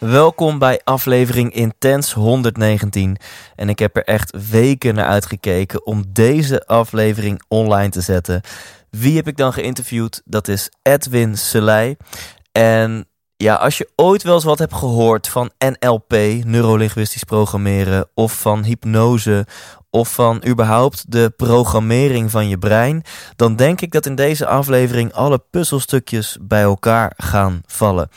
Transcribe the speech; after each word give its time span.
Welkom 0.00 0.58
bij 0.58 0.80
aflevering 0.84 1.54
Intens 1.54 2.12
119. 2.12 3.16
En 3.56 3.68
ik 3.68 3.78
heb 3.78 3.96
er 3.96 4.04
echt 4.04 4.50
weken 4.50 4.94
naar 4.94 5.06
uitgekeken 5.06 5.86
om 5.86 6.04
deze 6.08 6.66
aflevering 6.66 7.42
online 7.48 7.88
te 7.88 8.00
zetten. 8.00 8.40
Wie 8.90 9.16
heb 9.16 9.28
ik 9.28 9.36
dan 9.36 9.52
geïnterviewd? 9.52 10.22
Dat 10.24 10.48
is 10.48 10.70
Edwin 10.82 11.38
Selei. 11.38 11.96
En 12.52 13.08
ja, 13.36 13.54
als 13.54 13.78
je 13.78 13.90
ooit 13.96 14.22
wel 14.22 14.34
eens 14.34 14.44
wat 14.44 14.58
hebt 14.58 14.74
gehoord 14.74 15.28
van 15.28 15.50
NLP, 15.58 16.12
neurolinguistisch 16.44 17.24
programmeren, 17.24 18.08
of 18.14 18.40
van 18.40 18.64
hypnose, 18.64 19.46
of 19.90 20.14
van 20.14 20.42
überhaupt 20.46 21.12
de 21.12 21.32
programmering 21.36 22.30
van 22.30 22.48
je 22.48 22.58
brein, 22.58 23.02
dan 23.36 23.56
denk 23.56 23.80
ik 23.80 23.92
dat 23.92 24.06
in 24.06 24.14
deze 24.14 24.46
aflevering 24.46 25.12
alle 25.12 25.42
puzzelstukjes 25.50 26.38
bij 26.40 26.62
elkaar 26.62 27.12
gaan 27.16 27.62
vallen. 27.66 28.08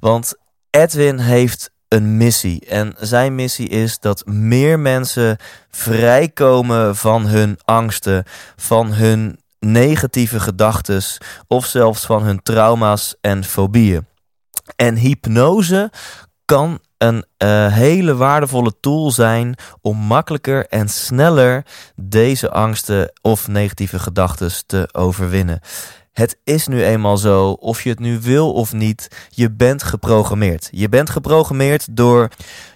Want 0.00 0.40
Edwin 0.72 1.18
heeft 1.18 1.70
een 1.88 2.16
missie. 2.16 2.66
En 2.66 2.94
zijn 2.98 3.34
missie 3.34 3.68
is 3.68 3.98
dat 3.98 4.26
meer 4.26 4.78
mensen 4.78 5.36
vrijkomen 5.70 6.96
van 6.96 7.26
hun 7.26 7.58
angsten, 7.64 8.24
van 8.56 8.92
hun 8.92 9.40
negatieve 9.58 10.40
gedachten 10.40 11.02
of 11.46 11.66
zelfs 11.66 12.06
van 12.06 12.22
hun 12.22 12.42
trauma's 12.42 13.14
en 13.20 13.44
fobieën. 13.44 14.06
En 14.76 14.96
hypnose 14.96 15.90
kan 16.44 16.80
een 16.98 17.24
uh, 17.38 17.72
hele 17.72 18.14
waardevolle 18.14 18.72
tool 18.80 19.10
zijn 19.10 19.54
om 19.80 19.96
makkelijker 19.96 20.66
en 20.66 20.88
sneller 20.88 21.66
deze 21.94 22.50
angsten 22.50 23.12
of 23.20 23.48
negatieve 23.48 23.98
gedachten 23.98 24.66
te 24.66 24.88
overwinnen. 24.92 25.60
Het 26.12 26.38
is 26.44 26.66
nu 26.66 26.84
eenmaal 26.84 27.16
zo, 27.16 27.50
of 27.50 27.82
je 27.82 27.90
het 27.90 27.98
nu 27.98 28.20
wil 28.20 28.52
of 28.52 28.72
niet, 28.72 29.08
je 29.28 29.50
bent 29.50 29.82
geprogrammeerd. 29.82 30.68
Je 30.70 30.88
bent 30.88 31.10
geprogrammeerd 31.10 31.96
door 31.96 32.28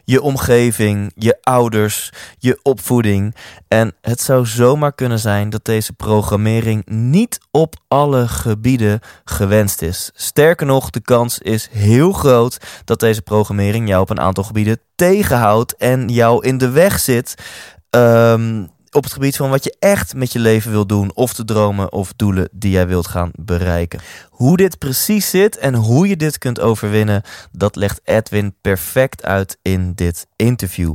je 0.05 0.23
omgeving, 0.23 1.13
je 1.15 1.39
ouders, 1.43 2.13
je 2.39 2.59
opvoeding. 2.63 3.35
En 3.69 3.95
het 4.01 4.21
zou 4.21 4.47
zomaar 4.47 4.93
kunnen 4.93 5.19
zijn 5.19 5.51
dat 5.51 5.65
deze 5.65 5.93
programmering 5.93 6.87
niet 6.87 7.39
op 7.51 7.75
alle 7.89 8.29
gebieden 8.29 9.01
gewenst 9.25 9.83
is. 9.83 10.11
Sterker 10.15 10.67
nog, 10.67 10.91
de 10.91 11.01
kans 11.01 11.39
is 11.39 11.69
heel 11.73 12.13
groot 12.13 12.59
dat 12.85 13.01
deze 13.01 13.23
programmering 13.23 13.89
jou 13.89 14.03
op 14.03 14.11
een 14.11 14.21
aantal 14.21 14.45
gebieden 14.45 14.81
tegenhoudt 14.95 15.77
en 15.77 16.09
jou 16.09 16.47
in 16.47 16.59
de 16.59 16.71
weg 16.71 16.99
zit. 16.99 17.35
Um, 17.91 18.75
op 18.97 19.05
het 19.05 19.13
gebied 19.13 19.37
van 19.37 19.51
wat 19.51 19.65
je 19.65 19.77
echt 19.79 20.15
met 20.15 20.33
je 20.33 20.39
leven 20.39 20.71
wil 20.71 20.87
doen, 20.87 21.11
of 21.15 21.35
de 21.35 21.45
dromen 21.45 21.93
of 21.93 22.13
doelen 22.17 22.49
die 22.53 22.71
jij 22.71 22.87
wilt 22.87 23.07
gaan 23.07 23.31
bereiken. 23.35 24.01
Hoe 24.31 24.57
dit 24.57 24.79
precies 24.79 25.31
zit 25.31 25.59
en 25.59 25.75
hoe 25.75 26.09
je 26.09 26.17
dit 26.17 26.39
kunt 26.39 26.61
overwinnen, 26.61 27.23
dat 27.53 27.77
legt 27.77 28.01
Edwin 28.05 28.55
perfect 28.61 29.25
uit 29.25 29.59
in 29.63 29.93
dit 29.95 30.27
interview. 30.37 30.95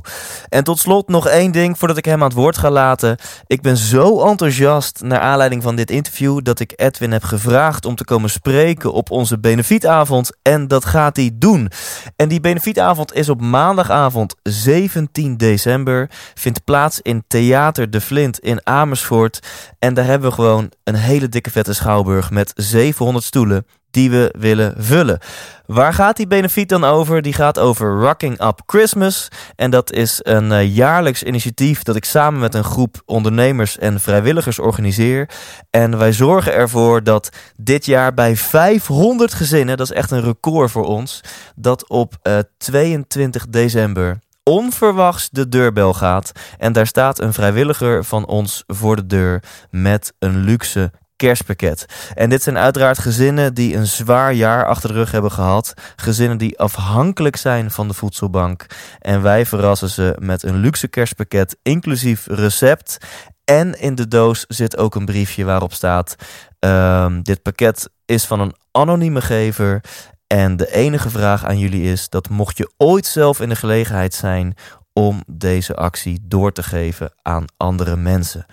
En 0.49 0.63
tot 0.63 0.79
slot 0.79 1.07
nog 1.07 1.27
één 1.27 1.51
ding 1.51 1.77
voordat 1.77 1.97
ik 1.97 2.05
hem 2.05 2.21
aan 2.21 2.27
het 2.27 2.37
woord 2.37 2.57
ga 2.57 2.71
laten. 2.71 3.17
Ik 3.47 3.61
ben 3.61 3.77
zo 3.77 4.21
enthousiast 4.21 5.01
naar 5.03 5.19
aanleiding 5.19 5.63
van 5.63 5.75
dit 5.75 5.91
interview 5.91 6.39
dat 6.43 6.59
ik 6.59 6.73
Edwin 6.75 7.11
heb 7.11 7.23
gevraagd 7.23 7.85
om 7.85 7.95
te 7.95 8.05
komen 8.05 8.29
spreken 8.29 8.93
op 8.93 9.11
onze 9.11 9.39
benefietavond. 9.39 10.31
En 10.41 10.67
dat 10.67 10.85
gaat 10.85 11.15
hij 11.15 11.31
doen. 11.33 11.71
En 12.15 12.27
die 12.27 12.39
benefietavond 12.39 13.13
is 13.13 13.29
op 13.29 13.41
maandagavond 13.41 14.35
17 14.43 15.37
december. 15.37 16.09
Vindt 16.33 16.63
plaats 16.63 16.99
in 17.01 17.23
Theater 17.27 17.90
De 17.91 18.01
Flint 18.01 18.39
in 18.39 18.59
Amersfoort. 18.63 19.39
En 19.79 19.93
daar 19.93 20.05
hebben 20.05 20.29
we 20.29 20.35
gewoon 20.35 20.71
een 20.83 20.95
hele 20.95 21.29
dikke 21.29 21.51
vette 21.51 21.73
schouwburg 21.73 22.31
met 22.31 22.51
700 22.55 23.25
stoelen 23.25 23.65
die 23.91 24.09
we 24.09 24.33
willen 24.37 24.73
vullen. 24.77 25.19
Waar 25.65 25.93
gaat 25.93 26.17
die 26.17 26.27
benefiet 26.27 26.69
dan 26.69 26.83
over? 26.83 27.21
Die 27.21 27.33
gaat 27.33 27.59
over 27.59 27.99
Rocking 27.99 28.43
Up 28.43 28.61
Christmas. 28.65 29.27
En 29.55 29.71
dat 29.71 29.91
is 29.91 30.19
een 30.23 30.51
uh, 30.51 30.75
jaarlijks 30.75 31.23
initiatief 31.23 31.83
dat 31.83 31.95
ik 31.95 32.05
samen 32.05 32.39
met 32.39 32.55
een 32.55 32.63
groep 32.63 33.01
ondernemers 33.05 33.77
en 33.77 33.99
vrijwilligers 33.99 34.59
organiseer. 34.59 35.29
En 35.69 35.97
wij 35.97 36.13
zorgen 36.13 36.53
ervoor 36.53 37.03
dat 37.03 37.29
dit 37.55 37.85
jaar 37.85 38.13
bij 38.13 38.35
500 38.35 39.33
gezinnen, 39.33 39.77
dat 39.77 39.89
is 39.89 39.95
echt 39.95 40.11
een 40.11 40.23
record 40.23 40.71
voor 40.71 40.85
ons, 40.85 41.21
dat 41.55 41.89
op 41.89 42.15
uh, 42.23 42.37
22 42.57 43.47
december 43.47 44.19
onverwachts 44.43 45.29
de 45.29 45.49
deurbel 45.49 45.93
gaat. 45.93 46.31
En 46.57 46.73
daar 46.73 46.87
staat 46.87 47.19
een 47.19 47.33
vrijwilliger 47.33 48.03
van 48.03 48.25
ons 48.25 48.63
voor 48.67 48.95
de 48.95 49.05
deur 49.05 49.43
met 49.69 50.13
een 50.19 50.37
luxe 50.37 50.91
kerstpakket. 51.15 51.85
En 52.13 52.29
dit 52.29 52.43
zijn 52.43 52.57
uiteraard 52.57 52.99
gezinnen 52.99 53.53
die 53.53 53.75
een 53.75 53.87
zwaar 53.87 54.33
jaar 54.33 54.65
achter 54.65 54.89
de 54.89 54.95
rug 54.95 55.11
hebben 55.11 55.31
gehad. 55.31 55.73
Gezinnen 55.95 56.37
die 56.37 56.59
afhankelijk 56.59 57.35
zijn 57.35 57.71
van 57.71 57.87
de 57.87 57.93
voedselbank. 57.93 58.65
En 58.99 59.21
wij 59.21 59.45
verrassen 59.45 59.89
ze 59.89 60.15
met 60.19 60.43
een 60.43 60.55
luxe 60.55 60.87
kerstpakket, 60.87 61.57
inclusief 61.61 62.27
recept. 62.27 62.97
En 63.43 63.79
in 63.79 63.95
de 63.95 64.07
doos 64.07 64.45
zit 64.47 64.77
ook 64.77 64.95
een 64.95 65.05
briefje 65.05 65.45
waarop 65.45 65.73
staat: 65.73 66.15
um, 66.59 67.23
Dit 67.23 67.41
pakket 67.41 67.89
is 68.05 68.25
van 68.25 68.39
een 68.39 68.55
anonieme 68.71 69.21
gever. 69.21 69.83
En 70.31 70.57
de 70.57 70.73
enige 70.73 71.09
vraag 71.09 71.45
aan 71.45 71.57
jullie 71.57 71.91
is 71.91 72.09
dat 72.09 72.29
mocht 72.29 72.57
je 72.57 72.71
ooit 72.77 73.05
zelf 73.05 73.39
in 73.39 73.49
de 73.49 73.55
gelegenheid 73.55 74.13
zijn 74.13 74.55
om 74.93 75.23
deze 75.27 75.75
actie 75.75 76.19
door 76.21 76.51
te 76.51 76.63
geven 76.63 77.13
aan 77.21 77.45
andere 77.57 77.95
mensen. 77.95 78.45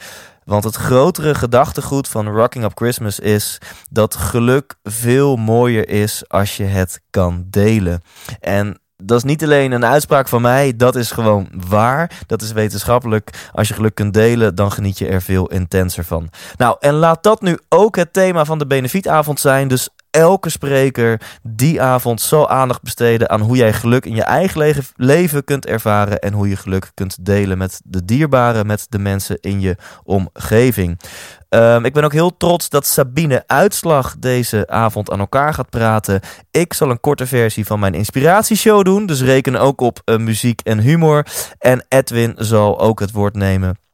Want 0.45 0.65
het 0.65 0.75
grotere 0.75 1.35
gedachtegoed 1.35 2.09
van 2.09 2.29
Rocking 2.29 2.65
Up 2.65 2.73
Christmas 2.75 3.21
is 3.21 3.59
dat 3.91 4.15
geluk 4.15 4.75
veel 4.83 5.37
mooier 5.37 5.89
is 5.89 6.29
als 6.29 6.57
je 6.57 6.65
het 6.65 7.01
kan 7.11 7.47
delen. 7.51 8.03
En 8.41 8.81
dat 8.97 9.17
is 9.17 9.25
niet 9.25 9.45
alleen 9.45 9.73
een 9.73 9.85
uitspraak 9.85 10.29
van 10.29 10.43
mij, 10.43 10.77
dat 10.77 10.97
is 10.97 11.11
gewoon 11.11 11.49
waar. 11.69 12.11
Dat 12.27 12.43
is 12.43 12.53
wetenschappelijk. 12.53 13.49
Als 13.53 13.69
je 13.69 13.75
geluk 13.75 13.95
kunt 13.95 14.15
delen, 14.15 14.55
dan 14.55 14.73
geniet 14.73 14.99
je 14.99 15.07
er 15.07 15.23
veel 15.23 15.47
intenser 15.47 16.05
van. 16.05 16.31
Nou, 16.57 16.77
en 16.81 16.95
laat 16.95 17.23
dat 17.23 17.43
nu 17.43 17.59
ook 17.69 17.97
het 17.97 18.13
thema 18.13 18.45
van 18.45 18.59
de 18.59 18.67
benefietavond 18.67 19.41
zijn. 19.41 19.69
Dus 19.69 19.89
elke 20.19 20.51
spreker 20.51 21.21
die 21.43 21.83
avond 21.83 22.21
zal 22.21 22.49
aandacht 22.49 22.83
besteden 22.83 23.31
aan 23.31 23.41
hoe 23.41 23.57
jij 23.57 23.73
geluk 23.73 24.07
in 24.07 24.15
je 24.15 24.23
eigen 24.23 24.85
leven 24.97 25.45
kunt 25.45 25.67
ervaren 25.67 26.19
en 26.19 26.33
hoe 26.33 26.49
je 26.49 26.57
geluk 26.57 26.91
kunt 26.95 27.25
delen 27.25 27.59
met 27.59 27.81
de 27.85 28.05
dierbaren, 28.05 28.67
met 28.67 28.87
de 28.89 28.99
mensen 28.99 29.39
in 29.41 29.61
je 29.61 29.77
omgeving. 30.05 31.01
Um, 31.49 31.85
ik 31.85 31.93
ben 31.93 32.05
ook 32.05 32.13
heel 32.13 32.37
trots 32.37 32.69
dat 32.69 32.87
Sabine 32.87 33.45
Uitslag 33.47 34.17
deze 34.19 34.69
avond 34.69 35.11
aan 35.11 35.19
elkaar 35.19 35.55
gaat 35.55 35.71
praten. 35.71 36.21
Ik 36.51 36.73
zal 36.73 36.91
een 36.91 37.01
korte 37.01 37.27
versie 37.27 37.67
van 37.67 37.81
mijn 37.81 37.95
inspiratieshow 37.95 38.85
doen, 38.85 39.07
dus 39.07 39.23
reken 39.23 39.57
ook 39.57 39.81
op 39.81 40.01
uh, 40.05 40.17
muziek 40.17 40.61
en 40.61 40.79
humor. 40.79 41.27
En 41.59 41.85
Edwin 41.89 42.35
zal 42.37 42.81
ook 42.81 43.01
het 43.01 43.13
woord 43.13 43.35
nemen. 43.35 43.88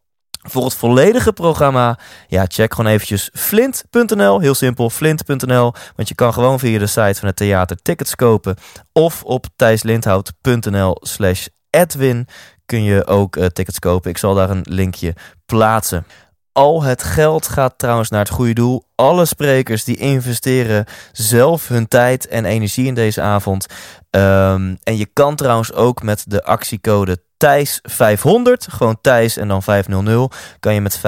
Voor 0.49 0.65
het 0.65 0.75
volledige 0.75 1.33
programma, 1.33 1.99
ja, 2.29 2.45
check 2.49 2.75
gewoon 2.75 2.91
eventjes 2.91 3.31
flint.nl. 3.33 4.41
Heel 4.41 4.55
simpel, 4.55 4.91
flint.nl. 4.91 5.73
Want 5.97 6.09
je 6.09 6.15
kan 6.15 6.33
gewoon 6.33 6.59
via 6.59 6.79
de 6.79 6.87
site 6.87 7.15
van 7.15 7.29
het 7.29 7.37
theater 7.37 7.77
tickets 7.83 8.15
kopen. 8.15 8.57
Of 8.93 9.23
op 9.23 9.47
thijslindhout.nl 9.57 10.97
slash 11.01 11.47
Edwin 11.71 12.27
kun 12.67 12.83
je 12.83 13.07
ook 13.07 13.37
uh, 13.37 13.47
tickets 13.47 13.79
kopen. 13.79 14.11
Ik 14.11 14.19
zal 14.19 14.35
daar 14.35 14.51
een 14.51 14.67
linkje 14.69 15.15
plaatsen. 15.47 16.07
Al 16.53 16.83
het 16.83 17.03
geld 17.03 17.49
gaat 17.49 17.79
trouwens 17.79 18.11
naar 18.11 18.21
het 18.21 18.31
goede 18.31 18.53
doel. 18.53 18.85
Alle 18.95 19.25
sprekers 19.25 19.85
die 19.85 19.97
investeren 19.97 20.85
zelf 21.13 21.69
hun 21.69 21.89
tijd 21.89 22.29
en 22.29 22.45
energie 22.45 22.87
in 22.87 22.95
deze 22.95 23.21
avond. 23.21 23.67
Um, 24.11 24.79
en 24.83 24.97
je 24.97 25.07
kan 25.13 25.37
trouwens 25.37 25.73
ook 25.73 26.03
met 26.03 26.25
de 26.27 26.45
actiecode 26.45 27.23
Thijs 27.45 27.79
500, 27.83 28.67
gewoon 28.71 28.99
Thijs 29.01 29.37
en 29.37 29.49
dan 29.49 29.63
500, 29.63 30.37
kan 30.61 30.75
je 30.75 30.81
met 30.81 30.99
50% 30.99 31.01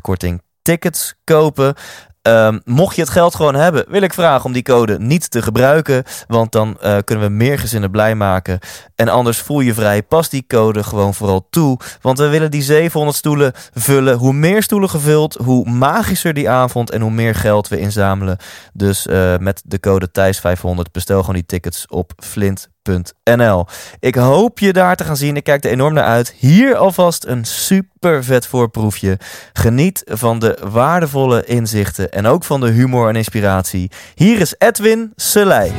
korting 0.00 0.42
tickets 0.62 1.14
kopen. 1.24 1.74
Ehm, 2.22 2.58
mocht 2.64 2.94
je 2.94 3.00
het 3.02 3.10
geld 3.10 3.34
gewoon 3.34 3.54
hebben, 3.54 3.84
wil 3.88 4.02
ik 4.02 4.12
vragen 4.12 4.44
om 4.44 4.52
die 4.52 4.62
code 4.62 4.98
niet 4.98 5.30
te 5.30 5.42
gebruiken. 5.42 6.04
Want 6.26 6.52
dan 6.52 6.78
uh, 6.82 6.98
kunnen 7.04 7.24
we 7.24 7.30
meer 7.30 7.58
gezinnen 7.58 7.90
blij 7.90 8.14
maken. 8.14 8.58
En 8.94 9.08
anders 9.08 9.38
voel 9.38 9.60
je 9.60 9.74
vrij. 9.74 10.02
Pas 10.02 10.28
die 10.28 10.44
code 10.46 10.82
gewoon 10.82 11.14
vooral 11.14 11.46
toe. 11.50 11.78
Want 12.00 12.18
we 12.18 12.28
willen 12.28 12.50
die 12.50 12.62
700 12.62 13.16
stoelen 13.16 13.52
vullen. 13.74 14.16
Hoe 14.16 14.32
meer 14.32 14.62
stoelen 14.62 14.90
gevuld, 14.90 15.34
hoe 15.34 15.70
magischer 15.70 16.34
die 16.34 16.50
avond 16.50 16.90
en 16.90 17.00
hoe 17.00 17.10
meer 17.10 17.34
geld 17.34 17.68
we 17.68 17.78
inzamelen. 17.78 18.38
Dus 18.72 19.06
uh, 19.06 19.36
met 19.36 19.62
de 19.64 19.80
code 19.80 20.08
Thijs500 20.08 20.90
bestel 20.92 21.20
gewoon 21.20 21.34
die 21.34 21.46
tickets 21.46 21.86
op 21.86 22.12
flint.nl. 22.82 23.66
Ik 24.00 24.14
hoop 24.14 24.58
je 24.58 24.72
daar 24.72 24.96
te 24.96 25.04
gaan 25.04 25.16
zien. 25.16 25.36
Ik 25.36 25.44
kijk 25.44 25.64
er 25.64 25.70
enorm 25.70 25.94
naar 25.94 26.04
uit. 26.04 26.34
Hier 26.38 26.76
alvast 26.76 27.24
een 27.26 27.44
super 27.44 28.24
vet 28.24 28.46
voorproefje. 28.46 29.18
Geniet 29.52 30.02
van 30.06 30.38
de 30.38 30.58
waardevolle 30.70 31.44
inzichten 31.44 32.12
en 32.12 32.26
ook 32.26 32.44
van 32.44 32.60
de 32.60 32.70
humor 32.70 33.08
en 33.08 33.16
inspiratie. 33.16 33.90
Hier 34.14 34.40
is 34.40 34.54
Edwin 34.58 35.12
Selei. 35.16 35.70
100% 35.70 35.74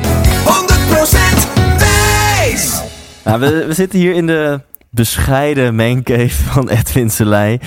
wijs! 1.78 2.82
Nou, 3.24 3.40
we, 3.40 3.64
we 3.66 3.72
zitten 3.72 3.98
hier 3.98 4.14
in 4.14 4.26
de 4.26 4.60
bescheiden 4.90 5.74
maincave 5.74 6.42
van 6.52 6.68
Edwin 6.68 7.10
Selei. 7.10 7.58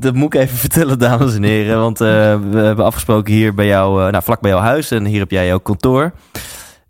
Dat 0.00 0.14
moet 0.14 0.34
ik 0.34 0.40
even 0.40 0.56
vertellen, 0.66 0.98
dames 0.98 1.34
en 1.34 1.42
heren. 1.42 1.80
Want 1.80 2.00
uh, 2.00 2.08
we 2.50 2.58
hebben 2.58 2.84
afgesproken 2.84 3.32
hier 3.32 3.54
bij 3.54 3.66
jou, 3.66 4.04
uh, 4.04 4.10
nou, 4.10 4.24
vlak 4.24 4.40
bij 4.40 4.50
jouw 4.50 4.60
huis. 4.60 4.90
En 4.90 5.04
hier 5.04 5.20
heb 5.20 5.30
jij 5.30 5.46
jouw 5.46 5.58
kantoor. 5.58 6.12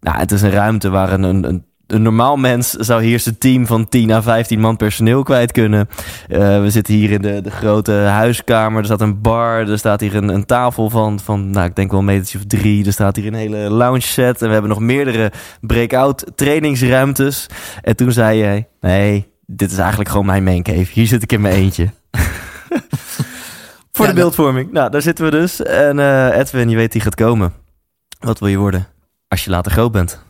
Nou, 0.01 0.19
het 0.19 0.33
is 0.33 0.43
een 0.43 0.51
ruimte 0.51 0.91
waar 0.91 1.13
een, 1.13 1.23
een, 1.23 1.65
een 1.87 2.03
normaal 2.03 2.37
mens 2.37 2.71
zou 2.71 3.03
hier 3.03 3.21
zijn 3.21 3.39
team 3.39 3.67
van 3.67 3.89
10 3.89 4.11
à 4.11 4.23
15 4.23 4.61
man 4.61 4.77
personeel 4.77 5.23
kwijt 5.23 5.53
kunnen. 5.53 5.89
Uh, 6.29 6.39
we 6.61 6.71
zitten 6.71 6.95
hier 6.95 7.11
in 7.11 7.23
de, 7.23 7.41
de 7.41 7.51
grote 7.51 7.93
huiskamer. 7.93 8.79
Er 8.79 8.85
staat 8.85 9.01
een 9.01 9.21
bar. 9.21 9.69
Er 9.69 9.79
staat 9.79 10.01
hier 10.01 10.15
een, 10.15 10.29
een 10.29 10.47
tafel 10.47 10.91
van, 10.91 11.21
van, 11.21 11.51
nou, 11.51 11.67
ik 11.67 11.77
denk 11.77 11.91
wel 11.91 12.01
een 12.01 12.07
metertje 12.07 12.39
of 12.39 12.45
drie. 12.45 12.87
Er 12.87 12.93
staat 12.93 13.17
hier 13.17 13.27
een 13.27 13.35
hele 13.35 13.71
lounge 13.71 14.01
set. 14.01 14.41
En 14.41 14.47
we 14.47 14.53
hebben 14.53 14.71
nog 14.71 14.81
meerdere 14.81 15.33
breakout 15.61 16.27
trainingsruimtes. 16.35 17.47
En 17.83 17.97
toen 17.97 18.13
zei 18.13 18.39
jij, 18.39 18.69
nee, 18.81 19.33
dit 19.47 19.71
is 19.71 19.79
eigenlijk 19.79 20.11
gewoon 20.11 20.27
mijn 20.27 20.45
main 20.45 20.63
cave. 20.63 20.87
Hier 20.93 21.07
zit 21.07 21.23
ik 21.23 21.33
in 21.33 21.41
mijn 21.41 21.55
eentje. 21.55 21.91
Voor 23.93 24.07
de 24.07 24.13
beeldvorming. 24.13 24.73
Nou, 24.73 24.91
daar 24.91 25.03
zitten 25.03 25.25
we 25.25 25.31
dus. 25.31 25.63
En 25.63 25.99
uh, 25.99 26.39
Edwin, 26.39 26.69
je 26.69 26.77
weet 26.77 26.93
die 26.93 27.01
gaat 27.01 27.15
komen. 27.15 27.53
Wat 28.19 28.39
wil 28.39 28.49
je 28.49 28.57
worden 28.57 28.87
als 29.31 29.45
je 29.45 29.51
later 29.51 29.73
groot 29.73 29.93
bent? 29.93 30.21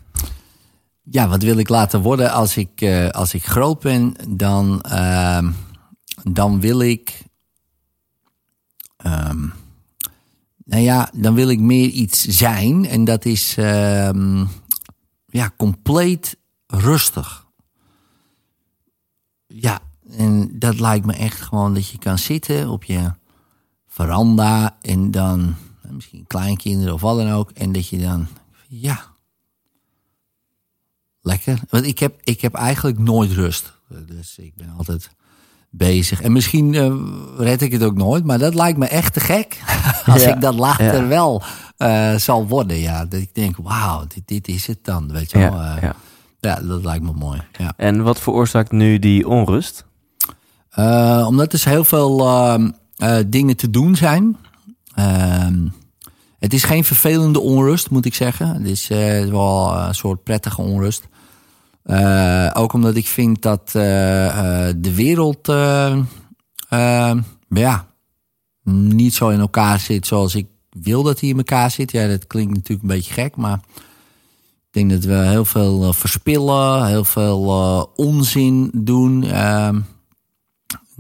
Ja, 1.02 1.28
wat 1.28 1.42
wil 1.42 1.56
ik 1.56 1.68
later 1.68 2.00
worden 2.00 2.32
als 2.32 2.56
ik, 2.56 2.80
uh, 2.80 3.08
als 3.08 3.34
ik 3.34 3.46
groot 3.46 3.80
ben? 3.80 4.14
Dan, 4.28 4.84
uh, 4.86 5.48
dan 6.22 6.60
wil 6.60 6.80
ik. 6.80 7.22
Um, 9.06 9.52
nou 10.64 10.82
ja, 10.82 11.10
dan 11.14 11.34
wil 11.34 11.48
ik 11.48 11.60
meer 11.60 11.88
iets 11.88 12.24
zijn. 12.24 12.86
En 12.86 13.04
dat 13.04 13.24
is 13.24 13.56
um, 13.58 14.48
ja, 15.26 15.52
compleet 15.56 16.36
rustig. 16.66 17.46
Ja, 19.46 19.80
en 20.10 20.58
dat 20.58 20.80
lijkt 20.80 21.06
me 21.06 21.12
echt 21.12 21.40
gewoon 21.40 21.74
dat 21.74 21.88
je 21.88 21.98
kan 21.98 22.18
zitten 22.18 22.68
op 22.68 22.84
je 22.84 23.12
veranda 23.86 24.76
en 24.80 25.10
dan 25.10 25.54
misschien 25.90 26.26
kleinkinderen 26.26 26.94
of 26.94 27.00
wat 27.00 27.16
dan 27.16 27.30
ook. 27.30 27.50
En 27.50 27.72
dat 27.72 27.88
je 27.88 27.98
dan, 27.98 28.26
ja, 28.70 29.00
lekker. 31.20 31.58
Want 31.68 31.86
ik 31.86 31.98
heb, 31.98 32.20
ik 32.24 32.40
heb 32.40 32.54
eigenlijk 32.54 32.98
nooit 32.98 33.32
rust. 33.32 33.72
Dus 34.06 34.38
ik 34.38 34.54
ben 34.54 34.74
altijd 34.76 35.10
bezig. 35.70 36.20
En 36.20 36.32
misschien 36.32 36.72
uh, 36.72 36.94
red 37.36 37.62
ik 37.62 37.72
het 37.72 37.82
ook 37.82 37.96
nooit, 37.96 38.24
maar 38.24 38.38
dat 38.38 38.54
lijkt 38.54 38.78
me 38.78 38.86
echt 38.86 39.12
te 39.12 39.20
gek. 39.20 39.62
Als 40.06 40.22
ik 40.22 40.40
dat 40.40 40.54
later 40.54 41.02
ja. 41.02 41.06
wel 41.06 41.42
uh, 41.78 42.14
zal 42.14 42.46
worden. 42.46 42.76
Ja, 42.76 43.04
dat 43.04 43.20
ik 43.20 43.34
denk, 43.34 43.56
wauw, 43.56 44.04
dit, 44.06 44.28
dit 44.28 44.48
is 44.48 44.66
het 44.66 44.84
dan. 44.84 45.12
Weet 45.12 45.30
je 45.30 45.38
wel. 45.38 45.52
Uh, 45.52 45.76
ja, 45.80 45.94
ja, 46.40 46.60
dat 46.60 46.84
lijkt 46.84 47.04
me 47.04 47.12
mooi. 47.12 47.42
Ja. 47.58 47.72
En 47.76 48.02
wat 48.02 48.20
veroorzaakt 48.20 48.72
nu 48.72 48.98
die 48.98 49.28
onrust? 49.28 49.88
omdat 51.26 51.52
er 51.52 51.68
heel 51.68 51.84
veel 51.84 52.18
dingen 53.26 53.56
te 53.56 53.70
doen 53.70 53.96
zijn. 53.96 54.36
Ehm, 56.40 56.50
het 56.50 56.52
is 56.52 56.64
geen 56.64 56.84
vervelende 56.84 57.40
onrust, 57.40 57.90
moet 57.90 58.06
ik 58.06 58.14
zeggen. 58.14 58.48
Het 58.48 58.66
is 58.66 58.88
wel 59.30 59.76
een 59.76 59.94
soort 59.94 60.22
prettige 60.22 60.62
onrust. 60.62 61.08
Uh, 61.84 62.50
ook 62.54 62.72
omdat 62.72 62.96
ik 62.96 63.06
vind 63.06 63.42
dat 63.42 63.70
de 63.70 64.92
wereld 64.94 65.46
ja, 67.48 67.86
niet 68.72 69.14
zo 69.14 69.28
in 69.28 69.40
elkaar 69.40 69.80
zit 69.80 70.06
zoals 70.06 70.34
ik 70.34 70.46
wil 70.70 71.02
dat 71.02 71.20
hij 71.20 71.28
in 71.28 71.36
elkaar 71.36 71.70
zit. 71.70 71.92
Ja, 71.92 72.08
dat 72.08 72.26
klinkt 72.26 72.54
natuurlijk 72.54 72.82
een 72.82 72.96
beetje 72.96 73.12
gek, 73.12 73.36
maar 73.36 73.60
ik 74.70 74.70
denk 74.70 74.90
dat 74.90 75.04
we 75.04 75.14
heel 75.14 75.44
veel 75.44 75.92
verspillen, 75.92 76.86
heel 76.86 77.04
veel 77.04 77.92
onzin 77.96 78.70
doen. 78.74 79.24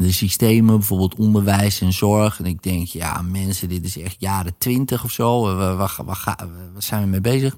De 0.00 0.12
systemen, 0.12 0.76
bijvoorbeeld 0.78 1.14
onderwijs 1.14 1.80
en 1.80 1.92
zorg. 1.92 2.38
En 2.38 2.44
ik 2.44 2.62
denk, 2.62 2.86
ja, 2.86 3.22
mensen, 3.22 3.68
dit 3.68 3.84
is 3.84 3.98
echt 3.98 4.16
jaren 4.18 4.54
twintig 4.58 5.04
of 5.04 5.10
zo. 5.10 5.40
Waar, 5.42 5.76
waar, 5.76 5.96
waar, 6.04 6.24
waar 6.72 6.82
zijn 6.82 7.02
we 7.02 7.08
mee 7.08 7.20
bezig? 7.20 7.56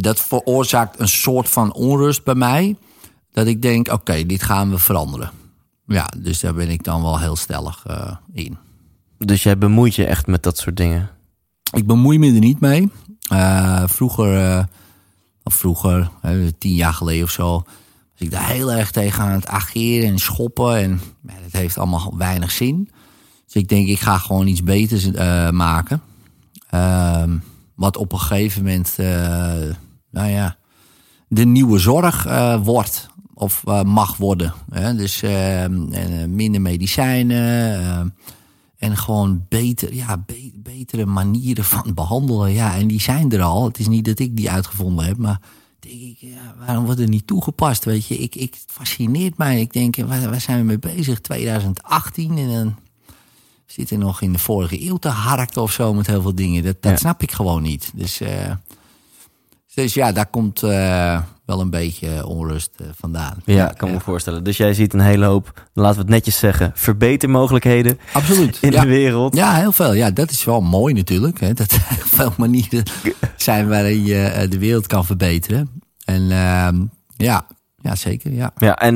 dat 0.00 0.20
veroorzaakt 0.20 1.00
een 1.00 1.08
soort 1.08 1.48
van 1.48 1.72
onrust 1.72 2.24
bij 2.24 2.34
mij. 2.34 2.76
Dat 3.32 3.46
ik 3.46 3.62
denk, 3.62 3.92
oké, 3.92 4.26
dit 4.26 4.42
gaan 4.42 4.70
we 4.70 4.78
veranderen. 4.78 5.30
Ja, 5.86 6.06
dus 6.16 6.40
daar 6.40 6.54
ben 6.54 6.70
ik 6.70 6.84
dan 6.84 7.02
wel 7.02 7.18
heel 7.20 7.36
stellig 7.36 7.84
uh, 7.90 8.16
in. 8.32 8.56
Dus 9.18 9.42
jij 9.42 9.58
bemoeit 9.58 9.94
je 9.94 10.04
echt 10.04 10.26
met 10.26 10.42
dat 10.42 10.58
soort 10.58 10.76
dingen? 10.76 11.10
Ik 11.72 11.86
bemoei 11.86 12.18
me 12.18 12.32
er 12.32 12.38
niet 12.38 12.60
mee. 12.60 12.90
Uh, 13.32 13.82
vroeger, 13.86 14.56
uh, 14.56 14.64
of 15.42 15.54
vroeger, 15.54 16.10
tien 16.58 16.74
jaar 16.74 16.92
geleden 16.92 17.24
of 17.24 17.30
zo, 17.30 17.64
was 18.18 18.28
ik 18.28 18.30
daar 18.30 18.48
heel 18.48 18.72
erg 18.72 18.90
tegen 18.90 19.22
aan 19.22 19.32
het 19.32 19.46
ageren 19.46 20.08
en 20.08 20.18
schoppen. 20.18 20.76
En 20.76 21.00
ja, 21.26 21.34
dat 21.42 21.60
heeft 21.60 21.78
allemaal 21.78 22.14
weinig 22.16 22.50
zin. 22.50 22.90
Dus 23.44 23.54
ik 23.54 23.68
denk, 23.68 23.88
ik 23.88 24.00
ga 24.00 24.18
gewoon 24.18 24.46
iets 24.46 24.62
beters 24.62 25.10
maken. 25.50 26.02
Ehm, 26.70 27.36
wat 27.74 27.96
op 27.96 28.12
een 28.12 28.18
gegeven 28.18 28.62
moment 28.62 28.96
nou 30.10 30.28
ja, 30.28 30.56
de 31.28 31.44
nieuwe 31.44 31.78
zorg 31.78 32.26
uh, 32.26 32.64
wordt 32.64 33.08
of 33.34 33.64
mag 33.84 34.16
worden. 34.16 34.52
Hè? 34.70 34.94
Dus 34.94 35.22
uh, 35.22 35.66
minder 36.26 36.60
medicijnen 36.60 38.14
en 38.78 38.96
gewoon 38.96 39.44
beter, 39.48 39.94
ja, 39.94 40.16
be 40.26 40.52
betere 40.54 41.06
manieren 41.06 41.64
van 41.64 41.94
behandelen. 41.94 42.52
Ja, 42.52 42.76
en 42.76 42.86
die 42.88 43.00
zijn 43.00 43.32
er 43.32 43.42
al. 43.42 43.64
Het 43.64 43.78
is 43.78 43.88
niet 43.88 44.04
dat 44.04 44.18
ik 44.18 44.36
die 44.36 44.50
uitgevonden 44.50 45.04
heb, 45.04 45.16
maar 45.16 45.40
denk 45.88 46.00
ik, 46.00 46.16
ja, 46.18 46.54
waarom 46.58 46.84
wordt 46.84 47.00
er 47.00 47.08
niet 47.08 47.26
toegepast? 47.26 47.84
Weet 47.84 48.06
je, 48.06 48.18
ik, 48.18 48.34
ik 48.34 48.54
het 48.54 48.64
fascineert 48.66 49.36
mij. 49.36 49.60
Ik 49.60 49.72
denk, 49.72 49.96
waar, 49.96 50.30
waar 50.30 50.40
zijn 50.40 50.58
we 50.58 50.64
mee 50.64 50.78
bezig? 50.78 51.20
2018 51.20 52.38
en 52.38 52.48
dan 52.48 52.76
zitten 53.66 53.98
nog 53.98 54.20
in 54.20 54.32
de 54.32 54.38
vorige 54.38 54.86
eeuw 54.88 54.96
te 54.96 55.08
harken 55.08 55.62
of 55.62 55.72
zo 55.72 55.94
met 55.94 56.06
heel 56.06 56.22
veel 56.22 56.34
dingen. 56.34 56.62
Dat, 56.62 56.82
dat 56.82 56.92
ja. 56.92 56.98
snap 56.98 57.22
ik 57.22 57.32
gewoon 57.32 57.62
niet. 57.62 57.90
Dus 57.94 58.20
dus 59.76 59.94
ja, 59.94 60.12
daar 60.12 60.26
komt 60.26 60.62
uh, 60.62 61.20
wel 61.44 61.60
een 61.60 61.70
beetje 61.70 62.26
onrust 62.26 62.70
uh, 62.80 62.86
vandaan. 62.94 63.42
Ja, 63.44 63.66
kan 63.66 63.90
me 63.90 64.00
voorstellen. 64.00 64.44
Dus 64.44 64.56
jij 64.56 64.74
ziet 64.74 64.94
een 64.94 65.00
hele 65.00 65.24
hoop, 65.24 65.68
laten 65.72 65.96
we 65.96 66.02
het 66.02 66.10
netjes 66.10 66.38
zeggen, 66.38 66.72
verbetermogelijkheden 66.74 67.98
Absoluut. 68.12 68.58
in 68.62 68.70
ja. 68.70 68.80
de 68.80 68.86
wereld. 68.86 69.34
Ja, 69.34 69.54
heel 69.54 69.72
veel. 69.72 69.92
Ja, 69.92 70.10
dat 70.10 70.30
is 70.30 70.44
wel 70.44 70.60
mooi 70.60 70.94
natuurlijk. 70.94 71.40
Hè, 71.40 71.52
dat 71.52 71.72
er 71.90 72.02
veel 72.04 72.32
manieren 72.36 72.82
zijn 73.36 73.68
waarin 73.68 74.04
je 74.04 74.46
de 74.50 74.58
wereld 74.58 74.86
kan 74.86 75.04
verbeteren. 75.04 75.82
En 76.06 76.22
uh, 76.22 76.68
ja, 77.16 77.46
ja, 77.76 77.94
zeker. 77.94 78.32
Ja, 78.32 78.50
ja 78.56 78.78
en, 78.78 78.94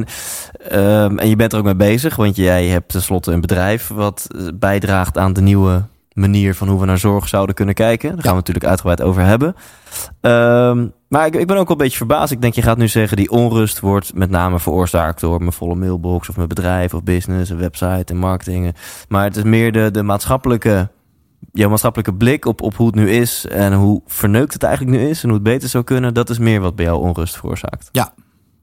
um, 0.73 1.19
en 1.19 1.29
je 1.29 1.37
bent 1.37 1.52
er 1.52 1.59
ook 1.59 1.64
mee 1.64 1.75
bezig, 1.75 2.17
want 2.17 2.37
jij 2.37 2.67
hebt 2.67 2.88
tenslotte 2.88 3.33
een 3.33 3.40
bedrijf 3.40 3.88
wat 3.88 4.26
bijdraagt 4.55 5.19
aan 5.19 5.33
de 5.33 5.40
nieuwe 5.40 5.83
manier 6.12 6.55
van 6.55 6.69
hoe 6.69 6.81
we 6.81 6.87
naar 6.87 6.99
zorg 6.99 7.29
zouden 7.29 7.55
kunnen 7.55 7.75
kijken. 7.75 8.09
Daar 8.09 8.23
gaan 8.23 8.31
we 8.31 8.37
natuurlijk 8.37 8.67
uitgebreid 8.67 9.02
over 9.02 9.23
hebben. 9.23 9.57
Um, 10.21 10.93
maar 11.09 11.26
ik, 11.26 11.35
ik, 11.35 11.47
ben 11.47 11.57
ook 11.57 11.69
wel 11.69 11.76
een 11.76 11.83
beetje 11.83 11.97
verbaasd. 11.97 12.33
Ik 12.33 12.40
denk, 12.40 12.55
je 12.55 12.62
gaat 12.62 12.76
nu 12.76 12.88
zeggen, 12.88 13.17
die 13.17 13.31
onrust 13.31 13.81
wordt 13.81 14.14
met 14.14 14.31
name 14.31 14.59
veroorzaakt 14.59 15.21
door 15.21 15.38
mijn 15.38 15.52
volle 15.52 15.75
mailbox 15.75 16.29
of 16.29 16.37
mijn 16.37 16.49
bedrijf 16.49 16.95
of 16.95 17.02
business, 17.02 17.50
een 17.50 17.59
website 17.59 18.12
en 18.12 18.17
marketing. 18.17 18.75
Maar 19.09 19.25
het 19.25 19.37
is 19.37 19.43
meer 19.43 19.73
de, 19.73 19.90
de 19.90 20.02
maatschappelijke, 20.02 20.88
jouw 21.52 21.69
maatschappelijke 21.69 22.14
blik 22.14 22.45
op, 22.45 22.62
op 22.62 22.76
hoe 22.76 22.87
het 22.87 22.95
nu 22.95 23.11
is 23.11 23.47
en 23.47 23.73
hoe 23.73 24.02
verneukt 24.07 24.52
het 24.52 24.62
eigenlijk 24.62 24.97
nu 24.97 25.09
is 25.09 25.23
en 25.23 25.28
hoe 25.28 25.38
het 25.38 25.47
beter 25.47 25.69
zou 25.69 25.85
kunnen. 25.85 26.14
Dat 26.14 26.30
is 26.30 26.38
meer 26.38 26.61
wat 26.61 26.76
bij 26.76 26.85
jou 26.85 27.00
onrust 27.00 27.37
veroorzaakt. 27.37 27.88
Ja, 27.92 28.12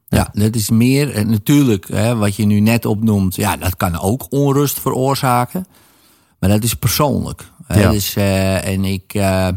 ja, 0.07 0.29
dat 0.33 0.55
is 0.55 0.69
meer. 0.69 1.13
En 1.13 1.29
natuurlijk, 1.29 1.87
hè, 1.87 2.15
wat 2.15 2.35
je 2.35 2.45
nu 2.45 2.59
net 2.59 2.85
opnoemt, 2.85 3.35
ja, 3.35 3.57
dat 3.57 3.75
kan 3.75 3.99
ook 3.99 4.25
onrust 4.29 4.79
veroorzaken. 4.79 5.67
Maar 6.39 6.49
dat 6.49 6.63
is 6.63 6.73
persoonlijk. 6.73 7.51
Ja. 7.67 7.91
Dus, 7.91 8.15
uh, 8.15 8.67
en 8.67 8.85
ik, 8.85 9.13
uh, 9.13 9.47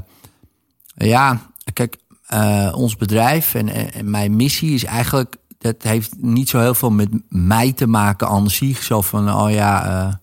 ja, 0.94 1.40
kijk, 1.72 1.96
uh, 2.34 2.72
ons 2.75 2.96
bedrijf 2.96 3.54
en, 3.54 3.92
en, 3.92 4.10
mijn 4.10 4.37
missie 4.37 4.75
is 4.75 4.84
eigenlijk, 4.84 5.37
dat 5.58 5.82
heeft 5.82 6.12
niet 6.18 6.49
zo 6.49 6.60
heel 6.60 6.75
veel 6.75 6.90
met 6.90 7.08
mij 7.28 7.72
te 7.72 7.87
maken 7.87 8.28
aan 8.28 8.50
zich. 8.50 8.82
Zo 8.82 9.00
van, 9.00 9.34
oh 9.34 9.50
ja, 9.50 10.20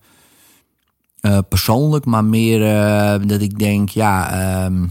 eh, 1.19 1.39
persoonlijk, 1.49 2.05
maar 2.05 2.25
meer 2.25 2.65
eh, 2.65 3.27
dat 3.27 3.41
ik 3.41 3.59
denk, 3.59 3.89
ja, 3.89 4.29
ehm, 4.31 4.87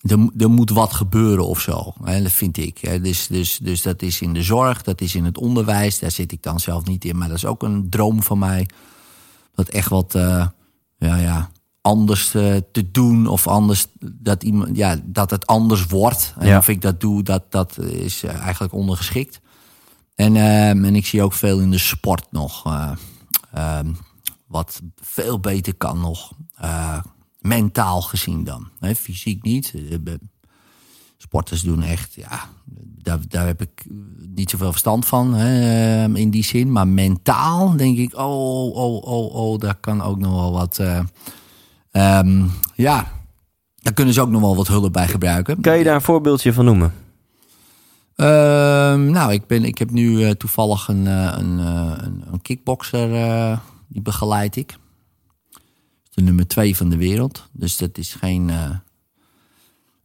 er, 0.00 0.28
er 0.38 0.50
moet 0.50 0.70
wat 0.70 0.92
gebeuren 0.92 1.46
of 1.46 1.60
zo. 1.60 1.92
Hè, 2.02 2.22
dat 2.22 2.32
vind 2.32 2.56
ik. 2.56 2.78
Hè. 2.78 3.00
Dus, 3.00 3.26
dus, 3.26 3.58
dus 3.58 3.82
dat 3.82 4.02
is 4.02 4.20
in 4.20 4.32
de 4.32 4.42
zorg, 4.42 4.82
dat 4.82 5.00
is 5.00 5.14
in 5.14 5.24
het 5.24 5.38
onderwijs. 5.38 5.98
Daar 5.98 6.10
zit 6.10 6.32
ik 6.32 6.42
dan 6.42 6.60
zelf 6.60 6.84
niet 6.84 7.04
in, 7.04 7.18
maar 7.18 7.28
dat 7.28 7.36
is 7.36 7.44
ook 7.46 7.62
een 7.62 7.90
droom 7.90 8.22
van 8.22 8.38
mij. 8.38 8.68
Dat 9.54 9.68
echt 9.68 9.88
wat, 9.88 10.14
eh, 10.14 10.46
ja, 10.98 11.16
ja, 11.16 11.50
anders 11.80 12.30
te 12.30 12.90
doen 12.90 13.26
of 13.26 13.46
anders 13.46 13.86
dat 14.00 14.42
iemand, 14.42 14.76
ja, 14.76 14.96
dat 15.04 15.30
het 15.30 15.46
anders 15.46 15.86
wordt. 15.86 16.34
En 16.38 16.46
Ja. 16.46 16.58
of 16.58 16.68
ik 16.68 16.80
dat 16.80 17.00
doe, 17.00 17.22
dat, 17.22 17.42
dat 17.50 17.78
is 17.78 18.22
eigenlijk 18.22 18.72
ondergeschikt. 18.72 19.40
En, 20.14 20.36
ehm, 20.36 20.84
en 20.84 20.96
ik 20.96 21.06
zie 21.06 21.22
ook 21.22 21.32
veel 21.32 21.60
in 21.60 21.70
de 21.70 21.78
sport 21.78 22.26
nog. 22.30 22.64
eh, 22.66 22.90
ehm, 23.52 23.92
wat 24.46 24.80
veel 24.94 25.40
beter 25.40 25.74
kan 25.74 26.00
nog. 26.00 26.32
eh, 26.56 26.98
mentaal 27.38 28.02
gezien 28.02 28.44
dan. 28.44 28.68
Hè, 28.80 28.94
fysiek 28.94 29.42
niet. 29.42 29.74
Eh, 29.90 30.14
Sporters 31.18 31.62
doen 31.62 31.82
echt, 31.82 32.14
ja, 32.14 32.40
daar, 33.02 33.18
daar 33.28 33.46
heb 33.46 33.60
ik 33.62 33.86
niet 34.34 34.50
zoveel 34.50 34.70
verstand 34.70 35.06
van 35.06 35.34
hè, 35.34 36.02
ehm, 36.02 36.16
in 36.16 36.30
die 36.30 36.44
zin. 36.44 36.72
Maar 36.72 36.88
mentaal 36.88 37.76
denk 37.76 37.98
ik, 37.98 38.14
oh, 38.16 38.74
oh, 38.74 39.02
oh, 39.02 39.34
oh, 39.34 39.58
daar 39.58 39.74
kan 39.74 40.02
ook 40.02 40.18
nog 40.18 40.32
wel 40.32 40.52
wat. 40.52 40.78
eh, 40.78 41.00
ehm, 41.90 42.44
ja, 42.74 43.12
daar 43.76 43.92
kunnen 43.92 44.14
ze 44.14 44.20
ook 44.20 44.30
nog 44.30 44.40
wel 44.40 44.56
wat 44.56 44.66
hulp 44.68 44.92
bij 44.92 45.08
gebruiken. 45.08 45.60
Kan 45.60 45.78
je 45.78 45.84
daar 45.84 45.94
een 45.94 46.00
voorbeeldje 46.02 46.52
van 46.52 46.64
noemen? 46.64 46.92
Ehm, 48.16 49.10
nou, 49.10 49.32
ik, 49.32 49.46
ben, 49.46 49.64
ik 49.64 49.78
heb 49.78 49.90
nu 49.90 50.24
eh, 50.24 50.30
toevallig 50.30 50.88
een, 50.88 51.06
eh, 51.06 51.34
een, 51.38 51.58
eh, 51.58 51.92
een, 51.96 52.22
een 52.32 52.42
kickbokser, 52.42 53.14
eh, 53.14 53.58
die 53.88 54.02
begeleid 54.02 54.56
ik. 54.56 54.78
De 56.10 56.22
nummer 56.22 56.46
twee 56.46 56.76
van 56.76 56.88
de 56.88 56.96
wereld. 56.96 57.48
Dus 57.52 57.76
dat 57.76 57.98
is 57.98 58.14
geen 58.14 58.50
eh, 58.50 58.70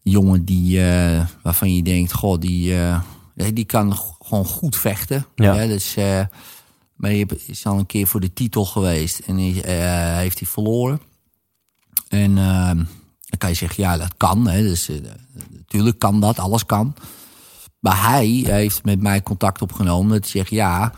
jongen 0.02 0.46
die, 0.46 0.84
eh, 0.84 1.26
waarvan 1.42 1.76
je 1.76 1.84
denkt, 1.84 2.14
goh, 2.14 2.40
die, 2.40 2.78
eh, 2.78 3.02
die 3.54 3.66
kan 3.66 3.98
gewoon 4.20 4.46
goed 4.46 4.76
vechten. 4.76 5.26
Ja. 5.36 5.56
Hè, 5.56 5.68
dus, 5.68 5.96
maar 6.96 7.12
je 7.12 7.26
is 7.48 7.66
al 7.66 7.78
een 7.78 7.86
keer 7.86 8.08
voor 8.08 8.20
de 8.20 8.34
titel 8.34 8.66
geweest 8.66 9.20
en 9.20 9.36
die, 9.36 9.62
heeft 9.64 10.40
hij 10.40 10.48
verloren. 10.48 11.02
En 12.08 12.38
ehm, 12.38 12.76
dan 13.26 13.38
kan 13.38 13.50
je 13.50 13.56
zeggen, 13.56 13.84
ja, 13.84 13.98
dat 13.98 14.14
kan. 14.18 14.48
Hè, 14.48 14.62
dus, 14.62 14.90
natuurlijk 15.50 16.00
kan 16.00 16.20
dat, 16.20 16.40
alles 16.40 16.66
kan. 16.66 16.96
Maar 17.80 18.10
hij 18.10 18.28
heeft 18.28 18.86
met 18.86 19.02
mij 19.02 19.24
contact 19.24 19.62
opgenomen. 19.62 20.12
Dat 20.12 20.30
zegt 20.30 20.50
ja, 20.50 20.94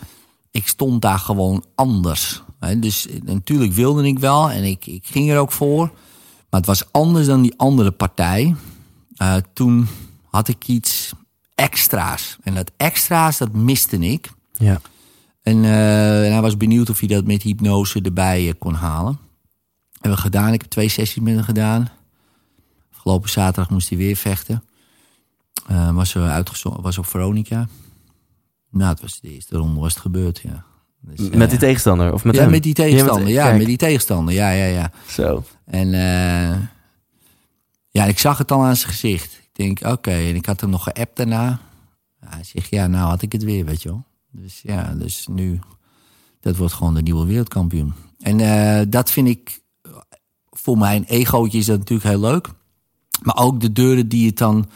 ik 0.52 0.68
stond 0.68 1.02
daar 1.02 1.20
gewoon 1.20 1.64
anders. 1.76 2.42
Dus 2.72 3.08
eh, 3.08 3.22
natuurlijk 3.22 3.74
wilde 3.74 4.06
ik 4.06 4.20
wel 4.20 4.52
en 4.52 4.64
ik, 4.64 4.86
ik 4.86 5.06
ging 5.06 5.30
er 5.30 5.40
ook 5.40 5.52
voor. 5.52 5.86
Maar 6.50 6.60
het 6.60 6.66
was 6.66 6.92
anders 6.92 7.26
dan 7.26 7.42
die 7.42 7.54
andere 7.58 7.92
partij. 7.92 8.56
Eh, 9.16 9.36
toen 9.54 9.88
had 10.30 10.48
ik 10.48 10.68
iets 10.68 11.12
extra's. 11.56 12.38
En 12.44 12.56
dat 12.56 12.72
extra's, 12.78 13.38
dat 13.38 13.54
miste 13.54 13.98
ik. 13.98 14.32
Ja. 14.52 14.82
En, 15.42 15.64
eh, 15.64 16.26
en 16.26 16.32
hij 16.32 16.42
was 16.42 16.58
benieuwd 16.58 16.90
of 16.90 17.00
hij 17.00 17.08
dat 17.08 17.26
met 17.26 17.42
hypnose 17.42 18.02
erbij 18.02 18.54
kon 18.60 18.74
halen. 18.74 19.20
Hebben 19.92 20.12
we 20.12 20.18
gedaan. 20.18 20.54
Ik 20.54 20.62
heb 20.62 20.70
twee 20.70 20.90
sessies 20.90 21.24
met 21.24 21.36
hem 21.36 21.44
gedaan. 21.44 21.90
Afgelopen 22.94 23.30
zaterdag 23.30 23.70
moest 23.70 23.90
hij 23.90 23.98
weer 23.98 24.16
vechten. 24.16 24.64
Was, 25.94 26.14
was 26.62 26.98
op 26.98 27.06
Veronica. 27.06 27.68
Nou, 28.70 28.90
het 28.90 29.02
was 29.02 29.20
de 29.20 29.34
eerste 29.34 29.58
ronde 29.58 29.80
was 29.80 29.94
het 29.94 30.02
gebeurd, 30.02 30.40
ja. 30.40 30.66
Dus, 31.06 31.30
Met 31.30 31.50
die 31.50 31.60
tegenstander? 31.60 32.14
Of 32.14 32.24
met 32.24 32.36
ja, 32.36 32.42
hem? 32.42 32.52
met 32.52 32.64
die 32.64 32.74
tegenstander. 32.74 33.28
Ja, 33.28 33.52
met 33.52 33.66
die 33.66 33.78
tegenstander. 33.78 34.34
Ja, 34.34 34.50
ja, 34.52 34.66
ja. 34.66 34.92
Zo. 35.08 35.44
En 35.66 35.94
eh, 35.94 36.58
ja, 37.90 38.06
ik 38.06 38.20
zag 38.20 38.38
het 38.38 38.52
al 38.52 38.64
aan 38.64 38.76
zijn 38.76 38.92
gezicht. 38.92 39.34
Ik 39.34 39.50
denk, 39.52 39.94
oké. 39.94 40.12
En 40.12 40.36
ik 40.36 40.46
had 40.46 40.62
hem 40.62 40.70
nog 40.70 40.84
geappt 40.84 41.18
daarna. 41.18 41.60
Ja, 42.22 42.28
hij 42.30 42.44
zegt, 42.44 42.70
ja, 42.70 42.88
nou 42.88 43.10
had 43.10 43.22
ik 43.22 43.32
het 43.32 43.44
weer, 43.44 43.66
weet 43.66 43.82
je 43.82 43.90
wel. 43.90 44.04
Dus 44.32 44.62
ja, 44.62 44.94
dus 44.94 45.28
nu, 45.28 45.60
dat 46.40 46.58
wordt 46.58 46.74
gewoon 46.74 46.94
de 46.94 47.02
nieuwe 47.02 47.26
wereldkampioen. 47.26 47.94
En 48.20 48.40
eh, 48.40 48.86
dat 48.90 49.12
vind 49.12 49.28
ik, 49.28 49.62
voor 50.50 50.78
mijn 50.78 51.04
egootje 51.04 51.58
is 51.58 51.66
dat 51.66 51.78
natuurlijk 51.78 52.10
heel 52.10 52.20
leuk. 52.20 52.48
Maar 53.22 53.38
ook 53.38 53.62
de 53.62 53.72
deuren 53.72 54.08
die 54.08 54.28
het 54.28 54.38
dan 54.38 54.70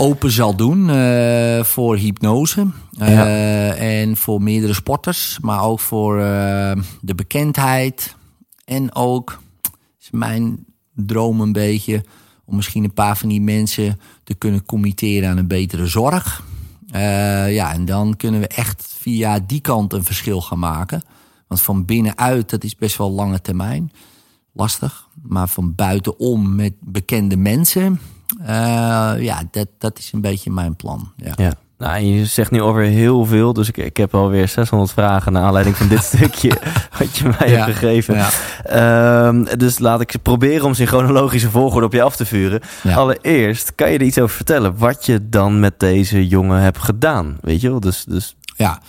open 0.00 0.30
zal 0.30 0.56
doen 0.56 0.90
eh, 0.90 1.64
voor 1.64 1.96
hypnose. 1.96 2.66
Eh, 2.98 4.00
En 4.00 4.16
voor 4.16 4.42
meerdere 4.42 4.74
sporters. 4.74 5.38
Maar 5.40 5.62
ook 5.62 5.80
voor 5.80 6.20
eh, 6.20 6.72
de 7.00 7.14
bekendheid. 7.14 8.16
En 8.64 8.94
ook 8.94 9.40
is 10.00 10.10
mijn 10.10 10.64
droom 10.94 11.40
een 11.40 11.52
beetje 11.52 12.04
om 12.44 12.56
misschien 12.56 12.84
een 12.84 12.94
paar 12.94 13.16
van 13.16 13.28
die 13.28 13.40
mensen 13.40 14.00
te 14.24 14.34
kunnen 14.34 14.64
committeren 14.64 15.30
aan 15.30 15.36
een 15.36 15.46
betere 15.46 15.86
zorg. 15.86 16.42
Ja, 17.48 17.72
en 17.72 17.84
dan 17.84 18.16
kunnen 18.16 18.40
we 18.40 18.46
echt 18.46 18.94
via 18.98 19.40
die 19.46 19.60
kant 19.60 19.92
een 19.92 20.04
verschil 20.04 20.40
gaan 20.40 20.58
maken. 20.58 21.02
Want 21.46 21.60
van 21.60 21.84
binnenuit, 21.84 22.50
dat 22.50 22.64
is 22.64 22.76
best 22.76 22.96
wel 22.96 23.10
lange 23.10 23.40
termijn. 23.40 23.92
Lastig. 24.52 25.08
Maar 25.22 25.48
van 25.48 25.74
buitenom 25.74 26.54
met 26.54 26.72
bekende 26.80 27.36
mensen. 27.36 28.00
Eh, 28.40 29.12
ja, 29.18 29.42
dat, 29.50 29.66
dat 29.78 29.98
is 29.98 30.10
een 30.12 30.20
beetje 30.20 30.50
mijn 30.50 30.76
plan. 30.76 31.12
Ja. 31.16 31.32
Ja. 31.36 31.52
Nou, 31.78 32.00
je 32.00 32.24
zegt 32.26 32.50
nu 32.50 32.60
alweer 32.60 32.90
heel 32.90 33.24
veel, 33.24 33.52
dus 33.52 33.68
ik, 33.68 33.76
ik 33.76 33.96
heb 33.96 34.14
alweer 34.14 34.48
600 34.48 34.92
vragen 34.92 35.32
naar 35.32 35.42
aanleiding 35.42 35.76
van 35.76 35.88
dit 35.88 36.02
stukje 36.14 36.56
wat 36.98 37.16
je 37.16 37.28
mij 37.38 37.50
Ja, 37.50 37.64
hebt 37.64 37.76
gegeven. 37.78 38.14
ja. 38.14 38.28
Ehm, 38.64 39.44
dus 39.58 39.78
laat 39.78 40.00
ik 40.00 40.14
proberen 40.22 40.64
om 40.66 40.74
ze 40.74 40.80
in 40.82 40.88
chronologische 40.88 41.50
volgorde 41.50 41.86
op 41.86 41.92
je 41.92 42.02
af 42.02 42.16
te 42.16 42.26
vuren. 42.26 42.60
Ja. 42.82 42.94
Allereerst, 42.94 43.74
kan 43.74 43.90
je 43.92 43.98
er 43.98 44.04
iets 44.04 44.18
over 44.18 44.36
vertellen 44.36 44.76
wat 44.78 45.06
je 45.06 45.28
dan 45.28 45.60
met 45.60 45.78
deze 45.80 46.28
jongen 46.28 46.60
hebt 46.60 46.78
gedaan? 46.78 47.36
Weet 47.40 47.60
je 47.60 47.70
wel? 47.70 47.80
Dus, 47.80 48.04
dus 48.04 48.36
Ja, 48.56 48.80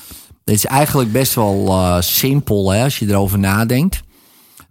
dit 0.43 0.55
is 0.55 0.65
eigenlijk 0.65 1.11
best 1.11 1.33
wel 1.35 1.67
eh, 1.67 1.97
simpel 2.01 2.71
hè, 2.71 2.83
als 2.83 2.99
je 2.99 3.07
erover 3.09 3.39
nadenkt. 3.39 4.01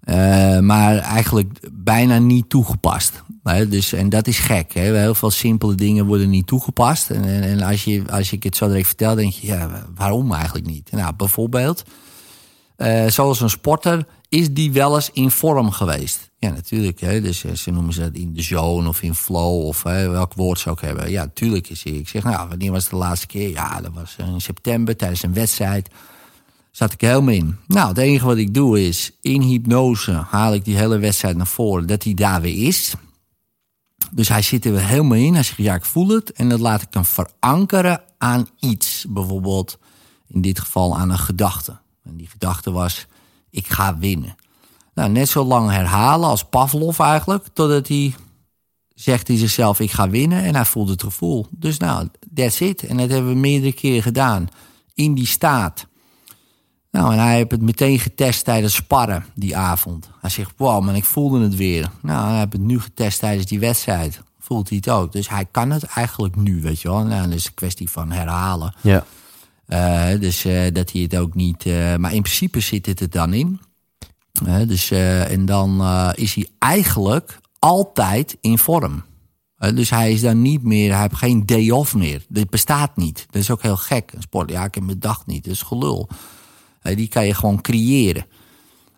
Eh, 0.00 0.58
maar 0.58 0.96
eigenlijk 0.98 1.58
bijna 1.72 2.18
niet 2.18 2.48
toegepast. 2.48 3.22
Dus, 3.42 3.92
en 3.92 4.08
dat 4.08 4.26
is 4.26 4.38
gek. 4.38 4.74
Hè? 4.74 4.96
Heel 4.96 5.14
veel 5.14 5.30
simpele 5.30 5.74
dingen 5.74 6.06
worden 6.06 6.30
niet 6.30 6.46
toegepast. 6.46 7.10
En, 7.10 7.24
en, 7.24 7.60
als, 7.60 7.84
je, 7.84 8.02
als 8.10 8.32
ik 8.32 8.42
het 8.42 8.56
zo 8.56 8.66
direct 8.66 8.86
vertel, 8.86 9.14
denk 9.14 9.32
je, 9.32 9.46
ja, 9.46 9.86
waarom 9.94 10.32
eigenlijk 10.32 10.66
niet? 10.66 10.90
Nou, 10.90 11.14
bijvoorbeeld, 11.14 11.82
eh, 12.76 13.06
zoals 13.06 13.40
een 13.40 13.50
sporter, 13.50 14.06
is 14.28 14.52
die 14.52 14.72
wel 14.72 14.94
eens 14.94 15.10
in 15.12 15.30
vorm 15.30 15.70
geweest? 15.70 16.30
Ja, 16.38 16.50
natuurlijk. 16.50 17.00
Hè? 17.00 17.20
Dus 17.20 17.44
eh, 17.44 17.52
ze 17.52 17.70
noemen 17.70 17.92
ze 17.92 18.00
dat 18.00 18.14
in 18.14 18.34
de 18.34 18.42
zone 18.42 18.88
of 18.88 19.02
in 19.02 19.14
flow 19.14 19.66
of 19.66 19.82
hè, 19.82 20.08
welk 20.08 20.34
woord 20.34 20.58
ze 20.58 20.70
ook 20.70 20.80
hebben. 20.80 21.10
Ja, 21.10 21.22
natuurlijk 21.22 21.68
is. 21.68 21.82
Ik 21.82 22.08
zeg, 22.08 22.22
nou, 22.22 22.48
wanneer 22.48 22.72
was 22.72 22.82
het 22.82 22.90
de 22.90 22.98
laatste 22.98 23.26
keer? 23.26 23.48
Ja, 23.48 23.80
dat 23.80 23.92
was 23.94 24.16
in 24.18 24.40
september 24.40 24.96
tijdens 24.96 25.22
een 25.22 25.34
wedstrijd. 25.34 25.88
Zat 26.70 26.92
ik 26.92 27.00
helemaal 27.00 27.34
in. 27.34 27.56
Nou, 27.66 27.88
het 27.88 27.98
enige 27.98 28.26
wat 28.26 28.36
ik 28.36 28.54
doe 28.54 28.86
is, 28.86 29.10
in 29.20 29.40
hypnose 29.40 30.12
haal 30.12 30.54
ik 30.54 30.64
die 30.64 30.76
hele 30.76 30.98
wedstrijd 30.98 31.36
naar 31.36 31.46
voren, 31.46 31.86
dat 31.86 32.02
hij 32.02 32.14
daar 32.14 32.40
weer 32.40 32.66
is. 32.66 32.94
Dus 34.12 34.28
hij 34.28 34.42
zit 34.42 34.64
er 34.64 34.86
helemaal 34.86 35.18
in. 35.18 35.34
Hij 35.34 35.42
zegt, 35.42 35.58
ja, 35.58 35.74
ik 35.74 35.84
voel 35.84 36.08
het. 36.08 36.32
En 36.32 36.48
dat 36.48 36.60
laat 36.60 36.82
ik 36.82 36.92
dan 36.92 37.04
verankeren 37.04 38.02
aan 38.18 38.48
iets. 38.58 39.04
Bijvoorbeeld, 39.08 39.78
in 40.26 40.40
dit 40.40 40.60
geval 40.60 40.96
aan 40.96 41.10
een 41.10 41.18
gedachte. 41.18 41.78
En 42.02 42.16
die 42.16 42.28
gedachte 42.28 42.70
was, 42.70 43.06
ik 43.50 43.66
ga 43.66 43.98
winnen. 43.98 44.36
Nou, 44.94 45.10
net 45.10 45.28
zo 45.28 45.44
lang 45.44 45.70
herhalen 45.70 46.28
als 46.28 46.44
Pavlov 46.44 47.00
eigenlijk, 47.00 47.46
totdat 47.52 47.88
hij 47.88 48.14
zegt 48.94 49.28
hij 49.28 49.36
zichzelf, 49.36 49.80
ik 49.80 49.90
ga 49.90 50.10
winnen. 50.10 50.42
En 50.42 50.54
hij 50.54 50.64
voelt 50.64 50.88
het 50.88 51.02
gevoel. 51.02 51.46
Dus 51.50 51.78
nou, 51.78 52.08
that's 52.34 52.60
it. 52.60 52.82
En 52.82 52.96
dat 52.96 53.10
hebben 53.10 53.32
we 53.32 53.38
meerdere 53.38 53.72
keren 53.72 54.02
gedaan. 54.02 54.48
In 54.94 55.14
die 55.14 55.26
staat. 55.26 55.86
Nou, 56.90 57.12
en 57.12 57.18
hij 57.18 57.34
heeft 57.34 57.50
het 57.50 57.62
meteen 57.62 57.98
getest 57.98 58.44
tijdens 58.44 58.74
sparren 58.74 59.24
die 59.34 59.56
avond. 59.56 60.10
Hij 60.20 60.30
zegt, 60.30 60.52
wow, 60.56 60.84
man, 60.84 60.94
ik 60.94 61.04
voelde 61.04 61.42
het 61.42 61.56
weer. 61.56 61.90
Nou, 62.02 62.28
hij 62.28 62.38
heeft 62.38 62.52
het 62.52 62.62
nu 62.62 62.80
getest 62.80 63.18
tijdens 63.18 63.46
die 63.46 63.60
wedstrijd. 63.60 64.20
Voelt 64.38 64.68
hij 64.68 64.76
het 64.76 64.88
ook. 64.90 65.12
Dus 65.12 65.28
hij 65.28 65.46
kan 65.50 65.70
het 65.70 65.84
eigenlijk 65.84 66.36
nu, 66.36 66.60
weet 66.60 66.80
je 66.80 66.88
wel. 66.88 67.04
Nou, 67.04 67.28
dat 67.28 67.38
is 67.38 67.46
een 67.46 67.54
kwestie 67.54 67.90
van 67.90 68.10
herhalen. 68.10 68.74
ja. 68.80 69.04
Eh, 69.70 70.20
dus 70.20 70.44
eh, 70.44 70.72
dat 70.72 70.92
hij 70.92 71.02
het 71.02 71.16
ook 71.16 71.34
niet... 71.34 71.66
eh, 71.66 71.96
maar 71.96 72.14
in 72.14 72.22
principe 72.22 72.60
zit 72.60 72.86
het 72.86 73.00
er 73.00 73.10
dan 73.10 73.34
in. 73.34 73.60
Dus, 74.66 74.90
en 74.90 75.46
dan 75.46 75.82
is 76.14 76.34
hij 76.34 76.48
eigenlijk 76.58 77.40
altijd 77.58 78.36
in 78.40 78.58
vorm. 78.58 79.04
Dus 79.74 79.90
hij 79.90 80.12
is 80.12 80.20
dan 80.20 80.42
niet 80.42 80.62
meer... 80.62 80.92
Hij 80.92 81.00
heeft 81.00 81.14
geen 81.16 81.46
day 81.46 81.70
off 81.70 81.94
meer. 81.94 82.24
Dit 82.28 82.50
bestaat 82.50 82.96
niet. 82.96 83.26
Dat 83.30 83.42
is 83.42 83.50
ook 83.50 83.62
heel 83.62 83.76
gek. 83.76 84.12
Een 84.14 84.22
sport, 84.22 84.50
ja, 84.50 84.64
ik 84.64 84.74
heb 84.74 84.84
mijn 84.84 84.98
dag 84.98 85.26
niet. 85.26 85.44
Dat 85.44 85.52
is 85.52 85.62
gelul. 85.62 86.08
Die 86.82 87.08
kan 87.08 87.26
je 87.26 87.34
gewoon 87.34 87.60
creëren. 87.60 88.24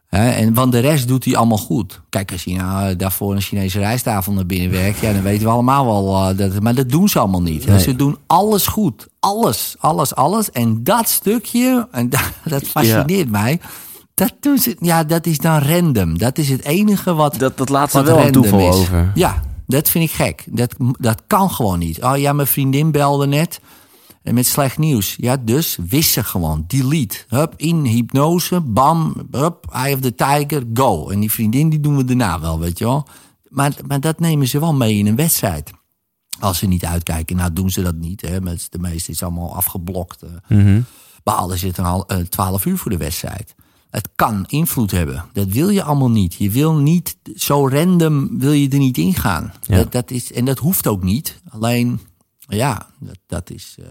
En 0.08 0.54
want 0.54 0.72
de 0.72 0.78
rest 0.78 1.08
doet 1.08 1.24
hij 1.24 1.36
allemaal 1.36 1.58
goed. 1.58 2.00
Kijk, 2.08 2.32
als 2.32 2.44
je 2.44 2.54
nou 2.56 2.88
eh, 2.90 2.98
daarvoor 2.98 3.34
een 3.34 3.40
Chinese 3.40 3.78
rijsttafel 3.78 4.32
naar 4.32 4.46
binnen 4.46 4.70
werkt, 4.70 4.98
ja, 5.00 5.12
dan 5.12 5.22
weten 5.22 5.46
we 5.46 5.52
allemaal 5.52 5.84
wel. 6.04 6.28
eh, 6.30 6.36
dat, 6.36 6.60
maar 6.60 6.74
dat 6.74 6.88
doen 6.88 7.08
ze 7.08 7.18
allemaal 7.18 7.42
niet. 7.42 7.66
Nee. 7.66 7.80
Ze 7.80 7.96
doen 7.96 8.16
alles 8.26 8.66
goed. 8.66 9.06
Alles, 9.20 9.74
alles, 9.78 10.14
alles. 10.14 10.50
En 10.50 10.84
dat 10.84 11.08
stukje, 11.08 11.88
en 11.90 12.08
dat, 12.10 12.30
dat 12.44 12.62
fascineert 12.62 13.30
mij. 13.30 13.60
Dat, 14.14 14.32
doen 14.40 14.58
ze, 14.58 14.76
ja, 14.80 15.04
dat 15.04 15.26
is 15.26 15.38
dan 15.38 15.58
random. 15.58 16.18
Dat 16.18 16.38
is 16.38 16.48
het 16.48 16.64
enige 16.64 17.14
wat. 17.14 17.38
Dat, 17.38 17.56
dat 17.56 17.68
laat 17.68 17.90
ze 17.90 18.02
wel 18.02 18.20
een 18.20 18.32
toeval 18.32 18.58
is. 18.68 18.74
over. 18.74 19.10
Ja, 19.14 19.42
dat 19.66 19.88
vind 19.90 20.04
ik 20.04 20.10
gek. 20.16 20.44
Dat, 20.50 20.74
dat 20.98 21.22
kan 21.26 21.50
gewoon 21.50 21.78
niet. 21.78 22.02
Oh 22.02 22.16
ja, 22.16 22.32
mijn 22.32 22.48
vriendin 22.48 22.90
belde 22.90 23.26
net. 23.26 23.60
En 24.22 24.34
met 24.34 24.46
slecht 24.46 24.78
nieuws. 24.78 25.14
Ja, 25.18 25.36
dus 25.36 25.78
wist 25.88 26.10
ze 26.10 26.24
gewoon. 26.24 26.64
Delete. 26.66 27.16
Hup, 27.28 27.54
in 27.56 27.84
hypnose. 27.84 28.60
Bam. 28.60 29.14
Hup, 29.30 29.66
eye 29.72 29.94
of 29.94 30.00
the 30.00 30.14
tiger. 30.14 30.62
Go. 30.74 31.08
En 31.10 31.20
die 31.20 31.30
vriendin 31.30 31.68
die 31.68 31.80
doen 31.80 31.96
we 31.96 32.04
daarna 32.04 32.40
wel, 32.40 32.58
weet 32.58 32.78
je 32.78 32.84
wel. 32.84 33.06
Maar, 33.48 33.74
maar 33.86 34.00
dat 34.00 34.20
nemen 34.20 34.48
ze 34.48 34.60
wel 34.60 34.74
mee 34.74 34.98
in 34.98 35.06
een 35.06 35.16
wedstrijd. 35.16 35.70
Als 36.40 36.58
ze 36.58 36.66
niet 36.66 36.84
uitkijken. 36.84 37.36
Nou 37.36 37.52
doen 37.52 37.70
ze 37.70 37.82
dat 37.82 37.94
niet. 37.94 38.20
Hè. 38.20 38.40
Met 38.40 38.66
de 38.70 38.78
meeste 38.78 39.10
is 39.10 39.22
allemaal 39.22 39.54
afgeblokt. 39.54 40.22
eh. 40.22 40.30
Mhm. 40.58 40.80
Behalen 41.24 41.58
zitten 41.58 41.84
al 41.84 42.06
eh, 42.06 42.18
12 42.18 42.64
uur 42.66 42.78
voor 42.78 42.90
de 42.90 42.96
wedstrijd. 42.96 43.54
Het 43.90 44.08
kan 44.14 44.44
invloed 44.48 44.90
hebben. 44.90 45.24
Dat 45.32 45.48
wil 45.48 45.68
je 45.68 45.82
allemaal 45.82 46.10
niet. 46.10 46.34
Je 46.34 46.50
wil 46.50 46.74
niet 46.74 47.16
zo 47.36 47.68
random 47.68 48.38
wil 48.38 48.52
je 48.52 48.68
er 48.68 48.78
niet 48.78 48.98
ingaan. 48.98 49.52
Ja. 49.62 49.76
Dat, 49.76 49.92
dat 49.92 50.10
is, 50.10 50.32
en 50.32 50.44
dat 50.44 50.58
hoeft 50.58 50.86
ook 50.86 51.02
niet. 51.02 51.40
Alleen, 51.48 52.00
ja, 52.38 52.90
dat, 53.00 53.18
dat 53.26 53.50
is 53.50 53.76
eh, 53.78 53.86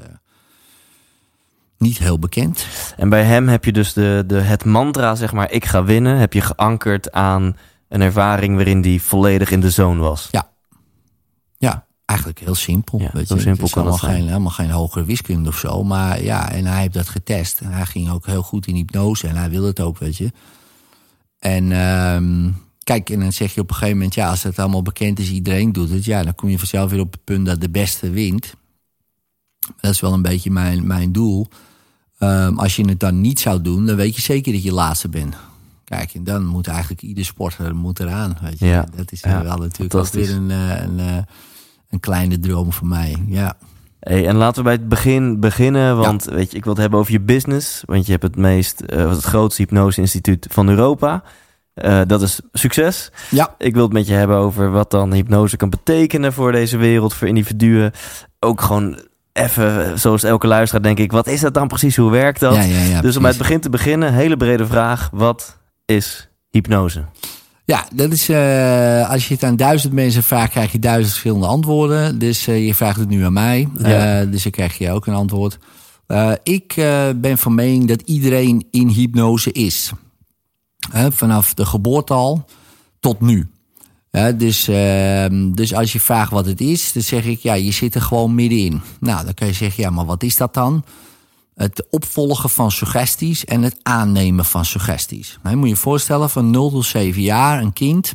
niet 1.81 1.97
heel 1.97 2.19
bekend. 2.19 2.65
En 2.97 3.09
bij 3.09 3.23
hem 3.23 3.47
heb 3.47 3.65
je 3.65 3.71
dus 3.71 3.93
de, 3.93 4.23
de, 4.27 4.39
het 4.39 4.65
mantra, 4.65 5.15
zeg 5.15 5.33
maar, 5.33 5.51
ik 5.51 5.65
ga 5.65 5.83
winnen, 5.83 6.17
heb 6.17 6.33
je 6.33 6.41
geankerd 6.41 7.11
aan 7.11 7.57
een 7.87 8.01
ervaring 8.01 8.55
waarin 8.55 8.81
die 8.81 9.01
volledig 9.01 9.51
in 9.51 9.59
de 9.59 9.69
zone 9.69 9.99
was. 9.99 10.27
Ja, 10.31 10.51
eigenlijk 12.11 12.39
heel 12.39 12.55
simpel. 12.55 12.99
Ja, 12.99 13.09
weet 13.13 13.27
zo 13.27 13.35
je. 13.35 13.41
simpel 13.41 13.65
het 13.65 13.67
is 13.67 13.73
kan 13.73 13.85
het 13.85 13.91
allemaal 13.91 14.09
zijn. 14.09 14.15
geen, 14.15 14.27
helemaal 14.27 14.51
geen 14.51 14.69
hogere 14.69 15.05
wiskunde 15.05 15.49
of 15.49 15.57
zo. 15.57 15.83
Maar 15.83 16.23
ja, 16.23 16.51
en 16.51 16.65
hij 16.65 16.81
heeft 16.81 16.93
dat 16.93 17.09
getest. 17.09 17.59
En 17.59 17.71
hij 17.71 17.85
ging 17.85 18.09
ook 18.09 18.25
heel 18.25 18.43
goed 18.43 18.67
in 18.67 18.75
hypnose. 18.75 19.27
En 19.27 19.35
hij 19.35 19.49
wil 19.49 19.63
het 19.63 19.79
ook, 19.79 19.97
weet 19.97 20.17
je. 20.17 20.31
En 21.39 21.71
ehm, 21.71 22.49
kijk, 22.83 23.09
en 23.09 23.19
dan 23.19 23.33
zeg 23.33 23.53
je 23.53 23.61
op 23.61 23.69
een 23.69 23.75
gegeven 23.75 23.97
moment... 23.97 24.15
ja, 24.15 24.29
als 24.29 24.43
het 24.43 24.59
allemaal 24.59 24.81
bekend 24.81 25.19
is, 25.19 25.29
iedereen 25.29 25.71
doet 25.71 25.89
het... 25.89 26.05
ja, 26.05 26.23
dan 26.23 26.35
kom 26.35 26.49
je 26.49 26.57
vanzelf 26.57 26.91
weer 26.91 26.99
op 26.99 27.11
het 27.11 27.23
punt 27.23 27.45
dat 27.45 27.61
de 27.61 27.69
beste 27.69 28.09
wint. 28.09 28.53
Dat 29.79 29.91
is 29.91 29.99
wel 29.99 30.13
een 30.13 30.21
beetje 30.21 30.51
mijn, 30.51 30.87
mijn 30.87 31.11
doel. 31.11 31.47
Ehm, 32.21 32.57
als 32.57 32.75
je 32.75 32.87
het 32.87 32.99
dan 32.99 33.21
niet 33.21 33.39
zou 33.39 33.61
doen, 33.61 33.85
dan 33.85 33.95
weet 33.95 34.15
je 34.15 34.21
zeker 34.21 34.53
dat 34.53 34.63
je 34.63 34.73
laatste 34.73 35.09
bent. 35.09 35.35
Kijk, 35.83 36.13
en 36.13 36.23
dan 36.23 36.45
moet 36.45 36.67
eigenlijk 36.67 37.01
ieder 37.01 37.25
sporter 37.25 37.75
moet 37.75 37.99
eraan. 37.99 38.37
Weet 38.41 38.59
je. 38.59 38.65
Ja, 38.65 38.85
Dat 38.95 39.11
is 39.11 39.21
eh, 39.21 39.31
ja, 39.31 39.43
wel 39.43 39.57
natuurlijk 39.57 39.95
ook 39.95 40.07
weer 40.07 40.29
een, 40.31 40.51
eh, 40.51 40.81
een, 40.81 40.99
eh, 40.99 41.17
een 41.89 41.99
kleine 41.99 42.39
droom 42.39 42.73
voor 42.73 42.87
mij. 42.87 43.15
Ja, 43.27 43.57
Hey, 43.99 44.27
en 44.27 44.35
laten 44.35 44.57
we 44.57 44.63
bij 44.63 44.73
het 44.73 44.89
begin 44.89 45.39
beginnen, 45.39 45.97
want 45.97 46.23
weet 46.23 46.51
je, 46.51 46.57
ik 46.57 46.63
wil 46.63 46.73
het 46.73 46.81
hebben 46.81 46.99
over 46.99 47.11
je 47.11 47.21
business. 47.21 47.83
Want 47.85 48.05
je 48.05 48.11
hebt 48.11 48.23
het 48.23 48.35
meest, 48.35 48.83
het 48.85 49.23
grootste 49.23 49.61
hypnose-instituut 49.61 50.47
van 50.49 50.69
Europa. 50.69 51.23
Dat 52.07 52.21
is 52.21 52.39
succes. 52.51 53.11
ja. 53.29 53.55
Ik 53.57 53.73
wil 53.73 53.83
het 53.83 53.93
met 53.93 54.07
je 54.07 54.13
hebben 54.13 54.37
over 54.37 54.71
wat 54.71 54.91
dan 54.91 55.13
hypnose 55.13 55.57
kan 55.57 55.69
betekenen 55.69 56.33
voor 56.33 56.51
deze 56.51 56.77
wereld, 56.77 57.13
voor 57.13 57.27
individuen. 57.27 57.91
Ook 58.39 58.61
gewoon 58.61 58.99
even, 59.33 59.99
zoals 59.99 60.23
elke 60.23 60.47
luisteraar, 60.47 60.83
denk 60.83 60.99
ik, 60.99 61.11
wat 61.11 61.27
is 61.27 61.41
dat 61.41 61.53
dan 61.53 61.67
precies? 61.67 61.95
Hoe 61.95 62.11
werkt 62.11 62.39
dat? 62.39 62.55
ja, 62.55 62.61
ja, 62.61 62.81
ja 62.81 63.01
dus 63.01 63.15
om 63.15 63.21
bij 63.21 63.31
het 63.31 63.39
begin 63.39 63.59
te 63.59 63.69
beginnen, 63.69 64.13
hele 64.13 64.37
brede 64.37 64.65
vraag. 64.67 65.09
Wat 65.11 65.57
is 65.85 66.29
hypnose? 66.49 67.05
Ja, 67.65 67.87
dat 67.93 68.11
is, 68.11 68.29
eh, 68.29 69.09
als 69.09 69.27
je 69.27 69.33
het 69.33 69.43
aan 69.43 69.55
duizend 69.55 69.93
mensen 69.93 70.23
vraagt, 70.23 70.51
krijg 70.51 70.71
je 70.71 70.79
duizend 70.79 71.09
verschillende 71.09 71.47
antwoorden. 71.47 72.19
Dus 72.19 72.47
eh, 72.47 72.65
je 72.65 72.75
vraagt 72.75 72.99
het 72.99 73.09
nu 73.09 73.23
aan 73.23 73.33
mij. 73.33 73.69
Eh, 73.77 74.31
dus 74.31 74.43
dan 74.43 74.51
krijg 74.51 74.77
je 74.77 74.91
ook 74.91 75.05
een 75.05 75.13
antwoord. 75.13 75.57
Ik 76.43 76.73
ben 77.15 77.37
van 77.37 77.55
mening 77.55 77.87
dat 77.87 78.01
iedereen 78.01 78.67
in 78.71 78.87
hypnose 78.87 79.51
is. 79.51 79.91
Vanaf 81.09 81.53
de 81.53 81.65
geboorte 81.65 82.13
al 82.13 82.45
tot 82.99 83.21
nu. 83.21 83.50
Dus, 84.11 84.67
ehm, 84.67 85.51
dus 85.51 85.73
als 85.73 85.93
je 85.93 85.99
vraagt 85.99 86.31
wat 86.31 86.45
het 86.45 86.61
is, 86.61 86.93
dan 86.93 87.03
zeg 87.03 87.25
ik, 87.25 87.39
ja, 87.39 87.53
je 87.53 87.71
zit 87.71 87.95
er 87.95 88.01
gewoon 88.01 88.35
middenin. 88.35 88.81
Nou, 88.99 89.25
dan 89.25 89.33
kan 89.33 89.47
je 89.47 89.53
zeggen, 89.53 89.83
ja, 89.83 89.89
maar 89.89 90.05
wat 90.05 90.23
is 90.23 90.37
dat 90.37 90.53
dan? 90.53 90.83
Het 91.55 91.87
opvolgen 91.89 92.49
van 92.49 92.71
suggesties 92.71 93.45
en 93.45 93.61
het 93.61 93.77
aannemen 93.81 94.45
van 94.45 94.65
suggesties. 94.65 95.39
Moet 95.43 95.63
je 95.63 95.67
je 95.67 95.75
voorstellen, 95.75 96.29
van 96.29 96.49
0 96.49 96.71
tot 96.71 96.85
7 96.85 97.21
jaar, 97.21 97.61
een 97.61 97.73
kind 97.73 98.13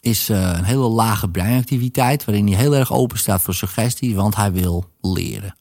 is 0.00 0.28
eh, 0.28 0.52
een 0.56 0.64
hele 0.64 0.88
lage 0.88 1.28
breinactiviteit... 1.28 2.24
waarin 2.24 2.46
hij 2.46 2.56
heel 2.56 2.74
erg 2.74 2.92
open 2.92 3.18
staat 3.18 3.42
voor 3.42 3.54
suggesties, 3.54 4.14
want 4.14 4.36
hij 4.36 4.52
wil 4.52 4.84
leren. 5.00 5.56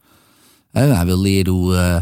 Hij 0.71 1.05
wil 1.05 1.19
leren 1.19 1.53
hoe, 1.53 1.75
eh, 1.75 2.01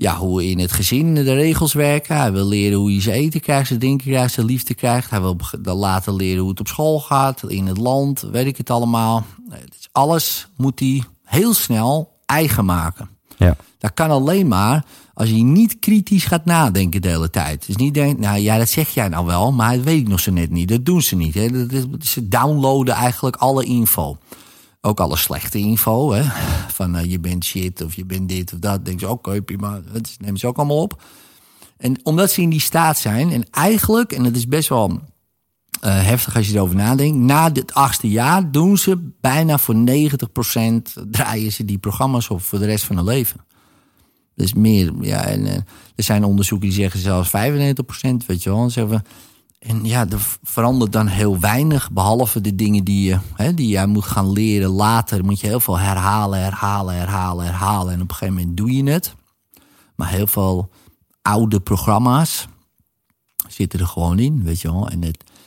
ja, 0.00 0.16
hoe 0.16 0.50
in 0.50 0.58
het 0.58 0.72
gezin 0.72 1.14
de 1.14 1.34
regels 1.34 1.72
werken. 1.72 2.16
Hij 2.16 2.32
wil 2.32 2.46
leren 2.46 2.78
hoe 2.78 2.90
hij 2.90 3.00
zijn 3.00 3.16
eten 3.16 3.40
krijgt, 3.40 3.66
zijn 3.66 3.78
drinken 3.78 4.10
krijgt, 4.10 4.34
zijn 4.34 4.46
liefde 4.46 4.74
krijgt. 4.74 5.10
Hij 5.10 5.20
wil 5.62 5.76
later 5.76 6.12
leren 6.14 6.40
hoe 6.40 6.50
het 6.50 6.60
op 6.60 6.68
school 6.68 7.00
gaat, 7.00 7.42
in 7.46 7.66
het 7.66 7.78
land, 7.78 8.20
weet 8.20 8.46
ik 8.46 8.56
het 8.56 8.70
allemaal. 8.70 9.24
Dus 9.48 9.88
alles 9.92 10.48
moet 10.56 10.80
hij 10.80 11.02
heel 11.24 11.54
snel 11.54 12.12
eigen 12.26 12.64
maken. 12.64 13.08
Ja. 13.36 13.56
Dat 13.78 13.94
kan 13.94 14.10
alleen 14.10 14.48
maar 14.48 14.84
als 15.14 15.28
je 15.28 15.34
niet 15.34 15.78
kritisch 15.78 16.24
gaat 16.24 16.44
nadenken 16.44 17.02
de 17.02 17.08
hele 17.08 17.30
tijd. 17.30 17.66
Dus 17.66 17.76
niet 17.76 17.94
denkt, 17.94 18.20
nou 18.20 18.38
ja, 18.38 18.58
dat 18.58 18.68
zeg 18.68 18.88
jij 18.88 19.08
nou 19.08 19.26
wel, 19.26 19.52
maar 19.52 19.74
dat 19.74 19.84
weet 19.84 20.00
ik 20.00 20.08
nog 20.08 20.20
zo 20.20 20.32
net 20.32 20.50
niet. 20.50 20.68
Dat 20.68 20.84
doen 20.84 21.02
ze 21.02 21.16
niet. 21.16 21.34
Hè. 21.34 21.48
Ze 22.00 22.28
downloaden 22.28 22.94
eigenlijk 22.94 23.36
alle 23.36 23.64
info. 23.64 24.18
Ook 24.80 25.00
alle 25.00 25.16
slechte 25.16 25.58
info. 25.58 26.12
Hè. 26.12 26.22
Van 26.68 26.96
eh, 26.96 27.10
je 27.10 27.20
bent 27.20 27.44
shit 27.44 27.84
of 27.84 27.94
je 27.94 28.04
bent 28.04 28.28
dit 28.28 28.52
of 28.52 28.58
dat. 28.58 28.84
Denk 28.84 29.00
ze, 29.00 29.08
oké, 29.08 29.42
prima. 29.42 29.80
Dat 29.92 30.16
nemen 30.18 30.38
ze 30.38 30.46
ook 30.46 30.56
allemaal 30.56 30.82
op. 30.82 31.02
En 31.76 32.00
omdat 32.02 32.30
ze 32.30 32.40
in 32.40 32.50
die 32.50 32.60
staat 32.60 32.98
zijn, 32.98 33.30
en 33.30 33.50
eigenlijk, 33.50 34.12
en 34.12 34.22
dat 34.22 34.36
is 34.36 34.48
best 34.48 34.68
wel 34.68 35.00
eh, 35.80 36.02
heftig 36.02 36.36
als 36.36 36.48
je 36.48 36.54
erover 36.54 36.76
nadenkt. 36.76 37.16
Na 37.16 37.52
het 37.52 37.74
achtste 37.74 38.08
jaar 38.08 38.50
doen 38.50 38.76
ze 38.76 39.10
bijna 39.20 39.58
voor 39.58 39.74
90% 39.74 39.78
draaien 41.10 41.52
ze 41.52 41.64
die 41.64 41.78
programma's 41.78 42.30
op 42.30 42.42
voor 42.42 42.58
de 42.58 42.66
rest 42.66 42.84
van 42.84 42.96
hun 42.96 43.04
leven. 43.04 43.40
Dus 44.34 44.54
meer, 44.54 44.92
ja, 45.00 45.24
en 45.24 45.46
eh, 45.46 45.54
er 45.94 46.04
zijn 46.04 46.24
onderzoeken 46.24 46.68
die 46.68 46.78
zeggen 46.78 47.00
zelfs 47.00 47.28
95%, 47.28 47.30
weet 48.26 48.42
je 48.42 48.50
wel. 48.50 48.62
En, 48.62 48.70
zeggen 48.70 48.94
we, 48.96 49.02
en 49.58 49.84
ja, 49.84 50.08
er 50.08 50.36
verandert 50.42 50.92
dan 50.92 51.06
heel 51.06 51.38
weinig, 51.38 51.90
behalve 51.90 52.40
de 52.40 52.54
dingen 52.54 52.84
die 52.84 53.08
je, 53.08 53.18
hè, 53.34 53.54
die 53.54 53.68
jij 53.68 53.86
moet 53.86 54.04
gaan 54.04 54.32
leren 54.32 54.70
later. 54.70 55.24
Moet 55.24 55.40
je 55.40 55.46
heel 55.46 55.60
veel 55.60 55.78
herhalen, 55.78 56.42
herhalen, 56.42 56.94
herhalen, 56.94 57.44
herhalen. 57.44 57.92
En 57.92 58.00
op 58.00 58.10
een 58.10 58.16
gegeven 58.16 58.40
moment 58.40 58.56
doe 58.56 58.72
je 58.72 58.90
het. 58.90 59.14
Maar 59.94 60.08
heel 60.08 60.26
veel 60.26 60.70
oude 61.22 61.60
programma's 61.60 62.48
zitten 63.48 63.80
er 63.80 63.86
gewoon 63.86 64.18
in, 64.18 64.42
weet 64.42 64.60
je 64.60 64.72
wel. 64.72 64.88
En, 64.88 65.02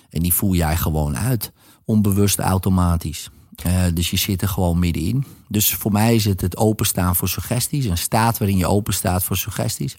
en 0.10 0.22
die 0.22 0.34
voer 0.34 0.56
jij 0.56 0.78
gewoon 0.78 1.18
uit, 1.18 1.52
onbewust 1.86 2.40
automatisch. 2.40 3.30
Eh, 3.56 3.84
dus 3.94 4.10
je 4.10 4.18
zit 4.18 4.42
er 4.42 4.48
gewoon 4.48 4.80
middenin. 4.80 5.26
Dus 5.48 5.74
voor 5.74 5.92
mij 5.92 6.16
is 6.16 6.26
het 6.26 6.42
het 6.42 6.58
openstaan 6.58 7.16
voor 7.16 7.30
suggesties. 7.30 7.86
Een 7.86 7.98
staat 7.98 8.38
waarin 8.38 8.58
je 8.58 8.68
open 8.68 8.94
staat 8.94 9.24
voor 9.24 9.38
suggesties. 9.38 9.98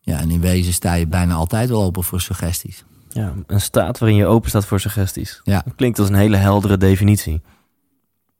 Ja, 0.00 0.18
en 0.18 0.30
in 0.30 0.40
wezen 0.40 0.72
sta 0.72 0.94
je 0.94 1.06
bijna 1.06 1.34
altijd 1.34 1.68
wel 1.68 1.82
open 1.82 2.04
voor 2.04 2.20
suggesties. 2.20 2.84
Ja, 3.12 3.34
een 3.46 3.60
staat 3.60 3.98
waarin 3.98 4.18
je 4.18 4.26
open 4.26 4.48
staat 4.48 4.64
voor 4.66 4.80
suggesties. 4.80 5.40
Ja. 5.44 5.62
Dat 5.64 5.74
klinkt 5.74 5.98
als 5.98 6.08
een 6.08 6.14
hele 6.14 6.36
heldere 6.36 6.76
definitie. 6.76 7.40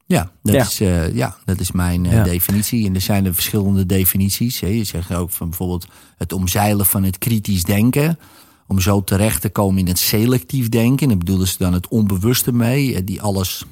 Ja, 0.06 0.30
dat, 0.42 0.54
Ja. 0.54 0.62
Is, 0.62 0.80
eh, 0.80 1.14
ja, 1.14 1.36
dat 1.44 1.60
is 1.60 1.72
mijn 1.72 2.06
eh, 2.06 2.12
Ja. 2.12 2.22
definitie. 2.22 2.86
En 2.86 2.94
er 2.94 3.00
zijn 3.00 3.24
er 3.26 3.34
verschillende 3.34 3.86
definities. 3.86 4.60
Hè. 4.60 4.66
Je 4.66 4.84
zegt 4.84 5.14
ook 5.14 5.30
van 5.30 5.48
bijvoorbeeld 5.48 5.86
het 6.16 6.32
omzeilen 6.32 6.86
van 6.86 7.02
het 7.02 7.18
kritisch 7.18 7.64
denken. 7.64 8.18
Om 8.66 8.80
zo 8.80 9.04
terecht 9.04 9.40
te 9.40 9.48
komen 9.48 9.78
in 9.78 9.86
het 9.86 9.98
selectief 9.98 10.68
denken. 10.68 11.02
En 11.02 11.08
daar 11.08 11.18
bedoelen 11.18 11.48
ze 11.48 11.58
dan 11.58 11.72
het 11.72 11.88
onbewuste 11.88 12.52
mee. 12.52 13.04
Die 13.04 13.22
alles 13.22 13.64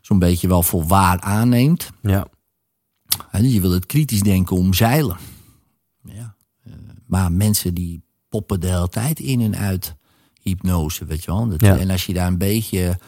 zo'n 0.00 0.18
beetje 0.18 0.48
wel 0.48 0.62
voor 0.62 0.86
waar 0.86 1.20
aanneemt. 1.20 1.90
Ja. 2.02 2.26
Dus 3.32 3.52
je 3.52 3.60
wil 3.60 3.70
het 3.70 3.86
kritisch 3.86 4.22
denken 4.22 4.56
omzeilen. 4.56 5.16
Ja. 6.02 6.34
eh, 6.64 6.72
maar 7.06 7.32
mensen 7.32 7.74
die 7.74 8.02
poppen 8.36 8.60
de 8.60 8.66
hele 8.66 8.88
tijd 8.88 9.20
in 9.20 9.40
en 9.40 9.56
uit 9.56 9.94
hypnose, 10.40 11.04
weet 11.04 11.24
je 11.24 11.30
wel. 11.30 11.48
Dat, 11.48 11.60
Ja. 11.60 11.76
En 11.76 11.90
als 11.90 12.06
je 12.06 12.12
daar 12.12 12.26
een 12.26 12.38
beetje 12.38 12.98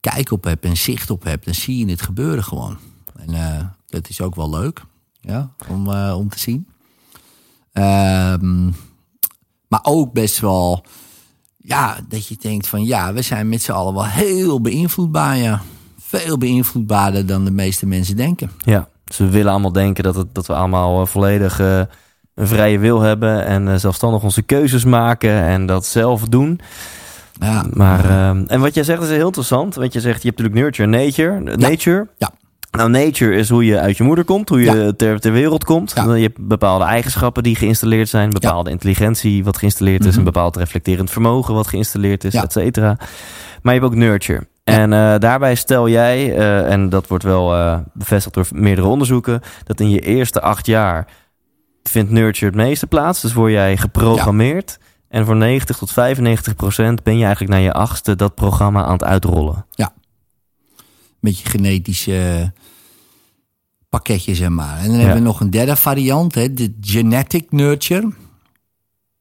kijk 0.00 0.30
op 0.30 0.44
hebt 0.44 0.64
en 0.64 0.76
zicht 0.76 1.10
op 1.10 1.22
hebt, 1.22 1.44
dan 1.44 1.54
zie 1.54 1.78
je 1.78 1.90
het 1.90 2.02
gebeuren 2.02 2.44
gewoon. 2.44 2.78
En 3.16 3.34
eh, 3.34 3.64
dat 3.86 4.08
is 4.08 4.20
ook 4.20 4.34
wel 4.34 4.50
leuk 4.50 4.82
ja, 5.20 5.50
om, 5.68 5.92
eh, 5.92 6.14
om 6.16 6.28
te 6.28 6.38
zien. 6.38 6.68
Ehm, 7.72 8.64
maar 9.68 9.80
ook 9.82 10.12
best 10.12 10.40
wel, 10.40 10.84
ja, 11.56 11.98
dat 12.08 12.26
je 12.26 12.36
denkt 12.40 12.68
van 12.68 12.84
ja, 12.84 13.12
we 13.12 13.22
zijn 13.22 13.48
met 13.48 13.62
z'n 13.62 13.72
allen 13.72 13.94
wel 13.94 14.06
heel 14.06 14.60
beïnvloedbaar, 14.60 15.36
ja. 15.36 15.62
Veel 15.98 16.38
beïnvloedbaarder 16.38 17.26
dan 17.26 17.44
de 17.44 17.50
meeste 17.50 17.86
mensen 17.86 18.16
denken. 18.16 18.50
Ja, 18.58 18.88
dus 19.04 19.16
we 19.16 19.28
willen 19.28 19.52
allemaal 19.52 19.72
denken 19.72 20.04
dat, 20.04 20.14
het, 20.14 20.34
dat 20.34 20.46
we 20.46 20.54
allemaal 20.54 21.00
eh, 21.00 21.06
volledig 21.06 21.60
een 22.38 22.46
vrije 22.46 22.78
wil 22.78 23.00
hebben 23.00 23.44
en 23.46 23.68
eh, 23.68 23.74
zelfstandig 23.74 24.22
onze 24.22 24.42
keuzes 24.42 24.84
maken 24.84 25.30
en 25.42 25.66
dat 25.66 25.86
zelf 25.86 26.22
doen. 26.22 26.60
Ja, 27.40 27.64
Maar, 27.72 28.04
ehm, 28.10 28.44
en 28.46 28.60
wat 28.60 28.74
jij 28.74 28.84
zegt 28.84 29.02
is 29.02 29.08
heel 29.08 29.26
interessant, 29.26 29.74
want 29.74 29.92
je 29.92 30.00
zegt, 30.00 30.22
je 30.22 30.28
hebt 30.28 30.40
natuurlijk 30.40 30.64
nurture 30.64 30.88
nature. 30.88 31.56
Nature. 31.56 32.08
Ja. 32.18 32.30
Nou, 32.70 32.90
nature 32.90 33.34
is 33.36 33.48
hoe 33.48 33.64
je 33.64 33.78
uit 33.80 33.96
je 33.96 34.02
moeder 34.04 34.24
komt, 34.24 34.48
hoe 34.48 34.60
je 34.60 34.70
Ja. 34.76 34.92
ter, 34.96 35.20
ter 35.20 35.32
wereld 35.32 35.64
komt. 35.64 35.92
Ja. 35.94 36.14
Je 36.14 36.22
hebt 36.22 36.46
bepaalde 36.46 36.84
eigenschappen 36.84 37.42
die 37.42 37.56
geïnstalleerd 37.56 38.08
zijn, 38.08 38.30
bepaalde 38.30 38.70
intelligentie 38.70 39.44
wat 39.44 39.56
geïnstalleerd 39.56 40.00
is, 40.04 40.08
Mhm. 40.10 40.18
een 40.18 40.24
bepaald 40.24 40.56
reflecterend 40.56 41.10
vermogen 41.10 41.54
wat 41.54 41.66
geïnstalleerd 41.66 42.24
is, 42.24 42.32
Ja. 42.32 42.42
et 42.42 42.52
cetera. 42.52 42.96
Maar 43.62 43.74
je 43.74 43.80
hebt 43.80 43.92
ook 43.92 43.98
nurture. 43.98 44.46
En 44.64 44.92
eh, 44.92 45.14
daarbij 45.18 45.54
stel 45.54 45.88
jij, 45.88 46.36
eh, 46.36 46.72
en 46.72 46.88
dat 46.88 47.06
wordt 47.08 47.24
wel 47.24 47.54
eh, 47.54 47.78
bevestigd 47.92 48.34
door 48.34 48.46
meerdere 48.52 48.86
onderzoeken, 48.86 49.40
dat 49.64 49.80
in 49.80 49.90
je 49.90 50.00
eerste 50.00 50.40
acht 50.40 50.66
jaar 50.66 51.06
vindt 51.88 52.10
nurture 52.10 52.46
het 52.46 52.54
meeste 52.54 52.86
plaats. 52.86 53.20
Dus 53.20 53.32
word 53.32 53.52
jij 53.52 53.76
geprogrammeerd. 53.76 54.78
En 55.08 55.24
voor 55.24 55.36
90 55.36 55.78
tot 55.78 55.92
95 55.92 56.54
procent 56.54 57.02
ben 57.02 57.16
je 57.16 57.22
eigenlijk 57.24 57.52
naar 57.52 57.62
je 57.62 57.72
achtste 57.72 58.16
dat 58.16 58.34
programma 58.34 58.84
aan 58.84 58.92
het 58.92 59.04
uitrollen. 59.04 59.66
Met 61.20 61.38
je 61.38 61.48
genetische 61.48 62.52
pakketje, 63.88 64.34
zeg 64.34 64.48
maar. 64.48 64.78
En 64.78 64.84
dan 64.86 64.92
Ja. 64.94 64.98
hebben 64.98 65.16
we 65.22 65.28
nog 65.28 65.40
een 65.40 65.50
derde 65.50 65.76
variant, 65.76 66.34
hè, 66.34 66.52
de 66.54 66.74
genetic 66.80 67.52
nurture. 67.52 68.12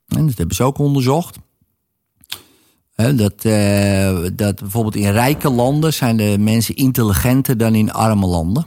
En 0.07 0.25
dat 0.27 0.37
hebben 0.37 0.55
ze 0.55 0.63
ook 0.63 0.77
onderzocht. 0.77 1.37
Hè, 2.95 3.15
dat, 3.15 3.45
eh, 3.45 4.17
dat 4.33 4.59
bijvoorbeeld 4.59 4.95
in 4.95 5.11
rijke 5.11 5.49
landen 5.49 5.93
zijn 5.93 6.17
de 6.17 6.35
mensen 6.39 6.75
intelligenter 6.75 7.57
dan 7.57 7.75
in 7.75 7.91
arme 7.93 8.25
landen. 8.25 8.65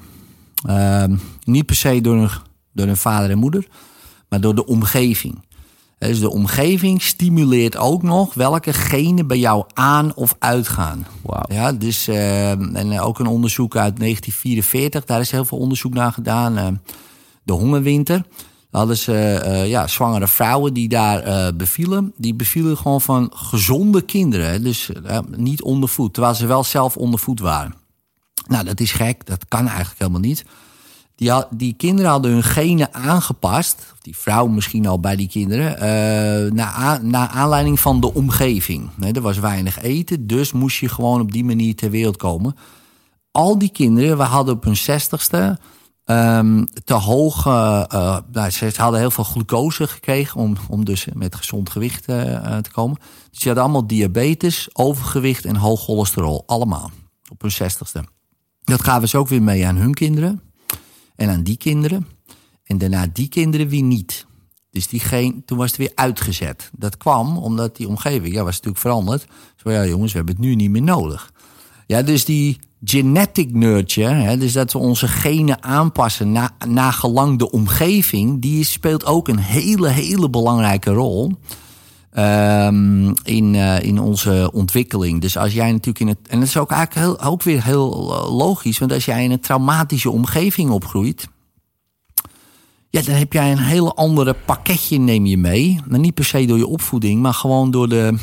Ehm, 0.64 1.16
niet 1.44 1.66
per 1.66 1.76
se 1.76 2.00
door 2.00 2.16
hun, 2.16 2.28
door 2.72 2.86
hun 2.86 2.96
vader 2.96 3.30
en 3.30 3.38
moeder, 3.38 3.66
maar 4.30 4.40
door 4.40 4.54
de 4.54 4.66
omgeving. 4.66 5.42
Dus 5.98 6.20
de 6.20 6.30
omgeving 6.30 7.02
stimuleert 7.02 7.76
ook 7.76 8.02
nog 8.02 8.34
welke 8.34 8.72
genen 8.72 9.26
bij 9.26 9.38
jou 9.38 9.64
aan 9.74 10.14
of 10.14 10.34
uitgaan. 10.38 11.06
Wauw. 11.22 11.44
Ja, 11.48 11.72
dus, 11.72 12.08
eh, 12.08 12.50
en 12.50 13.00
ook 13.00 13.18
een 13.18 13.26
onderzoek 13.26 13.76
uit 13.76 13.98
1944, 13.98 15.04
daar 15.04 15.20
is 15.20 15.30
heel 15.30 15.44
veel 15.44 15.58
onderzoek 15.58 15.94
naar 15.94 16.12
gedaan. 16.12 16.56
eh, 16.56 16.66
de 17.42 17.52
hongerwinter. 17.52 18.16
Daar 18.70 18.80
hadden 18.80 18.96
ze 18.98 19.14
eh, 19.14 19.68
ja, 19.68 19.86
zwangere 19.86 20.28
vrouwen 20.28 20.74
die 20.74 20.88
daar 20.88 21.22
eh, 21.22 21.52
bevielen. 21.54 22.12
Die 22.16 22.34
bevielen 22.34 22.76
gewoon 22.76 23.00
van 23.00 23.32
gezonde 23.34 24.02
kinderen. 24.02 24.62
Dus 24.62 24.90
eh, 25.04 25.18
niet 25.36 25.62
ondervoed, 25.62 26.12
terwijl 26.14 26.34
ze 26.34 26.46
wel 26.46 26.64
zelf 26.64 26.96
ondervoed 26.96 27.40
waren. 27.40 27.74
Nou, 28.48 28.64
dat 28.64 28.80
is 28.80 28.92
gek, 28.92 29.26
dat 29.26 29.44
kan 29.48 29.66
eigenlijk 29.66 29.98
helemaal 29.98 30.20
niet. 30.20 30.44
Die, 31.20 31.32
die 31.50 31.72
kinderen 31.72 32.10
hadden 32.10 32.30
hun 32.30 32.42
genen 32.42 32.94
aangepast, 32.94 33.76
of 33.92 33.98
die 34.00 34.16
vrouw 34.16 34.46
misschien 34.46 34.86
al 34.86 35.00
bij 35.00 35.16
die 35.16 35.28
kinderen, 35.28 35.76
eh, 35.78 36.52
naar, 36.52 36.72
aan- 36.72 37.10
naar 37.10 37.28
aanleiding 37.28 37.80
van 37.80 38.00
de 38.00 38.14
omgeving. 38.14 38.90
Er 39.00 39.20
was 39.20 39.38
weinig 39.38 39.82
eten, 39.82 40.26
dus 40.26 40.52
moest 40.52 40.78
je 40.78 40.88
gewoon 40.88 41.20
op 41.20 41.32
die 41.32 41.44
manier 41.44 41.74
ter 41.74 41.90
wereld 41.90 42.16
komen. 42.16 42.56
Al 43.30 43.58
die 43.58 43.68
kinderen, 43.70 44.16
we 44.16 44.22
hadden 44.22 44.54
op 44.54 44.64
hun 44.64 44.76
zestigste 44.76 45.58
ehm 46.04 46.64
te 46.84 46.94
hoog, 46.94 47.46
eh, 47.46 48.16
nou, 48.32 48.50
ze 48.50 48.72
hadden 48.76 49.00
heel 49.00 49.10
veel 49.10 49.24
glucose 49.24 49.86
gekregen 49.86 50.40
om, 50.40 50.56
om 50.68 50.84
dus 50.84 51.06
met 51.14 51.34
gezond 51.34 51.70
gewicht 51.70 52.04
eh, 52.06 52.56
te 52.56 52.70
komen. 52.72 52.96
Dus 53.30 53.38
die 53.38 53.46
hadden 53.46 53.62
allemaal 53.62 53.86
diabetes, 53.86 54.68
overgewicht 54.72 55.44
en 55.44 55.56
hoog 55.56 55.80
cholesterol, 55.80 56.42
allemaal 56.46 56.90
op 57.30 57.40
hun 57.40 57.50
zestigste. 57.52 58.04
Dat 58.64 58.82
gaven 58.82 59.08
ze 59.08 59.18
ook 59.18 59.28
weer 59.28 59.42
mee 59.42 59.66
aan 59.66 59.76
hun 59.76 59.94
kinderen. 59.94 60.40
En 61.20 61.28
aan 61.28 61.42
die 61.42 61.56
kinderen. 61.56 62.06
En 62.64 62.78
daarna 62.78 63.06
die 63.12 63.28
kinderen 63.28 63.68
weer 63.68 63.82
niet. 63.82 64.26
Dus 64.70 64.88
die 64.88 65.42
toen 65.44 65.58
was 65.58 65.68
het 65.68 65.76
weer 65.76 65.92
uitgezet. 65.94 66.70
Dat 66.76 66.96
kwam 66.96 67.36
omdat 67.36 67.76
die 67.76 67.88
omgeving, 67.88 68.34
ja, 68.34 68.42
was 68.44 68.54
natuurlijk 68.54 68.80
veranderd. 68.80 69.26
Zo 69.56 69.70
ja, 69.70 69.86
jongens, 69.86 70.12
we 70.12 70.16
hebben 70.16 70.36
het 70.36 70.44
nu 70.44 70.54
niet 70.54 70.70
meer 70.70 70.82
nodig. 70.82 71.32
Ja, 71.86 72.02
dus 72.02 72.24
die 72.24 72.58
genetic 72.84 73.52
nurture, 73.54 74.14
hè, 74.14 74.36
dus 74.38 74.52
dat 74.52 74.72
we 74.72 74.78
onze 74.78 75.08
genen 75.08 75.62
aanpassen 75.62 76.32
na, 76.32 76.50
na 76.68 76.90
gelang 76.90 77.38
de 77.38 77.50
omgeving, 77.50 78.40
die 78.42 78.64
speelt 78.64 79.04
ook 79.04 79.28
een 79.28 79.38
hele, 79.38 79.88
hele 79.88 80.30
belangrijke 80.30 80.90
rol 80.90 81.32
ehm, 82.10 83.12
in, 83.22 83.54
eh, 83.54 83.82
in 83.82 83.98
onze 83.98 84.50
ontwikkeling. 84.52 85.20
Dus 85.20 85.36
als 85.36 85.52
jij 85.52 85.72
natuurlijk 85.72 86.00
in 86.00 86.08
het. 86.08 86.18
En 86.28 86.38
dat 86.38 86.48
is 86.48 86.56
ook 86.56 86.70
eigenlijk 86.70 87.06
heel, 87.06 87.30
ook 87.30 87.42
weer 87.42 87.64
heel 87.64 87.92
eh, 87.92 88.36
logisch, 88.36 88.78
want 88.78 88.92
als 88.92 89.04
jij 89.04 89.24
in 89.24 89.30
een 89.30 89.40
traumatische 89.40 90.10
omgeving 90.10 90.70
opgroeit. 90.70 91.28
Ja, 92.90 93.02
dan 93.02 93.14
heb 93.14 93.32
jij 93.32 93.52
een 93.52 93.58
hele 93.58 93.94
andere 93.94 94.34
pakketje 94.44 94.98
neem 94.98 95.26
je 95.26 95.38
mee. 95.38 95.80
Maar 95.88 95.98
niet 95.98 96.14
per 96.14 96.24
se 96.24 96.46
door 96.46 96.58
je 96.58 96.66
opvoeding, 96.66 97.22
maar 97.22 97.34
gewoon 97.34 97.70
door 97.70 97.88
de 97.88 98.14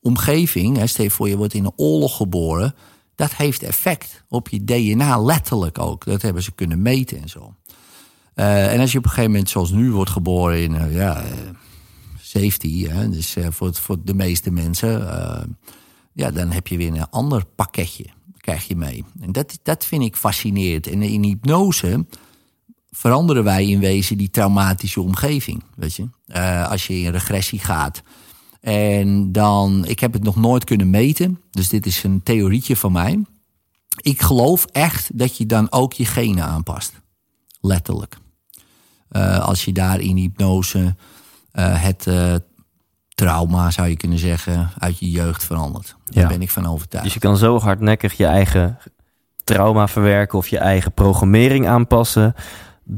omgeving. 0.00 0.88
Stel 0.88 1.04
je 1.04 1.10
voor, 1.10 1.28
je 1.28 1.36
wordt 1.36 1.54
in 1.54 1.64
een 1.64 1.72
oorlog 1.76 2.16
geboren. 2.16 2.74
Dat 3.14 3.34
heeft 3.34 3.62
effect 3.62 4.24
op 4.28 4.48
je 4.48 4.64
DNA, 4.64 5.18
letterlijk 5.18 5.78
ook. 5.78 6.04
Dat 6.04 6.22
hebben 6.22 6.42
ze 6.42 6.52
kunnen 6.52 6.82
meten 6.82 7.22
en 7.22 7.28
zo. 7.28 7.54
Eh, 8.34 8.72
en 8.72 8.80
als 8.80 8.92
je 8.92 8.98
op 8.98 9.04
een 9.04 9.10
gegeven 9.10 9.30
moment, 9.30 9.50
zoals 9.50 9.70
nu, 9.70 9.92
wordt 9.92 10.10
geboren 10.10 10.62
in 10.62 10.92
ja, 10.92 11.22
safety, 12.34 12.86
hè, 12.88 13.08
dus 13.08 13.36
eh, 13.36 13.46
voor, 13.50 13.74
voor 13.74 13.96
de 14.04 14.14
meeste 14.14 14.50
mensen, 14.50 15.10
eh, 15.10 15.42
ja, 16.12 16.30
dan 16.30 16.50
heb 16.50 16.66
je 16.66 16.76
weer 16.76 16.92
een 16.92 17.10
ander 17.10 17.44
pakketje, 17.54 18.06
krijg 18.36 18.68
je 18.68 18.76
mee. 18.76 19.04
En 19.20 19.32
dat, 19.32 19.58
dat 19.62 19.84
vind 19.84 20.02
ik 20.02 20.16
fascinerend. 20.16 20.86
En 20.86 21.02
in 21.02 21.22
hypnose 21.22 22.06
veranderen 22.90 23.44
wij 23.44 23.66
in 23.66 23.80
wezen 23.80 24.18
die 24.18 24.30
traumatische 24.30 25.00
omgeving, 25.00 25.62
weet 25.76 25.94
je. 25.94 26.08
Eh, 26.26 26.70
als 26.70 26.86
je 26.86 26.94
in 26.94 27.10
regressie 27.10 27.58
gaat. 27.58 28.02
En 28.60 29.32
dan, 29.32 29.84
ik 29.84 30.00
heb 30.00 30.12
het 30.12 30.22
nog 30.22 30.36
nooit 30.36 30.64
kunnen 30.64 30.90
meten, 30.90 31.40
dus 31.50 31.68
dit 31.68 31.86
is 31.86 32.02
een 32.02 32.22
theorietje 32.22 32.76
van 32.76 32.92
mij. 32.92 33.22
Ik 34.00 34.20
geloof 34.20 34.64
echt 34.64 35.18
dat 35.18 35.36
je 35.36 35.46
dan 35.46 35.72
ook 35.72 35.92
je 35.92 36.04
genen 36.04 36.44
aanpast. 36.44 36.92
Letterlijk. 37.60 38.16
Als 39.40 39.64
je 39.64 39.72
daar 39.72 40.00
in 40.00 40.16
hypnose 40.16 40.94
het 41.62 42.06
eh, 42.06 42.34
trauma, 43.14 43.70
zou 43.70 43.88
je 43.88 43.96
kunnen 43.96 44.18
zeggen, 44.18 44.70
uit 44.78 44.98
je 44.98 45.10
jeugd 45.10 45.44
verandert. 45.44 45.96
Daar 46.04 46.22
Ja. 46.22 46.28
ben 46.28 46.42
ik 46.42 46.50
van 46.50 46.66
overtuigd. 46.66 47.04
Dus 47.04 47.14
je 47.14 47.20
kan 47.20 47.36
zo 47.36 47.58
hardnekkig 47.60 48.12
je 48.12 48.26
eigen 48.26 48.78
trauma 49.44 49.88
verwerken 49.88 50.38
of 50.38 50.48
je 50.48 50.58
eigen 50.58 50.92
programmering 50.92 51.66
aanpassen, 51.68 52.34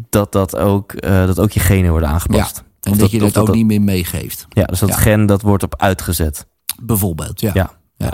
dat, 0.09 0.33
dat, 0.33 0.57
ook, 0.57 0.93
eh, 0.93 1.27
dat 1.27 1.41
ook 1.41 1.51
je 1.53 1.61
genen 1.61 1.91
worden 1.91 2.09
aangepast. 2.09 2.63
en 2.81 2.93
Of 2.93 2.99
dat, 2.99 3.11
je 3.11 3.19
dat 3.19 3.37
ook 3.37 3.55
niet 3.55 3.67
meer 3.67 3.81
meegeeft. 3.83 4.47
Ja, 4.49 4.65
dus 4.65 4.79
dat 4.79 4.89
Ja. 4.89 4.97
gen 4.97 5.27
dat 5.27 5.43
wordt 5.43 5.63
op 5.63 5.75
uitgezet. 5.83 6.47
Bijvoorbeeld, 6.83 7.41
ja. 7.41 7.51
Ja. 7.55 7.71
Ja. 7.97 8.13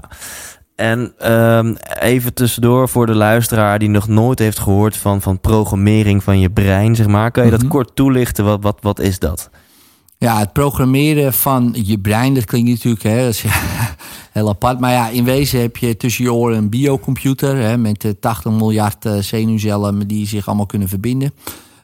En 0.76 1.14
ehm, 1.18 1.74
even 2.00 2.34
tussendoor 2.34 2.88
voor 2.88 3.06
de 3.06 3.14
luisteraar 3.14 3.78
die 3.78 3.88
nog 3.88 4.08
nooit 4.08 4.38
heeft 4.38 4.58
gehoord 4.58 4.96
van, 4.96 5.20
van 5.22 5.40
programmering 5.40 6.22
van 6.22 6.40
je 6.40 6.50
brein, 6.50 6.94
zeg 6.96 7.06
maar. 7.06 7.30
Kan 7.30 7.44
je 7.44 7.50
dat 7.50 7.60
Mhm. 7.60 7.68
kort 7.70 7.96
toelichten? 7.96 8.44
Wat, 8.44 8.62
wat, 8.62 8.78
wat 8.80 8.98
is 9.00 9.18
dat? 9.18 9.50
Ja, 10.22 10.38
het 10.38 10.52
programmeren 10.52 11.32
van 11.32 11.74
je 11.82 11.98
brein, 11.98 12.34
dat 12.34 12.44
klinkt 12.44 12.70
natuurlijk 12.70 13.02
hè, 13.02 13.24
dat 13.24 13.28
is, 13.28 13.44
heel 14.32 14.48
apart. 14.48 14.80
Maar 14.80 14.92
ja, 14.92 15.08
in 15.08 15.24
wezen 15.24 15.60
heb 15.60 15.76
je 15.76 15.96
tussen 15.96 16.24
je 16.24 16.32
oren 16.32 16.56
een 16.56 16.68
biocomputer 16.68 17.56
hè, 17.56 17.78
met 17.78 18.04
eh, 18.04 18.10
80 18.20 18.52
miljard 18.52 19.04
eh, 19.04 19.18
zenuwcellen 19.18 20.06
die 20.06 20.26
zich 20.26 20.46
allemaal 20.46 20.66
kunnen 20.66 20.88
verbinden. 20.88 21.32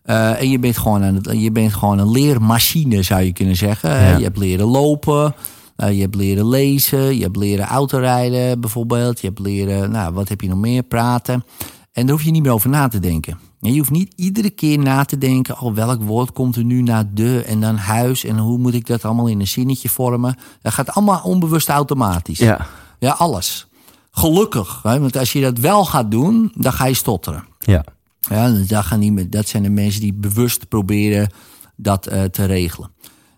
Eh, 0.03 0.41
en 0.41 0.51
je 0.51 0.59
bent, 0.59 0.79
gewoon 0.79 1.03
aan 1.03 1.15
het, 1.15 1.31
je 1.33 1.53
bent 1.53 1.75
gewoon 1.75 1.99
een 1.99 2.11
leermachine, 2.11 3.03
zou 3.03 3.23
je 3.23 3.33
kunnen 3.33 3.57
zeggen. 3.57 3.91
Ja. 3.91 4.17
Je 4.17 4.25
hebt 4.25 4.39
leren 4.39 4.67
lopen, 4.67 5.35
eh, 5.77 5.93
je 5.93 6.01
hebt 6.01 6.15
leren 6.15 6.49
lezen, 6.49 7.17
je 7.17 7.23
hebt 7.23 7.37
leren 7.37 7.67
autorijden 7.67 8.61
bijvoorbeeld. 8.61 9.21
Je 9.21 9.27
hebt 9.27 9.39
leren, 9.39 9.91
nou, 9.91 10.15
wat 10.15 10.29
heb 10.29 10.41
je 10.41 10.49
nog 10.49 10.59
meer? 10.59 10.83
Praten. 10.83 11.45
En 11.93 12.07
daar 12.07 12.15
hoef 12.17 12.25
je 12.25 12.31
niet 12.31 12.43
meer 12.43 12.53
over 12.53 12.71
na 12.71 12.89
te 12.89 12.99
denken. 12.99 13.48
En 13.61 13.73
je 13.73 13.79
hoeft 13.79 13.91
niet 13.91 14.13
iedere 14.17 14.51
keer 14.51 14.79
na 14.79 15.05
te 15.05 15.19
denken, 15.19 15.61
oh, 15.61 15.75
welk 15.75 16.03
woord 16.03 16.33
komt 16.33 16.57
er 16.57 16.65
nu 16.65 16.83
na 16.83 17.11
de 17.15 17.43
en 17.43 17.61
dan 17.61 17.77
huis 17.77 18.25
en 18.25 18.39
hoe 18.39 18.59
moet 18.59 18.75
ik 18.75 18.87
dat 18.87 19.05
allemaal 19.05 19.27
in 19.27 19.41
een 19.41 19.49
zinnetje 19.49 19.89
vormen. 19.89 20.37
Dat 20.63 20.73
gaat 20.73 20.91
allemaal 20.91 21.21
onbewust 21.23 21.69
automatisch. 21.69 22.39
Ja, 22.39 22.67
Ja, 22.99 23.13
alles. 23.13 23.67
Gelukkig, 24.11 24.81
hè? 24.83 25.01
want 25.01 25.17
als 25.17 25.33
je 25.33 25.41
dat 25.41 25.59
wel 25.59 25.85
gaat 25.85 26.11
doen, 26.11 26.53
dan 26.55 26.73
ga 26.73 26.87
je 26.87 26.95
stotteren. 26.95 27.45
ja. 27.59 27.85
Ja, 28.29 28.51
dat, 28.51 28.85
gaan 28.85 29.15
meer, 29.15 29.31
dat 29.31 29.49
zijn 29.49 29.63
de 29.63 29.71
mensen 29.71 30.01
die 30.01 30.13
bewust 30.13 30.69
proberen 30.69 31.31
dat 31.77 32.07
eh, 32.07 32.25
te 32.25 32.45
regelen. 32.45 32.91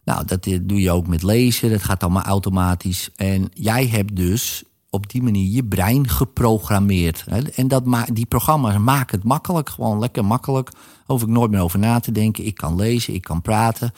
Nou, 0.05 0.25
dat 0.25 0.47
eh, 0.47 0.59
doe 0.63 0.81
je 0.81 0.91
ook 0.91 1.07
met 1.07 1.23
lezen. 1.23 1.71
Dat 1.71 1.83
gaat 1.83 2.03
allemaal 2.03 2.23
automatisch. 2.23 3.11
En 3.17 3.51
jij 3.55 3.87
hebt 3.87 4.17
dus 4.17 4.65
op 4.90 5.11
die 5.11 5.22
manier 5.22 5.50
je 5.50 5.64
brein 5.64 6.09
geprogrammeerd. 6.09 7.24
En 7.55 7.68
dat 7.68 7.85
ma 7.85 8.07
die 8.12 8.26
programma's 8.26 8.79
maken 8.79 9.16
het 9.18 9.26
makkelijk. 9.29 9.68
Gewoon 9.68 9.98
lekker 9.98 10.24
makkelijk. 10.24 10.70
Hoef 11.07 11.22
ik 11.22 11.29
nooit 11.29 11.50
meer 11.50 11.61
over 11.61 11.79
na 11.79 12.00
te 12.00 12.12
denken. 12.12 12.46
Ik 12.46 12.55
kan 12.55 12.76
lezen, 12.76 13.14
ik 13.14 13.22
kan 13.22 13.42
praten. 13.42 13.92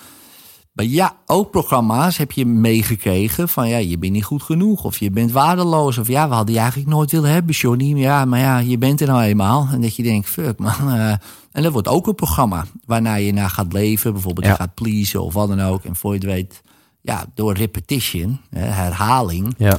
Maar 0.73 0.85
ja, 0.85 1.17
ook 1.27 1.51
programma's 1.51 2.17
heb 2.17 2.33
je 2.33 2.47
meegekregen 2.47 3.49
van 3.49 3.69
ja, 3.69 3.77
je 3.77 3.99
bent 3.99 4.13
niet 4.13 4.25
goed 4.25 4.43
genoeg 4.43 4.85
of 4.85 4.99
je 4.99 5.11
bent 5.11 5.33
waardeloos 5.33 5.99
of 5.99 6.09
ja, 6.09 6.29
we 6.29 6.35
hadden 6.35 6.55
je 6.55 6.61
eigenlijk 6.61 6.91
nooit 6.91 7.11
willen 7.11 7.31
hebben, 7.31 7.55
Johnny. 7.55 7.97
Ja, 7.97 8.25
maar 8.25 8.39
ja, 8.39 8.59
je 8.59 8.79
bent 8.79 9.01
er 9.01 9.07
nou 9.07 9.23
eenmaal. 9.23 9.69
En 9.73 9.81
dat 9.81 9.97
je 9.97 10.03
denkt, 10.03 10.29
fuck 10.29 10.59
man. 10.59 10.73
eh, 10.91 11.09
en 11.53 11.63
dat 11.63 11.73
wordt 11.73 11.89
ook 11.89 12.07
een 12.07 12.15
programma 12.15 12.65
waarna 12.85 13.15
je 13.15 13.33
naar 13.33 13.51
gaat 13.51 13.73
leven. 13.73 14.13
Bijvoorbeeld 14.13 14.47
Ja. 14.47 14.53
je 14.53 14.59
gaat 14.59 14.75
pleasen 14.75 15.23
of 15.23 15.35
wat 15.35 15.49
dan 15.49 15.61
ook. 15.61 15.85
En 15.85 15.97
voor 15.97 16.13
je 16.13 16.19
het 16.19 16.27
weet, 16.29 16.63
ja, 17.01 17.25
door 17.35 17.55
repetition, 17.55 18.41
herhaling, 18.51 19.55
ja. 19.59 19.79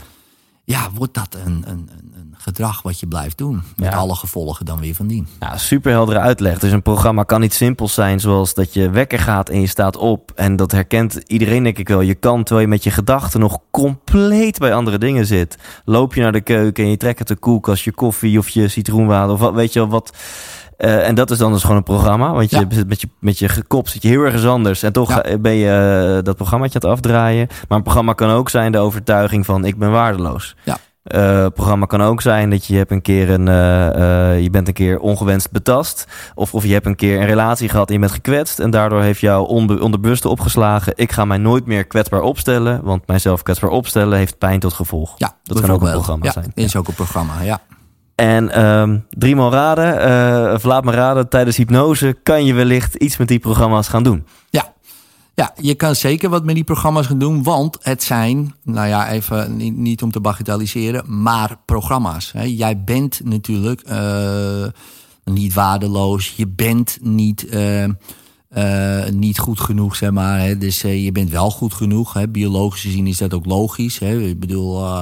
Ja, 0.65 0.89
wordt 0.93 1.13
dat 1.13 1.37
een, 1.45 1.63
een, 1.67 1.89
een 2.13 2.35
gedrag 2.37 2.81
wat 2.81 2.99
je 2.99 3.07
blijft 3.07 3.37
doen. 3.37 3.61
Met 3.75 3.91
Ja. 3.91 3.97
alle 3.97 4.15
gevolgen 4.15 4.65
dan 4.65 4.79
weer 4.79 4.95
van 4.95 5.07
dien. 5.07 5.27
Ja, 5.39 5.57
superheldere 5.57 6.19
uitleg. 6.19 6.59
Dus 6.59 6.71
een 6.71 6.81
programma 6.81 7.23
kan 7.23 7.41
niet 7.41 7.53
simpel 7.53 7.87
zijn 7.87 8.19
zoals 8.19 8.53
dat 8.53 8.73
je 8.73 8.89
wekker 8.89 9.19
gaat 9.19 9.49
en 9.49 9.59
je 9.61 9.67
staat 9.67 9.97
op. 9.97 10.31
En 10.35 10.55
dat 10.55 10.71
herkent 10.71 11.13
iedereen 11.25 11.63
denk 11.63 11.77
ik 11.77 11.87
wel. 11.87 12.01
Je 12.01 12.15
kan, 12.15 12.43
terwijl 12.43 12.65
je 12.65 12.73
met 12.73 12.83
je 12.83 12.91
gedachten 12.91 13.39
nog 13.39 13.57
compleet 13.71 14.59
bij 14.59 14.73
andere 14.73 14.97
dingen 14.97 15.25
zit. 15.25 15.57
Loop 15.85 16.13
je 16.13 16.21
naar 16.21 16.31
de 16.31 16.41
keuken 16.41 16.83
en 16.83 16.89
je 16.89 16.97
trekt 16.97 17.19
uit 17.19 17.27
de 17.27 17.35
koelkast 17.35 17.83
je 17.83 17.91
koffie 17.91 18.37
of 18.37 18.49
je 18.49 18.67
citroenwater 18.67 19.33
of 19.33 19.39
wat, 19.39 19.53
weet 19.53 19.73
je 19.73 19.79
wel 19.79 19.89
wat. 19.89 20.17
Eh, 20.77 21.07
en 21.07 21.15
dat 21.15 21.31
is 21.31 21.37
dan 21.37 21.51
dus 21.51 21.61
gewoon 21.61 21.77
een 21.77 21.83
programma. 21.83 22.31
Want 22.33 22.49
je 22.49 22.59
Ja. 22.59 22.65
zit 22.69 22.87
met 22.87 23.01
je, 23.01 23.07
met 23.19 23.39
je 23.39 23.63
kop 23.67 23.87
zit 23.87 24.01
je 24.01 24.07
heel 24.07 24.21
ergens 24.23 24.45
anders. 24.45 24.83
En 24.83 24.91
toch 24.93 25.09
Ja. 25.09 25.23
eh, 25.23 25.39
ben 25.39 25.53
je 25.53 25.69
eh, 26.17 26.23
dat 26.23 26.35
programmaatje 26.35 26.79
aan 26.79 26.89
het 26.89 26.99
afdraaien. 26.99 27.47
Maar 27.67 27.77
een 27.77 27.83
programma 27.83 28.13
kan 28.13 28.29
ook 28.29 28.49
zijn 28.49 28.71
de 28.71 28.77
overtuiging 28.77 29.45
van 29.45 29.65
ik 29.65 29.77
ben 29.77 29.91
waardeloos. 29.91 30.55
Ja. 30.63 30.77
Programma 31.49 31.85
kan 31.85 32.01
ook 32.01 32.21
zijn 32.21 32.49
dat 32.49 32.65
je 32.65 32.75
hebt 32.75 32.91
een 32.91 33.01
keer 33.01 33.29
een, 33.29 33.45
je 34.43 34.49
bent 34.51 34.67
een 34.67 34.73
keer 34.73 34.99
ongewenst 34.99 35.51
betast. 35.51 36.07
Of, 36.35 36.53
of 36.53 36.63
je 36.65 36.73
hebt 36.73 36.85
een 36.85 36.95
keer 36.95 37.19
een 37.19 37.25
relatie 37.25 37.69
gehad 37.69 37.87
en 37.87 37.93
je 37.93 37.99
bent 37.99 38.11
gekwetst. 38.11 38.59
En 38.59 38.69
daardoor 38.71 39.01
heeft 39.01 39.19
jou 39.19 39.47
onbe 39.47 39.79
onderbewuste 39.81 40.29
opgeslagen. 40.29 40.93
Ik 40.95 41.11
ga 41.11 41.25
mij 41.25 41.37
nooit 41.37 41.65
meer 41.65 41.85
kwetsbaar 41.85 42.21
opstellen. 42.21 42.83
Want 42.83 43.07
mijzelf 43.07 43.43
kwetsbaar 43.43 43.69
opstellen 43.69 44.17
heeft 44.17 44.37
pijn 44.37 44.59
tot 44.59 44.73
gevolg. 44.73 45.13
Ja, 45.17 45.35
Dat 45.43 45.59
kan 45.61 45.69
ook 45.69 45.81
een 45.81 45.91
programma 45.91 46.31
zijn. 46.31 46.51
is 46.55 46.75
ook 46.75 46.87
een 46.87 46.93
programma, 46.93 47.33
ja. 47.41 47.59
En 48.15 48.49
ehm 48.49 48.97
driemaal 49.09 49.51
raden, 49.51 49.99
eh, 49.99 50.63
laat 50.63 50.83
me 50.83 50.91
raden, 50.91 51.29
tijdens 51.29 51.57
hypnose 51.57 52.17
kan 52.23 52.45
je 52.45 52.53
wellicht 52.53 52.95
iets 52.95 53.17
met 53.17 53.27
die 53.27 53.39
programma's 53.39 53.87
gaan 53.87 54.03
doen. 54.03 54.25
Ja. 54.49 54.73
Ja, 55.35 55.53
je 55.61 55.75
kan 55.75 55.95
zeker 55.95 56.29
wat 56.29 56.43
met 56.43 56.55
die 56.55 56.63
programma's 56.63 57.07
gaan 57.07 57.19
doen, 57.19 57.43
want 57.43 57.77
het 57.81 58.03
zijn, 58.03 58.55
nou 58.63 58.87
ja, 58.87 59.09
even 59.09 59.55
niet, 59.55 59.75
niet 59.75 60.01
om 60.01 60.11
te 60.11 60.19
bagatelliseren, 60.19 61.21
maar 61.21 61.57
programma's. 61.65 62.31
Hè. 62.31 62.43
Jij 62.43 62.83
bent 62.83 63.21
natuurlijk 63.23 63.81
eh, 63.81 64.65
niet 65.23 65.53
waardeloos, 65.53 66.33
je 66.35 66.47
bent 66.47 66.97
niet, 67.01 67.47
eh, 68.53 69.05
niet 69.11 69.39
goed 69.39 69.59
genoeg, 69.59 69.95
zeg 69.95 70.11
maar. 70.11 70.39
Hè. 70.39 70.57
Dus 70.57 70.81
je 70.81 71.11
bent 71.11 71.29
wel 71.29 71.51
goed 71.51 71.73
genoeg. 71.73 72.13
Hè. 72.13 72.27
Biologisch 72.27 72.81
gezien 72.81 73.07
is 73.07 73.17
dat 73.17 73.33
ook 73.33 73.45
logisch. 73.45 73.99
Hè. 73.99 74.19
Ik 74.19 74.39
bedoel, 74.39 74.85
eh, 74.85 75.01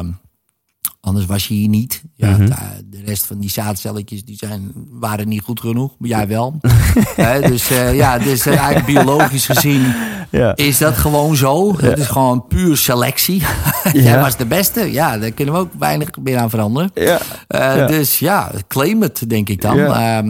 anders 1.01 1.25
was 1.25 1.47
je 1.47 1.53
hier 1.53 1.67
niet. 1.67 2.01
Ja, 2.15 2.29
Mhm. 2.29 2.45
de, 2.45 2.55
de 2.89 3.01
rest 3.05 3.25
van 3.25 3.39
die 3.39 3.49
zaadcelletjes 3.49 4.23
die 4.25 4.35
zijn, 4.37 4.71
waren 4.89 5.27
niet 5.27 5.41
goed 5.41 5.59
genoeg, 5.59 5.91
maar 5.97 6.09
jij 6.09 6.27
wel. 6.27 6.59
Dus 7.49 7.69
eh, 7.71 7.95
ja, 7.95 8.17
dus 8.17 8.45
eh, 8.45 8.55
eigenlijk 8.57 8.85
biologisch 8.85 9.45
gezien 9.45 9.81
Ja. 10.31 10.55
is 10.55 10.77
dat 10.77 10.97
gewoon 10.97 11.35
zo. 11.35 11.77
Het 11.77 11.99
is 11.99 12.07
gewoon 12.07 12.47
puur 12.47 12.77
selectie. 12.77 13.43
Jij 13.93 14.19
was 14.19 14.37
de 14.37 14.45
beste. 14.45 14.91
Ja, 14.91 15.17
daar 15.17 15.31
kunnen 15.31 15.53
we 15.53 15.59
ook 15.59 15.71
weinig 15.79 16.09
meer 16.23 16.37
aan 16.37 16.49
veranderen. 16.49 16.91
Ja. 16.93 17.19
Ja. 17.47 17.87
Dus 17.87 18.19
ja, 18.19 18.51
claim 18.67 19.01
het, 19.01 19.23
denk 19.29 19.49
ik 19.49 19.61
dan. 19.61 19.75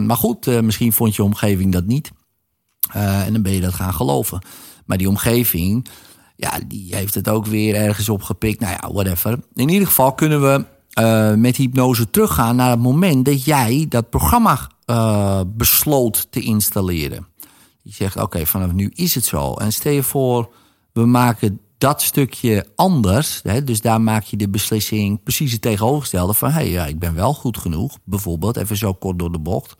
Maar 0.06 0.16
goed, 0.16 0.62
misschien 0.62 0.92
vond 0.92 1.14
je 1.16 1.22
omgeving 1.22 1.72
dat 1.72 1.84
niet. 1.86 2.10
En 2.92 3.32
dan 3.32 3.42
ben 3.42 3.52
je 3.52 3.60
dat 3.60 3.74
gaan 3.74 3.94
geloven. 3.94 4.42
Maar 4.86 4.98
die 4.98 5.08
omgeving, 5.08 5.86
ja, 6.42 6.58
die 6.66 6.94
heeft 6.96 7.14
het 7.14 7.28
ook 7.28 7.46
weer 7.46 7.74
ergens 7.74 8.08
opgepikt. 8.08 8.60
Nou 8.60 8.72
ja, 8.72 8.92
whatever. 8.92 9.38
In 9.54 9.68
ieder 9.68 9.86
geval 9.86 10.12
kunnen 10.12 10.40
we 10.42 10.64
eh, 10.92 11.34
met 11.34 11.56
hypnose 11.56 12.10
teruggaan 12.10 12.56
naar 12.56 12.70
het 12.70 12.80
moment 12.80 13.24
dat 13.24 13.44
jij 13.44 13.86
dat 13.88 14.10
programma 14.10 14.70
eh, 14.84 15.40
besloot 15.46 16.26
te 16.30 16.40
installeren. 16.40 17.26
Je 17.82 17.92
zegt, 17.92 18.16
oké, 18.16 18.46
vanaf 18.46 18.72
nu 18.72 18.90
is 18.94 19.14
het 19.14 19.24
zo. 19.24 19.54
En 19.54 19.72
stel 19.72 19.92
je 19.92 20.02
voor, 20.02 20.52
we 20.92 21.06
maken 21.06 21.60
dat 21.78 22.02
stukje 22.02 22.66
anders. 22.74 23.40
Hè, 23.42 23.64
dus 23.64 23.80
daar 23.80 24.00
maak 24.00 24.22
je 24.22 24.36
de 24.36 24.48
beslissing 24.48 25.22
precies 25.22 25.52
het 25.52 25.62
tegenovergestelde 25.62 26.34
van... 26.34 26.48
hé, 26.48 26.54
hey, 26.54 26.70
ja, 26.70 26.86
ik 26.86 26.98
ben 26.98 27.14
wel 27.14 27.34
goed 27.34 27.58
genoeg, 27.58 27.98
bijvoorbeeld, 28.04 28.56
even 28.56 28.76
zo 28.76 28.92
kort 28.92 29.18
door 29.18 29.32
de 29.32 29.38
bocht. 29.38 29.76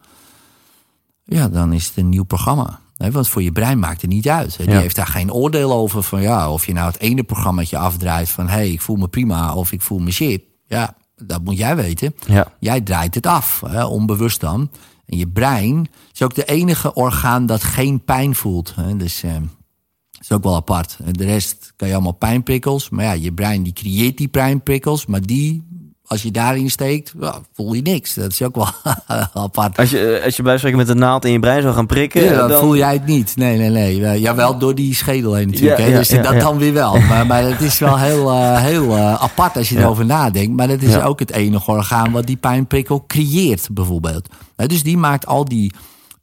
Ja, 1.24 1.48
dan 1.48 1.72
is 1.72 1.86
het 1.86 1.96
een 1.96 2.08
nieuw 2.08 2.24
programma. 2.24 2.80
Want 3.10 3.28
voor 3.28 3.42
je 3.42 3.52
brein 3.52 3.78
maakt 3.78 4.00
het 4.00 4.10
niet 4.10 4.28
uit. 4.28 4.56
hè. 4.56 4.64
Die 4.64 4.74
Ja. 4.74 4.80
heeft 4.80 4.96
daar 4.96 5.06
geen 5.06 5.32
oordeel 5.32 5.72
over 5.72 6.02
van... 6.02 6.22
ja, 6.22 6.50
of 6.52 6.66
je 6.66 6.72
nou 6.72 6.86
het 6.86 7.00
ene 7.00 7.22
programmaatje 7.22 7.78
afdraait 7.78 8.28
van... 8.28 8.46
hé, 8.46 8.52
hey, 8.54 8.70
ik 8.70 8.80
voel 8.80 8.96
me 8.96 9.08
prima 9.08 9.54
of 9.54 9.72
ik 9.72 9.82
voel 9.82 9.98
me 9.98 10.10
shit. 10.10 10.42
Ja, 10.66 10.96
dat 11.16 11.44
moet 11.44 11.56
jij 11.58 11.76
weten. 11.76 12.14
Ja. 12.26 12.52
Jij 12.60 12.80
draait 12.80 13.14
het 13.14 13.26
af, 13.26 13.62
hè, 13.66 13.84
onbewust 13.84 14.40
dan. 14.40 14.70
En 15.06 15.18
je 15.18 15.28
brein 15.28 15.88
is 16.12 16.22
ook 16.22 16.34
de 16.34 16.44
enige 16.44 16.94
orgaan 16.94 17.46
dat 17.46 17.62
geen 17.64 18.04
pijn 18.04 18.34
voelt. 18.34 18.72
Hè. 18.76 18.96
Dus 18.96 19.22
eh, 19.22 19.32
dat 19.32 20.20
is 20.20 20.32
ook 20.32 20.42
wel 20.42 20.54
apart. 20.54 20.96
De 21.10 21.24
rest 21.24 21.72
kan 21.76 21.88
je 21.88 21.94
allemaal 21.94 22.12
pijnprikkels. 22.12 22.90
Maar 22.90 23.04
ja, 23.04 23.12
je 23.12 23.32
brein 23.32 23.62
die 23.62 23.72
creëert 23.72 24.16
die 24.16 24.28
pijnprikkels. 24.28 25.06
Maar 25.06 25.20
die, 25.22 25.66
als 26.12 26.22
je 26.22 26.30
daarin 26.30 26.70
steekt, 26.70 27.12
voel 27.52 27.72
je 27.72 27.82
niks. 27.82 28.14
Dat 28.14 28.32
is 28.32 28.42
ook 28.42 28.54
wel 28.54 28.68
apart. 29.44 29.78
Als 29.78 29.90
je, 29.90 30.16
eh, 30.16 30.24
als 30.24 30.36
je 30.36 30.42
bij 30.42 30.58
spreken 30.58 30.78
met 30.78 30.88
een 30.88 30.98
naald 30.98 31.24
in 31.24 31.32
je 31.32 31.38
brein 31.38 31.62
zou 31.62 31.74
gaan 31.74 31.86
prikken, 31.86 32.24
Ja, 32.24 32.36
dan, 32.36 32.48
dan 32.48 32.60
voel 32.60 32.76
jij 32.76 32.92
het 32.92 33.06
niet. 33.06 33.36
Nee, 33.36 33.58
nee, 33.58 33.70
nee. 33.70 33.96
Ja, 33.96 34.16
Jawel, 34.16 34.58
door 34.58 34.74
die 34.74 34.94
schedel 34.94 35.34
heen 35.34 35.50
natuurlijk. 35.50 35.78
Ja, 35.78 35.84
hè. 35.84 35.96
dus 35.96 36.08
dat 36.08 36.40
dan 36.40 36.58
weer 36.58 36.72
wel. 36.72 37.00
Maar, 37.00 37.26
maar 37.26 37.42
het 37.42 37.60
is 37.60 37.78
wel 37.78 37.98
heel, 37.98 38.30
eh, 38.30 38.60
heel 38.60 38.96
eh, 38.96 39.22
apart 39.22 39.56
als 39.56 39.68
je 39.68 39.78
erover 39.78 40.06
nadenkt. 40.06 40.56
Maar 40.56 40.68
dat 40.68 40.82
is 40.82 41.00
ook 41.00 41.18
het 41.18 41.30
enige 41.30 41.70
orgaan 41.70 42.12
wat 42.12 42.26
die 42.26 42.36
pijnprikkel 42.36 43.04
creëert, 43.06 43.68
bijvoorbeeld. 43.72 44.28
Dus 44.56 44.82
die 44.82 44.96
maakt 44.96 45.26
al 45.26 45.44
die 45.44 45.72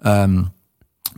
ehm, 0.02 0.44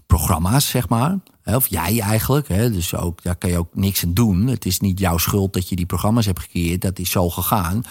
programma's, 0.08 0.70
zeg 0.70 0.90
maar. 0.90 1.18
Of 1.46 1.68
jij 1.68 2.00
eigenlijk. 2.00 2.48
Hè, 2.48 2.72
dus 2.72 2.96
ook, 2.96 3.24
daar 3.24 3.36
kan 3.36 3.50
je 3.50 3.58
ook 3.58 3.76
niks 3.76 4.04
aan 4.04 4.14
doen. 4.14 4.48
Het 4.48 4.66
is 4.66 4.80
niet 4.80 5.00
jouw 5.00 5.18
schuld 5.18 5.54
dat 5.54 5.70
je 5.70 5.76
die 5.76 5.86
programma's 5.86 6.26
hebt 6.26 6.40
gecreëerd. 6.40 6.82
Dat 6.82 7.00
is 7.00 7.12
zo 7.12 7.30
gegaan. 7.30 7.84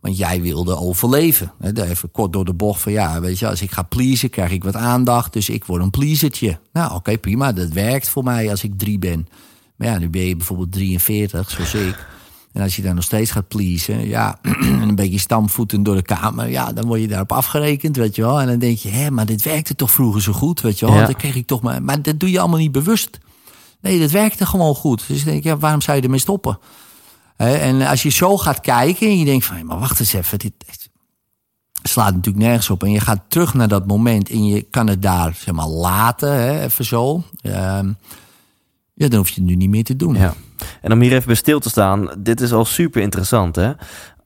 Want 0.00 0.16
jij 0.16 0.42
wilde 0.42 0.76
overleven. 0.76 1.52
Hè, 1.58 1.72
daar 1.72 1.88
Even 1.88 2.10
kort 2.10 2.32
door 2.32 2.44
de 2.44 2.52
bocht 2.52 2.80
van 2.80 2.92
ja, 2.92 3.20
weet 3.20 3.38
je, 3.38 3.48
als 3.48 3.62
ik 3.62 3.70
ga 3.70 3.82
pleasen, 3.82 4.30
krijg 4.30 4.50
ik 4.50 4.64
wat 4.64 4.76
aandacht. 4.76 5.32
Dus 5.32 5.48
ik 5.48 5.64
word 5.64 5.82
een 5.82 5.90
pleasertje. 5.90 6.58
Nou, 6.72 6.94
oké, 6.94 7.18
prima. 7.18 7.52
Dat 7.52 7.68
werkt 7.68 8.08
voor 8.08 8.24
mij 8.24 8.50
als 8.50 8.64
ik 8.64 8.78
drie 8.78 8.98
ben. 8.98 9.28
Maar 9.76 9.88
ja, 9.88 9.98
nu 9.98 10.08
ben 10.08 10.22
je 10.22 10.36
bijvoorbeeld 10.36 10.72
43, 10.72 11.50
zoals 11.50 11.74
ik. 11.74 12.06
En 12.52 12.62
als 12.62 12.76
je 12.76 12.82
dan 12.82 12.94
nog 12.94 13.04
steeds 13.04 13.30
gaat 13.30 13.48
pleasen, 13.48 14.08
ja, 14.08 14.38
en 14.42 14.82
een 14.88 14.94
beetje 14.94 15.18
stamvoeten 15.18 15.82
door 15.82 15.94
de 15.94 16.02
kamer, 16.02 16.48
ja, 16.48 16.72
dan 16.72 16.86
word 16.86 17.00
je 17.00 17.08
daarop 17.08 17.32
afgerekend, 17.32 17.96
weet 17.96 18.16
je 18.16 18.22
wel. 18.22 18.40
En 18.40 18.46
dan 18.46 18.58
denk 18.58 18.78
je, 18.78 18.88
hé, 18.88 19.10
maar 19.10 19.26
dit 19.26 19.42
werkte 19.42 19.74
toch 19.74 19.90
vroeger 19.90 20.22
zo 20.22 20.32
goed, 20.32 20.60
weet 20.60 20.78
je 20.78 20.86
wel. 20.86 20.94
Ja. 20.94 21.04
Dan 21.04 21.14
kreeg 21.14 21.34
ik 21.34 21.46
toch 21.46 21.62
maar, 21.62 21.82
maar 21.82 22.02
dat 22.02 22.20
doe 22.20 22.30
je 22.30 22.40
allemaal 22.40 22.58
niet 22.58 22.72
bewust. 22.72 23.18
Nee, 23.80 24.00
dat 24.00 24.10
werkte 24.10 24.46
gewoon 24.46 24.74
goed. 24.74 25.04
Dus 25.08 25.24
denk 25.24 25.42
ja, 25.42 25.56
waarom 25.56 25.80
zou 25.80 25.96
je 25.96 26.02
ermee 26.02 26.18
stoppen? 26.18 26.58
En 27.48 27.82
als 27.82 28.02
je 28.02 28.10
zo 28.10 28.38
gaat 28.38 28.60
kijken 28.60 29.06
en 29.06 29.18
je 29.18 29.24
denkt 29.24 29.44
van, 29.44 29.66
maar 29.66 29.78
wacht 29.78 30.00
eens 30.00 30.12
even, 30.12 30.38
dit 30.38 30.52
slaat 31.82 32.14
natuurlijk 32.14 32.44
nergens 32.44 32.70
op. 32.70 32.82
En 32.82 32.90
je 32.90 33.00
gaat 33.00 33.20
terug 33.28 33.54
naar 33.54 33.68
dat 33.68 33.86
moment 33.86 34.30
en 34.30 34.46
je 34.46 34.62
kan 34.62 34.86
het 34.86 35.02
daar, 35.02 35.34
zeg 35.34 35.54
maar, 35.54 35.66
laten, 35.66 36.32
hè, 36.32 36.64
even 36.64 36.84
zo. 36.84 37.22
Ehm, 37.42 37.92
ja, 38.94 39.08
dan 39.08 39.18
hoef 39.18 39.28
je 39.28 39.34
het 39.34 39.50
nu 39.50 39.54
niet 39.54 39.70
meer 39.70 39.84
te 39.84 39.96
doen. 39.96 40.14
Ja. 40.14 40.34
En 40.80 40.92
om 40.92 41.00
hier 41.00 41.12
even 41.12 41.26
bij 41.26 41.34
stil 41.34 41.60
te 41.60 41.68
staan, 41.68 42.10
dit 42.18 42.40
is 42.40 42.52
al 42.52 42.64
super 42.64 43.02
interessant, 43.02 43.56
hè? 43.56 43.72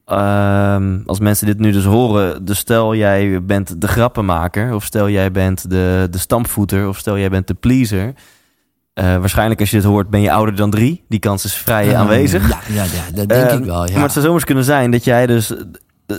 Ehm, 0.04 0.98
als 1.06 1.18
mensen 1.18 1.46
dit 1.46 1.58
nu 1.58 1.72
dus 1.72 1.84
horen, 1.84 2.44
dus 2.44 2.58
stel 2.58 2.94
jij 2.94 3.44
bent 3.44 3.80
de 3.80 3.88
grappenmaker, 3.88 4.74
of 4.74 4.84
stel 4.84 5.08
jij 5.08 5.30
bent 5.30 5.70
de, 5.70 6.06
de 6.10 6.18
stampvoeter, 6.18 6.88
of 6.88 6.98
stel 6.98 7.18
jij 7.18 7.30
bent 7.30 7.46
de 7.46 7.54
pleaser. 7.54 8.14
Eh, 8.94 9.04
waarschijnlijk 9.16 9.60
als 9.60 9.70
je 9.70 9.76
dit 9.76 9.84
hoort, 9.86 10.10
ben 10.10 10.20
je 10.20 10.32
ouder 10.32 10.56
dan 10.56 10.70
drie. 10.70 11.04
Die 11.08 11.18
kans 11.18 11.44
is 11.44 11.54
vrij 11.54 11.88
Eh, 11.88 11.98
aanwezig. 11.98 12.48
Ja, 12.48 12.58
ja, 12.68 12.82
ja, 12.84 13.14
dat 13.14 13.28
denk 13.28 13.50
Ehm, 13.50 13.58
ik 13.58 13.64
wel. 13.64 13.86
Ja. 13.86 13.92
Maar 13.94 14.02
het 14.02 14.12
zou 14.12 14.24
zomaar 14.24 14.44
kunnen 14.44 14.64
zijn 14.64 14.90
dat 14.90 15.04
jij 15.04 15.26
dus 15.26 15.54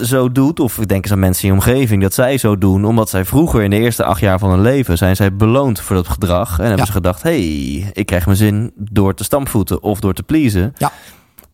zo 0.04 0.32
doet, 0.32 0.60
of 0.60 0.78
ik 0.78 0.88
denk 0.88 1.04
eens 1.04 1.12
aan 1.14 1.20
mensen 1.20 1.44
in 1.44 1.50
je 1.50 1.56
omgeving, 1.56 2.02
dat 2.02 2.14
zij 2.14 2.38
zo 2.38 2.58
doen, 2.58 2.86
omdat 2.86 3.10
zij 3.10 3.26
vroeger 3.26 3.64
in 3.64 3.70
de 3.70 3.76
eerste 3.80 4.04
acht 4.04 4.20
jaar 4.20 4.40
van 4.40 4.50
hun 4.50 4.62
leven 4.62 4.98
zijn 4.98 5.16
zij 5.16 5.36
beloond 5.36 5.80
voor 5.80 5.96
dat 5.96 6.08
gedrag. 6.08 6.50
En 6.58 6.60
hebben 6.66 6.78
Ja. 6.80 6.86
ze 6.86 6.92
gedacht, 6.92 7.24
hey, 7.24 7.40
ik 7.94 8.06
krijg 8.06 8.26
mijn 8.26 8.38
zin 8.38 8.72
door 8.76 9.14
te 9.14 9.24
stampvoeten 9.24 9.84
of 9.84 10.00
door 10.00 10.14
te 10.14 10.24
pleasen. 10.24 10.74
Ja. 10.78 10.92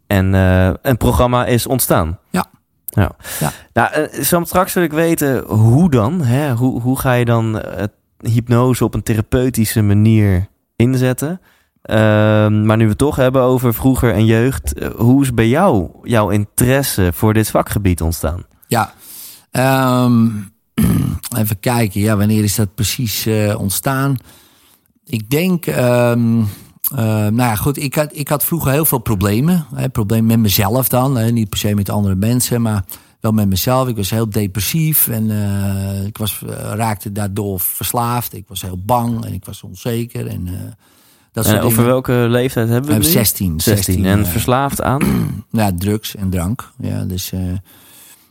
En 0.07 0.35
eh, 0.35 0.69
een 0.81 0.97
programma 0.97 1.45
is 1.45 1.67
ontstaan. 1.67 2.17
Ja. 2.29 2.45
ja. 2.85 3.11
Ja. 3.39 3.51
Nou, 3.73 3.91
eh, 3.93 4.23
zo 4.23 4.43
straks 4.43 4.73
wil 4.73 4.83
ik 4.83 4.93
weten, 4.93 5.43
hoe 5.47 5.89
dan? 5.89 6.21
Hè? 6.21 6.53
Hoe, 6.53 6.81
hoe 6.81 6.99
ga 6.99 7.13
je 7.13 7.25
dan 7.25 7.59
eh, 7.61 7.83
hypnose 8.17 8.83
op 8.83 8.93
een 8.93 9.03
therapeutische 9.03 9.81
manier 9.81 10.49
inzetten? 10.81 11.41
Ehm, 11.81 12.65
maar 12.65 12.77
nu 12.77 12.83
we 12.83 12.89
het 12.89 12.97
toch 12.97 13.15
hebben 13.15 13.41
over 13.41 13.73
vroeger 13.73 14.13
en 14.13 14.25
jeugd, 14.25 14.73
eh, 14.73 14.89
hoe 14.89 15.21
is 15.21 15.33
bij 15.33 15.47
jou 15.47 15.89
jouw 16.03 16.29
interesse 16.29 17.11
voor 17.13 17.33
dit 17.33 17.49
vakgebied 17.49 18.01
ontstaan? 18.01 18.45
Ja. 18.67 18.93
Ehm, 19.51 20.27
even 21.37 21.59
kijken, 21.59 22.01
ja, 22.01 22.17
wanneer 22.17 22.43
is 22.43 22.55
dat 22.55 22.75
precies 22.75 23.25
eh, 23.25 23.59
ontstaan? 23.59 24.17
Ik 25.05 25.29
denk, 25.29 25.65
ehm, 25.65 26.39
eh, 26.95 27.05
nou 27.05 27.35
ja, 27.35 27.55
goed, 27.55 27.77
ik 27.77 27.95
had, 27.95 28.09
ik 28.11 28.27
had 28.27 28.45
vroeger 28.45 28.71
heel 28.71 28.85
veel 28.85 28.99
problemen. 28.99 29.65
Hè, 29.75 29.89
problemen 29.89 30.25
met 30.25 30.39
mezelf 30.39 30.87
dan, 30.87 31.17
hè, 31.17 31.31
niet 31.31 31.49
per 31.49 31.59
se 31.59 31.75
met 31.75 31.89
andere 31.89 32.15
mensen, 32.15 32.61
maar 32.61 32.83
wel 33.21 33.31
met 33.31 33.47
mezelf. 33.49 33.87
Ik 33.87 33.95
was 33.95 34.09
heel 34.09 34.29
depressief 34.29 35.07
en 35.07 35.31
eh, 35.31 36.05
ik 36.05 36.17
was, 36.17 36.41
eh, 36.47 36.71
raakte 36.73 37.11
daardoor 37.11 37.59
verslaafd. 37.59 38.33
Ik 38.33 38.45
was 38.47 38.61
heel 38.61 38.77
bang 38.85 39.25
en 39.25 39.33
ik 39.33 39.45
was 39.45 39.63
onzeker. 39.63 40.27
En, 40.27 40.47
eh, 40.47 40.53
Dat 41.33 41.45
En 41.45 41.57
over 41.57 41.69
dingen. 41.69 41.85
welke 41.85 42.13
leeftijd 42.13 42.69
hebben 42.69 42.89
we 42.89 42.95
het 42.95 43.05
nu? 43.05 43.09
16, 43.11 43.59
16. 43.59 44.05
En 44.05 44.25
verslaafd 44.25 44.81
aan? 44.81 45.01
Ja, 45.51 45.71
drugs 45.77 46.15
en 46.15 46.29
drank. 46.29 46.71
Ja, 46.79 47.03
dus, 47.03 47.31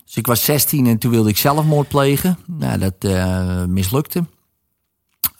dus 0.05 0.16
ik 0.16 0.26
was 0.26 0.44
16 0.44 0.87
en 0.87 0.98
toen 0.98 1.11
wilde 1.11 1.29
ik 1.29 1.37
zelfmoord 1.37 1.88
plegen. 1.88 2.38
Nou, 2.46 2.79
dat 2.79 2.94
eh, 2.98 3.64
mislukte. 3.64 4.24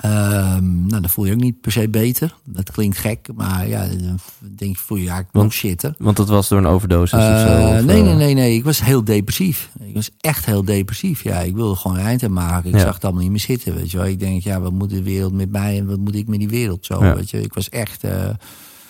Ehm, 0.01 0.87
nou, 0.87 1.01
dan 1.01 1.09
voel 1.11 1.25
je 1.25 1.33
ook 1.33 1.41
niet 1.41 1.61
per 1.61 1.73
se 1.73 1.89
beter. 1.89 2.35
Dat 2.45 2.71
klinkt 2.71 2.99
gek, 2.99 3.29
maar 3.35 3.69
ja, 3.69 3.87
dan 3.87 4.19
denk 4.41 4.77
je, 4.77 4.83
voel 4.83 4.99
je 4.99 5.09
eigenlijk 5.09 5.33
nog 5.45 5.53
shitter. 5.53 5.95
Want 5.99 6.17
dat 6.17 6.29
was 6.29 6.49
door 6.49 6.59
een 6.59 6.67
overdosis 6.67 7.19
of 7.19 7.25
zo? 7.25 7.47
Eh, 7.47 7.77
of, 7.79 7.85
nee, 7.85 7.99
eh, 7.99 8.05
nee, 8.05 8.15
nee, 8.15 8.35
nee. 8.35 8.55
Ik 8.55 8.65
was 8.65 8.83
heel 8.83 9.05
depressief. 9.05 9.71
Ik 9.81 9.95
was 9.95 10.11
echt 10.21 10.45
heel 10.47 10.65
depressief. 10.65 11.23
Ja, 11.23 11.39
ik 11.39 11.55
wilde 11.55 11.75
gewoon 11.77 11.97
een 11.99 12.05
eind 12.05 12.23
aan 12.23 12.33
maken. 12.33 12.69
Ik 12.71 12.75
Ja. 12.77 12.81
zag 12.81 12.95
het 12.95 13.05
allemaal 13.05 13.23
niet 13.23 13.31
meer 13.31 13.41
zitten, 13.41 13.75
weet 13.75 13.91
je 13.91 13.97
wel. 13.97 14.07
Ik 14.07 14.19
denk, 14.21 14.43
ja, 14.43 14.61
wat 14.61 14.73
moet 14.73 14.91
de 14.91 15.03
wereld 15.03 15.33
met 15.33 15.51
mij 15.51 15.79
en 15.79 15.87
wat 15.87 15.99
moet 15.99 16.15
ik 16.15 16.29
met 16.29 16.39
die 16.39 16.49
wereld 16.49 16.87
zo, 16.87 17.05
Ja. 17.05 17.15
weet 17.15 17.31
je. 17.31 17.43
Ik 17.43 17.55
was 17.55 17.69
echt, 17.69 18.05
eh 18.05 18.29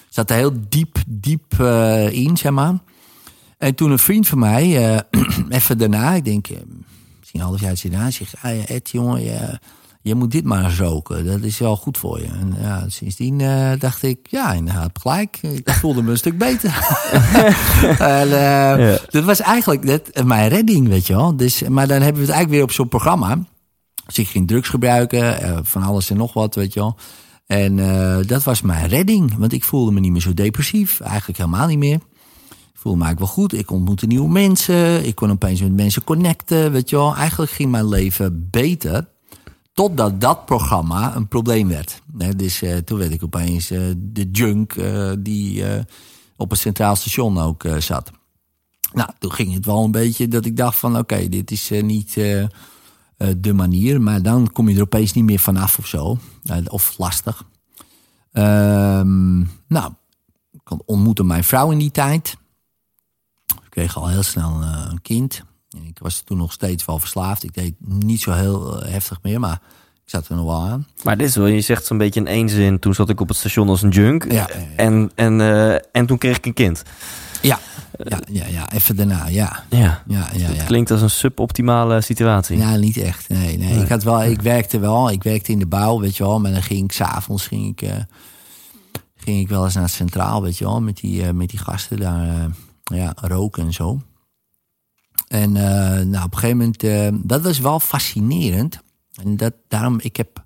zat 0.09 0.31
er 0.31 0.37
heel 0.37 0.53
diep, 0.69 0.97
diep 1.07 1.55
in, 2.11 2.37
zeg 2.37 2.53
maar. 2.53 2.79
En 3.59 3.75
toen 3.75 3.91
een 3.91 3.99
vriend 3.99 4.29
van 4.29 4.39
mij, 4.39 5.01
even 5.49 5.79
daarna, 5.79 6.13
ik 6.15 6.25
denk, 6.25 6.49
misschien 7.19 7.41
een 7.41 7.47
half 7.47 7.61
jaar 7.61 7.81
daarna, 7.83 8.11
zegt, 8.11 8.35
ah, 8.43 8.57
ja, 8.57 8.65
Ed, 8.67 8.91
jongen, 8.91 9.61
je, 10.03 10.15
moet 10.15 10.31
dit 10.31 10.45
maar 10.45 10.77
roken. 10.77 11.27
Dat 11.27 11.43
is 11.43 11.59
wel 11.59 11.77
goed 11.77 11.99
voor 11.99 12.21
je. 12.21 12.27
En 12.27 12.55
ja, 12.61 12.85
sindsdien 12.89 13.41
eh, 13.41 13.71
dacht 13.79 14.03
ik, 14.03 14.19
ja, 14.31 14.53
inderdaad, 14.53 14.99
gelijk. 15.01 15.39
Ik 15.43 15.71
voelde 15.71 16.03
me 16.03 16.11
een 16.11 16.17
stuk 16.17 16.39
beter. 16.39 16.71
en, 17.99 18.33
eh, 18.33 18.91
Ja. 18.91 18.99
Dat 19.11 19.25
was 19.25 19.41
eigenlijk 19.41 19.87
dat, 19.87 20.25
mijn 20.25 20.49
redding, 20.49 20.89
weet 20.89 21.07
je 21.07 21.15
wel. 21.15 21.37
Dus, 21.37 21.63
maar 21.69 21.87
dan 21.87 22.01
hebben 22.01 22.21
we 22.21 22.27
het 22.27 22.37
eigenlijk 22.37 22.51
weer 22.51 22.63
op 22.63 22.73
zo'n 22.73 22.89
programma. 22.89 23.39
Dus 24.07 24.19
ik 24.19 24.29
ging 24.29 24.49
drugs 24.49 24.69
gebruiken, 24.69 25.43
eh, 25.43 25.59
van 25.63 25.83
alles 25.83 26.11
en 26.11 26.17
nog 26.17 26.33
wat, 26.33 26.55
weet 26.55 26.73
je 26.73 26.81
wel. 26.81 26.97
En 27.47 27.77
dat 28.27 28.43
was 28.43 28.63
mijn 28.63 28.89
redding, 28.89 29.37
want 29.39 29.53
ik 29.53 29.65
voelde 29.65 29.93
me 29.93 30.01
niet 30.01 30.13
meer 30.13 30.21
zo 30.21 30.35
depressief. 30.35 31.01
Eigenlijk 31.01 31.39
helemaal 31.39 31.67
niet 31.67 31.79
meer. 31.79 32.01
Ik 32.73 32.87
voelde 32.87 32.99
me 32.99 33.05
eigenlijk 33.05 33.35
wel 33.35 33.45
goed. 33.45 33.61
Ik 33.61 33.71
ontmoette 33.71 34.07
nieuwe 34.07 34.29
mensen. 34.29 35.07
Ik 35.07 35.15
kon 35.15 35.31
opeens 35.31 35.61
met 35.61 35.73
mensen 35.73 36.05
connecten, 36.05 36.73
weet 36.73 36.91
je 36.91 36.97
wel. 36.97 37.17
Eigenlijk 37.17 37.51
ging 37.51 37.71
mijn 37.71 37.89
leven 37.89 38.49
beter. 38.51 39.09
Totdat 39.73 40.21
dat 40.21 40.45
programma 40.45 41.17
een 41.17 41.29
probleem 41.29 41.69
werd. 41.69 42.03
Dus 42.37 42.63
eh, 42.63 42.77
toen 42.77 42.99
werd 42.99 43.13
ik 43.13 43.23
opeens 43.23 43.71
eh, 43.71 43.81
de 43.97 44.31
junk 44.31 44.73
eh, 44.73 45.13
die 45.19 45.65
op 46.37 46.51
het 46.51 46.59
Centraal 46.59 46.97
Station 46.97 47.39
ook 47.39 47.65
zat. 47.79 48.11
Nou, 48.93 49.11
toen 49.19 49.33
ging 49.33 49.55
het 49.55 49.67
wel 49.67 49.85
een 49.85 49.91
beetje 49.91 50.29
dat 50.29 50.45
ik 50.45 50.57
dacht 50.57 50.79
van... 50.79 50.99
oké, 50.99 51.29
dit 51.29 51.51
is 51.51 51.71
niet 51.83 52.15
de 53.37 53.53
manier. 53.55 54.03
Maar 54.03 54.23
dan 54.23 54.53
kom 54.53 54.69
je 54.69 54.77
er 54.77 54.83
opeens 54.83 55.13
niet 55.13 55.25
meer 55.25 55.39
vanaf 55.39 55.79
of 55.79 55.87
zo. 55.87 56.19
Of 56.67 56.99
lastig. 56.99 57.45
Ehm, 58.33 59.39
nou, 59.67 59.93
ik 60.53 60.89
ontmoette 60.89 61.25
mijn 61.25 61.45
vrouw 61.45 61.71
in 61.71 61.79
die 61.79 61.91
tijd. 61.91 62.37
Ik 63.47 63.71
kreeg 63.71 63.97
al 63.97 64.09
heel 64.09 64.23
snel 64.23 64.63
een 64.63 65.03
kind. 65.03 65.43
Ik 65.77 65.99
was 65.99 66.21
toen 66.21 66.39
nog 66.39 66.53
steeds 66.53 66.85
wel 66.85 66.99
verslaafd. 66.99 67.45
Ik 67.45 67.55
deed 67.55 67.75
niet 67.79 68.21
zo 68.21 68.33
heel 68.33 68.83
eh, 68.83 68.93
heftig 68.93 69.19
meer, 69.23 69.41
maar 69.41 69.61
ik 70.05 70.11
zat 70.11 70.29
er 70.29 70.37
nog 70.37 70.45
wel 70.45 70.63
aan. 70.63 70.87
Maar 71.03 71.17
dit 71.17 71.29
is 71.29 71.37
wel, 71.37 71.47
je 71.47 71.61
zegt 71.61 71.87
zo'n 71.87 71.99
beetje 71.99 72.21
in 72.21 72.27
één 72.27 72.49
zin. 72.49 72.79
Toen 72.79 72.95
zat 72.95 73.09
ik 73.09 73.21
op 73.21 73.29
het 73.29 73.37
station 73.37 73.69
als 73.69 73.83
een 73.83 73.91
junk. 73.91 74.33
Ja. 74.33 74.49
En, 74.77 75.11
en, 75.15 75.41
eh, 75.41 75.75
en 75.93 76.07
toen 76.07 76.19
kreeg 76.19 76.37
ik 76.37 76.47
een 76.47 76.55
kind. 76.55 76.83
Ja, 77.43 77.59
ja, 78.05 78.21
ja, 78.29 78.47
ja 78.47 78.73
even 78.73 78.97
daarna, 78.97 79.27
ja. 79.27 79.65
Ja, 79.69 80.03
Ja, 80.07 80.29
ja, 80.33 80.47
dat 80.47 80.57
ja. 80.57 80.65
klinkt 80.65 80.91
als 80.91 81.03
een 81.03 81.11
suboptimale 81.11 82.01
situatie. 82.01 82.59
Ja, 82.59 82.77
niet 82.77 82.97
echt. 82.97 83.29
Nee, 83.29 83.59
nee. 83.59 83.83
Ik, 83.83 83.89
had 83.89 84.03
wel, 84.03 84.23
ik 84.23 84.43
werkte 84.43 84.79
wel. 84.79 85.11
Ik 85.11 85.23
werkte 85.23 85.53
in 85.53 85.59
de 85.59 85.67
bouw, 85.67 86.01
weet 86.01 86.17
je 86.17 86.25
wel. 86.25 86.41
Maar 86.41 86.53
dan 86.53 86.63
ging 86.63 86.85
ik 86.85 86.93
s'avonds 86.93 87.47
ging 87.47 87.67
ik, 87.67 87.83
eh, 87.83 87.97
ging 89.17 89.41
ik 89.41 89.49
wel 89.49 89.65
eens 89.65 89.75
naar 89.75 89.83
het 89.83 89.93
centraal, 89.93 90.43
weet 90.43 90.59
je 90.59 90.65
wel. 90.65 90.81
Met 90.81 90.97
die, 90.97 91.33
met 91.33 91.49
die 91.49 91.59
gasten 91.59 91.97
daar 91.97 92.51
ja, 92.83 93.13
roken 93.17 93.65
en 93.65 93.73
zo. 93.73 94.01
En 95.29 95.57
eh, 95.57 96.05
nou, 96.05 96.25
op 96.25 96.33
een 96.33 96.39
gegeven 96.39 96.57
moment, 96.57 96.83
eh, 96.83 97.09
dat 97.13 97.43
was 97.43 97.59
wel 97.59 97.81
fascinerend. 97.81 98.83
En 99.15 99.37
dat, 99.37 99.55
daarom, 99.69 99.99
ik 100.01 100.17
heb, 100.17 100.45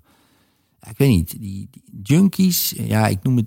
ik 0.89 0.97
weet 0.97 1.09
niet, 1.09 1.29
die, 1.39 1.67
die 1.71 1.83
junkies, 2.03 2.73
ja, 2.77 3.07
ik 3.07 3.23
noem 3.23 3.37
het, 3.37 3.45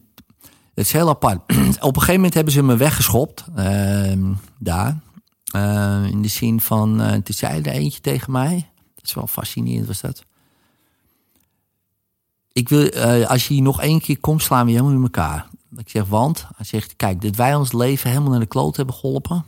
het 0.75 0.87
is 0.87 0.93
heel 0.93 1.09
apart. 1.09 1.41
op 1.81 1.97
een 1.97 2.01
gegeven 2.01 2.15
moment 2.15 2.35
hebben 2.35 2.53
ze 2.53 2.63
me 2.63 2.77
weggeschopt, 2.77 3.45
ehm, 3.55 4.33
daar. 4.59 5.01
Eh, 5.53 6.05
in 6.11 6.23
de 6.23 6.29
zin 6.29 6.61
van, 6.61 6.97
toen 7.23 7.35
zei 7.35 7.63
er 7.63 7.73
eentje 7.73 8.01
tegen 8.01 8.33
mij, 8.33 8.71
dat 8.95 9.05
is 9.05 9.15
wel 9.15 9.27
fascinerend 9.27 9.87
was 9.87 10.01
dat. 10.01 10.25
Ik 12.53 12.69
wil, 12.69 12.91
als 13.27 13.49
je 13.49 13.55
hier 13.55 13.63
nog 13.63 13.81
één 13.81 14.01
keer 14.01 14.19
komt, 14.19 14.43
slaan 14.43 14.67
we 14.67 14.73
helemaal 14.73 14.93
in 14.93 15.03
elkaar. 15.03 15.49
Ik 15.77 15.89
zeg, 15.89 16.05
want? 16.05 16.47
Hij 16.57 16.67
zegt, 16.67 16.97
kijk, 16.97 17.23
dat 17.23 17.37
wij 17.37 17.55
ons 17.55 17.73
leven 17.73 18.11
helemaal 18.11 18.31
naar 18.31 18.41
de 18.41 18.47
kloot 18.47 18.77
hebben 18.77 18.95
geholpen. 18.95 19.45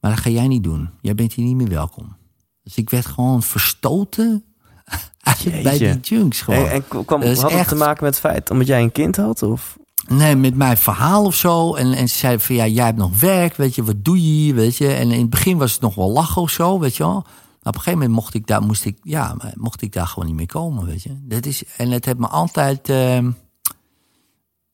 Maar 0.00 0.10
dat 0.10 0.20
ga 0.20 0.30
jij 0.30 0.46
niet 0.46 0.64
doen. 0.64 0.90
Jij 1.00 1.14
bent 1.14 1.32
hier 1.32 1.44
niet 1.44 1.56
meer 1.56 1.68
welkom. 1.68 2.16
Dus 2.62 2.76
ik 2.76 2.90
werd 2.90 3.06
gewoon 3.06 3.42
verstoten 3.42 4.44
bij 5.62 5.78
die 5.78 6.00
junks 6.00 6.40
gewoon. 6.40 6.66
En, 6.66 6.72
en 6.72 7.04
kwam, 7.04 7.20
Dat 7.20 7.40
had 7.40 7.52
het 7.52 7.68
te 7.68 7.74
maken 7.74 8.04
met 8.04 8.14
het 8.14 8.24
feit 8.24 8.50
omdat 8.50 8.66
jij 8.66 8.82
een 8.82 8.92
kind 8.92 9.16
had? 9.16 9.42
Of? 9.42 9.78
Nee, 10.08 10.36
met 10.36 10.54
mijn 10.54 10.76
verhaal 10.76 11.24
of 11.24 11.34
zo. 11.34 11.74
En, 11.74 11.92
en 11.92 12.08
ze 12.08 12.18
zeiden 12.18 12.40
van 12.40 12.54
ja, 12.54 12.66
jij 12.66 12.84
hebt 12.84 12.98
nog 12.98 13.20
werk, 13.20 13.56
weet 13.56 13.74
je, 13.74 13.84
wat 13.84 14.04
doe 14.04 14.16
je 14.16 14.32
hier, 14.32 14.54
weet 14.54 14.76
je. 14.76 14.92
En 14.92 15.10
in 15.10 15.20
het 15.20 15.30
begin 15.30 15.58
was 15.58 15.72
het 15.72 15.80
nog 15.80 15.94
wel 15.94 16.10
lachen 16.10 16.42
of 16.42 16.50
zo, 16.50 16.78
weet 16.78 16.96
je 16.96 17.02
wel. 17.02 17.22
Maar 17.22 17.72
op 17.72 17.74
een 17.74 17.80
gegeven 17.80 17.98
moment 17.98 18.18
mocht 18.20 18.34
ik 18.34 18.46
daar, 18.46 18.62
moest 18.62 18.84
ik, 18.84 18.98
ja, 19.02 19.36
mocht 19.54 19.82
ik 19.82 19.92
daar 19.92 20.06
gewoon 20.06 20.28
niet 20.28 20.36
meer 20.36 20.46
komen, 20.46 20.86
weet 20.86 21.02
je. 21.02 21.18
Dat 21.22 21.46
is, 21.46 21.62
en 21.76 21.90
het 21.90 22.04
heeft 22.04 22.18
me 22.18 22.28
altijd, 22.28 22.88
ehm, 22.88 23.30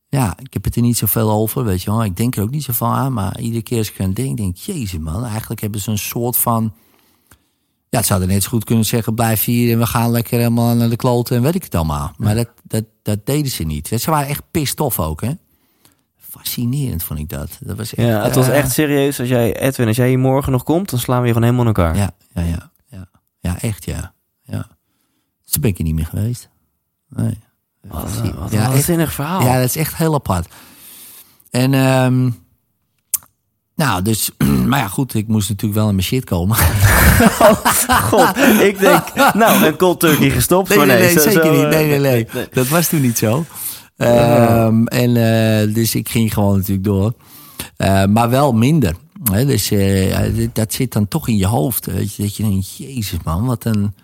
ja, 0.08 0.36
ik 0.42 0.52
heb 0.52 0.64
het 0.64 0.76
er 0.76 0.82
niet 0.82 0.96
zoveel 0.96 1.30
over, 1.30 1.64
weet 1.64 1.82
je 1.82 1.90
wel. 1.90 2.04
Ik 2.04 2.16
denk 2.16 2.36
er 2.36 2.42
ook 2.42 2.50
niet 2.50 2.64
zoveel 2.64 2.86
aan, 2.86 3.12
maar 3.12 3.40
iedere 3.40 3.62
keer 3.62 3.78
als 3.78 3.90
ik 3.90 4.00
aan 4.00 4.12
denk, 4.12 4.36
denk 4.36 4.56
jezus 4.56 4.98
man, 4.98 5.24
eigenlijk 5.24 5.60
hebben 5.60 5.80
ze 5.80 5.90
een 5.90 5.98
soort 5.98 6.36
van, 6.36 6.74
ja, 7.88 7.98
het 7.98 8.06
zouden 8.06 8.28
net 8.28 8.42
zo 8.42 8.48
goed 8.48 8.64
kunnen 8.64 8.84
zeggen, 8.84 9.14
blijf 9.14 9.44
hier 9.44 9.72
en 9.72 9.78
we 9.78 9.86
gaan 9.86 10.10
lekker 10.10 10.38
helemaal 10.38 10.74
naar 10.74 10.88
de 10.88 10.96
kloten 10.96 11.36
en 11.36 11.42
weet 11.42 11.54
ik 11.54 11.64
het 11.64 11.74
allemaal. 11.74 12.12
Maar 12.16 12.34
dat, 12.34 12.48
dat, 12.62 12.84
dat 13.02 13.26
deden 13.26 13.50
ze 13.50 13.62
niet. 13.62 13.88
Ze 13.88 14.10
waren 14.10 14.28
echt 14.28 14.42
pissed 14.50 14.80
off 14.80 15.00
ook, 15.00 15.20
hè. 15.20 15.30
Fascinerend 16.16 17.02
vond 17.02 17.18
ik 17.18 17.28
dat. 17.28 17.58
dat 17.60 17.76
was 17.76 17.94
echt, 17.94 18.08
Ja, 18.08 18.22
het 18.22 18.34
was 18.34 18.48
eh, 18.48 18.56
echt 18.56 18.72
serieus. 18.72 19.20
Als 19.20 19.28
jij, 19.28 19.60
Edwin, 19.60 19.86
als 19.86 19.96
jij 19.96 20.08
hier 20.08 20.18
morgen 20.18 20.52
nog 20.52 20.62
komt, 20.62 20.90
dan 20.90 20.98
slaan 20.98 21.20
we 21.20 21.26
je 21.26 21.32
gewoon 21.32 21.48
helemaal 21.48 21.72
in 21.72 21.74
elkaar. 21.76 21.96
Ja, 21.96 22.10
ja, 22.34 22.42
ja, 22.42 22.70
ja. 22.90 23.08
Ja, 23.40 23.60
echt, 23.60 23.84
ja. 23.84 24.14
ja. 24.42 24.68
Dus 25.44 25.58
ben 25.58 25.70
ik 25.70 25.78
er 25.78 25.84
niet 25.84 25.94
meer 25.94 26.06
geweest. 26.06 26.48
Nee. 27.08 27.38
Wat, 27.88 28.04
een- 28.22 28.34
wat 28.38 28.50
ja, 28.50 28.70
een 28.72 29.08
verhaal. 29.08 29.42
ja, 29.42 29.54
dat 29.60 29.64
is 29.68 29.76
echt 29.76 29.96
heel 29.96 30.14
apart. 30.14 30.48
En, 31.50 31.74
ehm 31.74 32.30
nou, 33.74 34.02
dus, 34.02 34.30
maar 34.68 34.78
ja, 34.78 34.88
goed, 34.88 35.14
ik 35.14 35.28
moest 35.28 35.48
natuurlijk 35.48 35.78
wel 35.80 35.88
in 35.88 35.94
mijn 35.94 36.06
shit 36.06 36.24
komen. 36.24 36.56
God, 38.10 38.36
ik 38.60 38.78
denk, 38.78 39.02
nou, 39.34 39.66
een 39.66 39.76
cold 39.76 40.00
turkey 40.00 40.30
gestopt. 40.30 40.68
Nee, 40.68 40.78
nee, 40.78 40.86
nee, 40.98 41.10
zo- 41.12 41.20
zeker 41.20 41.44
zo, 41.44 41.52
niet. 41.52 41.68
Nee, 41.68 41.86
nee, 41.86 41.98
nee. 42.32 42.46
Dat 42.52 42.68
was 42.68 42.88
toen 42.88 43.00
niet 43.00 43.18
zo. 43.18 43.44
Ehm, 43.96 44.84
en 44.86 45.16
eh, 45.16 45.74
dus 45.74 45.94
ik 45.94 46.08
ging 46.08 46.32
gewoon 46.34 46.56
natuurlijk 46.56 46.84
door. 46.86 47.12
Eh, 47.76 48.04
maar 48.04 48.30
wel 48.30 48.52
minder. 48.52 48.94
Dus 49.32 49.70
eh, 49.70 50.48
dat 50.52 50.72
zit 50.72 50.92
dan 50.92 51.08
toch 51.08 51.28
in 51.28 51.36
je 51.36 51.46
hoofd. 51.46 51.86
Weet 51.86 52.14
je, 52.14 52.22
dat 52.22 52.36
je 52.36 52.42
denkt, 52.42 52.76
jezus 52.76 53.18
man, 53.24 53.46
wat 53.46 53.64
een 53.64 53.94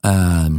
ehm, 0.00 0.52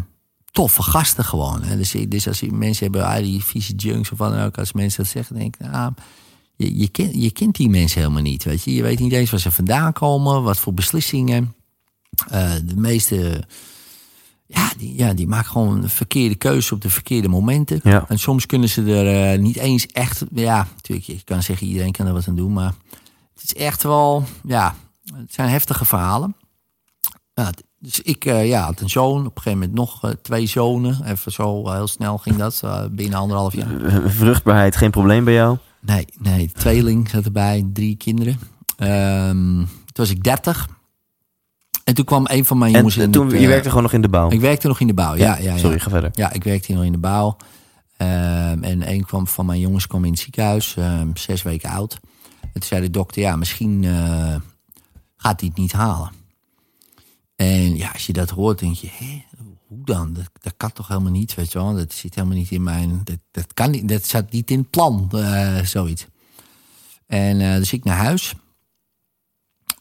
toffe 0.60 0.84
gasten 0.84 1.24
gewoon. 1.24 1.64
Hè? 1.64 1.78
Dus, 1.78 1.96
dus 2.08 2.28
als 2.28 2.40
je 2.40 2.52
mensen 2.52 2.84
hebben, 2.84 3.06
ah, 3.06 3.18
die 3.18 3.44
vieze 3.44 3.76
junks 3.76 4.12
of 4.12 4.18
wat 4.18 4.32
dan 4.32 4.42
ook. 4.42 4.58
Als 4.58 4.74
mensen 4.74 5.04
dat 5.04 5.12
zeggen, 5.12 5.36
denk 5.36 5.56
ik, 5.56 5.68
nou, 5.72 5.94
je, 6.56 6.78
je, 6.78 6.88
kent, 6.88 7.14
je 7.14 7.32
kent 7.32 7.56
die 7.56 7.70
mensen 7.70 8.00
helemaal 8.02 8.22
niet. 8.22 8.44
Weet 8.44 8.64
je? 8.64 8.74
je 8.74 8.82
weet 8.82 9.00
niet 9.00 9.12
eens 9.12 9.30
waar 9.30 9.40
ze 9.40 9.52
vandaan 9.52 9.94
komen, 9.94 10.44
wat 10.44 10.58
voor 10.58 10.74
beslissingen. 10.74 11.56
Eh, 12.30 12.52
de 12.64 12.76
meeste 12.76 13.44
ja, 14.46 14.72
die, 14.78 14.98
ja, 14.98 15.14
die 15.14 15.28
maken 15.28 15.52
gewoon 15.52 15.90
verkeerde 15.90 16.36
keuze 16.36 16.74
op 16.74 16.82
de 16.82 16.90
verkeerde 16.90 17.28
momenten. 17.28 17.80
Ja. 17.84 18.06
En 18.08 18.20
soms 18.20 18.46
kunnen 18.46 18.70
ze 18.70 18.84
er 18.84 19.34
eh, 19.34 19.40
niet 19.40 19.58
eens 19.58 19.88
echt... 19.88 20.24
Ja, 20.34 20.68
natuurlijk, 20.76 21.08
je 21.08 21.24
kan 21.24 21.44
zeggen 21.44 21.68
iedereen 21.68 21.92
kan 21.92 22.08
er 22.08 22.14
wat 22.14 22.28
aan 22.28 22.36
doen. 22.36 22.54
Maar 22.54 22.74
het 23.34 23.44
is 23.44 23.54
echt 23.54 23.84
wel... 23.84 24.24
Ja, 24.44 24.76
het 25.14 25.34
zijn 25.34 25.50
heftige 25.50 25.86
verhalen. 25.86 26.36
Ja, 27.34 27.52
dus 27.80 28.02
ik 28.02 28.26
eh, 28.26 28.48
ja, 28.48 28.64
had 28.64 28.80
een 28.80 28.90
zoon. 28.90 29.20
Op 29.20 29.36
een 29.36 29.42
gegeven 29.42 29.60
moment 29.60 29.74
nog 29.74 30.04
eh, 30.04 30.12
twee 30.22 30.48
zonen. 30.48 31.06
Even 31.06 31.32
zo 31.32 31.66
eh, 31.66 31.74
heel 31.74 31.88
snel 31.88 32.18
ging 32.18 32.36
dat. 32.36 32.64
binnen 32.92 33.20
anderhalf 33.20 33.56
jaar. 33.56 33.68
Vruchtbaarheid, 34.06 34.76
geen 34.76 34.92
probleem 34.92 35.24
bij 35.24 35.34
jou? 35.34 35.58
Nee, 35.80 36.08
nee, 36.18 36.52
tweeling 36.52 37.10
zat 37.10 37.26
erbij. 37.26 37.68
Drie 37.74 37.96
kinderen. 37.96 38.40
Ehm, 38.78 39.56
toen 39.66 39.68
was 39.94 40.10
ik 40.10 40.24
dertig. 40.24 40.68
En 41.84 41.94
toen 41.96 42.06
kwam 42.06 42.26
een 42.30 42.46
van 42.46 42.58
mijn 42.58 42.72
En 42.72 42.78
jongens 42.78 42.98
in 42.98 43.12
toen, 43.12 43.28
het, 43.28 43.40
je 43.40 43.48
werkte 43.48 43.70
gewoon 43.70 43.84
nog 43.84 43.94
in 43.94 44.02
de 44.02 44.10
bouw? 44.10 44.32
Ik 44.32 44.40
werkte 44.40 44.68
nog 44.68 44.80
in 44.80 44.88
de 44.88 44.94
bouw, 44.94 45.16
ja. 45.16 45.38
ja, 45.38 45.44
ja. 45.44 45.58
Sorry, 45.58 45.80
ga 45.80 45.90
verder. 45.90 46.10
Ja, 46.14 46.32
ik 46.32 46.44
werkte 46.44 46.68
hier 46.68 46.76
nog 46.76 46.86
in 46.86 46.92
de 46.92 46.98
bouw. 46.98 47.38
Ehm, 47.98 48.64
en 48.64 48.92
een 48.92 49.06
kwam 49.06 49.28
van 49.28 49.46
mijn 49.46 49.60
jongens 49.60 49.88
kwam 49.88 50.06
in 50.06 50.12
het 50.12 50.20
ziekenhuis, 50.20 50.76
ehm, 50.78 51.08
zes 51.14 51.42
weken 51.42 51.70
oud. 51.70 52.00
En 52.42 52.50
toen 52.52 52.64
zei 52.64 52.82
de 52.82 52.90
dokter, 52.90 53.22
ja, 53.22 53.36
misschien 53.36 53.84
gaat 55.18 55.40
hij 55.40 55.50
het 55.50 55.58
niet 55.58 55.72
halen. 55.72 56.19
En 57.40 57.76
ja, 57.76 57.90
als 57.92 58.06
je 58.06 58.14
dat 58.14 58.30
hoort, 58.30 58.60
denk 58.60 58.76
je, 58.76 58.90
hoe 59.68 59.86
dan? 59.86 60.14
Dat, 60.14 60.54
kan 60.58 60.72
toch 60.72 60.88
helemaal 60.88 61.12
niet, 61.12 61.36
weet 61.36 61.52
je 61.52 61.60
wel? 61.60 61.76
Dat 61.76 61.94
zit 61.94 62.16
helemaal 62.16 62.38
niet 62.38 62.52
in 62.52 62.64
mijn... 62.64 63.02
Dat, 63.04 63.18
dat 63.32 63.54
kan 63.54 63.72
niet, 63.72 63.90
dat 63.90 64.06
zat 64.06 64.32
niet 64.32 64.52
in 64.52 64.60
het 64.60 64.70
plan, 64.70 65.10
eh, 65.12 65.60
zoiets. 65.64 66.06
En 67.06 67.42
eh, 67.42 67.56
dus 67.56 67.74
ik 67.74 67.84
naar 67.84 67.98
huis. 67.98 68.34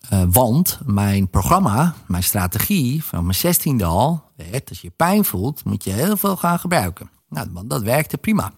Eh, 0.08 0.22
want 0.30 0.80
mijn 0.84 1.28
programma, 1.28 1.94
mijn 2.06 2.22
strategie 2.22 3.04
van 3.04 3.22
mijn 3.22 3.34
zestiende 3.34 3.84
al... 3.84 4.22
werd, 4.36 4.68
als 4.68 4.80
je 4.80 4.90
pijn 4.90 5.24
voelt, 5.24 5.64
moet 5.64 5.84
je 5.84 5.90
heel 5.90 6.16
veel 6.16 6.36
gaan 6.36 6.58
gebruiken. 6.58 7.10
Nou, 7.28 7.48
want 7.52 7.70
dat 7.70 7.82
werkte 7.82 8.18
prima. 8.18 8.52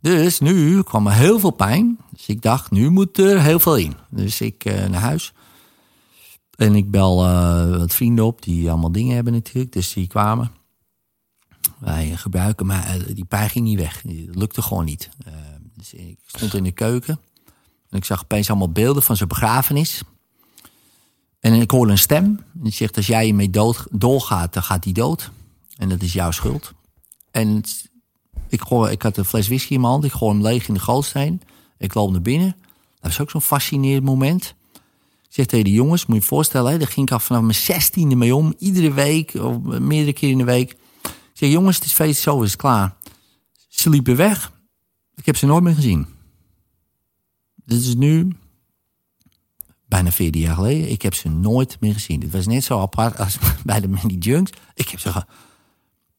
Dus 0.00 0.40
nu 0.40 0.82
kwam 0.82 1.06
er 1.06 1.12
heel 1.12 1.38
veel 1.38 1.50
pijn. 1.50 1.98
Dus 2.10 2.26
ik 2.26 2.42
dacht, 2.42 2.70
nu 2.70 2.90
moet 2.90 3.18
er 3.18 3.40
heel 3.42 3.60
veel 3.60 3.76
in. 3.76 3.94
Dus 4.10 4.40
ik 4.40 4.64
naar 4.64 5.00
huis. 5.00 5.32
En 6.56 6.74
ik 6.74 6.90
bel 6.90 7.24
uh, 7.24 7.76
wat 7.76 7.94
vrienden 7.94 8.24
op 8.24 8.42
die 8.42 8.70
allemaal 8.70 8.92
dingen 8.92 9.14
hebben 9.14 9.32
natuurlijk. 9.32 9.72
Dus 9.72 9.92
die 9.92 10.06
kwamen. 10.06 10.50
Wij 11.78 12.16
gebruiken, 12.16 12.66
maar 12.66 12.96
uh, 12.96 13.14
die 13.14 13.24
pijn 13.24 13.50
ging 13.50 13.64
niet 13.64 13.78
weg. 13.78 14.02
Dat 14.02 14.36
lukte 14.36 14.62
gewoon 14.62 14.84
niet. 14.84 15.08
Uh, 15.26 15.32
dus 15.74 15.94
ik 15.94 16.18
stond 16.26 16.54
in 16.54 16.64
de 16.64 16.72
keuken. 16.72 17.20
En 17.90 17.98
ik 17.98 18.04
zag 18.04 18.22
opeens 18.22 18.50
allemaal 18.50 18.72
beelden 18.72 19.02
van 19.02 19.16
zijn 19.16 19.28
begrafenis. 19.28 20.02
En 21.40 21.52
ik 21.52 21.70
hoorde 21.70 21.92
een 21.92 21.98
stem. 21.98 22.24
En 22.24 22.62
die 22.62 22.72
zegt, 22.72 22.96
als 22.96 23.06
jij 23.06 23.24
hiermee 23.24 23.50
dood, 23.50 23.86
doorgaat, 23.90 24.52
dan 24.52 24.62
gaat 24.62 24.84
hij 24.84 24.92
dood. 24.92 25.30
En 25.76 25.88
dat 25.88 26.02
is 26.02 26.12
jouw 26.12 26.30
schuld. 26.30 26.72
En 27.30 27.62
ik, 28.48 28.62
gooi, 28.62 28.92
ik 28.92 29.02
had 29.02 29.16
een 29.16 29.24
fles 29.24 29.46
whisky 29.46 29.72
in 29.72 29.80
mijn 29.80 29.92
hand. 29.92 30.04
Ik 30.04 30.12
gooi 30.12 30.32
hem 30.32 30.42
leeg 30.42 30.68
in 30.68 30.74
de 30.74 30.80
gootsteen. 30.80 31.42
Ik 31.78 31.94
loop 31.94 32.10
naar 32.10 32.22
binnen. 32.22 32.56
Dat 33.00 33.10
is 33.10 33.20
ook 33.20 33.30
zo'n 33.30 33.40
fascinerend 33.40 34.04
moment. 34.04 34.54
Ik 35.32 35.38
zeg 35.38 35.46
tegen 35.46 35.64
de 35.64 35.72
jongens, 35.72 36.06
moet 36.06 36.16
je 36.16 36.22
je 36.22 36.28
voorstellen, 36.28 36.78
daar 36.78 36.88
ging 36.88 37.06
ik 37.06 37.12
af 37.12 37.24
vanaf 37.24 37.42
mijn 37.42 37.54
zestiende 37.54 38.14
mee 38.14 38.34
om. 38.34 38.54
Iedere 38.58 38.92
week, 38.92 39.34
of 39.34 39.58
meerdere 39.62 40.12
keer 40.12 40.30
in 40.30 40.38
de 40.38 40.44
week. 40.44 40.70
Ik 41.02 41.30
zeg, 41.32 41.50
jongens, 41.50 41.76
het 41.76 41.84
is 41.84 41.92
feest, 41.92 42.20
zo 42.20 42.42
is 42.42 42.56
klaar. 42.56 42.96
Ze 43.68 43.90
liepen 43.90 44.16
weg. 44.16 44.52
Ik 45.14 45.26
heb 45.26 45.36
ze 45.36 45.46
nooit 45.46 45.62
meer 45.62 45.74
gezien. 45.74 46.06
Dit 47.54 47.80
is 47.80 47.94
nu 47.94 48.36
bijna 49.86 50.12
14 50.12 50.40
jaar 50.40 50.54
geleden. 50.54 50.90
Ik 50.90 51.02
heb 51.02 51.14
ze 51.14 51.28
nooit 51.28 51.76
meer 51.80 51.92
gezien. 51.92 52.20
Het 52.20 52.30
was 52.30 52.46
net 52.46 52.64
zo 52.64 52.80
apart 52.80 53.18
als 53.18 53.38
bij 53.64 53.80
de 53.80 53.88
Mandy 53.88 54.16
Junks. 54.18 54.50
Ik 54.74 54.88
heb 54.88 55.00
ze... 55.00 55.24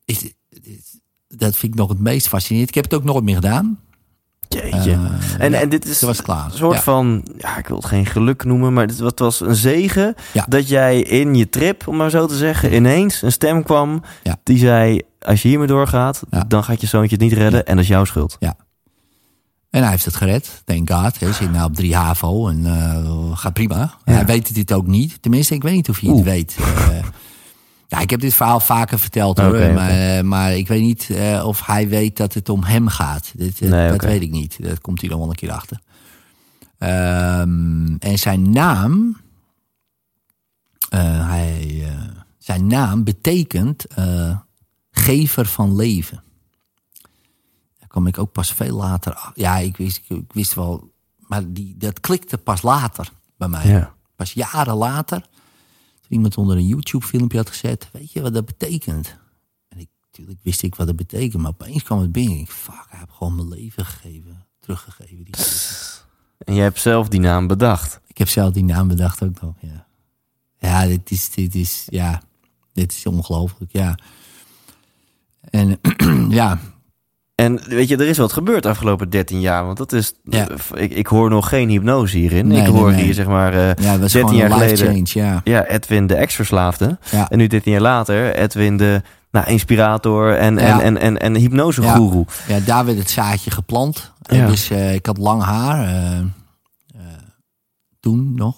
Is, 0.05 0.33
dat 1.27 1.57
vind 1.57 1.73
ik 1.73 1.79
nog 1.79 1.89
het 1.89 1.99
meest 1.99 2.27
fascinerend. 2.27 2.69
Ik 2.69 2.75
heb 2.75 2.83
het 2.83 2.93
ook 2.93 3.03
nooit 3.03 3.23
meer 3.23 3.35
gedaan. 3.35 3.82
Jeetje. 4.53 4.91
Uh, 4.91 4.97
en, 5.39 5.51
ja, 5.51 5.59
en 5.59 5.69
dit 5.69 5.85
is 5.85 6.01
was 6.01 6.21
klaar. 6.21 6.45
een 6.45 6.51
soort 6.57 6.75
Ja. 6.75 6.81
van, 6.81 7.25
ja, 7.37 7.57
ik 7.57 7.67
wil 7.67 7.77
het 7.77 7.85
geen 7.85 8.05
geluk 8.05 8.43
noemen, 8.43 8.73
maar 8.73 8.87
dit 8.87 8.99
wat 8.99 9.19
was 9.19 9.39
een 9.39 9.55
zegen 9.55 10.15
Ja. 10.33 10.45
dat 10.49 10.67
jij 10.67 10.99
in 11.01 11.35
je 11.35 11.49
trip, 11.49 11.87
om 11.87 11.95
maar 11.97 12.09
zo 12.09 12.25
te 12.27 12.35
zeggen, 12.37 12.73
ineens 12.75 13.21
een 13.21 13.31
stem 13.31 13.63
kwam 13.63 14.01
Ja. 14.23 14.37
die 14.43 14.57
zei: 14.57 15.01
Als 15.21 15.41
je 15.41 15.47
hiermee 15.47 15.67
doorgaat, 15.67 16.21
Ja. 16.29 16.43
dan 16.47 16.63
gaat 16.63 16.81
je 16.81 16.87
zoontje 16.87 17.15
het 17.15 17.23
niet 17.23 17.33
redden 17.33 17.65
en 17.65 17.75
dat 17.75 17.83
is 17.83 17.89
jouw 17.89 18.05
schuld. 18.05 18.37
En 19.69 19.81
hij 19.81 19.89
heeft 19.91 20.05
het 20.05 20.15
gered, 20.15 20.61
thank 20.65 20.89
God. 20.91 21.19
Hij 21.19 21.31
zit 21.33 21.51
nou 21.51 21.65
op 21.65 21.75
3 21.75 21.95
HAVO 21.95 22.47
en 22.47 22.65
eh, 22.65 23.37
gaat 23.37 23.53
prima. 23.53 23.93
Ja. 24.05 24.13
Hij 24.13 24.25
weet 24.25 24.55
dit 24.55 24.73
ook 24.73 24.87
niet. 24.87 25.21
Tenminste, 25.21 25.53
ik 25.53 25.63
weet 25.63 25.73
niet 25.73 25.89
of 25.89 25.99
hij 25.99 26.09
het 26.09 26.17
Oeh. 26.17 26.25
weet. 26.27 26.55
Eh, 26.59 26.65
ja, 27.87 27.99
ik 27.99 28.09
heb 28.09 28.19
dit 28.19 28.33
verhaal 28.33 28.59
vaker 28.59 28.99
verteld 28.99 29.37
hoor. 29.37 29.55
Maar, 29.73 29.89
eh, 30.17 30.23
maar 30.23 30.55
ik 30.55 30.67
weet 30.67 30.81
niet 30.81 31.09
eh, 31.09 31.43
of 31.47 31.65
hij 31.65 31.87
weet 31.87 32.17
dat 32.17 32.33
het 32.33 32.49
om 32.49 32.63
hem 32.63 32.87
gaat. 32.87 33.31
Dit, 33.35 33.61
eh, 33.61 33.69
Nee, 33.69 33.89
dat 33.91 34.01
weet 34.09 34.21
ik 34.21 34.31
niet. 34.31 34.63
Dat 34.63 34.81
komt 34.81 34.99
hij 35.01 35.09
dan 35.09 35.19
wel 35.19 35.29
een 35.29 35.35
keer 35.35 35.51
achter. 35.51 35.79
Ehm, 36.77 37.95
en 37.99 38.19
zijn 38.19 38.49
naam... 38.49 39.17
hij, 40.89 41.87
zijn 42.37 42.67
naam 42.67 43.03
betekent 43.03 43.85
gever 44.91 45.45
van 45.45 45.75
leven. 45.75 46.23
Daar 47.79 47.87
kwam 47.87 48.07
ik 48.07 48.17
ook 48.17 48.31
pas 48.31 48.53
veel 48.53 48.75
later. 48.75 49.13
ach- 49.13 49.31
Ja, 49.35 49.57
ik 49.57 49.77
wist, 49.77 50.01
ik 50.07 50.33
wist 50.33 50.53
wel. 50.53 50.91
Maar 51.17 51.51
die, 51.51 51.75
dat 51.77 51.99
klikte 51.99 52.37
pas 52.37 52.61
later 52.61 53.09
bij 53.37 53.47
mij. 53.47 53.67
Ja. 53.67 53.93
Pas 54.15 54.33
jaren 54.33 54.75
later. 54.75 55.25
Iemand 56.13 56.37
onder 56.37 56.57
een 56.57 56.67
YouTube-filmpje 56.67 57.37
had 57.37 57.49
gezet. 57.49 57.89
Weet 57.91 58.11
je 58.11 58.21
wat 58.21 58.33
dat 58.33 58.45
betekent? 58.45 59.17
En 59.67 59.79
ik, 59.79 59.89
natuurlijk 60.05 60.39
wist 60.43 60.63
ik 60.63 60.75
wat 60.75 60.87
dat 60.87 60.95
betekent. 60.95 61.41
Maar 61.41 61.51
opeens 61.51 61.83
kwam 61.83 61.99
het 61.99 62.11
binnen. 62.11 62.37
Ik 62.37 62.49
fuck, 62.49 62.87
ik 62.91 62.99
heb 62.99 63.09
gewoon 63.09 63.35
mijn 63.35 63.49
leven 63.49 63.85
gegeven. 63.85 64.45
Teruggegeven. 64.59 65.23
Die 65.23 65.35
En 66.37 66.53
jij 66.53 66.63
hebt 66.63 66.79
zelf 66.79 67.07
die 67.07 67.19
naam 67.19 67.47
bedacht. 67.47 67.99
ik 68.07 68.17
heb 68.17 68.29
zelf 68.29 68.53
die 68.53 68.63
naam 68.63 68.87
bedacht 68.87 69.23
ook 69.23 69.41
nog. 69.41 69.55
Ja, 69.59 69.87
ja 70.59 70.87
dit 70.87 71.11
is, 71.11 71.29
dit 71.29 71.55
is, 71.55 71.87
ja, 71.89 72.21
dit 72.73 72.91
is 72.91 73.05
ongelooflijk. 73.05 73.71
Ja. 73.71 73.97
En 75.41 75.79
ja, 76.39 76.59
En 77.35 77.59
weet 77.67 77.87
je, 77.87 77.97
er 77.97 78.07
is 78.07 78.17
wat 78.17 78.33
gebeurd 78.33 78.63
de 78.63 78.69
afgelopen 78.69 79.09
13 79.09 79.39
jaar. 79.39 79.65
Want 79.65 79.77
dat 79.77 79.91
is. 79.91 80.13
Ja. 80.23 80.47
Ik, 80.73 80.91
ik 80.91 81.07
hoor 81.07 81.29
nog 81.29 81.49
geen 81.49 81.69
hypnose 81.69 82.17
hierin. 82.17 82.47
Nee, 82.47 82.61
ik 82.61 82.67
hoor 82.67 82.91
nee. 82.91 83.03
hier 83.03 83.13
zeg 83.13 83.27
maar. 83.27 83.53
eh, 83.53 83.83
ja, 83.83 83.97
dat 83.97 83.99
13 83.99 83.99
was 83.99 84.11
gewoon 84.11 84.35
jaar 84.35 84.51
geleden. 84.51 85.07
change. 85.07 85.25
Ja. 85.27 85.41
ja, 85.43 85.65
Edwin 85.65 86.07
de 86.07 86.15
ex-verslaafde. 86.15 86.97
Ja. 87.11 87.29
En 87.29 87.37
nu 87.37 87.47
13 87.47 87.71
jaar 87.71 87.81
later, 87.81 88.35
Edwin 88.35 88.77
de 88.77 89.01
nou, 89.31 89.47
inspirator 89.47 90.35
en, 90.37 90.57
en, 90.57 90.79
en, 90.81 90.97
en, 90.97 91.17
en 91.19 91.35
hypnosegoeroe. 91.35 92.25
Ja, 92.47 92.59
daar 92.59 92.85
werd 92.85 92.97
het 92.97 93.09
zaadje 93.09 93.51
geplant. 93.51 94.11
Dus 94.21 94.69
ik 94.71 95.05
had 95.05 95.17
lang 95.17 95.43
haar. 95.43 95.87
eh, 95.87 96.19
toen 97.99 98.33
nog. 98.35 98.55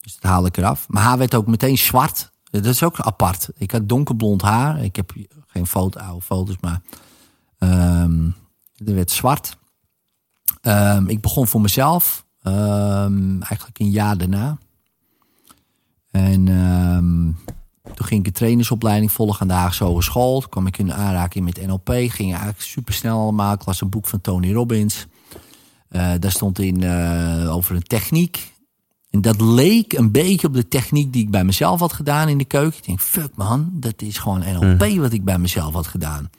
Dus 0.00 0.18
dat 0.20 0.30
haalde 0.30 0.48
ik 0.48 0.56
eraf. 0.56 0.88
Mijn 0.88 1.04
haar 1.04 1.18
werd 1.18 1.34
ook 1.34 1.46
meteen 1.46 1.78
zwart. 1.78 2.30
Dat 2.50 2.64
is 2.64 2.82
ook 2.82 3.00
apart. 3.00 3.48
Ik 3.56 3.70
had 3.70 3.88
donkerblond 3.88 4.42
haar. 4.42 4.82
Ik 4.84 4.96
heb 4.96 5.12
geen 5.46 5.66
foto, 5.66 6.00
oude 6.00 6.20
foto's, 6.24 6.56
maar... 6.60 6.80
ehm 7.70 8.26
er 8.86 8.94
werd 8.94 9.10
zwart. 9.10 9.56
Ehm, 10.60 11.06
ik 11.06 11.20
begon 11.20 11.46
voor 11.46 11.60
mezelf. 11.60 12.22
ehm, 12.42 13.30
eigenlijk 13.42 13.78
een 13.78 13.90
jaar 13.90 14.18
daarna. 14.18 14.58
En 16.10 16.48
toen 17.94 18.06
ging 18.06 18.20
ik 18.20 18.26
een 18.26 18.32
trainersopleiding 18.32 19.12
volgen 19.12 19.40
aan 19.40 19.48
de 19.48 19.54
Haagse 19.54 19.84
Hogeschool. 19.84 20.40
Toen 20.40 20.50
kwam 20.50 20.66
ik 20.66 20.78
in 20.78 20.92
aanraking 20.92 21.44
met 21.44 21.66
NLP. 21.66 21.88
Ging 21.88 22.30
eigenlijk 22.30 22.60
super 22.60 22.94
snel 22.94 23.20
allemaal. 23.20 23.52
Ik 23.52 23.66
las 23.66 23.80
een 23.80 23.88
boek 23.88 24.06
van 24.06 24.20
Tony 24.20 24.52
Robbins. 24.52 25.06
Eh, 25.88 26.12
daar 26.18 26.30
stond 26.30 26.58
in 26.58 26.82
eh, 26.82 27.54
over 27.54 27.76
een 27.76 27.82
techniek. 27.82 28.52
En 29.10 29.20
dat 29.20 29.40
leek 29.40 29.92
een 29.92 30.10
beetje 30.10 30.46
op 30.46 30.54
de 30.54 30.68
techniek 30.68 31.12
die 31.12 31.22
ik 31.22 31.30
bij 31.30 31.44
mezelf 31.44 31.80
had 31.80 31.92
gedaan 31.92 32.28
in 32.28 32.38
de 32.38 32.44
keuken. 32.44 32.78
Ik 32.78 32.86
denk, 32.86 33.00
fuck 33.00 33.30
man, 33.34 33.70
dat 33.72 34.02
is 34.02 34.18
gewoon 34.18 34.38
NLP 34.38 34.96
wat 34.96 35.12
ik 35.12 35.24
bij 35.24 35.38
mezelf 35.38 35.74
had 35.74 35.86
gedaan. 35.86 36.30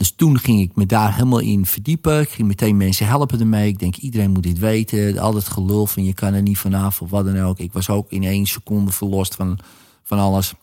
Dus 0.00 0.12
toen 0.16 0.38
ging 0.38 0.60
ik 0.60 0.76
me 0.76 0.86
daar 0.86 1.14
helemaal 1.14 1.38
in 1.38 1.66
verdiepen. 1.66 2.20
Ik 2.20 2.28
ging 2.28 2.48
meteen 2.48 2.76
mensen 2.76 3.06
helpen 3.06 3.40
ermee. 3.40 3.68
Ik 3.68 3.78
denk, 3.78 3.96
iedereen 3.96 4.30
moet 4.30 4.42
dit 4.42 4.58
weten. 4.58 5.18
Al 5.18 5.34
het 5.34 5.48
gelul 5.48 5.86
van 5.86 6.04
je 6.04 6.14
kan 6.14 6.34
er 6.34 6.42
niet 6.42 6.58
vanaf 6.58 7.02
of 7.02 7.10
wat 7.10 7.24
dan 7.24 7.40
ook. 7.40 7.58
Ik 7.58 7.72
was 7.72 7.90
ook 7.90 8.10
in 8.10 8.22
één 8.22 8.46
seconde 8.46 8.92
verlost 8.92 9.34
van, 9.34 9.58
van 10.02 10.18
alles. 10.18 10.54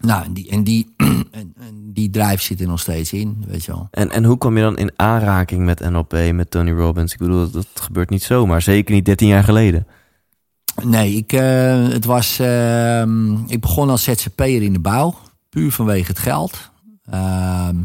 Nou, 0.00 0.24
en 0.24 0.32
die, 0.32 0.50
en, 0.50 0.64
die, 0.64 0.94
en, 1.30 1.54
en 1.58 1.90
die 1.92 2.10
drive 2.10 2.42
zit 2.42 2.60
er 2.60 2.66
nog 2.66 2.80
steeds 2.80 3.12
in, 3.12 3.44
weet 3.46 3.64
je 3.64 3.72
wel. 3.72 3.88
En, 3.90 4.10
en 4.10 4.24
hoe 4.24 4.36
kom 4.36 4.56
je 4.56 4.62
dan 4.62 4.78
in 4.78 4.92
aanraking 4.96 5.64
met 5.64 5.90
NLP, 5.90 6.32
met 6.32 6.50
Tony 6.50 6.70
Robbins? 6.70 7.12
Ik 7.12 7.18
bedoel, 7.18 7.38
dat, 7.38 7.52
dat 7.52 7.68
gebeurt 7.74 8.10
niet 8.10 8.22
zomaar. 8.22 8.62
Zeker 8.62 8.94
niet 8.94 9.04
13 9.04 9.28
jaar 9.28 9.44
geleden. 9.44 9.86
Nee, 10.84 11.14
ik, 11.14 11.32
eh, 11.32 11.88
het 11.88 12.04
was, 12.04 12.38
ehm, 12.38 13.34
ik 13.46 13.60
begon 13.60 13.90
als 13.90 14.02
ZZP'er 14.02 14.62
in 14.62 14.72
de 14.72 14.80
bouw. 14.80 15.18
Puur 15.48 15.72
vanwege 15.72 16.08
het 16.08 16.18
geld. 16.18 16.70
Ehm, 17.10 17.76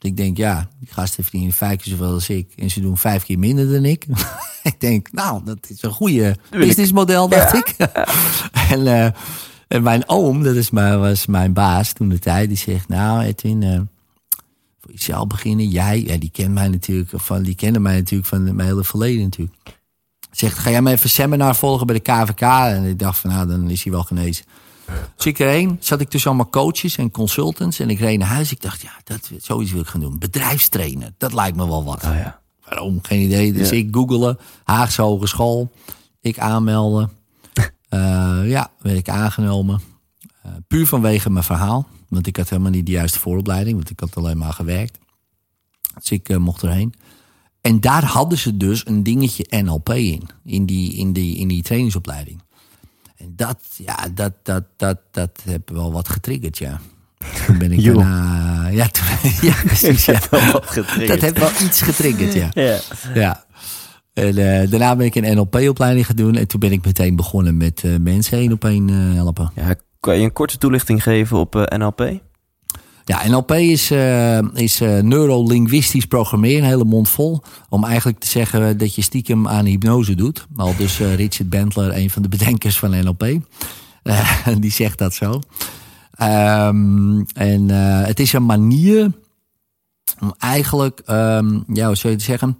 ik 0.00 0.16
denk, 0.16 0.36
ja, 0.36 0.68
die 0.80 0.92
gasten 0.92 1.22
verdienen 1.22 1.52
vijf 1.52 1.82
keer 1.82 1.92
zoveel 1.92 2.12
als 2.12 2.28
ik. 2.28 2.52
En 2.56 2.70
ze 2.70 2.80
doen 2.80 2.96
vijf 2.96 3.24
keer 3.24 3.38
minder 3.38 3.72
dan 3.72 3.84
ik. 3.84 4.06
ik 4.62 4.80
denk, 4.80 5.12
nou, 5.12 5.44
dat 5.44 5.58
is 5.68 5.82
een 5.82 5.90
goede 5.90 6.36
businessmodel, 6.50 7.28
dacht 7.28 7.54
ik. 7.54 7.74
en, 8.70 8.86
eh, 8.86 9.10
en 9.68 9.82
mijn 9.82 10.08
oom, 10.08 10.42
dat 10.42 10.54
is 10.54 10.70
mijn, 10.70 11.00
was 11.00 11.26
mijn 11.26 11.52
baas 11.52 11.92
toen 11.92 12.08
de 12.08 12.18
tijd, 12.18 12.48
die 12.48 12.58
zegt, 12.58 12.88
nou 12.88 13.22
Edwin, 13.22 13.62
eh, 13.62 13.80
voor 14.80 14.92
jezelf 14.92 15.26
beginnen. 15.26 15.68
Jij, 15.68 16.02
ja, 16.02 16.16
die 16.16 16.30
kent 16.30 16.54
mij 16.54 16.68
natuurlijk, 16.68 17.10
van, 17.14 17.42
die 17.42 17.54
kende 17.54 17.78
mij 17.78 17.96
natuurlijk 17.96 18.28
van 18.28 18.54
mijn 18.54 18.68
hele 18.68 18.84
verleden 18.84 19.22
natuurlijk. 19.22 19.56
Zegt, 20.30 20.58
ga 20.58 20.70
jij 20.70 20.82
maar 20.82 20.92
even 20.92 21.04
een 21.04 21.10
seminar 21.10 21.56
volgen 21.56 21.86
bij 21.86 22.00
de 22.02 22.12
KVK? 22.12 22.40
En 22.40 22.84
ik 22.84 22.98
dacht 22.98 23.18
van, 23.18 23.30
nou, 23.30 23.48
dan 23.48 23.70
is 23.70 23.82
hij 23.82 23.92
wel 23.92 24.02
genezen. 24.02 24.44
Dus 25.16 25.26
ik 25.26 25.38
erheen, 25.38 25.76
zat 25.80 26.00
ik 26.00 26.08
tussen 26.08 26.30
allemaal 26.30 26.50
coaches 26.50 26.96
en 26.96 27.10
consultants. 27.10 27.78
En 27.78 27.90
ik 27.90 27.98
reed 27.98 28.18
naar 28.18 28.28
huis. 28.28 28.52
Ik 28.52 28.60
dacht, 28.60 28.80
ja, 28.80 28.92
dat, 29.04 29.30
zoiets 29.40 29.72
wil 29.72 29.80
ik 29.80 29.86
gaan 29.86 30.00
doen. 30.00 30.18
Bedrijfstrainer, 30.18 31.12
dat 31.18 31.32
lijkt 31.32 31.56
me 31.56 31.66
wel 31.66 31.84
wat. 31.84 32.04
Oh 32.04 32.14
ja. 32.14 32.40
Waarom? 32.68 32.98
Geen 33.02 33.20
idee. 33.20 33.52
Dus 33.52 33.70
Ja. 33.70 33.76
ik 33.76 33.88
googelen, 33.90 34.38
Haagse 34.64 35.02
Hogeschool. 35.02 35.70
Ik 36.20 36.38
aanmelden. 36.38 37.10
Eh, 37.88 38.40
ja, 38.44 38.70
werd 38.80 38.98
ik 38.98 39.08
aangenomen. 39.08 39.80
Eh, 40.42 40.52
puur 40.66 40.86
vanwege 40.86 41.30
mijn 41.30 41.44
verhaal. 41.44 41.86
Want 42.08 42.26
ik 42.26 42.36
had 42.36 42.48
helemaal 42.48 42.70
niet 42.70 42.86
de 42.86 42.92
juiste 42.92 43.18
vooropleiding. 43.18 43.76
Want 43.76 43.90
ik 43.90 44.00
had 44.00 44.16
alleen 44.16 44.38
maar 44.38 44.52
gewerkt. 44.52 44.98
Dus 45.94 46.10
ik 46.10 46.28
eh, 46.28 46.36
mocht 46.36 46.62
erheen. 46.62 46.94
En 47.60 47.80
daar 47.80 48.04
hadden 48.04 48.38
ze 48.38 48.56
dus 48.56 48.86
een 48.86 49.02
dingetje 49.02 49.46
NLP 49.62 49.88
in. 49.88 50.28
In 50.44 50.66
die, 50.66 50.94
in 50.94 51.12
die, 51.12 51.36
in 51.36 51.48
die 51.48 51.62
trainingsopleiding. 51.62 52.42
En 53.18 53.32
dat, 53.36 53.58
ja, 53.76 54.08
dat, 54.14 54.32
dat, 54.42 54.64
dat, 54.76 54.98
dat 55.10 55.42
heb 55.44 55.70
wel 55.70 55.92
wat 55.92 56.08
getriggerd, 56.08 56.58
ja. 56.58 56.80
toen 57.46 57.58
ben 57.58 57.72
ik 57.72 57.80
Joh. 57.80 57.96
daarna... 57.96 58.68
Ja, 58.68 58.86
toen, 58.86 59.04
ja 59.48 59.54
precies. 59.64 60.04
Ja. 60.04 60.20
Dat 61.06 61.20
heeft 61.20 61.38
wel 61.38 61.50
iets 61.62 61.82
getriggerd, 61.82 62.32
ja. 62.32 62.48
Ja. 62.52 62.78
ja. 63.14 63.44
En 64.12 64.36
eh, 64.36 64.70
daarna 64.70 64.96
ben 64.96 65.06
ik 65.06 65.14
een 65.14 65.36
NLP-opleiding 65.36 66.06
gaan 66.06 66.16
doen. 66.16 66.34
En 66.34 66.48
toen 66.48 66.60
ben 66.60 66.72
ik 66.72 66.84
meteen 66.84 67.16
begonnen 67.16 67.56
met 67.56 67.84
eh, 67.84 67.96
mensen 68.00 68.38
één 68.38 68.52
op 68.52 68.64
één 68.64 68.88
eh, 68.88 69.14
helpen. 69.14 69.50
ja. 69.54 69.74
Kan 70.00 70.18
je 70.18 70.24
een 70.24 70.32
korte 70.32 70.58
toelichting 70.58 71.02
geven 71.02 71.38
op 71.38 71.74
NLP? 71.76 72.20
Ja, 73.08 73.28
NLP 73.28 73.52
is, 73.52 73.90
eh 73.90 74.38
is 74.54 74.80
eh, 74.80 74.98
neurolinguistisch 74.98 76.04
programmeren, 76.04 76.62
een 76.62 76.68
hele 76.68 76.84
mond 76.84 77.08
vol. 77.08 77.42
Om 77.68 77.84
eigenlijk 77.84 78.18
te 78.18 78.26
zeggen 78.28 78.78
dat 78.78 78.94
je 78.94 79.02
stiekem 79.02 79.48
aan 79.48 79.64
hypnose 79.64 80.14
doet. 80.14 80.46
Al 80.56 80.76
dus 80.76 81.00
eh, 81.00 81.14
Richard 81.14 81.48
Bentler, 81.48 81.96
een 81.96 82.10
van 82.10 82.22
de 82.22 82.28
bedenkers 82.28 82.78
van 82.78 82.90
NLP. 82.90 83.26
Die 84.60 84.70
zegt 84.70 84.98
dat 84.98 85.14
zo. 85.14 85.40
Ehm, 86.12 87.20
en 87.34 87.68
het 88.04 88.20
is 88.20 88.32
een 88.32 88.46
manier 88.46 89.12
om 90.20 90.34
eigenlijk, 90.38 91.02
ehm, 91.04 91.60
ja, 91.72 91.86
hoe 91.86 91.96
zou 91.96 92.12
je 92.12 92.18
het 92.18 92.22
zeggen? 92.22 92.58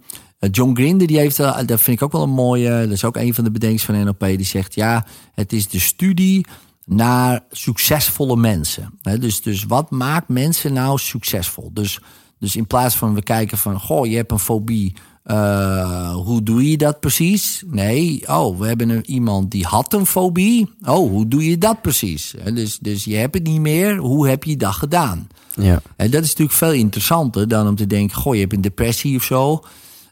John 0.51 0.75
Grinder, 0.75 1.07
die 1.07 1.17
heeft, 1.17 1.37
dat 1.37 1.81
vind 1.81 1.87
ik 1.97 2.01
ook 2.01 2.11
wel 2.11 2.23
een 2.23 2.29
mooie, 2.29 2.69
dat 2.69 2.91
is 2.91 3.03
ook 3.03 3.17
een 3.17 3.33
van 3.33 3.43
de 3.43 3.51
bedenkers 3.51 3.85
van 3.85 4.03
NLP, 4.03 4.19
die 4.19 4.43
zegt, 4.43 4.75
ja, 4.75 5.05
het 5.33 5.53
is 5.53 5.67
de 5.67 5.79
studie 5.79 6.45
naar 6.89 7.39
succesvolle 7.51 8.35
mensen. 8.35 8.99
Dus, 9.19 9.41
dus 9.41 9.63
wat 9.63 9.91
maakt 9.91 10.29
mensen 10.29 10.73
nou 10.73 10.97
succesvol? 10.97 11.69
Dus, 11.73 11.99
dus 12.39 12.55
in 12.55 12.67
plaats 12.67 12.95
van 12.95 13.13
we 13.13 13.23
kijken 13.23 13.57
van, 13.57 13.79
goh, 13.79 14.05
je 14.05 14.15
hebt 14.15 14.31
een 14.31 14.39
fobie, 14.39 14.93
eh, 15.23 16.13
hoe 16.13 16.43
doe 16.43 16.69
je 16.69 16.77
dat 16.77 16.99
precies? 16.99 17.63
Nee, 17.67 18.23
oh, 18.27 18.59
we 18.59 18.67
hebben 18.67 18.89
een, 18.89 19.09
iemand 19.09 19.51
die 19.51 19.65
had 19.65 19.93
een 19.93 20.05
fobie. 20.05 20.73
Oh, 20.81 21.09
hoe 21.09 21.27
doe 21.27 21.49
je 21.49 21.57
dat 21.57 21.81
precies? 21.81 22.35
Dus, 22.53 22.77
dus 22.77 23.03
je 23.03 23.15
hebt 23.15 23.33
het 23.33 23.43
niet 23.43 23.61
meer, 23.61 23.97
hoe 23.97 24.27
heb 24.27 24.43
je 24.43 24.57
dat 24.57 24.73
gedaan? 24.73 25.27
Ja. 25.55 25.81
En 25.95 26.11
dat 26.11 26.23
is 26.23 26.29
natuurlijk 26.29 26.57
veel 26.57 26.71
interessanter 26.71 27.47
dan 27.47 27.67
om 27.67 27.75
te 27.75 27.87
denken: 27.87 28.17
goh, 28.17 28.33
je 28.33 28.39
hebt 28.39 28.53
een 28.53 28.61
depressie 28.61 29.15
of 29.15 29.23
zo. 29.23 29.63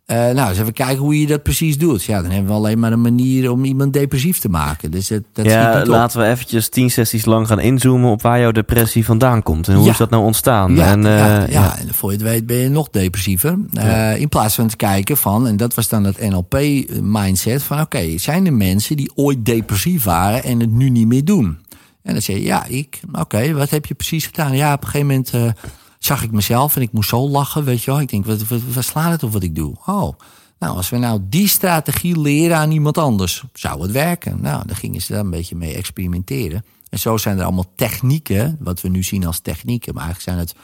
Eh, 0.08 0.18
nou, 0.18 0.50
eens 0.50 0.60
even 0.60 0.74
kijken 0.74 0.98
hoe 0.98 1.20
je 1.20 1.28
dat 1.28 1.44
precies 1.44 1.78
doet. 1.78 2.04
Ja, 2.04 2.22
dan 2.22 2.32
hebben 2.32 2.52
we 2.52 2.58
alleen 2.58 2.80
maar 2.80 2.92
een 2.92 3.02
manier 3.02 3.52
om 3.52 3.64
iemand 3.64 3.94
depressief 3.94 4.40
te 4.40 4.50
maken. 4.50 4.92
Dus 4.92 5.08
dat, 5.08 5.24
dat 5.34 5.46
Ja, 5.46 5.86
laten 5.86 6.20
we 6.20 6.26
eventjes 6.26 6.70
tien 6.70 6.92
sessies 6.92 7.26
lang 7.26 7.48
gaan 7.48 7.60
inzoomen 7.60 8.12
op 8.12 8.22
waar 8.22 8.40
jouw 8.40 8.52
depressie 8.52 9.06
vandaan 9.06 9.44
komt. 9.44 9.68
En 9.68 9.76
hoe 9.76 9.86
Ja. 9.86 9.92
is 9.92 9.98
dat 9.98 10.10
nou 10.10 10.24
ontstaan? 10.24 10.76
Ja, 10.76 10.86
en, 10.92 11.06
eh, 11.06 11.18
ja, 11.18 11.46
ja. 11.50 11.78
en 11.78 11.94
voor 11.94 12.12
je 12.12 12.18
het 12.18 12.26
weet 12.26 12.46
ben 12.46 12.58
je 12.58 12.70
nog 12.70 12.90
depressiever. 12.90 13.58
Eh, 13.74 14.20
in 14.20 14.30
plaats 14.30 14.56
van 14.56 14.68
te 14.68 14.76
kijken 14.76 15.18
van, 15.18 15.48
en 15.48 15.58
dat 15.58 15.74
was 15.74 15.88
dan 15.88 16.04
het 16.04 16.20
NLP-mindset 16.30 17.64
van... 17.64 17.82
oké, 17.82 18.18
zijn 18.18 18.46
er 18.46 18.54
mensen 18.54 18.96
die 18.98 19.12
ooit 19.16 19.46
depressief 19.46 20.04
waren 20.04 20.44
en 20.44 20.60
het 20.60 20.72
nu 20.72 20.90
niet 20.90 21.08
meer 21.08 21.26
doen? 21.26 21.58
En 22.04 22.14
dan 22.14 22.22
zeg 22.22 22.36
je, 22.36 22.44
ja, 22.44 22.66
ik. 22.66 23.00
Oké, 23.12 23.54
wat 23.54 23.70
heb 23.70 23.86
je 23.86 23.94
precies 23.94 24.26
gedaan? 24.26 24.56
Ja, 24.56 24.74
op 24.74 24.84
een 24.84 24.90
gegeven 24.90 25.08
moment 25.08 25.56
zag 26.00 26.24
ik 26.24 26.32
mezelf 26.32 26.76
en 26.76 26.82
ik 26.82 26.92
moest 26.92 27.10
zo 27.10 27.30
lachen, 27.30 27.64
weet 27.64 27.84
je 27.84 27.92
wel. 27.92 28.00
Ik 28.00 28.10
denk, 28.10 28.26
wat, 28.26 28.42
wat, 28.74 28.84
slaat 28.84 29.12
het 29.12 29.24
op 29.24 29.32
wat 29.32 29.44
ik 29.44 29.56
doe? 29.56 29.76
Oh, 29.86 30.14
nou, 30.60 30.76
als 30.76 30.90
we 30.90 30.98
nou 30.98 31.20
die 31.30 31.48
strategie 31.48 32.20
leren 32.20 32.58
aan 32.58 32.72
iemand 32.72 32.98
anders, 32.98 33.44
zou 33.54 33.82
het 33.82 33.92
werken? 33.92 34.42
Nou, 34.42 34.68
daar 34.68 34.76
gingen 34.76 35.02
ze 35.02 35.12
daar 35.12 35.22
een 35.22 35.30
beetje 35.30 35.56
mee 35.56 35.76
experimenteren. 35.76 36.66
En 36.90 37.00
zo 37.00 37.18
zijn 37.18 37.38
er 37.38 37.44
allemaal 37.44 37.72
technieken, 37.76 38.58
wat 38.60 38.82
we 38.82 38.90
nu 38.90 39.04
zien 39.04 39.26
als 39.26 39.40
technieken, 39.40 39.94
maar 39.94 40.04
eigenlijk 40.04 40.38
zijn 40.38 40.48
het 40.48 40.56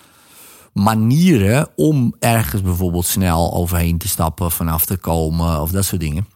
manieren 0.73 1.67
om 1.75 2.15
ergens 2.19 2.61
bijvoorbeeld 2.61 3.05
snel 3.05 3.53
overheen 3.53 3.97
te 3.97 4.07
stappen, 4.07 4.51
vanaf 4.51 4.85
te 4.85 4.97
komen 4.97 5.61
of 5.61 5.71
dat 5.71 5.85
soort 5.85 6.01
dingen. 6.01 6.27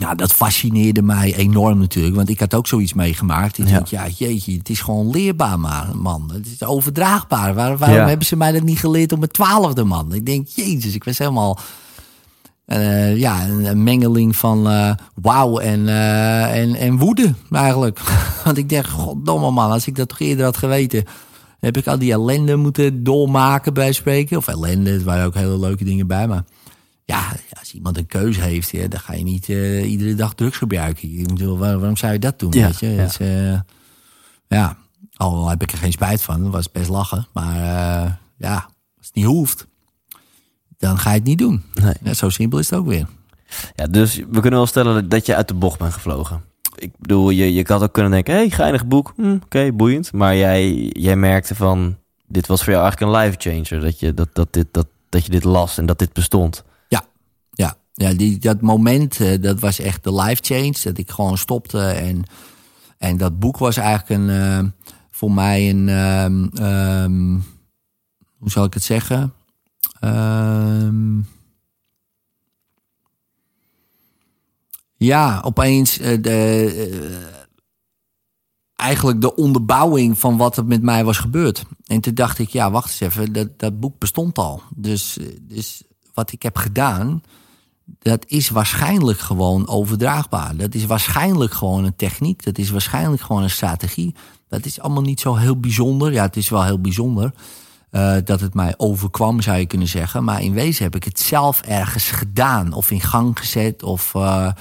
Ja, 0.00 0.14
dat 0.14 0.32
fascineerde 0.32 1.02
mij 1.02 1.34
enorm 1.36 1.78
natuurlijk, 1.78 2.16
want 2.16 2.28
ik 2.28 2.40
had 2.40 2.54
ook 2.54 2.66
zoiets 2.66 2.92
meegemaakt. 2.92 3.58
Ik 3.58 3.66
Ja. 3.68 3.72
denk, 3.74 3.86
ja, 3.86 4.06
jeetje, 4.16 4.56
het 4.56 4.68
is 4.68 4.80
gewoon 4.80 5.10
leerbaar, 5.10 5.58
man. 5.96 6.30
Het 6.32 6.46
is 6.46 6.62
overdraagbaar. 6.64 7.54
Waar, 7.54 7.78
waarom 7.78 7.98
Ja. 7.98 8.06
hebben 8.08 8.26
ze 8.26 8.36
mij 8.36 8.52
dat 8.52 8.62
niet 8.62 8.78
geleerd 8.78 9.12
op 9.12 9.18
mijn 9.18 9.30
twaalfde, 9.30 9.84
man? 9.84 10.12
Ik 10.14 10.26
denk, 10.26 10.46
jezus, 10.48 10.94
ik 10.94 11.04
was 11.04 11.18
helemaal... 11.18 11.58
eh, 12.64 13.16
ja, 13.16 13.48
een, 13.48 13.82
mengeling 13.82 14.36
van 14.36 14.68
eh, 14.68 14.90
wauw 15.14 15.58
en, 15.58 15.88
eh, 15.88 16.60
en, 16.62 16.74
en 16.74 16.96
woede 16.98 17.34
eigenlijk. 17.50 18.00
Want 18.44 18.56
ik 18.58 18.68
dacht, 18.68 18.90
goddomme 18.90 19.50
man, 19.50 19.70
als 19.70 19.86
ik 19.86 19.96
dat 19.96 20.08
toch 20.08 20.18
eerder 20.20 20.44
had 20.44 20.56
geweten... 20.56 21.04
heb 21.60 21.76
ik 21.76 21.86
al 21.86 21.98
die 21.98 22.12
ellende 22.12 22.56
moeten 22.56 23.04
doormaken 23.04 23.74
bij 23.74 23.92
spreken. 23.92 24.36
Of 24.36 24.48
ellende, 24.48 24.90
er 24.90 25.04
waren 25.04 25.26
ook 25.26 25.34
hele 25.34 25.58
leuke 25.58 25.84
dingen 25.84 26.06
bij. 26.06 26.26
Maar 26.28 26.44
ja, 27.16 27.32
als 27.60 27.72
iemand 27.74 27.96
een 27.96 28.06
keuze 28.06 28.40
heeft, 28.40 28.70
ja, 28.70 28.86
dan 28.88 29.00
ga 29.00 29.12
je 29.14 29.22
niet 29.22 29.48
eh, 29.48 29.90
iedere 29.90 30.14
dag 30.14 30.34
drugs 30.34 30.56
gebruiken. 30.56 31.18
Ik 31.18 31.26
bedoel, 31.26 31.58
waar- 31.58 31.78
waarom 31.78 31.96
zou 31.96 32.12
je 32.12 32.18
dat 32.18 32.38
doen? 32.38 32.52
Ja, 32.52 32.66
weet 32.66 32.78
je? 32.78 32.88
ja. 32.88 33.08
Eh, 33.18 33.60
ja, 34.48 34.76
al 35.16 35.48
heb 35.48 35.62
ik 35.62 35.72
er 35.72 35.78
geen 35.78 35.92
spijt 35.92 36.22
van. 36.22 36.42
Dat 36.42 36.52
was 36.52 36.70
best 36.72 36.88
lachen. 36.88 37.26
Maar 37.32 37.56
eh, 37.56 38.12
ja, 38.36 38.54
als 38.96 39.06
het 39.06 39.14
niet 39.14 39.24
hoeft, 39.24 39.66
dan 40.78 40.98
ga 40.98 41.10
je 41.10 41.16
het 41.16 41.24
niet 41.26 41.38
doen. 41.38 41.62
Nee. 41.74 41.94
Ja, 42.02 42.14
zo 42.14 42.28
simpel 42.28 42.58
is 42.58 42.70
het 42.70 42.78
ook 42.78 42.86
weer. 42.86 43.06
Ja, 43.74 43.86
dus 43.86 44.14
we 44.16 44.40
kunnen 44.40 44.50
wel 44.58 44.66
stellen 44.66 45.08
dat 45.08 45.26
je 45.26 45.34
uit 45.36 45.48
de 45.48 45.54
bocht 45.54 45.78
bent 45.78 45.92
gevlogen. 45.92 46.42
Ik 46.74 46.92
bedoel, 46.98 47.30
je, 47.30 47.52
je 47.54 47.64
had 47.66 47.82
ook 47.82 47.92
kunnen 47.92 48.12
denken, 48.12 48.34
hé, 48.34 48.38
hey, 48.40 48.50
geinig 48.50 48.86
boek. 48.86 49.12
Hm, 49.16 49.34
Oké, 49.44 49.72
boeiend. 49.72 50.12
Maar 50.12 50.36
jij, 50.36 50.72
jij 50.92 51.16
merkte 51.16 51.54
van, 51.54 51.96
dit 52.26 52.46
was 52.46 52.64
voor 52.64 52.72
jou 52.72 52.84
eigenlijk 52.84 53.12
een 53.12 53.20
life 53.22 53.36
changer. 53.40 53.80
Dat 53.84 54.00
je, 54.00 54.14
dat, 54.14 54.28
dat, 54.32 54.52
dit, 54.52 54.66
dat, 54.70 54.86
dat 55.08 55.24
je 55.24 55.30
dit 55.30 55.44
las 55.44 55.78
en 55.78 55.86
dat 55.86 55.98
dit 55.98 56.12
bestond. 56.12 56.64
Ja, 57.98 58.12
die, 58.12 58.38
dat 58.38 58.60
moment, 58.60 59.20
eh, 59.20 59.40
dat 59.40 59.60
was 59.60 59.78
echt 59.78 60.04
de 60.04 60.14
life 60.14 60.42
change. 60.44 60.74
Dat 60.82 60.98
ik 60.98 61.10
gewoon 61.10 61.38
stopte. 61.38 61.80
En, 61.80 62.22
en 62.98 63.16
dat 63.16 63.38
boek 63.38 63.58
was 63.58 63.76
eigenlijk 63.76 64.20
een, 64.20 64.30
eh, 64.30 64.64
voor 65.10 65.32
mij 65.32 65.70
een, 65.70 65.88
ehm, 65.88 66.44
ehm, 66.54 67.38
hoe 68.38 68.50
zal 68.50 68.64
ik 68.64 68.74
het 68.74 68.82
zeggen? 68.82 69.32
Ehm, 70.00 71.20
ja, 74.96 75.40
opeens 75.44 75.98
eh, 75.98 76.22
de, 76.22 77.28
eigenlijk 78.74 79.20
de 79.20 79.34
onderbouwing 79.34 80.18
van 80.18 80.36
wat 80.36 80.56
er 80.56 80.64
met 80.64 80.82
mij 80.82 81.04
was 81.04 81.18
gebeurd. 81.18 81.64
En 81.84 82.00
toen 82.00 82.14
dacht 82.14 82.38
ik, 82.38 82.48
ja, 82.48 82.70
wacht 82.70 82.86
eens 82.88 83.00
even, 83.00 83.32
dat, 83.32 83.58
dat 83.58 83.80
boek 83.80 83.98
bestond 83.98 84.38
al. 84.38 84.62
Dus, 84.74 85.18
dus 85.40 85.82
wat 86.14 86.32
ik 86.32 86.42
heb 86.42 86.56
gedaan, 86.56 87.22
dat 87.98 88.24
is 88.26 88.48
waarschijnlijk 88.48 89.18
gewoon 89.18 89.68
overdraagbaar. 89.68 90.56
Dat 90.56 90.74
is 90.74 90.86
waarschijnlijk 90.86 91.52
gewoon 91.52 91.84
een 91.84 91.96
techniek. 91.96 92.44
Dat 92.44 92.58
is 92.58 92.70
waarschijnlijk 92.70 93.22
gewoon 93.22 93.42
een 93.42 93.50
strategie. 93.50 94.14
Dat 94.48 94.64
is 94.64 94.80
allemaal 94.80 95.02
niet 95.02 95.20
zo 95.20 95.34
heel 95.34 95.60
bijzonder. 95.60 96.12
Ja, 96.12 96.22
het 96.22 96.36
is 96.36 96.48
wel 96.48 96.64
heel 96.64 96.80
bijzonder 96.80 97.32
eh, 97.90 98.16
dat 98.24 98.40
het 98.40 98.54
mij 98.54 98.74
overkwam, 98.76 99.40
zou 99.40 99.58
je 99.58 99.66
kunnen 99.66 99.88
zeggen. 99.88 100.24
Maar 100.24 100.42
in 100.42 100.52
wezen 100.52 100.84
heb 100.84 100.94
ik 100.94 101.04
het 101.04 101.20
zelf 101.20 101.60
ergens 101.60 102.10
gedaan 102.10 102.72
of 102.72 102.90
in 102.90 103.00
gang 103.00 103.38
gezet. 103.38 103.82
Of, 103.82 104.14
eh, 104.14 104.52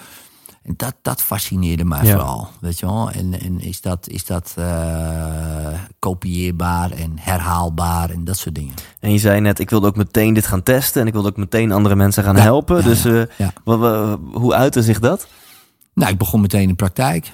en 0.67 0.73
dat, 0.77 0.95
dat 1.01 1.21
fascineerde 1.21 1.85
mij 1.85 2.03
Ja. 2.03 2.11
vooral. 2.11 2.47
Weet 2.59 2.79
je 2.79 2.85
wel? 2.85 3.11
En, 3.11 3.39
en 3.41 3.59
is 3.59 3.81
dat, 3.81 4.07
is 4.07 4.25
dat 4.25 4.53
eh, 4.57 4.65
kopieerbaar 5.99 6.91
en 6.91 7.11
herhaalbaar 7.15 8.09
en 8.09 8.23
dat 8.23 8.37
soort 8.37 8.55
dingen. 8.55 8.73
En 8.99 9.11
je 9.11 9.17
zei 9.17 9.41
net, 9.41 9.59
ik 9.59 9.69
wilde 9.69 9.87
ook 9.87 9.95
meteen 9.95 10.33
dit 10.33 10.47
gaan 10.47 10.63
testen. 10.63 11.01
En 11.01 11.07
ik 11.07 11.13
wilde 11.13 11.27
ook 11.29 11.37
meteen 11.37 11.71
andere 11.71 11.95
mensen 11.95 12.23
gaan 12.23 12.35
Ja, 12.35 12.41
helpen. 12.41 12.77
ja, 12.77 12.83
dus 12.83 13.05
eh, 13.05 14.13
hoe 14.33 14.53
uitte 14.53 14.83
zich 14.83 14.99
dat? 14.99 15.27
Nou, 15.93 16.11
ik 16.11 16.17
begon 16.17 16.41
meteen 16.41 16.61
in 16.61 16.67
de 16.67 16.73
praktijk. 16.75 17.33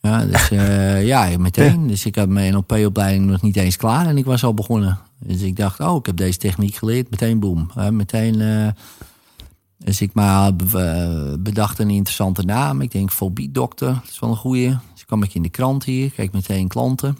Ja, 0.00 0.24
dus 0.24 0.50
eh, 0.50 1.06
ja, 1.12 1.38
meteen. 1.38 1.86
Dus 1.86 2.06
ik 2.06 2.14
had 2.16 2.28
mijn 2.28 2.52
NLP-opleiding 2.52 3.26
nog 3.26 3.42
niet 3.42 3.56
eens 3.56 3.76
klaar 3.76 4.06
en 4.06 4.16
ik 4.18 4.24
was 4.24 4.44
al 4.44 4.54
begonnen. 4.54 4.98
Dus 5.18 5.40
ik 5.40 5.56
dacht, 5.56 5.80
oh, 5.80 5.96
ik 5.96 6.06
heb 6.06 6.16
deze 6.16 6.38
techniek 6.38 6.74
geleerd. 6.74 7.10
Meteen 7.10 7.38
boem. 7.38 7.70
Hè, 7.74 7.92
meteen. 7.92 8.34
Eh, 9.84 9.90
dus 9.90 10.00
ik 10.00 10.10
maar 10.14 10.56
be- 10.56 10.78
eh, 10.78 11.38
bedacht 11.42 11.78
een 11.78 11.90
interessante 11.90 12.42
naam. 12.42 12.80
Ik 12.80 12.90
denk, 12.90 13.10
fobiedokter, 13.12 13.88
dat 13.88 14.10
is 14.10 14.18
wel 14.18 14.30
een 14.30 14.36
goeie. 14.36 14.76
Dus 14.92 15.04
kwam 15.04 15.22
ik 15.22 15.34
in 15.34 15.42
de 15.42 15.48
krant 15.48 15.84
hier, 15.84 16.10
kijk 16.10 16.32
meteen 16.32 16.68
klanten. 16.68 17.16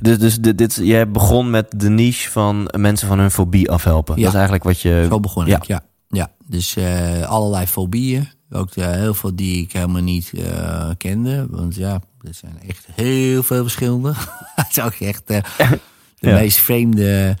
Dus, 0.00 0.18
dus 0.18 0.36
dit, 0.40 0.58
dit, 0.58 0.78
jij 0.82 1.10
begon 1.10 1.50
met 1.50 1.66
de 1.76 1.88
niche 1.88 2.30
van 2.30 2.70
mensen 2.78 3.08
van 3.08 3.18
hun 3.18 3.30
fobie 3.30 3.70
afhelpen. 3.70 4.14
Ja. 4.14 4.20
Dat 4.20 4.28
is 4.28 4.34
eigenlijk 4.34 4.64
wat 4.64 4.80
je... 4.80 5.06
Zo 5.10 5.20
begon 5.20 5.46
ja. 5.46 5.56
ik, 5.56 5.64
ja. 5.64 5.80
ja. 6.08 6.30
Dus 6.46 6.76
eh, 6.76 7.22
allerlei 7.22 7.66
fobieën. 7.66 8.28
Ook 8.50 8.70
eh, 8.70 8.90
heel 8.90 9.14
veel 9.14 9.36
die 9.36 9.62
ik 9.62 9.72
helemaal 9.72 10.02
niet 10.02 10.32
eh, 10.36 10.90
kende. 10.96 11.46
Want 11.50 11.74
ja, 11.74 12.00
er 12.20 12.34
zijn 12.34 12.58
echt 12.68 12.86
heel 12.94 13.42
veel 13.42 13.62
verschillende. 13.62 14.12
Het 14.54 14.66
is 14.70 14.80
ook 14.80 14.92
echt 14.94 15.22
eh, 15.24 15.42
de 16.18 16.28
Ja. 16.28 16.34
meest 16.34 16.58
vreemde 16.58 17.36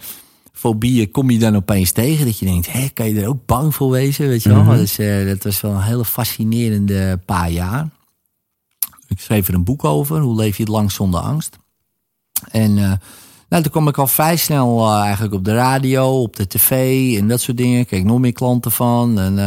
fobieën 0.56 1.10
kom 1.10 1.30
je 1.30 1.38
dan 1.38 1.56
opeens 1.56 1.92
tegen. 1.92 2.24
Dat 2.24 2.38
je 2.38 2.46
denkt, 2.46 2.72
hé, 2.72 2.88
kan 2.88 3.08
je 3.08 3.20
er 3.20 3.28
ook 3.28 3.46
bang 3.46 3.74
voor 3.74 3.90
wezen? 3.90 4.28
Weet 4.28 4.42
je 4.42 4.48
wel? 4.48 4.64
Dus 4.76 4.96
dat 5.26 5.42
was 5.42 5.60
wel 5.60 5.72
een 5.72 5.82
hele 5.82 6.04
fascinerende 6.04 7.20
paar 7.24 7.50
jaar. 7.50 7.88
Ik 9.08 9.20
schreef 9.20 9.48
er 9.48 9.54
een 9.54 9.64
boek 9.64 9.84
over. 9.84 10.20
Hoe 10.20 10.36
leef 10.36 10.56
je 10.56 10.62
het 10.62 10.72
lang 10.72 10.92
zonder 10.92 11.20
angst? 11.20 11.58
En 12.50 12.78
eh, 12.78 12.92
nou, 13.48 13.62
toen 13.62 13.72
kwam 13.72 13.88
ik 13.88 13.98
al 13.98 14.06
vrij 14.06 14.36
snel 14.36 14.86
eh, 14.86 15.00
eigenlijk 15.00 15.34
op 15.34 15.44
de 15.44 15.54
radio, 15.54 16.22
op 16.22 16.36
de 16.36 16.46
tv 16.46 16.70
en 17.18 17.28
dat 17.28 17.40
soort 17.40 17.56
dingen. 17.56 17.86
Kreeg 17.86 18.00
ik 18.00 18.06
nog 18.06 18.18
meer 18.18 18.32
klanten 18.32 18.72
van. 18.72 19.18
En, 19.18 19.38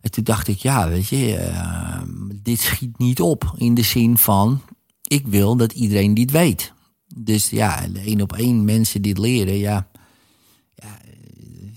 en 0.00 0.10
toen 0.10 0.24
dacht 0.24 0.48
ik, 0.48 0.58
ja, 0.58 0.88
weet 0.88 1.08
je, 1.08 1.50
dit 2.42 2.60
schiet 2.60 2.98
niet 2.98 3.20
op. 3.20 3.54
In 3.56 3.74
de 3.74 3.82
zin 3.82 4.18
van, 4.18 4.60
ik 5.06 5.26
wil 5.26 5.56
dat 5.56 5.72
iedereen 5.72 6.14
dit 6.14 6.30
weet. 6.30 6.72
Dus 7.14 7.50
ja, 7.50 7.84
één 8.04 8.20
op 8.20 8.32
één 8.32 8.64
mensen 8.64 9.02
dit 9.02 9.18
leren, 9.18 9.58
ja, 9.58 9.86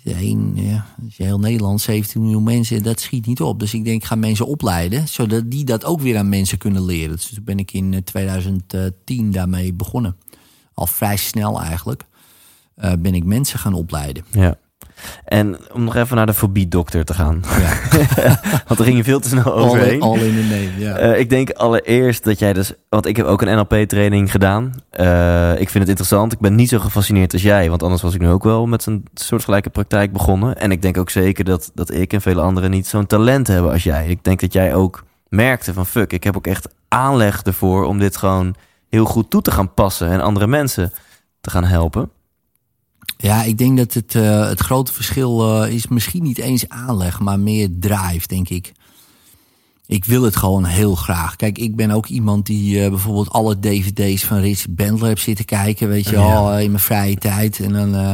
de 0.06 0.14
één, 0.14 0.52
ja 0.56 0.86
is 1.08 1.18
heel 1.18 1.40
Nederland, 1.40 1.82
17 1.82 2.22
miljoen 2.22 2.44
mensen, 2.44 2.84
dat 2.84 3.00
schiet 3.00 3.26
niet 3.26 3.42
op. 3.42 3.60
Dus 3.60 3.74
ik 3.74 3.84
denk, 3.84 4.02
ik 4.02 4.08
ga 4.08 4.16
mensen 4.16 4.46
opleiden, 4.48 5.08
zodat 5.08 5.52
die 5.52 5.66
dat 5.66 5.86
ook 5.86 6.02
weer 6.02 6.18
aan 6.18 6.30
mensen 6.30 6.58
kunnen 6.58 6.86
leren. 6.86 7.16
Dus 7.16 7.26
toen 7.34 7.44
ben 7.44 7.60
ik 7.60 7.72
in 7.72 8.04
2010 8.04 9.32
daarmee 9.32 9.74
begonnen. 9.74 10.18
Al 10.74 10.88
vrij 10.88 11.18
snel 11.18 11.62
eigenlijk. 11.62 12.04
Uh, 12.78 12.94
ben 13.00 13.14
ik 13.14 13.24
mensen 13.24 13.60
gaan 13.60 13.74
opleiden. 13.74 14.26
Ja. 14.32 14.58
En 15.26 15.58
om 15.74 15.84
nog 15.84 15.96
even 15.96 16.16
naar 16.16 16.26
de 16.26 16.34
fobie-dokter 16.34 17.06
te 17.06 17.14
gaan. 17.14 17.44
Ja. 17.60 18.00
want 18.68 18.80
er 18.80 18.86
ging 18.86 18.98
je 18.98 19.04
veel 19.04 19.20
te 19.20 19.28
snel 19.28 19.54
overheen. 19.54 20.02
All, 20.02 20.20
in 20.20 20.36
the 20.36 20.42
name, 20.42 20.70
ja. 20.78 21.02
Uh, 21.02 21.20
ik 21.20 21.30
denk 21.30 21.50
allereerst 21.50 22.24
dat 22.24 22.40
jij 22.40 22.54
dus... 22.54 22.74
Want 22.90 23.06
ik 23.06 23.18
heb 23.18 23.26
ook 23.26 23.42
een 23.42 23.56
NLP-training 23.56 24.32
gedaan. 24.32 24.74
Uh, 25.00 25.52
ik 25.52 25.70
vind 25.70 25.74
het 25.74 25.88
interessant. 25.88 26.34
Ik 26.34 26.40
ben 26.40 26.56
niet 26.56 26.70
zo 26.70 26.80
gefascineerd 26.80 27.34
als 27.34 27.42
jij. 27.42 27.70
Want 27.70 27.84
anders 27.84 28.02
was 28.02 28.14
ik 28.14 28.22
nu 28.22 28.30
ook 28.30 28.44
wel 28.44 28.66
met 28.66 28.86
een 28.86 29.06
soortgelijke 29.14 29.70
praktijk 29.70 30.14
begonnen. 30.14 30.58
En 30.58 30.72
ik 30.72 30.82
denk 30.82 30.98
ook 30.98 31.10
zeker 31.10 31.44
dat, 31.44 31.72
dat 31.74 31.94
ik 31.94 32.14
en 32.14 32.22
vele 32.22 32.42
anderen 32.42 32.72
niet 32.72 32.88
zo'n 32.88 33.08
talent 33.08 33.48
hebben 33.48 33.72
als 33.72 33.84
jij. 33.84 34.08
Ik 34.08 34.24
denk 34.24 34.40
dat 34.40 34.54
jij 34.54 34.76
ook 34.76 35.04
merkte 35.28 35.74
van... 35.74 35.86
Fuck, 35.86 36.14
ik 36.14 36.24
heb 36.24 36.38
ook 36.38 36.48
echt 36.48 36.68
aanleg 36.88 37.42
ervoor 37.42 37.86
om 37.86 38.00
dit 38.00 38.18
gewoon 38.18 38.56
heel 38.90 39.06
goed 39.06 39.30
toe 39.30 39.42
te 39.42 39.52
gaan 39.52 39.74
passen. 39.74 40.10
En 40.10 40.22
andere 40.22 40.48
mensen 40.48 40.92
te 41.42 41.50
gaan 41.50 41.64
helpen. 41.64 42.10
Ja, 43.18 43.44
ik 43.44 43.58
denk 43.58 43.78
dat 43.78 43.94
het, 43.94 44.14
uh, 44.14 44.48
het 44.48 44.60
grote 44.60 44.94
verschil 44.94 45.64
uh, 45.64 45.74
is 45.74 45.88
misschien 45.88 46.24
niet 46.24 46.38
eens 46.38 46.70
aanleg, 46.70 47.20
maar 47.20 47.40
meer 47.40 47.70
drive, 47.80 48.28
denk 48.28 48.50
ik 48.50 48.72
ik 49.88 50.06
wil 50.06 50.24
het 50.24 50.36
gewoon 50.36 50.66
heel 50.66 50.96
graag. 50.96 51.36
Kijk, 51.36 51.58
ik 51.58 51.76
ben 51.76 51.92
ook 51.92 52.06
iemand 52.06 52.46
die 52.46 52.84
uh, 52.84 52.90
bijvoorbeeld 52.90 53.30
alle 53.30 53.60
dvd's 53.60 54.26
van 54.26 54.40
Rich 54.40 54.66
Bandler 54.70 55.08
heb 55.08 55.20
zitten 55.20 55.46
kijken, 55.46 55.88
weet 55.88 56.10
je 56.10 56.16
wel, 56.16 56.60
in 56.60 56.72
mijn 56.72 56.84
vrije 56.84 57.16
tijd. 57.16 57.60
En 57.60 57.74
dan, 57.74 57.96
uh, 57.96 58.12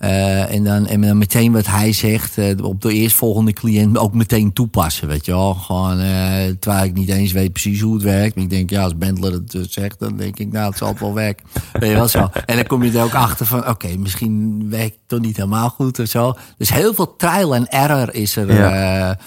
uh, 0.00 0.54
en 0.54 0.64
dan, 0.64 0.86
en 0.86 1.00
dan 1.00 1.18
meteen 1.18 1.52
wat 1.52 1.66
hij 1.66 1.92
zegt, 1.92 2.62
op 2.62 2.80
de 2.80 2.92
eerstvolgende 2.92 3.52
cliënt 3.52 3.98
ook 3.98 4.14
meteen 4.14 4.52
toepassen, 4.52 5.08
weet 5.08 5.24
je 5.24 5.32
wel. 5.32 5.54
Gewoon, 5.54 5.96
terwijl 6.58 6.84
ik 6.84 6.94
niet 6.94 7.08
eens 7.08 7.32
weet 7.32 7.52
precies 7.52 7.80
hoe 7.80 7.94
het 7.94 8.02
werkt. 8.02 8.34
Maar 8.34 8.44
ik 8.44 8.50
denk, 8.50 8.70
ja, 8.70 8.82
als 8.82 8.96
Bandler 8.96 9.32
het 9.32 9.66
zegt, 9.68 9.98
dan 9.98 10.16
denk 10.16 10.38
ik, 10.38 10.52
nou, 10.52 10.68
het 10.68 10.78
zal 10.78 10.94
wel 10.98 11.14
werken. 11.14 11.46
weet 11.72 11.90
je 11.90 11.96
wel 11.96 12.08
zo. 12.08 12.30
En 12.46 12.56
dan 12.56 12.66
kom 12.66 12.82
je 12.82 12.98
er 12.98 13.04
ook 13.04 13.14
achter 13.14 13.46
van, 13.46 13.58
oké, 13.58 13.70
okay, 13.70 13.94
misschien 13.94 14.66
werkt 14.70 14.94
het 14.94 15.08
toch 15.08 15.20
niet 15.20 15.36
helemaal 15.36 15.68
goed 15.68 15.98
of 15.98 16.08
zo. 16.08 16.34
Dus 16.58 16.72
heel 16.72 16.94
veel 16.94 17.16
trial 17.16 17.54
en 17.54 17.68
error 17.68 18.14
is 18.14 18.36
er. 18.36 18.54
Ja 18.54 19.18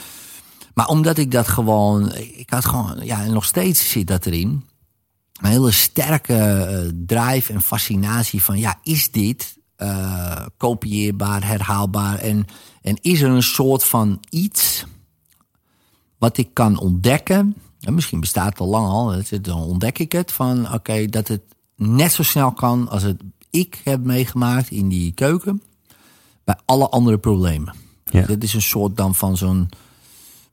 maar 0.77 0.87
omdat 0.87 1.17
ik 1.17 1.31
dat 1.31 1.47
gewoon, 1.47 2.15
ik 2.15 2.49
had 2.49 2.65
gewoon, 2.65 2.99
ja, 3.01 3.25
nog 3.25 3.45
steeds 3.45 3.89
zit 3.89 4.07
dat 4.07 4.25
erin. 4.25 4.65
Een 5.41 5.49
hele 5.49 5.71
sterke 5.71 6.33
uh, 6.33 6.91
drive 7.05 7.53
en 7.53 7.61
fascinatie 7.61 8.43
van, 8.43 8.57
ja, 8.57 8.79
is 8.83 9.11
dit 9.11 9.57
uh, 9.77 10.45
kopieerbaar, 10.57 11.45
herhaalbaar? 11.45 12.17
En, 12.17 12.45
en 12.81 12.97
is 13.01 13.21
er 13.21 13.29
een 13.29 13.43
soort 13.43 13.83
van 13.83 14.23
iets 14.29 14.85
wat 16.17 16.37
ik 16.37 16.49
kan 16.53 16.79
ontdekken? 16.79 17.55
En 17.79 17.93
misschien 17.93 18.19
bestaat 18.19 18.49
het 18.49 18.59
al 18.59 18.67
lang 18.67 18.87
al, 18.87 19.21
dan 19.41 19.59
ontdek 19.59 19.99
ik 19.99 20.11
het 20.11 20.31
van, 20.31 20.65
oké, 20.65 20.73
okay, 20.73 21.07
dat 21.07 21.27
het 21.27 21.41
net 21.75 22.11
zo 22.11 22.23
snel 22.23 22.51
kan 22.51 22.89
als 22.89 23.03
het 23.03 23.21
ik 23.49 23.81
heb 23.83 24.03
meegemaakt 24.03 24.71
in 24.71 24.89
die 24.89 25.11
keuken 25.11 25.61
bij 26.43 26.57
alle 26.65 26.89
andere 26.89 27.17
problemen. 27.17 27.75
Ja. 28.05 28.19
Dus 28.19 28.27
dit 28.27 28.43
is 28.43 28.53
een 28.53 28.61
soort 28.61 28.97
dan 28.97 29.15
van 29.15 29.37
zo'n 29.37 29.69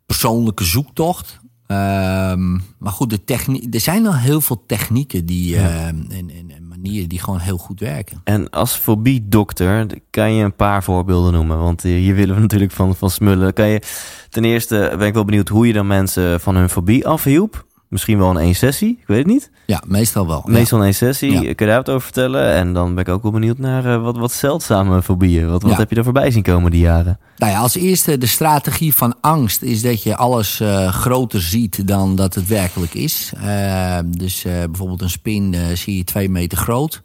persoonlijke 0.07 0.65
zoektocht. 0.65 1.43
Um, 1.67 2.63
maar 2.79 2.93
goed, 2.93 3.11
de 3.11 3.69
er 3.71 3.81
zijn 3.81 4.07
al 4.07 4.17
heel 4.17 4.41
veel 4.41 4.63
technieken 4.67 5.27
die, 5.27 5.49
ja. 5.49 5.61
uh, 5.61 5.87
en, 5.87 6.09
en, 6.11 6.51
en, 6.51 6.69
manieren 6.69 7.09
die 7.09 7.21
gewoon 7.21 7.39
heel 7.39 7.57
goed 7.57 7.81
werken. 7.81 8.21
En 8.25 8.51
als 8.51 8.75
fobie-dokter 8.75 9.87
kan 10.11 10.33
je 10.33 10.45
een 10.45 10.57
paar 10.57 10.83
voorbeelden 10.83 11.33
noemen. 11.33 11.59
Want 11.59 11.83
hier 11.83 12.15
willen 12.15 12.35
we 12.35 12.41
natuurlijk 12.41 12.73
van, 12.73 12.97
van 12.97 13.11
smullen. 13.11 13.53
Kan 13.53 13.69
je, 13.69 13.83
ten 14.29 14.45
eerste 14.45 14.95
ben 14.99 15.07
ik 15.07 15.15
wel 15.15 15.25
benieuwd 15.25 15.49
hoe 15.49 15.67
je 15.67 15.73
dan 15.73 15.87
mensen 15.87 16.41
van 16.41 16.57
hun 16.57 16.71
fobie 16.71 17.07
afhielp. 17.07 17.67
Misschien 17.89 18.19
wel 18.19 18.31
in 18.31 18.37
één 18.37 18.55
sessie, 18.55 18.99
ik 19.01 19.07
weet 19.07 19.19
het 19.19 19.27
niet. 19.27 19.51
Ja, 19.67 19.83
meestal 19.87 20.27
wel. 20.27 20.43
Meestal 20.47 20.79
in 20.79 20.85
één 20.85 20.95
sessie. 20.95 21.33
Ja. 21.33 21.41
Kun 21.41 21.49
je 21.49 21.55
daar 21.67 21.77
wat 21.77 21.89
over 21.89 22.03
vertellen? 22.03 22.53
En 22.53 22.73
dan 22.73 22.95
ben 22.95 23.05
ik 23.05 23.11
ook 23.11 23.23
wel 23.23 23.33
benieuwd 23.33 23.59
naar 23.59 23.87
uh, 23.87 24.03
wat, 24.03 24.17
wat 24.17 24.33
zeldzame 24.33 25.03
fobieën. 25.03 25.51
Wat, 25.51 25.63
wat 25.63 25.71
ja. 25.71 25.77
heb 25.77 25.91
je 25.91 25.97
er 25.97 26.05
voorbij 26.05 26.31
zien 26.31 26.43
komen 26.43 26.71
die 26.71 26.81
jaren? 26.81 27.19
Nou 27.37 27.53
ja, 27.53 27.59
als 27.59 27.75
eerste 27.75 28.19
de 28.19 28.27
strategie 28.27 28.95
van 28.95 29.15
angst 29.21 29.63
is 29.63 29.83
dat 29.83 30.03
je 30.03 30.17
alles 30.17 30.61
uh, 30.61 30.89
groter 30.89 31.41
ziet 31.41 31.89
dan 31.89 32.17
dat 32.17 32.35
het 32.35 32.47
werkelijk 32.47 32.95
is. 32.95 33.33
Uh, 33.45 33.99
dus 34.07 34.43
bijvoorbeeld 34.43 35.03
een 35.03 35.11
spin 35.11 35.57
zie 35.75 35.97
je 35.97 36.05
twee 36.05 36.29
meter 36.29 36.59
groot. 36.59 37.03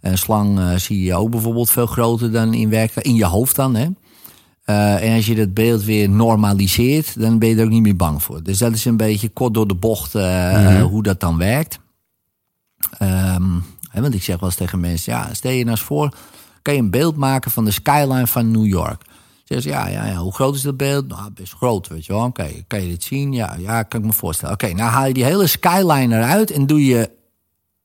Een 0.00 0.18
slang 0.18 0.80
zie 0.80 1.02
je 1.02 1.14
ook 1.14 1.30
bijvoorbeeld 1.30 1.70
veel 1.70 1.86
groter 1.86 2.32
dan 2.32 2.54
in 2.54 2.68
werkelijkheid. 2.68 3.06
In 3.06 3.14
je 3.14 3.26
hoofd 3.26 3.56
dan, 3.56 3.74
hè. 3.74 3.86
Uh, 4.70 5.02
en 5.02 5.16
als 5.16 5.26
je 5.26 5.34
dat 5.34 5.54
beeld 5.54 5.84
weer 5.84 6.08
normaliseert, 6.08 7.20
dan 7.20 7.38
ben 7.38 7.48
je 7.48 7.56
er 7.56 7.64
ook 7.64 7.70
niet 7.70 7.82
meer 7.82 7.96
bang 7.96 8.22
voor. 8.22 8.42
Dus 8.42 8.58
dat 8.58 8.72
is 8.72 8.84
een 8.84 8.96
beetje 8.96 9.28
kort 9.28 9.54
door 9.54 9.68
de 9.68 9.74
bocht 9.74 10.14
uh, 10.14 10.22
mm 10.58 10.66
-hmm. 10.66 10.82
hoe 10.82 11.02
dat 11.02 11.20
dan 11.20 11.36
werkt. 11.36 11.78
Um, 13.02 13.64
hè, 13.90 14.00
want 14.00 14.14
ik 14.14 14.22
zeg 14.22 14.40
wel 14.40 14.48
eens 14.48 14.58
tegen 14.58 14.80
mensen: 14.80 15.12
ja, 15.12 15.34
stel 15.34 15.50
je 15.50 15.58
nou 15.58 15.70
eens 15.70 15.80
voor, 15.80 16.14
kan 16.62 16.74
je 16.74 16.80
een 16.80 16.90
beeld 16.90 17.16
maken 17.16 17.50
van 17.50 17.64
de 17.64 17.70
skyline 17.70 18.26
van 18.26 18.50
New 18.50 18.66
York? 18.66 19.02
Zeggen 19.44 19.70
ja, 19.70 19.88
ja, 19.88 20.06
ja, 20.06 20.16
hoe 20.16 20.32
groot 20.32 20.54
is 20.54 20.62
dat 20.62 20.76
beeld? 20.76 21.08
Nou, 21.08 21.30
best 21.30 21.52
groot, 21.52 21.88
weet 21.88 22.06
je 22.06 22.12
wel. 22.12 22.24
Oké, 22.24 22.40
okay, 22.40 22.64
kan 22.66 22.82
je 22.82 22.88
dit 22.88 23.02
zien? 23.02 23.32
Ja, 23.32 23.56
ja, 23.58 23.82
kan 23.82 24.00
ik 24.00 24.06
me 24.06 24.12
voorstellen. 24.12 24.54
Oké, 24.54 24.64
okay, 24.64 24.76
nou 24.76 24.90
haal 24.90 25.06
je 25.06 25.14
die 25.14 25.24
hele 25.24 25.46
skyline 25.46 26.16
eruit 26.16 26.50
en 26.50 26.66
doe 26.66 26.84
je 26.84 27.10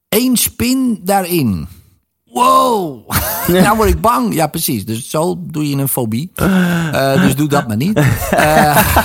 één 0.09 0.37
spin 0.37 0.99
daarin 1.03 1.67
wow, 2.35 3.09
nou 3.47 3.77
word 3.77 3.89
ik 3.89 4.01
bang. 4.01 4.33
Ja, 4.33 4.47
precies. 4.47 4.85
Dus 4.85 5.09
zo 5.09 5.39
doe 5.41 5.69
je 5.69 5.75
een 5.75 5.87
fobie. 5.87 6.31
Uh, 6.35 7.21
dus 7.21 7.35
doe 7.35 7.47
dat 7.47 7.67
maar 7.67 7.77
niet. 7.77 7.97
Uh, 8.33 8.95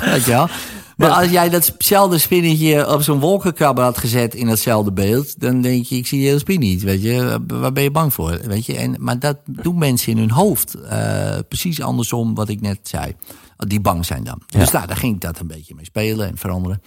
weet 0.12 0.24
je 0.24 0.30
wel. 0.30 0.48
Maar 0.96 1.10
als 1.10 1.30
jij 1.30 1.48
datzelfde 1.48 2.18
spinnetje 2.18 2.92
op 2.92 3.02
zo'n 3.02 3.20
wolkenkrabber 3.20 3.84
had 3.84 3.98
gezet 3.98 4.34
in 4.34 4.46
datzelfde 4.46 4.92
beeld, 4.92 5.40
dan 5.40 5.60
denk 5.60 5.84
je, 5.84 5.96
ik 5.96 6.06
zie 6.06 6.18
die 6.18 6.26
hele 6.26 6.38
spin 6.38 6.60
niet. 6.60 6.82
Weet 6.82 7.02
je, 7.02 7.38
waar 7.46 7.72
ben 7.72 7.82
je 7.82 7.90
bang 7.90 8.14
voor? 8.14 8.40
Weet 8.44 8.66
je, 8.66 8.76
en, 8.76 8.96
maar 8.98 9.18
dat 9.18 9.36
doen 9.44 9.78
mensen 9.78 10.12
in 10.12 10.18
hun 10.18 10.30
hoofd. 10.30 10.76
Uh, 10.92 11.38
precies 11.48 11.80
andersom 11.80 12.34
wat 12.34 12.48
ik 12.48 12.60
net 12.60 12.78
zei. 12.82 13.14
Die 13.56 13.80
bang 13.80 14.06
zijn 14.06 14.24
dan. 14.24 14.42
Ja. 14.46 14.58
Dus 14.58 14.70
nou, 14.70 14.86
daar 14.86 14.96
ging 14.96 15.14
ik 15.14 15.20
dat 15.20 15.38
een 15.38 15.46
beetje 15.46 15.74
mee 15.74 15.84
spelen 15.84 16.28
en 16.28 16.36
veranderen. 16.38 16.82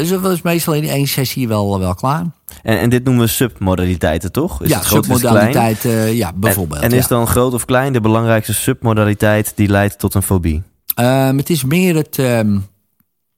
Dus 0.00 0.08
dat 0.08 0.20
was 0.20 0.42
meestal 0.42 0.74
in 0.74 0.88
één 0.88 1.08
sessie 1.08 1.48
wel, 1.48 1.78
wel 1.78 1.94
klaar. 1.94 2.24
En, 2.62 2.78
en 2.78 2.90
dit 2.90 3.04
noemen 3.04 3.24
we 3.24 3.30
submodaliteiten, 3.30 4.32
toch? 4.32 4.62
Is 4.62 4.68
ja, 4.68 4.78
het 4.78 4.86
submodaliteit, 4.86 5.84
uh, 5.84 6.12
ja, 6.12 6.32
bijvoorbeeld. 6.34 6.80
En, 6.80 6.90
en 6.90 6.96
is 6.96 7.02
ja. 7.02 7.08
dan 7.08 7.26
groot 7.26 7.54
of 7.54 7.64
klein 7.64 7.92
de 7.92 8.00
belangrijkste 8.00 8.54
submodaliteit 8.54 9.52
die 9.54 9.68
leidt 9.68 9.98
tot 9.98 10.14
een 10.14 10.22
fobie? 10.22 10.62
Um, 11.00 11.36
het 11.36 11.50
is 11.50 11.64
meer 11.64 11.96
het, 11.96 12.18
um, 12.18 12.66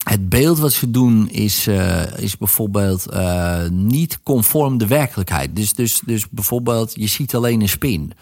het 0.05 0.29
beeld 0.29 0.59
wat 0.59 0.73
ze 0.73 0.91
doen 0.91 1.29
is, 1.31 1.69
uh, 1.69 2.19
is 2.19 2.37
bijvoorbeeld 2.37 3.07
uh, 3.13 3.69
niet 3.71 4.19
conform 4.23 4.79
de 4.79 4.87
werkelijkheid. 4.87 5.57
Dus, 5.57 5.73
dus, 5.73 6.01
dus 6.05 6.29
bijvoorbeeld, 6.31 6.93
je 6.95 7.07
ziet 7.07 7.35
alleen 7.35 7.61
een 7.61 7.69
spin. 7.69 8.13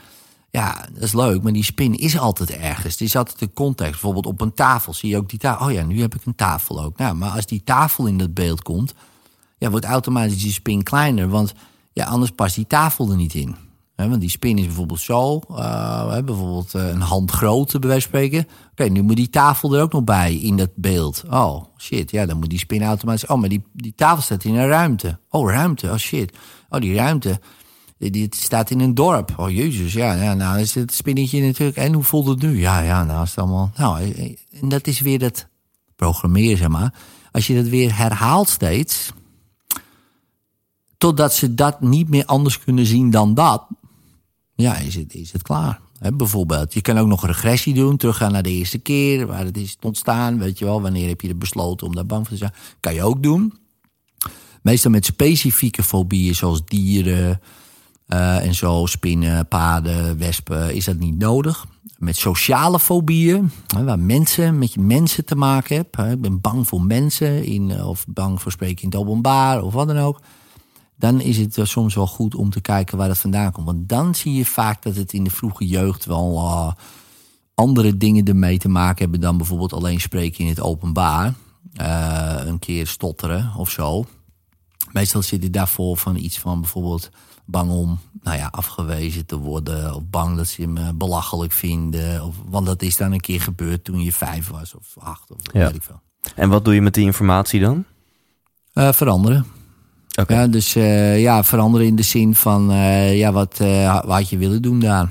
Ja, 0.54 0.86
dat 0.92 1.02
is 1.02 1.12
leuk, 1.12 1.42
maar 1.42 1.52
die 1.52 1.64
spin 1.64 1.94
is 1.94 2.18
altijd 2.18 2.50
ergens. 2.50 2.92
Het 2.92 3.00
is 3.00 3.16
altijd 3.16 3.40
een 3.40 3.52
context. 3.52 3.92
Bijvoorbeeld 3.92 4.26
op 4.26 4.40
een 4.40 4.54
tafel 4.54 4.94
zie 4.94 5.08
je 5.10 5.16
ook 5.16 5.28
die 5.28 5.38
tafel. 5.38 5.66
Oh 5.66 5.72
ja, 5.72 5.82
nu 5.82 6.00
heb 6.00 6.14
ik 6.14 6.24
een 6.24 6.34
tafel 6.34 6.82
ook. 6.82 6.98
Nou, 6.98 7.14
maar 7.14 7.30
als 7.30 7.46
die 7.46 7.62
tafel 7.64 8.06
in 8.06 8.18
dat 8.18 8.34
beeld 8.34 8.62
komt, 8.62 8.94
ja, 9.58 9.70
wordt 9.70 9.84
automatisch 9.84 10.42
die 10.42 10.52
spin 10.52 10.82
kleiner. 10.82 11.28
Want 11.28 11.54
ja, 11.92 12.04
anders 12.04 12.30
past 12.30 12.54
die 12.54 12.66
tafel 12.66 13.10
er 13.10 13.16
niet 13.16 13.34
in. 13.34 13.56
Want 13.96 14.20
die 14.20 14.30
spin 14.30 14.58
is 14.58 14.66
bijvoorbeeld 14.66 15.00
zo, 15.00 15.40
uh, 15.50 16.18
bijvoorbeeld 16.18 16.74
uh, 16.74 16.88
een 16.88 17.00
hand 17.00 17.38
bij 17.38 17.48
wijze 17.50 17.80
van 17.80 18.00
spreken. 18.00 18.46
Oké, 18.70 18.84
nu 18.84 19.02
moet 19.02 19.16
die 19.16 19.30
tafel 19.30 19.74
er 19.74 19.82
ook 19.82 19.92
nog 19.92 20.04
bij 20.04 20.34
in 20.34 20.56
dat 20.56 20.70
beeld. 20.74 21.24
Oh, 21.30 21.64
shit, 21.76 22.10
ja, 22.10 22.26
dan 22.26 22.38
moet 22.38 22.50
die 22.50 22.58
spin 22.58 22.82
automatisch... 22.82 23.26
Oh, 23.26 23.40
maar 23.40 23.48
die, 23.48 23.64
die 23.72 23.94
tafel 23.96 24.22
staat 24.22 24.44
in 24.44 24.54
een 24.54 24.68
ruimte. 24.68 25.18
Oh, 25.28 25.50
ruimte, 25.50 25.90
oh 25.90 25.96
shit. 25.96 26.36
Oh, 26.68 26.80
die 26.80 26.94
ruimte, 26.94 27.40
die 28.10 28.28
staat 28.36 28.70
in 28.70 28.80
een 28.80 28.94
dorp. 28.94 29.34
Oh, 29.36 29.50
jezus, 29.50 29.92
ja, 29.92 30.12
ja 30.12 30.34
nou 30.34 30.58
is 30.58 30.74
het 30.74 30.94
spinnetje 30.94 31.42
natuurlijk... 31.42 31.76
En 31.78 31.92
hoe 31.92 32.02
voelt 32.02 32.26
het 32.26 32.42
nu? 32.42 32.60
Ja, 32.60 32.80
ja, 32.80 33.04
nou 33.04 33.22
is 33.22 33.28
het 33.28 33.38
allemaal... 33.38 33.70
Nou, 33.76 34.14
en 34.60 34.68
dat 34.68 34.86
is 34.86 35.00
weer 35.00 35.18
dat 35.18 35.46
programmeren, 35.96 36.58
zeg 36.58 36.68
maar. 36.68 36.94
Als 37.32 37.46
je 37.46 37.54
dat 37.54 37.66
weer 37.66 37.96
herhaalt 37.96 38.48
steeds 38.48 39.12
totdat 41.04 41.34
ze 41.34 41.54
dat 41.54 41.80
niet 41.80 42.08
meer 42.08 42.24
anders 42.24 42.58
kunnen 42.58 42.86
zien 42.86 43.10
dan 43.10 43.34
dat, 43.34 43.66
ja, 44.54 44.76
is 44.76 44.94
het, 44.94 45.14
is 45.14 45.32
het 45.32 45.42
klaar. 45.42 45.80
Bijvoorbeeld, 46.14 46.74
je 46.74 46.80
kan 46.80 46.98
ook 46.98 47.06
nog 47.06 47.26
regressie 47.26 47.74
doen, 47.74 47.96
teruggaan 47.96 48.32
naar 48.32 48.42
de 48.42 48.50
eerste 48.50 48.78
keer, 48.78 49.26
waar 49.26 49.44
het 49.44 49.56
is 49.56 49.76
ontstaan, 49.80 50.38
weet 50.38 50.58
je 50.58 50.64
wel, 50.64 50.82
wanneer 50.82 51.08
heb 51.08 51.20
je 51.20 51.28
er 51.28 51.38
besloten 51.38 51.86
om 51.86 51.94
daar 51.94 52.06
bang 52.06 52.26
voor 52.26 52.36
te 52.36 52.42
zijn. 52.42 52.54
Kan 52.80 52.94
je 52.94 53.02
ook 53.02 53.22
doen. 53.22 53.54
Meestal 54.62 54.90
met 54.90 55.04
specifieke 55.04 55.82
fobieën, 55.82 56.34
zoals 56.34 56.64
dieren 56.64 57.40
uh, 58.08 58.46
en 58.46 58.54
zo, 58.54 58.86
spinnen, 58.86 59.48
paden, 59.48 60.18
wespen, 60.18 60.74
is 60.74 60.84
dat 60.84 60.98
niet 60.98 61.18
nodig. 61.18 61.66
Met 61.98 62.16
sociale 62.16 62.80
fobieën, 62.80 63.50
waar 63.84 63.98
mensen 63.98 64.58
met 64.58 64.72
je 64.72 64.80
mensen 64.80 65.24
te 65.24 65.34
maken 65.34 65.76
hebben. 65.76 66.10
Ik 66.10 66.20
ben 66.20 66.40
bang 66.40 66.68
voor 66.68 66.82
mensen, 66.82 67.44
in, 67.44 67.82
of 67.84 68.04
bang 68.08 68.42
voor 68.42 68.52
spreken 68.52 68.82
in 68.82 68.88
het 68.88 68.98
openbaar, 68.98 69.62
of 69.62 69.72
wat 69.72 69.86
dan 69.86 69.98
ook 69.98 70.20
dan 70.96 71.20
is 71.20 71.38
het 71.38 71.58
eh, 71.58 71.64
soms 71.64 71.94
wel 71.94 72.06
goed 72.06 72.34
om 72.34 72.50
te 72.50 72.60
kijken 72.60 72.98
waar 72.98 73.08
het 73.08 73.18
vandaan 73.18 73.52
komt. 73.52 73.66
Want 73.66 73.88
dan 73.88 74.14
zie 74.14 74.34
je 74.34 74.44
vaak 74.44 74.82
dat 74.82 74.96
het 74.96 75.12
in 75.12 75.24
de 75.24 75.30
vroege 75.30 75.66
jeugd 75.66 76.04
wel 76.04 76.74
andere 77.54 77.96
dingen 77.96 78.24
ermee 78.24 78.58
te 78.58 78.68
maken 78.68 79.02
hebben 79.02 79.20
dan 79.20 79.36
bijvoorbeeld 79.36 79.72
alleen 79.72 80.00
spreken 80.00 80.40
in 80.40 80.48
het 80.48 80.60
openbaar. 80.60 81.34
Een 82.46 82.58
keer 82.58 82.86
stotteren 82.86 83.52
of 83.56 83.70
zo. 83.70 84.04
Meestal 84.92 85.22
zit 85.22 85.42
het 85.42 85.52
daarvoor 85.52 85.96
van 85.96 86.16
iets 86.16 86.38
van 86.38 86.60
bijvoorbeeld 86.60 87.10
bang 87.44 87.70
om 87.70 87.98
nou 88.22 88.36
ja, 88.36 88.48
afgewezen 88.50 89.26
te 89.26 89.36
worden. 89.36 89.94
Of 89.94 90.02
bang 90.10 90.36
dat 90.36 90.46
ze 90.46 90.66
me 90.66 90.92
belachelijk 90.94 91.52
vinden. 91.52 92.24
Of, 92.24 92.36
want 92.48 92.66
dat 92.66 92.82
is 92.82 92.96
dan 92.96 93.12
een 93.12 93.20
keer 93.20 93.40
gebeurd 93.40 93.84
toen 93.84 94.00
je 94.00 94.12
vijf 94.12 94.48
was 94.48 94.74
of 94.74 94.96
acht 94.98 95.30
of 95.30 95.38
Ja. 95.52 95.66
weet 95.66 95.74
ik 95.74 95.82
veel. 95.82 96.00
En 96.34 96.48
wat 96.48 96.64
doe 96.64 96.74
je 96.74 96.82
met 96.82 96.94
die 96.94 97.04
informatie 97.04 97.60
dan? 97.60 97.84
Eh, 98.72 98.92
veranderen. 98.92 99.46
Oké. 100.20 100.34
Ja, 100.34 100.46
dus 100.46 100.74
eh, 100.74 101.20
ja, 101.20 101.44
veranderen 101.44 101.86
in 101.86 101.96
de 101.96 102.02
zin 102.02 102.34
van 102.34 102.70
eh, 102.70 103.18
ja, 103.18 103.32
wat, 103.32 103.58
wat 103.58 104.04
had 104.04 104.28
je 104.28 104.38
willen 104.38 104.62
doen 104.62 104.80
daar. 104.80 105.10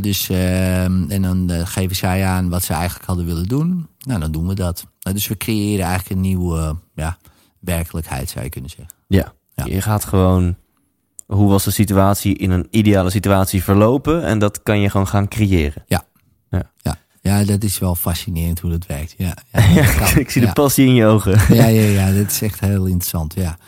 Dus, 0.00 0.28
en 0.30 1.22
dan 1.22 1.50
geven 1.66 1.96
zij 1.96 2.26
aan 2.26 2.48
wat 2.48 2.62
ze 2.62 2.72
eigenlijk 2.72 3.06
hadden 3.06 3.26
willen 3.26 3.48
doen. 3.48 3.88
Nou, 3.98 4.20
dan 4.20 4.32
doen 4.32 4.46
we 4.46 4.54
dat. 4.54 4.86
Dus 4.98 5.28
we 5.28 5.36
creëren 5.36 5.84
eigenlijk 5.84 6.10
een 6.14 6.20
nieuwe 6.20 6.76
ja, 6.94 7.18
werkelijkheid, 7.58 8.30
zou 8.30 8.44
je 8.44 8.50
kunnen 8.50 8.70
zeggen. 8.70 8.94
Ja. 9.06 9.32
Ja. 9.54 9.64
Je 9.64 9.80
gaat 9.80 10.04
gewoon... 10.04 10.56
Hoe 11.30 11.48
was 11.48 11.64
de 11.64 11.70
situatie 11.70 12.36
in 12.36 12.50
een 12.50 12.66
ideale 12.70 13.10
situatie 13.10 13.62
verlopen? 13.62 14.24
En 14.24 14.38
dat 14.38 14.62
kan 14.62 14.80
je 14.80 14.90
gewoon 14.90 15.08
gaan 15.08 15.28
creëren. 15.28 15.84
Ja, 17.22 17.44
dat 17.44 17.62
is 17.64 17.78
wel 17.78 17.94
fascinerend 17.94 18.60
hoe 18.60 18.70
dat 18.70 18.86
werkt. 18.86 19.14
Ja, 19.18 19.36
ja, 19.52 19.60
Ja, 19.82 19.98
dat 19.98 20.16
ik 20.16 20.30
zie 20.30 20.40
de 20.40 20.46
Ja. 20.46 20.52
passie 20.52 20.86
in 20.86 20.94
je 20.94 21.06
ogen. 21.06 21.32
Ja, 21.56 21.66
ja, 21.66 21.82
ja, 21.82 22.12
dat 22.12 22.30
is 22.30 22.42
echt 22.42 22.60
heel 22.60 22.84
interessant. 22.86 23.34
Ja, 23.34 23.58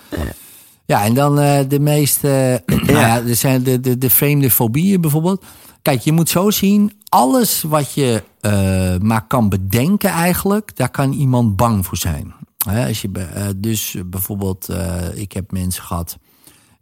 ja 0.86 1.04
en 1.04 1.14
dan 1.14 1.38
eh, 1.40 1.68
de 1.68 1.80
meeste. 1.80 2.62
nou 2.66 2.92
ja, 2.92 3.22
er 3.22 3.36
zijn 3.36 3.62
de, 3.62 3.80
de, 3.80 3.98
de 3.98 4.10
vreemde 4.10 4.50
fobieën 4.50 5.00
bijvoorbeeld. 5.00 5.44
Kijk, 5.82 6.00
je 6.00 6.12
moet 6.12 6.28
zo 6.28 6.50
zien: 6.50 6.92
alles 7.08 7.62
wat 7.62 7.92
je 7.92 8.22
eh, 8.40 8.96
maar 8.98 9.26
kan 9.26 9.48
bedenken, 9.48 10.10
eigenlijk, 10.10 10.76
daar 10.76 10.90
kan 10.90 11.12
iemand 11.12 11.56
bang 11.56 11.86
voor 11.86 11.96
zijn. 11.96 12.34
Als 12.86 13.02
je, 13.02 13.10
eh, 13.12 13.44
dus 13.56 13.96
bijvoorbeeld, 14.06 14.68
ik 15.14 15.32
heb 15.32 15.52
mensen 15.52 15.82
gehad 15.82 16.18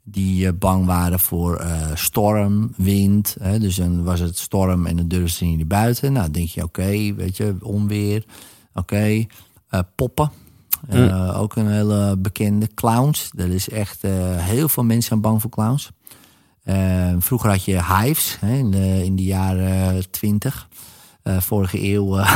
die 0.05 0.47
eh, 0.47 0.53
bang 0.59 0.87
waren 0.87 1.21
voor 1.21 1.57
eh, 1.57 1.91
storm, 1.95 2.73
wind. 2.77 3.37
Hè, 3.41 3.59
dus 3.59 3.77
dan 3.77 4.05
was 4.05 4.21
het 4.21 4.39
storm 4.39 4.87
en 4.87 4.97
dan 4.97 5.09
durfden 5.09 5.31
ze 5.31 5.45
niet 5.45 5.57
naar 5.57 5.67
buiten. 5.67 6.13
Nou, 6.13 6.25
dan 6.25 6.33
denk 6.33 6.49
je, 6.49 6.63
oké, 6.63 7.15
weet 7.15 7.37
je, 7.37 7.57
onweer. 7.63 8.25
Oké, 8.75 9.25
Eh, 9.69 9.81
poppen. 9.95 10.31
Eh, 10.89 11.41
Ook 11.41 11.57
een 11.57 11.69
hele 11.69 12.17
bekende. 12.19 12.69
Clowns. 12.75 13.31
Er 13.37 13.49
is 13.51 13.69
echt 13.69 14.03
heel 14.37 14.69
veel 14.69 14.83
mensen 14.85 15.09
zijn 15.09 15.21
bang 15.21 15.41
voor 15.41 15.51
clowns. 15.51 15.91
Vroeger 17.19 17.51
had 17.51 17.65
je 17.65 17.85
hives 17.85 18.37
hè, 18.41 18.57
in, 18.57 18.71
de, 18.71 19.05
in 19.05 19.17
de 19.17 19.23
jaren 19.23 20.11
twintig. 20.11 20.69
Eh, 21.23 21.41
vorige 21.41 21.93
eeuw. 21.93 22.19
eh. 22.19 22.33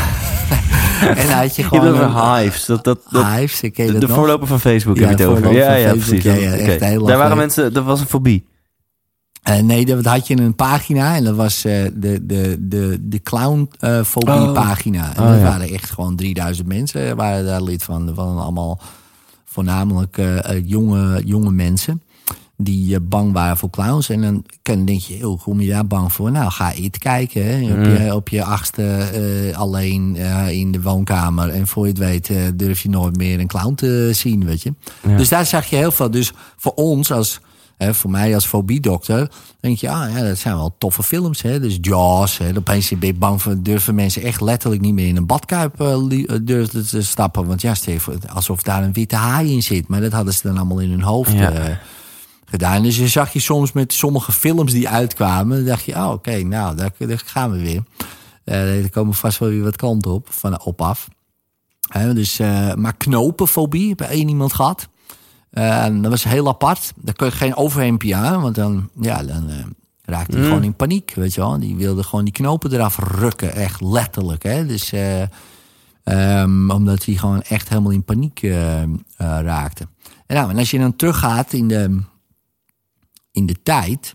en 1.23 1.31
had 1.39 1.57
je 1.57 1.63
gewoon... 1.63 1.87
een- 2.01 2.37
Hives. 2.39 2.65
Dat, 2.67 2.85
dat, 2.85 2.99
dat, 3.11 3.27
Hives, 3.27 3.61
ken 3.61 3.71
je 3.75 3.85
de 3.87 3.93
dat 3.93 4.01
de 4.01 4.07
nog? 4.07 4.17
voorloper 4.17 4.47
van 4.47 4.61
Facebook 4.61 4.97
Ja, 4.97 5.09
heb 5.09 5.19
je 5.19 5.25
het 5.25 5.33
over. 5.39 5.53
Ja, 5.53 5.75
ja, 5.75 5.89
Facebook. 5.91 6.21
precies. 6.21 6.79
Ja, 6.81 6.99
Daar 7.07 7.19
waren 7.19 7.37
mensen... 7.37 7.73
Dat 7.73 7.85
was 7.85 8.01
een 8.01 8.07
fobie. 8.07 8.47
Eh, 9.43 9.59
nee, 9.61 9.87
dat 9.87 10.05
had 10.05 10.27
je 10.27 10.37
een 10.39 10.55
pagina 10.55 11.17
en 11.17 11.25
dat 11.25 11.35
was 11.37 11.63
de, 11.63 11.91
de, 11.95 12.57
de, 12.69 12.99
de 13.01 13.23
clownfobie 13.23 14.35
Oh. 14.35 14.53
pagina. 14.53 15.15
En 15.17 15.23
Oh, 15.23 15.29
dat 15.29 15.39
ja. 15.39 15.43
waren 15.45 15.69
echt 15.69 15.91
gewoon 15.91 16.17
3000 16.17 16.67
mensen 16.69 17.17
waren 17.17 17.45
daar 17.45 17.63
lid 17.63 17.83
van. 17.83 18.13
Van 18.15 18.39
allemaal 18.39 18.81
voornamelijk 19.45 20.19
jonge, 20.65 21.23
jonge 21.25 21.51
mensen 21.51 22.03
die 22.57 22.95
eh, 22.95 23.01
bang 23.03 23.33
waren 23.33 23.57
voor 23.57 23.71
clowns. 23.71 24.09
En 24.09 24.21
dan 24.21 24.45
kan, 24.63 24.85
denk 24.85 25.01
je, 25.01 25.23
hoe 25.23 25.39
kom 25.39 25.61
je 25.61 25.71
daar 25.71 25.87
bang 25.87 26.13
voor? 26.13 26.31
Nou, 26.31 26.51
ga 26.51 26.73
it 26.73 26.99
kijken. 26.99 27.47
Hè? 27.47 27.73
Op, 27.73 27.85
je, 27.85 28.15
op 28.15 28.29
je 28.29 28.45
achtste 28.45 28.83
eh, 28.83 29.59
alleen 29.59 30.17
eh, 30.17 30.51
in 30.51 30.73
de 30.73 30.83
woonkamer. 30.83 31.49
En 31.49 31.67
voor 31.67 31.83
je 31.83 31.89
het 31.89 31.99
weet 31.99 32.31
durf 32.55 32.81
je 32.81 32.89
nooit 32.89 33.17
meer 33.17 33.41
een 33.41 33.47
clown 33.47 33.75
te 33.75 34.11
zien, 34.13 34.45
weet 34.45 34.63
je. 34.63 34.75
Ja. 35.09 35.17
Dus 35.17 35.29
daar 35.29 35.47
zag 35.47 35.67
je 35.67 35.77
heel 35.77 35.93
veel. 35.93 36.11
Dus 36.11 36.33
voor 36.57 36.73
ons 36.75 37.13
als... 37.13 37.41
Hè, 37.77 37.95
voor 37.95 38.11
mij 38.11 38.35
als 38.35 38.47
fobiedokter, 38.47 39.31
denk 39.61 39.79
je, 39.79 39.91
ah 39.91 40.13
ja, 40.13 40.23
dat 40.23 40.39
zijn 40.39 40.57
wel 40.57 40.75
toffe 40.79 41.03
films. 41.03 41.43
Hè? 41.43 41.61
Dus 41.61 41.79
Jaws, 41.81 42.39
hè? 42.39 42.57
opeens 42.57 42.89
ben 42.89 43.07
je 43.07 43.15
bang 43.15 43.43
voor, 43.43 43.63
durven 43.63 43.95
mensen 43.95 44.23
echt 44.23 44.41
letterlijk 44.41 44.83
niet 44.83 44.95
meer 44.95 45.07
in 45.07 45.17
een 45.17 45.27
badkuip 45.27 45.77
durven 46.43 46.87
te 46.87 47.03
stappen. 47.03 47.47
Want 47.47 47.61
ja, 47.61 47.75
alsof 48.33 48.63
daar 48.63 48.83
een 48.83 48.93
witte 48.93 49.17
haai 49.17 49.53
in 49.53 49.63
zit. 49.63 49.89
Maar 49.89 50.01
dat 50.01 50.13
hadden 50.13 50.35
ze 50.35 50.41
dan 50.43 50.57
allemaal 50.57 50.81
in 50.81 50.91
hun 50.91 51.03
hoofd 51.03 51.33
Ja. 51.33 51.81
Gedaan. 52.55 52.83
Dus 52.83 52.97
je 52.97 53.09
zag 53.09 53.33
je 53.33 53.41
soms 53.41 53.73
met 53.73 53.93
sommige 53.93 54.33
films 54.33 54.73
die 54.73 54.89
uitkwamen, 54.89 55.57
dan 55.57 55.67
dacht 55.67 55.85
je, 55.85 55.95
oh 55.95 56.11
oké, 56.11 56.43
nou, 56.43 56.77
daar, 56.77 56.91
daar 56.99 57.23
gaan 57.25 57.51
we 57.51 57.59
weer. 57.61 57.83
Eh 58.45 58.83
er 58.83 58.91
komen 58.91 59.15
vast 59.15 59.39
wel 59.39 59.49
weer 59.49 59.63
wat 59.63 59.77
kanten 59.77 60.11
op, 60.11 60.27
van 60.31 60.65
op 60.65 60.81
af. 60.83 61.09
Hè, 61.89 62.15
dus, 62.15 62.39
eh, 62.39 62.75
maar 62.75 62.97
knopenfobie, 62.97 63.89
heb 63.89 64.01
één 64.01 64.29
iemand 64.29 64.53
gehad. 64.53 64.89
Eh, 65.51 65.87
dat 66.01 66.11
was 66.11 66.25
heel 66.25 66.49
apart. 66.49 66.93
Daar 66.97 67.15
kun 67.15 67.27
je 67.27 67.33
geen 67.33 67.57
overhemdje 67.57 68.15
aan, 68.15 68.43
want 68.43 68.55
dan, 68.55 68.89
ja, 69.01 69.23
dan 69.23 69.51
raakte 70.05 70.33
hij 70.33 70.41
Mm. 70.41 70.47
gewoon 70.49 70.63
in 70.65 70.75
paniek, 70.77 71.13
weet 71.15 71.35
je 71.35 71.41
wel. 71.41 71.59
Die 71.59 71.77
wilde 71.77 72.03
gewoon 72.03 72.25
die 72.25 72.35
knopen 72.35 72.73
eraf 72.73 72.99
rukken, 72.99 73.53
echt 73.55 73.81
letterlijk. 73.81 74.43
Hè? 74.43 74.67
Dus, 74.67 74.93
eh, 74.93 75.23
ehm, 76.05 76.71
omdat 76.71 77.05
hij 77.05 77.15
gewoon 77.15 77.43
echt 77.43 77.69
helemaal 77.69 77.93
in 77.93 78.05
paniek 78.05 78.41
raakte. 79.17 79.87
En, 80.27 80.37
nou, 80.37 80.51
en 80.51 80.59
als 80.59 80.71
je 80.71 80.79
dan 80.79 80.97
teruggaat 80.97 81.53
in 81.53 81.69
de, 81.69 82.01
in 83.35 83.47
de 83.47 83.63
tijd, 83.63 84.15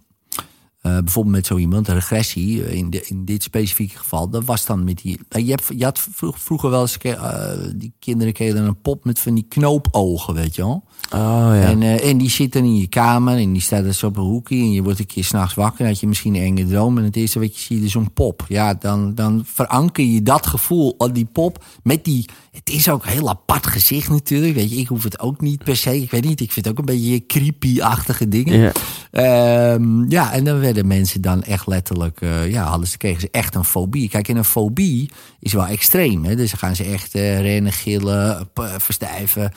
eh, 0.81 0.97
bijvoorbeeld 0.97 1.35
met 1.35 1.45
zo 1.45 1.57
iemand, 1.57 1.87
een 1.87 1.93
regressie, 1.93 2.63
eh, 2.63 2.73
in, 2.73 2.89
de, 2.89 3.05
in 3.07 3.25
dit 3.25 3.43
specifieke 3.43 3.97
geval, 3.97 4.29
dat 4.29 4.43
was 4.45 4.65
dan 4.65 4.83
met 4.83 4.97
die. 5.01 5.19
eh, 5.29 5.43
Je, 5.45 5.49
hebt, 5.51 5.65
je 5.77 5.83
had 5.83 5.99
vroeg- 6.11 6.39
vroeger 6.39 6.69
wel 6.69 6.81
eens, 6.81 6.97
eh, 6.97 7.51
die 7.75 7.93
kinderen 7.99 8.33
kregen 8.33 8.57
een 8.65 8.81
pop 8.81 9.05
met 9.05 9.19
van 9.19 9.33
die 9.35 9.45
knoopogen, 9.49 10.33
weet 10.33 10.55
je 10.55 10.61
wel. 10.61 10.83
Oh 11.13 11.49
ja. 11.53 11.61
En, 11.61 11.81
en 11.81 12.17
die 12.17 12.29
zit 12.29 12.53
dan 12.53 12.63
in 12.63 12.77
je 12.77 12.87
kamer 12.87 13.37
en 13.37 13.53
die 13.53 13.61
staat 13.61 13.83
dus 13.83 14.03
op 14.03 14.17
een 14.17 14.23
hoekje. 14.23 14.55
En 14.55 14.71
je 14.71 14.83
wordt 14.83 14.99
een 14.99 15.05
keer 15.05 15.23
s'nachts 15.23 15.53
wakker. 15.53 15.81
En 15.81 15.87
had 15.91 15.99
je 15.99 16.07
misschien 16.07 16.35
een 16.35 16.41
enge 16.41 16.67
droom. 16.67 16.97
En 16.97 17.03
het 17.03 17.15
eerste 17.15 17.39
wat 17.39 17.55
je 17.57 17.61
ziet 17.61 17.83
is 17.83 17.91
zo'n 17.91 18.13
pop. 18.13 18.45
Ja, 18.47 18.73
dan, 18.73 19.15
dan 19.15 19.41
veranker 19.45 20.03
je 20.05 20.23
dat 20.23 20.47
gevoel 20.47 20.95
aan 20.97 21.11
die 21.11 21.25
pop. 21.25 21.63
Met 21.83 22.03
die. 22.05 22.25
Het 22.51 22.69
is 22.69 22.89
ook 22.89 23.03
een 23.05 23.11
heel 23.11 23.29
apart 23.29 23.67
gezicht 23.67 24.09
natuurlijk. 24.09 24.53
Weet 24.55 24.69
je, 24.71 24.75
ik 24.77 24.87
hoef 24.87 25.03
het 25.03 25.19
ook 25.19 25.41
niet 25.41 25.63
per 25.63 25.75
se. 25.75 26.01
Ik 26.01 26.11
weet 26.11 26.23
niet. 26.25 26.39
Ik 26.41 26.51
vind 26.51 26.65
het 26.65 26.73
ook 26.73 26.79
een 26.79 26.95
beetje 26.95 27.25
creepy-achtige 27.25 28.27
dingen. 28.27 28.59
Ja. 28.59 28.71
Ehm, 29.11 30.09
ja, 30.11 30.31
en 30.31 30.43
dan 30.43 30.59
werden 30.73 30.87
mensen 30.87 31.21
dan 31.21 31.43
echt 31.43 31.67
letterlijk, 31.67 32.21
eh, 32.21 32.51
ja, 32.51 32.63
hadden 32.63 32.87
ze, 32.87 32.97
kregen 32.97 33.21
ze 33.21 33.27
echt 33.31 33.55
een 33.55 33.63
fobie. 33.65 34.09
Kijk, 34.09 34.27
en 34.27 34.35
een 34.37 34.43
fobie 34.45 35.11
is 35.39 35.53
wel 35.53 35.65
extreem. 35.67 36.25
Hè? 36.25 36.35
Dus 36.35 36.49
dan 36.49 36.59
gaan 36.59 36.75
ze 36.75 36.83
echt 36.83 37.15
eh, 37.15 37.41
rennen, 37.41 37.71
gillen, 37.71 38.49
verstijven. 38.77 39.51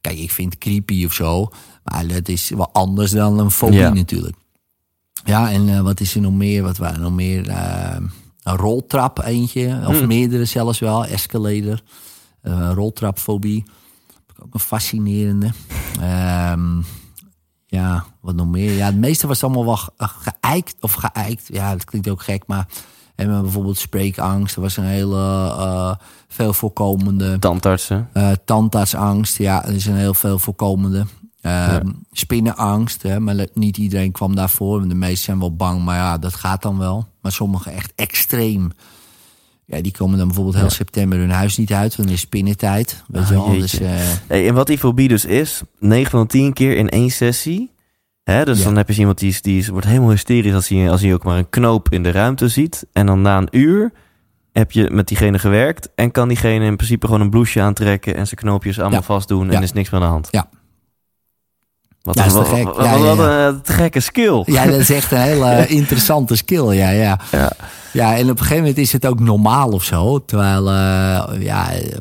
Kijk, 0.00 0.18
ik 0.18 0.30
vind 0.30 0.52
het 0.52 0.62
creepy 0.62 1.04
of 1.04 1.12
zo. 1.12 1.48
Maar 1.84 2.06
dat 2.06 2.28
is 2.28 2.48
wel 2.50 2.72
anders 2.72 3.10
dan 3.10 3.38
een 3.38 3.50
fobie 3.50 3.78
Ja. 3.78 3.92
natuurlijk. 3.92 4.36
Ja, 5.24 5.50
en 5.50 5.68
eh, 5.68 5.80
wat 5.80 6.00
is 6.00 6.14
er 6.14 6.20
nog 6.20 6.32
meer? 6.32 6.62
Wat 6.62 6.76
waren 6.76 6.94
er 6.96 7.00
nog 7.02 7.12
meer? 7.12 7.48
Eh, 7.48 7.96
een 8.42 8.56
roltrap 8.56 9.22
eentje. 9.24 9.80
Of 9.86 10.06
meerdere 10.06 10.44
zelfs 10.44 10.78
wel. 10.78 11.04
Escalator. 11.06 11.80
Roltrapfobie. 12.74 13.64
Ook 14.42 14.54
een 14.54 14.60
fascinerende. 14.60 15.50
Ehm, 16.00 16.80
ja, 17.70 18.04
wat 18.20 18.34
nog 18.34 18.46
meer? 18.46 18.72
Ja, 18.72 18.86
het 18.86 18.96
meeste 18.96 19.26
was 19.26 19.42
allemaal 19.44 19.64
wel 19.64 19.78
eh, 19.96 20.08
geëikt 20.08 20.76
of 20.80 20.92
geëikt. 20.92 21.48
Ja, 21.52 21.72
dat 21.72 21.84
klinkt 21.84 22.08
ook 22.08 22.22
gek, 22.22 22.42
maar 22.46 22.66
en 23.14 23.42
bijvoorbeeld 23.42 23.78
spreekangst. 23.78 24.54
Er 24.56 24.60
was 24.62 24.76
een 24.76 24.84
hele 24.84 25.16
eh, 25.58 25.92
veel 26.28 26.52
voorkomende 26.52 27.38
Tandartsen. 27.38 28.08
eh 28.12 28.30
tandartsangst. 28.44 29.38
Ja, 29.38 29.64
er 29.64 29.74
is 29.74 29.86
een 29.86 29.96
heel 29.96 30.14
veel 30.14 30.38
voorkomende. 30.38 31.06
Ehm, 31.40 31.86
Spinnenangst, 32.12 33.02
hè, 33.02 33.20
maar 33.20 33.36
dat- 33.36 33.54
niet 33.54 33.76
iedereen 33.76 34.12
kwam 34.12 34.34
daarvoor. 34.34 34.88
De 34.88 34.94
meesten 34.94 35.24
zijn 35.24 35.38
wel 35.38 35.56
bang, 35.56 35.84
maar 35.84 35.96
ja, 35.96 36.18
dat 36.18 36.34
gaat 36.34 36.62
dan 36.62 36.78
wel. 36.78 37.06
Maar 37.20 37.32
sommigen 37.32 37.72
echt 37.72 37.92
extreem. 37.94 38.70
Ja, 39.70 39.80
die 39.80 39.92
komen 39.92 40.18
dan 40.18 40.26
bijvoorbeeld 40.26 40.56
heel 40.56 40.70
september 40.70 41.18
hun 41.18 41.30
huis 41.30 41.56
niet 41.56 41.72
uit. 41.72 41.96
Want 41.96 42.08
dan 42.08 42.16
is 42.16 42.22
spinnentijd. 42.22 43.02
Weet 43.06 43.22
Ah, 43.22 43.28
je 43.28 43.34
wel. 43.34 43.52
jeetje. 43.52 43.78
Dus, 43.78 43.88
eh, 43.88 43.94
Hey, 44.26 44.48
en 44.48 44.54
wat 44.54 44.66
die 44.66 44.78
fobie 44.78 45.08
dus 45.08 45.24
is, 45.24 45.60
9 45.78 46.10
van 46.10 46.20
de 46.20 46.26
10 46.26 46.52
keer 46.52 46.76
in 46.76 46.88
één 46.88 47.10
sessie. 47.10 47.70
Hè, 48.24 48.44
dus 48.44 48.58
Ja. 48.58 48.64
dan 48.64 48.76
heb 48.76 48.88
je 48.90 48.98
iemand 48.98 49.18
die, 49.18 49.28
is, 49.28 49.42
die 49.42 49.58
is, 49.58 49.68
wordt 49.68 49.86
helemaal 49.86 50.10
hysterisch 50.10 50.54
als 50.54 50.68
hij, 50.68 50.90
als 50.90 51.00
hij 51.02 51.14
ook 51.14 51.24
maar 51.24 51.38
een 51.38 51.48
knoop 51.48 51.88
in 51.92 52.02
de 52.02 52.10
ruimte 52.10 52.48
ziet. 52.48 52.86
En 52.92 53.06
dan 53.06 53.22
na 53.22 53.36
een 53.38 53.48
uur 53.50 53.92
heb 54.52 54.72
je 54.72 54.90
met 54.90 55.08
diegene 55.08 55.38
gewerkt. 55.38 55.88
En 55.94 56.10
kan 56.10 56.28
diegene 56.28 56.64
in 56.64 56.76
principe 56.76 57.06
gewoon 57.06 57.20
een 57.20 57.30
blouseje 57.30 57.64
aantrekken 57.64 58.14
en 58.14 58.26
zijn 58.26 58.40
knoopjes 58.40 58.78
allemaal 58.80 58.98
Ja. 58.98 59.04
vast 59.04 59.28
doen. 59.28 59.50
En 59.50 59.62
is 59.62 59.72
niks 59.72 59.90
meer 59.90 60.00
aan 60.00 60.06
de 60.06 60.12
hand. 60.12 60.28
Ja. 60.30 60.48
Wat, 62.02 62.14
Ja, 62.14 62.22
een, 62.22 62.28
is 62.28 62.34
wat, 62.34 62.48
gek. 62.48 62.64
wat- 62.64 63.16
wat 63.16 63.68
een 63.68 63.74
gekke 63.74 64.00
skill. 64.00 64.42
Ja, 64.46 64.64
dat 64.66 64.80
is 64.80 64.90
echt 64.90 65.12
een 65.12 65.18
hele 65.20 65.66
interessante 65.80 66.36
skill. 66.36 66.74
Ja, 66.76 66.88
ja. 66.90 67.20
Ja. 67.32 67.52
Ja, 67.92 68.16
en 68.16 68.22
op 68.22 68.30
een 68.30 68.38
gegeven 68.38 68.56
moment 68.56 68.78
is 68.78 68.92
het 68.92 69.06
ook 69.06 69.20
normaal 69.20 69.68
of 69.68 69.84
zo. 69.84 70.24
Terwijl, 70.24 70.68
eh, 70.68 71.42
ja, 71.42 71.72
eh, 71.72 71.98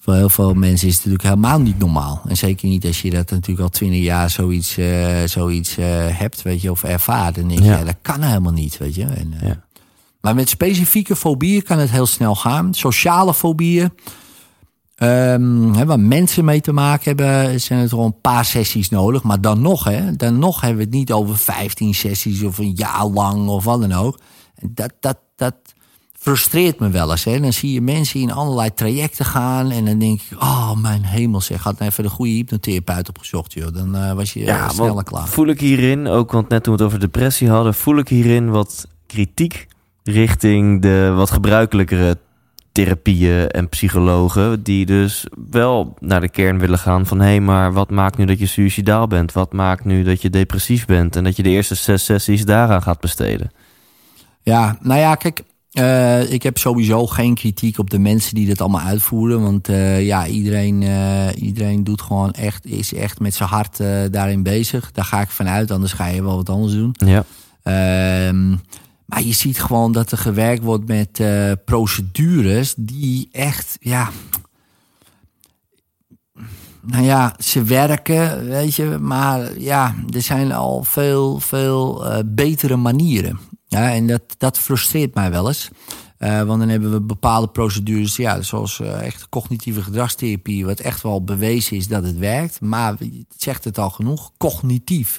voor 0.00 0.14
heel 0.14 0.28
veel 0.28 0.54
mensen 0.54 0.88
is 0.88 0.94
het 0.94 1.04
natuurlijk 1.04 1.34
helemaal 1.34 1.60
niet 1.60 1.78
normaal. 1.78 2.22
En 2.28 2.36
zeker 2.36 2.68
niet 2.68 2.86
als 2.86 3.02
je 3.02 3.10
dat 3.10 3.30
natuurlijk 3.30 3.60
al 3.60 3.68
twintig 3.68 4.02
jaar 4.02 4.30
zoiets, 4.30 4.78
uh, 4.78 5.22
zoiets 5.24 5.78
uh, 5.78 5.86
hebt, 6.08 6.42
weet 6.42 6.62
je, 6.62 6.70
of 6.70 6.84
ervaart. 6.84 7.38
En 7.38 7.48
denk 7.48 7.60
je, 7.60 7.66
ja. 7.66 7.84
dat 7.84 7.96
kan 8.02 8.22
helemaal 8.22 8.52
niet, 8.52 8.78
weet 8.78 8.94
je. 8.94 9.04
En, 9.04 9.34
ja. 9.42 9.64
Maar 10.20 10.34
met 10.34 10.48
specifieke 10.48 11.16
fobieën 11.16 11.62
kan 11.62 11.78
het 11.78 11.90
heel 11.90 12.06
snel 12.06 12.34
gaan. 12.34 12.74
Sociale 12.74 13.34
fobieën, 13.34 13.90
um, 15.02 15.74
hè, 15.74 15.86
waar 15.86 16.00
mensen 16.00 16.44
mee 16.44 16.60
te 16.60 16.72
maken 16.72 17.04
hebben, 17.04 17.60
zijn 17.60 17.80
het 17.80 17.90
gewoon 17.90 18.04
een 18.04 18.20
paar 18.20 18.44
sessies 18.44 18.88
nodig. 18.88 19.22
Maar 19.22 19.40
dan 19.40 19.60
nog, 19.60 19.84
hè, 19.84 20.16
dan 20.16 20.38
nog 20.38 20.60
hebben 20.60 20.78
we 20.78 20.84
het 20.84 20.94
niet 20.94 21.12
over 21.12 21.38
15 21.38 21.94
sessies 21.94 22.42
of 22.42 22.58
een 22.58 22.74
jaar 22.74 23.06
lang 23.06 23.48
of 23.48 23.64
wat 23.64 23.80
dan 23.80 23.92
ook. 23.92 24.18
Dat, 24.60 24.92
dat, 25.00 25.18
dat 25.36 25.54
frustreert 26.12 26.78
me 26.78 26.90
wel 26.90 27.10
eens. 27.10 27.24
Hè. 27.24 27.40
Dan 27.40 27.52
zie 27.52 27.72
je 27.72 27.80
mensen 27.80 28.20
in 28.20 28.32
allerlei 28.32 28.74
trajecten 28.74 29.24
gaan. 29.24 29.70
En 29.70 29.84
dan 29.84 29.98
denk 29.98 30.20
ik, 30.20 30.42
oh 30.42 30.76
mijn 30.76 31.04
hemel 31.04 31.40
zeg, 31.40 31.62
had 31.62 31.80
even 31.80 32.04
de 32.04 32.10
goede 32.10 32.32
hypnotherapeut 32.32 33.08
opgezocht. 33.08 33.52
Joh. 33.52 33.72
Dan 33.72 33.96
uh, 33.96 34.12
was 34.12 34.32
je 34.32 34.40
ja, 34.40 34.68
sneller 34.68 35.04
klaar. 35.04 35.28
Voel 35.28 35.46
ik 35.46 35.60
hierin, 35.60 36.06
ook 36.06 36.32
want 36.32 36.48
net 36.48 36.62
toen 36.62 36.76
we 36.76 36.82
het 36.82 36.88
over 36.88 37.00
depressie 37.00 37.48
hadden, 37.48 37.74
voel 37.74 37.98
ik 37.98 38.08
hierin 38.08 38.50
wat 38.50 38.86
kritiek 39.06 39.66
richting 40.04 40.82
de 40.82 41.12
wat 41.16 41.30
gebruikelijkere 41.30 42.18
therapieën 42.72 43.48
en 43.48 43.68
psychologen 43.68 44.62
die 44.62 44.86
dus 44.86 45.26
wel 45.50 45.96
naar 46.00 46.20
de 46.20 46.28
kern 46.28 46.58
willen 46.58 46.78
gaan 46.78 47.06
van 47.06 47.20
hé, 47.20 47.26
hey, 47.26 47.40
maar 47.40 47.72
wat 47.72 47.90
maakt 47.90 48.16
nu 48.16 48.24
dat 48.24 48.38
je 48.38 48.46
suicidaal 48.46 49.06
bent? 49.06 49.32
Wat 49.32 49.52
maakt 49.52 49.84
nu 49.84 50.02
dat 50.02 50.22
je 50.22 50.30
depressief 50.30 50.86
bent? 50.86 51.16
En 51.16 51.24
dat 51.24 51.36
je 51.36 51.42
de 51.42 51.48
eerste 51.48 51.74
zes 51.74 52.04
sessies 52.04 52.44
daaraan 52.44 52.82
gaat 52.82 53.00
besteden. 53.00 53.50
Ja, 54.48 54.78
nou 54.80 55.00
ja, 55.00 55.14
kijk, 55.14 55.42
uh, 55.72 56.32
ik 56.32 56.42
heb 56.42 56.58
sowieso 56.58 57.06
geen 57.06 57.34
kritiek 57.34 57.78
op 57.78 57.90
de 57.90 57.98
mensen 57.98 58.34
die 58.34 58.46
dit 58.46 58.60
allemaal 58.60 58.86
uitvoeren. 58.86 59.42
Want 59.42 59.68
uh, 59.68 60.06
ja, 60.06 60.26
iedereen, 60.26 60.82
uh, 60.82 61.28
iedereen 61.36 61.84
doet 61.84 62.02
gewoon 62.02 62.32
echt, 62.32 62.66
is 62.66 62.94
echt 62.94 63.20
met 63.20 63.34
zijn 63.34 63.48
hart 63.48 63.76
daarin 64.12 64.42
bezig. 64.42 64.92
Daar 64.92 65.04
ga 65.04 65.20
ik 65.20 65.30
vanuit, 65.30 65.70
anders 65.70 65.92
ga 65.92 66.06
je 66.06 66.22
wel 66.22 66.36
wat 66.36 66.48
anders 66.48 66.72
doen. 66.72 66.94
Ja. 66.94 67.24
Ehm, 67.62 68.50
maar 69.06 69.22
je 69.22 69.32
ziet 69.32 69.62
gewoon 69.62 69.92
dat 69.92 70.12
er 70.12 70.18
gewerkt 70.18 70.62
wordt 70.62 70.86
met 70.86 71.22
procedures 71.64 72.74
die 72.76 73.28
echt, 73.32 73.76
ja. 73.80 74.10
Nou 76.80 77.04
ja, 77.04 77.34
ze 77.38 77.62
werken, 77.62 78.48
weet 78.48 78.74
je, 78.74 78.84
maar 79.00 79.58
ja, 79.58 79.94
er 80.10 80.22
zijn 80.22 80.52
al 80.52 80.84
veel, 80.84 81.40
veel 81.40 82.04
betere 82.24 82.76
manieren. 82.76 83.38
En 83.82 84.06
dat, 84.06 84.22
dat 84.38 84.58
frustreert 84.58 85.14
mij 85.14 85.30
wel 85.30 85.48
eens. 85.48 85.68
Uh, 86.18 86.42
want 86.42 86.60
dan 86.60 86.68
hebben 86.68 86.92
we 86.92 87.00
bepaalde 87.00 87.48
procedures, 87.48 88.16
ja, 88.16 88.42
zoals 88.42 88.78
uh, 88.78 89.02
echt 89.06 89.28
cognitieve 89.28 89.82
gedragstherapie, 89.82 90.66
wat 90.66 90.80
echt 90.80 91.02
wel 91.02 91.24
bewezen 91.24 91.76
is 91.76 91.88
dat 91.88 92.04
het 92.04 92.18
werkt. 92.18 92.60
Maar 92.60 92.96
zegt 93.36 93.64
het 93.64 93.78
al 93.78 93.90
genoeg, 93.90 94.30
cognitief. 94.36 95.18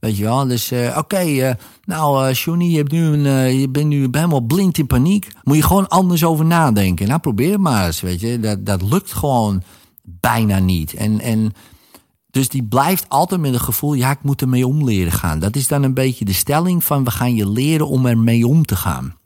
Weet 0.00 0.16
je 0.16 0.24
wel, 0.24 0.46
dus 0.46 0.72
uh, 0.72 0.96
oké, 0.98 1.56
nou 1.84 2.32
Johnny, 2.32 2.64
je, 2.64 2.76
hebt 2.76 2.92
nu 2.92 3.04
een, 3.04 3.58
je 3.58 3.68
bent 3.68 3.86
nu 3.86 4.08
helemaal 4.10 4.40
blind 4.40 4.78
in 4.78 4.86
paniek. 4.86 5.28
Moet 5.42 5.56
je 5.56 5.62
gewoon 5.62 5.88
anders 5.88 6.24
over 6.24 6.44
nadenken. 6.44 7.08
Nou, 7.08 7.20
probeer 7.20 7.60
maar 7.60 7.86
eens, 7.86 8.00
weet 8.00 8.20
je. 8.20 8.40
Dat, 8.40 8.66
dat 8.66 8.82
lukt 8.82 9.12
gewoon 9.12 9.62
bijna 10.02 10.58
niet. 10.58 10.94
En, 10.94 11.20
en 11.20 11.52
dus 12.34 12.48
die 12.48 12.62
blijft 12.62 13.08
altijd 13.08 13.40
met 13.40 13.52
een 13.52 13.60
gevoel, 13.60 13.94
ja, 13.94 14.10
ik 14.10 14.22
moet 14.22 14.40
ermee 14.40 14.66
om 14.66 14.84
leren 14.84 15.12
gaan. 15.12 15.38
Dat 15.38 15.56
is 15.56 15.68
dan 15.68 15.82
een 15.82 15.94
beetje 15.94 16.24
de 16.24 16.32
stelling 16.32 16.84
van, 16.84 17.04
we 17.04 17.10
gaan 17.10 17.34
je 17.34 17.48
leren 17.48 17.88
om 17.88 18.06
ermee 18.06 18.46
om 18.46 18.64
te 18.64 18.76
gaan. 18.76 19.16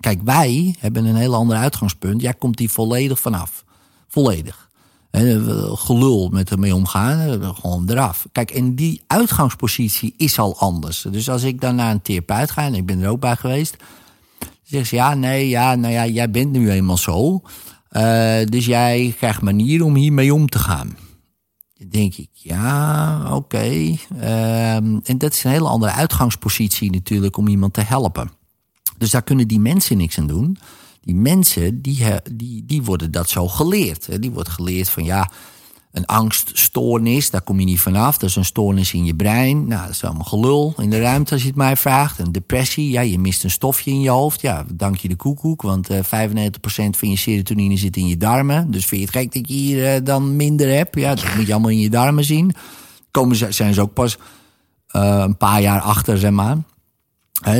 Kijk, 0.00 0.20
wij 0.24 0.74
hebben 0.78 1.04
een 1.04 1.16
heel 1.16 1.34
ander 1.34 1.56
uitgangspunt. 1.56 2.20
Jij 2.20 2.34
komt 2.34 2.56
die 2.56 2.70
volledig 2.70 3.20
vanaf. 3.20 3.64
Volledig. 4.08 4.68
Gelul 5.74 6.28
met 6.28 6.50
ermee 6.50 6.74
omgaan, 6.74 7.44
gewoon 7.54 7.90
eraf. 7.90 8.26
Kijk, 8.32 8.50
en 8.50 8.74
die 8.74 9.02
uitgangspositie 9.06 10.14
is 10.16 10.38
al 10.38 10.58
anders. 10.58 11.06
Dus 11.10 11.30
als 11.30 11.42
ik 11.42 11.60
dan 11.60 11.74
naar 11.74 11.90
een 11.90 12.02
therapeut 12.02 12.50
ga, 12.50 12.62
en 12.62 12.74
ik 12.74 12.86
ben 12.86 13.00
er 13.00 13.08
ook 13.08 13.20
bij 13.20 13.36
geweest... 13.36 13.76
zegt 14.62 14.88
ze, 14.88 14.94
ja, 14.94 15.14
nee, 15.14 15.48
ja, 15.48 15.74
nou 15.74 15.92
ja, 15.92 16.06
jij 16.06 16.30
bent 16.30 16.52
nu 16.52 16.70
eenmaal 16.70 16.98
zo... 16.98 17.42
Uh, 17.90 18.44
dus 18.44 18.66
jij 18.66 19.14
krijgt 19.16 19.42
manieren 19.42 19.86
om 19.86 19.94
hiermee 19.94 20.34
om 20.34 20.48
te 20.48 20.58
gaan 20.58 20.96
denk 21.90 22.14
ik, 22.14 22.28
ja, 22.32 23.34
oké. 23.34 23.96
Um, 24.10 25.00
en 25.04 25.18
dat 25.18 25.32
is 25.32 25.44
een 25.44 25.50
hele 25.50 25.68
andere 25.68 25.92
uitgangspositie 25.92 26.90
natuurlijk 26.90 27.36
om 27.36 27.48
iemand 27.48 27.72
te 27.74 27.80
helpen. 27.80 28.30
Dus 28.98 29.10
daar 29.10 29.22
kunnen 29.22 29.48
die 29.48 29.60
mensen 29.60 29.96
niks 29.96 30.18
aan 30.18 30.26
doen. 30.26 30.58
Die 31.00 31.14
mensen, 31.14 31.82
die, 31.82 32.04
die, 32.32 32.64
die 32.66 32.82
worden 32.82 33.10
dat 33.10 33.28
zo 33.28 33.48
geleerd. 33.48 34.22
Die 34.22 34.30
wordt 34.30 34.48
geleerd 34.48 34.88
van 34.88 35.04
ja, 35.04 35.30
een 35.94 36.06
angststoornis, 36.06 37.30
daar 37.30 37.42
kom 37.42 37.58
je 37.60 37.64
niet 37.64 37.80
vanaf. 37.80 38.18
Dat 38.18 38.28
is 38.28 38.36
een 38.36 38.44
stoornis 38.44 38.92
in 38.92 39.04
je 39.04 39.14
brein. 39.14 39.66
Nou, 39.66 39.82
dat 39.82 39.90
is 39.90 40.04
allemaal 40.04 40.24
gelul 40.24 40.74
in 40.76 40.90
de 40.90 41.00
ruimte 41.00 41.32
als 41.32 41.42
je 41.42 41.48
het 41.48 41.56
mij 41.56 41.76
vraagt. 41.76 42.18
Een 42.18 42.32
depressie, 42.32 42.90
ja, 42.90 43.00
je 43.00 43.18
mist 43.18 43.44
een 43.44 43.50
stofje 43.50 43.90
in 43.90 44.00
je 44.00 44.10
hoofd. 44.10 44.40
Ja, 44.40 44.64
dank 44.72 44.96
je 44.96 45.08
de 45.08 45.16
koekoek, 45.16 45.62
want 45.62 45.90
uh, 45.90 45.98
eh, 45.98 46.30
95% 46.30 46.36
van 46.90 47.10
je 47.10 47.16
serotonine 47.16 47.76
zit 47.76 47.96
in 47.96 48.06
je 48.06 48.16
darmen. 48.16 48.70
Dus 48.70 48.86
vind 48.86 49.00
je 49.00 49.06
het 49.06 49.16
gek 49.16 49.32
dat 49.32 49.48
je 49.48 49.54
hier 49.54 49.94
uh, 49.94 50.04
dan 50.04 50.36
minder 50.36 50.68
hebt? 50.76 50.98
Ja, 50.98 51.14
dat 51.14 51.36
moet 51.36 51.46
je 51.46 51.52
allemaal 51.52 51.70
in 51.70 51.78
je 51.78 51.90
darmen 51.90 52.24
zien. 52.24 52.54
Komen 53.10 53.36
ze, 53.36 53.52
zijn 53.52 53.74
ze 53.74 53.80
ook 53.80 53.92
pas 53.92 54.18
uh, 54.96 55.22
een 55.26 55.36
paar 55.36 55.60
jaar 55.60 55.80
achter, 55.80 56.18
zeg 56.18 56.30
maar. 56.30 56.56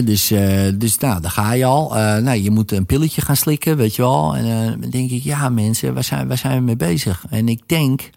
Dus, 0.05 0.33
dus 0.75 0.99
nou, 0.99 1.21
daar 1.21 1.31
ga 1.31 1.53
je 1.53 1.65
al. 1.65 1.89
Nou, 2.21 2.33
je 2.39 2.51
moet 2.51 2.73
een 2.73 2.87
pilletje 2.87 3.21
gaan 3.21 3.37
slikken, 3.37 3.77
weet 3.77 3.97
je 3.97 4.03
wel. 4.03 4.37
En 4.37 4.81
dan 4.81 4.91
denk 4.91 5.11
ik, 5.11 5.23
ja 5.23 5.49
mensen, 5.49 6.05
zijn, 6.05 6.29
waar 6.29 6.39
zijn 6.39 6.59
we 6.59 6.65
mee 6.65 6.77
bezig? 6.77 7.25
En 7.31 7.49
ik 7.49 7.63
denk 7.67 8.11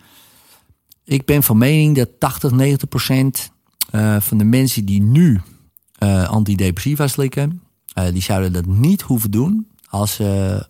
ik 1.08 1.26
ben 1.26 1.44
van 1.44 1.58
mening 1.58 1.96
dat 1.96 2.10
80, 2.20 2.52
90 2.52 2.90
procent 2.90 3.52
uh, 3.92 4.20
van 4.20 4.38
de 4.38 4.44
mensen 4.44 4.86
die 4.86 5.02
nu 5.02 5.42
uh, 6.04 6.30
antidepressiva 6.30 7.08
slikken, 7.08 7.62
uh, 7.98 8.12
die 8.12 8.22
zouden 8.22 8.54
dat 8.54 8.66
niet 8.66 9.02
hoeven 9.02 9.32
doen 9.32 9.68
als 9.90 10.14
ze 10.14 10.68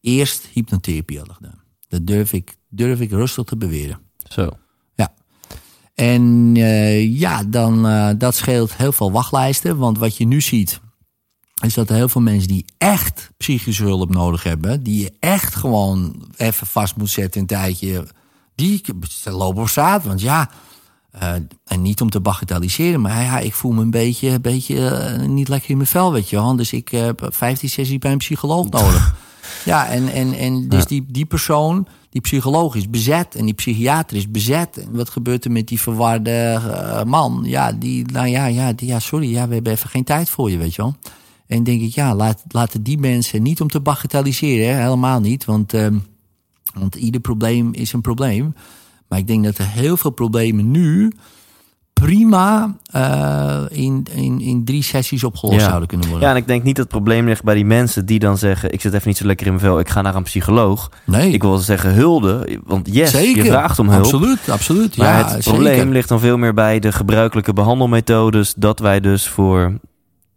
eerst 0.00 0.46
hypnotherapie 0.52 1.16
hadden 1.16 1.34
gedaan. 1.34 1.62
Dat 1.88 2.06
durf 2.06 2.32
ik, 2.32 2.56
durf 2.68 3.00
ik 3.00 3.10
rustig 3.10 3.44
te 3.44 3.56
beweren. 3.56 3.98
Zo. 4.28 4.50
Ja. 4.94 5.14
En 5.94 6.54
ja, 7.14 7.44
dan, 7.44 7.82
dat 8.18 8.34
scheelt 8.34 8.76
heel 8.76 8.92
veel 8.92 9.12
wachtlijsten. 9.12 9.76
Want 9.76 9.98
wat 9.98 10.16
je 10.16 10.26
nu 10.26 10.40
ziet, 10.40 10.80
is 11.62 11.74
dat 11.74 11.90
er 11.90 11.96
heel 11.96 12.08
veel 12.08 12.20
mensen 12.20 12.48
die 12.48 12.64
echt 12.78 13.30
psychische 13.36 13.82
hulp 13.82 14.10
nodig 14.10 14.42
hebben, 14.42 14.82
die 14.82 15.00
je 15.00 15.12
echt 15.20 15.54
gewoon 15.54 16.28
even 16.36 16.66
vast 16.66 16.96
moet 16.96 17.10
zetten 17.10 17.40
een 17.40 17.46
tijdje 17.46 18.06
die 18.58 18.82
lopen 19.24 19.62
op 19.62 19.68
straat. 19.68 20.04
Want 20.04 20.20
ja, 20.20 20.50
uh, 21.22 21.32
en 21.64 21.82
niet 21.82 22.00
om 22.00 22.10
te 22.10 22.20
bagatelliseren, 22.20 23.00
maar 23.00 23.22
ja, 23.22 23.38
ik 23.38 23.54
voel 23.54 23.72
me 23.72 23.82
een 23.82 23.90
beetje, 23.90 24.28
een 24.28 24.40
beetje 24.40 24.74
uh, 25.20 25.28
niet 25.28 25.48
lekker 25.48 25.70
in 25.70 25.76
mijn 25.76 25.88
vel, 25.88 26.12
weet 26.12 26.30
je 26.30 26.36
wel. 26.36 26.56
Dus 26.56 26.72
ik 26.72 26.88
heb 26.88 27.28
15 27.30 27.68
sessies 27.68 27.98
bij 27.98 28.12
een 28.12 28.18
psycholoog 28.18 28.70
nodig. 28.80 29.14
ja, 29.64 29.88
en, 29.88 30.08
en, 30.08 30.32
en 30.32 30.68
dus 30.68 30.86
die, 30.86 31.06
die 31.08 31.26
persoon, 31.26 31.86
die 32.10 32.20
psycholoog 32.20 32.74
is 32.74 32.90
bezet 32.90 33.34
en 33.34 33.44
die 33.44 33.54
psychiater 33.54 34.16
is 34.16 34.30
bezet. 34.30 34.76
En 34.76 34.96
wat 34.96 35.10
gebeurt 35.10 35.44
er 35.44 35.50
met 35.50 35.68
die 35.68 35.80
verwarde 35.80 36.60
uh, 36.66 37.02
man? 37.02 37.40
Ja, 37.44 37.72
die, 37.72 38.06
nou 38.12 38.26
ja, 38.26 38.46
ja, 38.46 38.72
die, 38.72 38.88
ja, 38.88 38.98
sorry, 38.98 39.30
ja, 39.30 39.48
we 39.48 39.54
hebben 39.54 39.72
even 39.72 39.90
geen 39.90 40.04
tijd 40.04 40.28
voor 40.28 40.50
je, 40.50 40.56
weet 40.56 40.74
je 40.74 40.82
wel. 40.82 40.96
En 41.46 41.64
denk 41.64 41.80
ik, 41.80 41.94
ja, 41.94 42.14
laat, 42.14 42.42
laten 42.48 42.82
die 42.82 42.98
mensen 42.98 43.42
niet 43.42 43.60
om 43.60 43.68
te 43.68 43.80
bagatelliseren, 43.80 44.74
hè, 44.74 44.82
helemaal 44.82 45.20
niet. 45.20 45.44
Want 45.44 45.74
ehm, 45.74 45.98
want 46.78 46.94
ieder 46.94 47.20
probleem 47.20 47.74
is 47.74 47.92
een 47.92 48.00
probleem. 48.00 48.54
Maar 49.08 49.18
ik 49.18 49.26
denk 49.26 49.44
dat 49.44 49.58
er 49.58 49.68
heel 49.68 49.96
veel 49.96 50.10
problemen 50.10 50.70
nu 50.70 51.12
prima 52.00 52.76
uh, 52.96 53.62
in, 53.68 54.06
in, 54.14 54.40
in 54.40 54.64
drie 54.64 54.82
sessies 54.82 55.24
opgelost 55.24 55.64
zouden 55.64 55.88
kunnen 55.88 56.08
worden. 56.08 56.28
Ja, 56.28 56.34
en 56.34 56.40
ik 56.40 56.46
denk 56.46 56.62
niet 56.62 56.76
dat 56.76 56.84
het 56.84 56.94
probleem 56.94 57.26
ligt 57.26 57.42
bij 57.42 57.54
die 57.54 57.64
mensen 57.64 58.06
die 58.06 58.18
dan 58.18 58.38
zeggen... 58.38 58.72
ik 58.72 58.80
zit 58.80 58.92
even 58.92 59.08
niet 59.08 59.16
zo 59.16 59.26
lekker 59.26 59.46
in 59.46 59.52
mijn 59.52 59.64
vel, 59.64 59.78
ik 59.78 59.88
ga 59.88 60.02
naar 60.02 60.14
een 60.14 60.22
psycholoog. 60.22 60.90
Nee. 61.06 61.32
Ik 61.32 61.42
wil 61.42 61.58
zeggen 61.58 61.94
hulde, 61.94 62.60
want 62.64 62.88
yes, 62.92 63.10
zeker. 63.10 63.44
je 63.44 63.50
vraagt 63.50 63.78
om 63.78 63.88
hulp. 63.88 64.04
Absoluut, 64.04 64.48
absoluut. 64.48 64.96
Maar 64.96 65.18
ja, 65.18 65.34
het 65.34 65.44
probleem 65.44 65.92
ligt 65.92 66.08
dan 66.08 66.20
veel 66.20 66.38
meer 66.38 66.54
bij 66.54 66.78
de 66.78 66.92
gebruikelijke 66.92 67.52
behandelmethodes... 67.52 68.54
dat 68.54 68.78
wij 68.78 69.00
dus 69.00 69.28
voor 69.28 69.78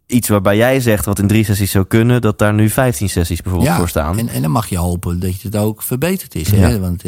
iets 0.06 0.28
waarbij 0.28 0.56
jij 0.56 0.80
zegt 0.80 1.04
wat 1.04 1.18
in 1.18 1.26
drie 1.26 1.44
sessies 1.44 1.70
zou 1.70 1.84
kunnen, 1.84 2.20
dat 2.20 2.38
daar 2.38 2.54
nu 2.54 2.70
15 2.70 3.08
sessies 3.08 3.42
bijvoorbeeld 3.42 3.76
voor 3.76 3.88
staan. 3.88 4.18
En, 4.18 4.28
en 4.28 4.42
dan 4.42 4.50
mag 4.50 4.68
je 4.68 4.78
hopen 4.78 5.20
dat 5.20 5.32
het 5.42 5.56
ook 5.56 5.82
verbeterd 5.82 6.34
is. 6.34 6.50
Hè? 6.50 6.80
Want 6.80 7.02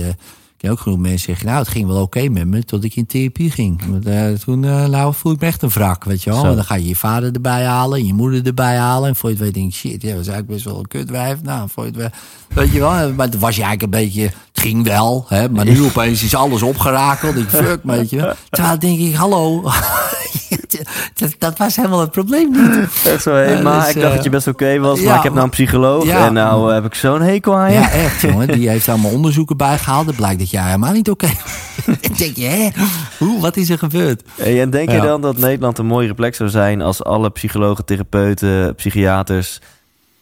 Ja, 0.65 0.71
ook 0.71 0.81
genoeg 0.81 0.99
mensen 0.99 1.21
zeggen, 1.21 1.47
nou, 1.47 1.59
het 1.59 1.69
ging 1.69 1.87
wel 1.87 2.03
oké 2.03 2.29
met 2.29 2.47
me 2.47 2.65
tot 2.65 2.85
ik 2.85 2.97
in 2.97 3.07
therapie 3.07 3.51
ging. 3.51 3.83
Want, 3.89 4.07
eh, 4.07 4.33
toen 4.33 4.63
uh, 4.63 4.87
nou, 4.87 5.15
voel 5.15 5.33
ik 5.33 5.41
me 5.41 5.47
echt 5.47 5.63
een 5.63 5.69
wrak, 5.69 6.05
weet 6.05 6.23
je 6.23 6.31
wel. 6.31 6.45
En 6.45 6.55
dan 6.55 6.65
ga 6.65 6.75
je 6.75 6.89
je 6.89 6.97
vader 6.97 7.33
erbij 7.33 7.65
halen, 7.65 8.07
je 8.07 8.15
moeder 8.15 8.47
erbij 8.47 8.77
halen. 8.77 9.09
En 9.09 9.17
voor 9.17 9.29
je 9.29 9.35
het 9.35 9.45
weet 9.45 9.55
denk 9.55 9.73
je, 9.73 9.79
shit, 9.79 10.03
ja, 10.03 10.09
dat 10.09 10.17
was 10.17 10.29
eigenlijk 10.29 10.47
best 10.47 10.65
wel 10.65 10.79
een 10.79 10.89
kutwijf. 10.89 11.43
Nou, 11.43 11.69
voor 11.69 11.85
je 11.85 11.91
het 11.91 11.99
weet, 11.99 12.13
weet 12.49 12.73
je 12.73 12.81
wel. 12.81 13.13
Maar 13.13 13.27
het 13.27 13.39
was 13.39 13.57
je 13.57 13.63
eigenlijk 13.63 13.95
een 13.95 14.05
beetje, 14.05 14.23
het 14.23 14.61
ging 14.61 14.85
wel, 14.85 15.25
hè. 15.29 15.49
Maar 15.49 15.65
nu 15.65 15.83
opeens 15.83 16.23
is 16.23 16.35
alles 16.35 16.63
opgerakeld. 16.63 17.37
Ik 17.37 17.49
fuck, 17.49 17.81
weet 17.83 18.11
je. 18.11 18.35
Terwijl 18.51 18.79
denk 18.79 18.99
ik, 18.99 19.15
hallo, 19.15 19.63
dat, 21.15 21.35
dat, 21.39 21.59
was 21.59 21.77
helemaal 21.77 22.01
het 22.01 22.11
probleem 22.11 22.51
niet. 22.51 22.89
Echt 23.05 23.23
zo, 23.23 23.35
hey, 23.35 23.63
maar 23.63 23.81
dus, 23.81 23.95
ik 23.95 24.01
dacht 24.01 24.15
dat 24.15 24.25
je 24.25 24.31
best 24.31 24.47
oké 24.47 24.79
was, 24.79 25.01
maar 25.01 25.17
ik 25.17 25.23
heb 25.23 25.33
nou 25.33 25.45
een 25.45 25.51
psycholoog 25.51 26.07
en 26.07 26.33
nou 26.33 26.73
heb 26.73 26.85
ik 26.85 26.95
zo'n 26.95 27.21
hekel 27.21 27.57
aan 27.57 27.73
je. 27.73 27.79
Ja, 27.79 27.91
echt 27.91 28.21
jongen. 28.21 28.49
Die 28.49 28.69
heeft 28.69 28.89
allemaal 28.89 29.11
onderzoeken 29.11 29.57
bijgehaald. 29.57 30.07
Het 30.07 30.17
blijkt 30.17 30.39
dat 30.39 30.51
jij 30.55 30.65
helemaal 30.65 30.93
niet 30.93 31.11
oké 31.11 31.25
okay. 31.25 31.39
Ik 32.01 32.19
denk 32.19 32.37
je, 32.37 32.47
hè? 32.47 32.71
Hoe, 33.19 33.41
wat 33.41 33.57
is 33.57 33.71
er 33.71 33.79
gebeurd? 33.79 34.23
En 34.39 34.71
denk 34.71 34.91
je 34.91 35.01
dan 35.01 35.21
dat 35.21 35.37
Nederland 35.37 35.79
een 35.79 35.87
mooiere 35.87 36.15
plek 36.15 36.35
zou 36.35 36.51
zijn 36.51 36.83
als 36.83 37.05
alle 37.05 37.31
psychologen, 37.31 37.85
therapeuten, 37.85 38.75
psychiaters 38.75 39.61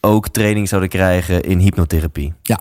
ook 0.01 0.29
training 0.29 0.67
zouden 0.67 0.89
krijgen 0.89 1.41
in 1.41 1.59
hypnotherapie? 1.59 2.33
Ja. 2.41 2.59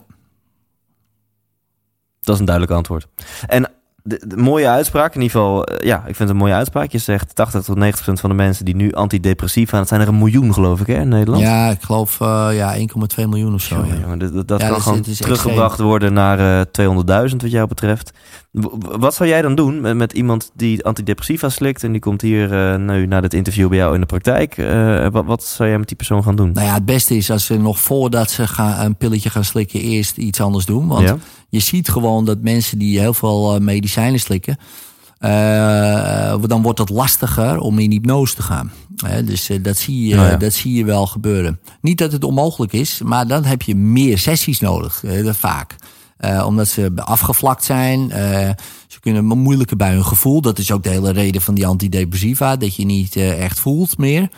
Dat 2.20 2.34
is 2.34 2.40
een 2.40 2.46
duidelijk 2.46 2.76
antwoord. 2.76 3.06
En 3.46 3.70
de, 4.02 4.36
mooie 4.36 4.68
uitspraak, 4.68 5.14
in 5.14 5.20
ieder 5.20 5.36
geval, 5.36 5.66
eh, 5.66 5.86
ja, 5.86 5.96
ik 5.96 6.04
vind 6.04 6.18
het 6.18 6.28
een 6.28 6.36
mooie 6.36 6.52
uitspraak. 6.52 6.90
Je 6.92 6.98
zegt 6.98 7.34
80 7.34 7.62
tot 7.62 7.76
90 7.76 7.94
procent 7.94 8.20
van 8.20 8.30
de 8.30 8.36
mensen 8.36 8.64
die 8.64 8.76
nu 8.76 8.92
antidepressief 8.92 9.72
aan, 9.72 9.80
het 9.80 9.88
zijn 9.88 10.00
er 10.00 10.08
een 10.08 10.18
miljoen, 10.18 10.54
geloof 10.54 10.80
ik, 10.80 10.86
hè, 10.86 11.00
in 11.00 11.08
Nederland. 11.08 11.42
Ja, 11.42 11.70
ik 11.70 11.82
geloof 11.82 12.20
uh, 12.20 12.48
ja, 12.52 12.76
1,2 12.76 12.84
miljoen 13.28 13.54
of 13.54 13.62
zo. 13.62 13.84
Ja, 13.86 13.94
ja. 13.94 14.16
dat, 14.16 14.48
dat 14.48 14.66
kan 14.66 14.80
gewoon 14.80 15.02
teruggebracht 15.02 15.78
worden 15.78 16.12
naar 16.12 16.38
uh, 16.38 16.60
eh, 16.60 17.30
200.000 17.30 17.36
wat 17.36 17.50
jou 17.50 17.68
betreft. 17.68 18.12
Wat 18.80 19.14
zou 19.14 19.28
jij 19.28 19.42
dan 19.42 19.54
doen 19.54 19.80
met, 19.80 19.96
met 19.96 20.12
iemand 20.12 20.50
die 20.54 20.84
antidepressiva 20.84 21.48
slikt 21.48 21.84
en 21.84 21.92
die 21.92 22.00
komt 22.00 22.20
hier 22.20 22.78
nu 22.78 23.06
naar 23.06 23.22
dit 23.22 23.34
interview 23.34 23.68
bij 23.68 23.78
jou 23.78 23.94
in 23.94 24.00
de 24.00 24.06
praktijk? 24.06 24.56
wat, 25.12 25.24
wat 25.24 25.44
zou 25.44 25.68
jij 25.68 25.78
met 25.78 25.88
die 25.88 25.96
persoon 25.96 26.22
gaan 26.22 26.36
doen? 26.36 26.52
Nou 26.52 26.66
ja, 26.66 26.74
het 26.74 26.84
beste 26.84 27.16
is 27.16 27.30
als 27.30 27.44
ze 27.44 27.56
nog 27.56 27.80
voordat 27.80 28.30
ze 28.30 28.46
gaan, 28.46 28.84
een 28.84 28.96
pilletje 28.96 29.30
gaan 29.30 29.44
slikken 29.44 29.80
eerst 29.80 30.16
iets 30.16 30.40
anders 30.40 30.64
doen. 30.64 30.86
Want 30.86 31.14
je 31.52 31.60
ziet 31.60 31.88
gewoon 31.88 32.24
dat 32.24 32.40
mensen 32.40 32.78
die 32.78 32.98
heel 32.98 33.14
veel 33.14 33.60
medicijnen 33.60 34.20
slikken, 34.20 34.56
uh, 35.20 36.34
dan 36.46 36.62
wordt 36.62 36.78
het 36.78 36.88
lastiger 36.88 37.58
om 37.58 37.78
in 37.78 37.90
hypnose 37.90 38.34
te 38.34 38.42
gaan. 38.42 38.72
dus 39.24 39.50
uh, 39.50 39.62
dat, 39.62 39.76
zie 39.76 40.08
je, 40.08 40.14
oh 40.14 40.38
dat 40.38 40.52
zie 40.52 40.74
je 40.74 40.84
wel 40.84 41.06
gebeuren. 41.06 41.60
Niet 41.80 41.98
dat 41.98 42.12
het 42.12 42.24
onmogelijk 42.24 42.72
is, 42.72 43.00
maar 43.04 43.26
dan 43.26 43.44
heb 43.44 43.62
je 43.62 43.74
meer 43.74 44.18
sessies 44.18 44.60
nodig, 44.60 45.02
uh, 45.02 45.32
vaak. 45.32 45.76
omdat 46.46 46.68
ze 46.68 46.92
afgevlakt 46.94 47.64
zijn. 47.64 48.08
ze 48.86 49.00
kunnen 49.00 49.24
moeilijker 49.24 49.76
bij 49.76 49.92
hun 49.92 50.04
gevoel. 50.04 50.40
Dat 50.40 50.58
is 50.58 50.72
ook 50.72 50.82
de 50.82 50.90
hele 50.90 51.12
reden 51.12 51.42
van 51.42 51.54
die 51.54 51.66
antidepressiva. 51.66 52.56
Dat 52.56 52.74
je 52.74 52.84
niet 52.84 53.16
echt 53.16 53.58
voelt 53.58 53.98
meer. 53.98 54.28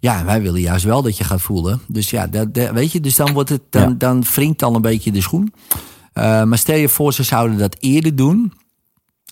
Ja, 0.00 0.24
wij 0.24 0.42
willen 0.42 0.60
juist 0.60 0.84
wel 0.84 1.02
dat 1.02 1.16
je 1.16 1.24
gaat 1.24 1.42
voelen. 1.42 1.80
Dus 1.88 2.10
ja, 2.10 2.26
dat, 2.26 2.54
dat 2.54 2.70
weet 2.70 2.92
je, 2.92 3.00
dus 3.00 3.16
dan, 3.16 3.32
wordt 3.32 3.48
het, 3.48 3.62
dan, 3.70 3.88
ja. 3.88 3.94
dan 3.98 4.24
wringt 4.34 4.62
al 4.62 4.74
een 4.74 4.82
beetje 4.82 5.12
de 5.12 5.20
schoen. 5.20 5.52
Maar 6.22 6.58
stel 6.58 6.76
je 6.76 6.88
voor, 6.88 7.12
ze 7.12 7.22
zouden 7.22 7.58
dat 7.58 7.76
eerder 7.80 8.16
doen 8.16 8.52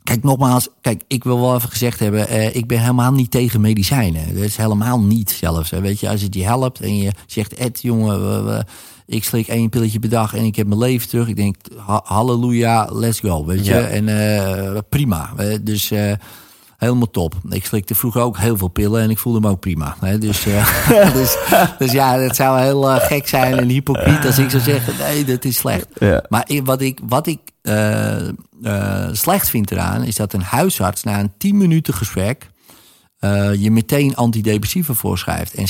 Kijk, 0.04 0.22
nogmaals, 0.22 0.68
kijk, 0.80 1.02
ik 1.06 1.24
wil 1.24 1.40
wel 1.40 1.54
even 1.54 1.68
gezegd 1.68 1.98
hebben, 1.98 2.28
eh, 2.28 2.54
ik 2.54 2.66
ben 2.66 2.80
helemaal 2.80 3.12
niet 3.12 3.30
tegen 3.30 3.60
medicijnen. 3.60 4.34
Dat 4.34 4.44
is 4.44 4.56
helemaal 4.56 5.00
niet 5.00 5.30
zelfs. 5.30 5.70
Hè. 5.70 5.80
Weet 5.80 6.00
je, 6.00 6.08
als 6.08 6.22
het 6.22 6.34
je 6.34 6.44
helpt 6.44 6.80
en 6.80 6.96
je 6.96 7.12
zegt, 7.26 7.54
Ed, 7.54 7.82
jongen, 7.82 8.66
ik 9.06 9.24
slik 9.24 9.48
één 9.48 9.68
pilletje 9.68 9.98
per 9.98 10.08
dag 10.08 10.34
en 10.34 10.44
ik 10.44 10.56
heb 10.56 10.66
mijn 10.66 10.80
leven 10.80 11.08
terug. 11.08 11.28
Ik 11.28 11.36
denk, 11.36 11.56
halleluja, 12.04 12.88
let's 12.92 13.20
go, 13.20 13.44
weet 13.44 13.66
je. 13.66 13.78
En 13.78 14.08
uh, 14.08 14.78
prima. 14.88 15.30
Dus 15.62 15.92
uh, 15.92 16.12
helemaal 16.84 17.10
top. 17.10 17.34
Ik 17.48 17.66
slikte 17.66 17.94
vroeger 17.94 18.20
ook 18.20 18.38
heel 18.38 18.56
veel 18.56 18.68
pillen 18.68 19.02
en 19.02 19.10
ik 19.10 19.18
voelde 19.18 19.40
me 19.40 19.48
ook 19.48 19.60
prima. 19.60 19.96
Hè. 20.00 20.18
Dus, 20.18 20.46
uh, 20.46 20.88
dus, 21.18 21.36
dus, 21.78 21.92
ja, 21.92 22.18
het 22.18 22.36
zou 22.36 22.60
heel 22.60 22.82
gek 22.82 23.28
zijn 23.28 23.58
en 23.58 23.68
hypocriet 23.68 24.26
als 24.26 24.38
ik 24.38 24.50
zou 24.50 24.62
zeggen, 24.62 24.94
nee, 24.98 25.24
dat 25.24 25.44
is 25.44 25.56
slecht. 25.56 25.86
Ja. 25.98 26.24
Maar 26.28 26.46
wat 26.64 26.80
ik, 26.80 27.00
wat 27.06 27.26
ik 27.26 27.40
uh, 27.62 29.08
slecht 29.12 29.50
vind 29.50 29.70
eraan, 29.70 30.02
is 30.02 30.16
dat 30.16 30.32
een 30.32 30.42
huisarts 30.42 31.02
na 31.02 31.20
een 31.20 31.32
10 31.38 31.56
minuten 31.56 31.94
gesprek 31.94 32.52
je 33.58 33.70
meteen 33.70 34.16
antidepressiva 34.16 34.92
voorschrijft. 34.92 35.54
En 35.54 35.66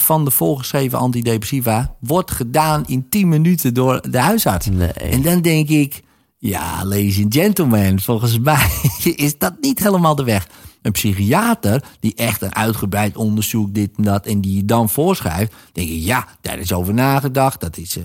70% 0.00 0.02
van 0.02 0.24
de 0.24 0.30
voorgeschreven 0.30 0.98
antidepressiva 0.98 1.96
wordt 2.00 2.30
gedaan 2.30 2.84
in 2.86 3.08
10 3.08 3.28
minuten 3.28 3.74
door 3.74 4.10
de 4.10 4.18
huisarts. 4.18 4.66
Nee. 4.66 4.88
En 4.88 5.22
dan 5.22 5.40
denk 5.40 5.68
ik, 5.68 6.02
ja, 6.38 6.84
ladies 6.84 7.22
and 7.22 7.34
gentlemen, 7.34 8.00
volgens 8.00 8.38
mij 8.38 8.70
is 9.26 9.38
dat 9.38 9.54
niet 9.60 9.78
helemaal 9.78 10.14
de 10.14 10.24
weg. 10.24 10.48
Een 10.82 10.92
psychiater 10.92 11.84
die 12.00 12.14
echt 12.14 12.42
een 12.42 12.54
uitgebreid 12.54 13.16
onderzoek, 13.16 13.74
dit 13.74 13.90
en 13.96 14.02
dat, 14.02 14.26
en 14.26 14.40
die 14.40 14.56
je 14.56 14.64
dan 14.64 14.88
voorschrijft, 14.88 15.54
denk 15.72 15.88
ik, 15.88 16.02
ja, 16.02 16.26
daar 16.40 16.58
is 16.58 16.72
over 16.72 16.94
nagedacht. 16.94 17.60
Dat 17.60 17.76
is 17.76 17.96
uh, 17.96 18.04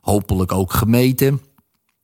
hopelijk 0.00 0.52
ook 0.52 0.72
gemeten. 0.72 1.40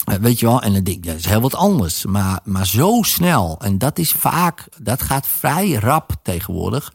Eh, 0.05 0.15
weet 0.15 0.41
je 0.41 0.47
wel, 0.47 0.63
en 0.63 0.73
dan 0.73 0.83
denk 0.83 1.05
dat 1.05 1.17
is 1.17 1.27
heel 1.27 1.41
wat 1.41 1.55
anders. 1.55 2.05
Maar, 2.05 2.41
maar 2.45 2.67
zo 2.67 3.03
snel, 3.03 3.57
en 3.61 3.79
dat 3.79 3.99
is 3.99 4.13
vaak, 4.13 4.69
dat 4.83 5.03
gaat 5.03 5.27
vrij 5.27 5.73
rap 5.73 6.15
tegenwoordig. 6.23 6.93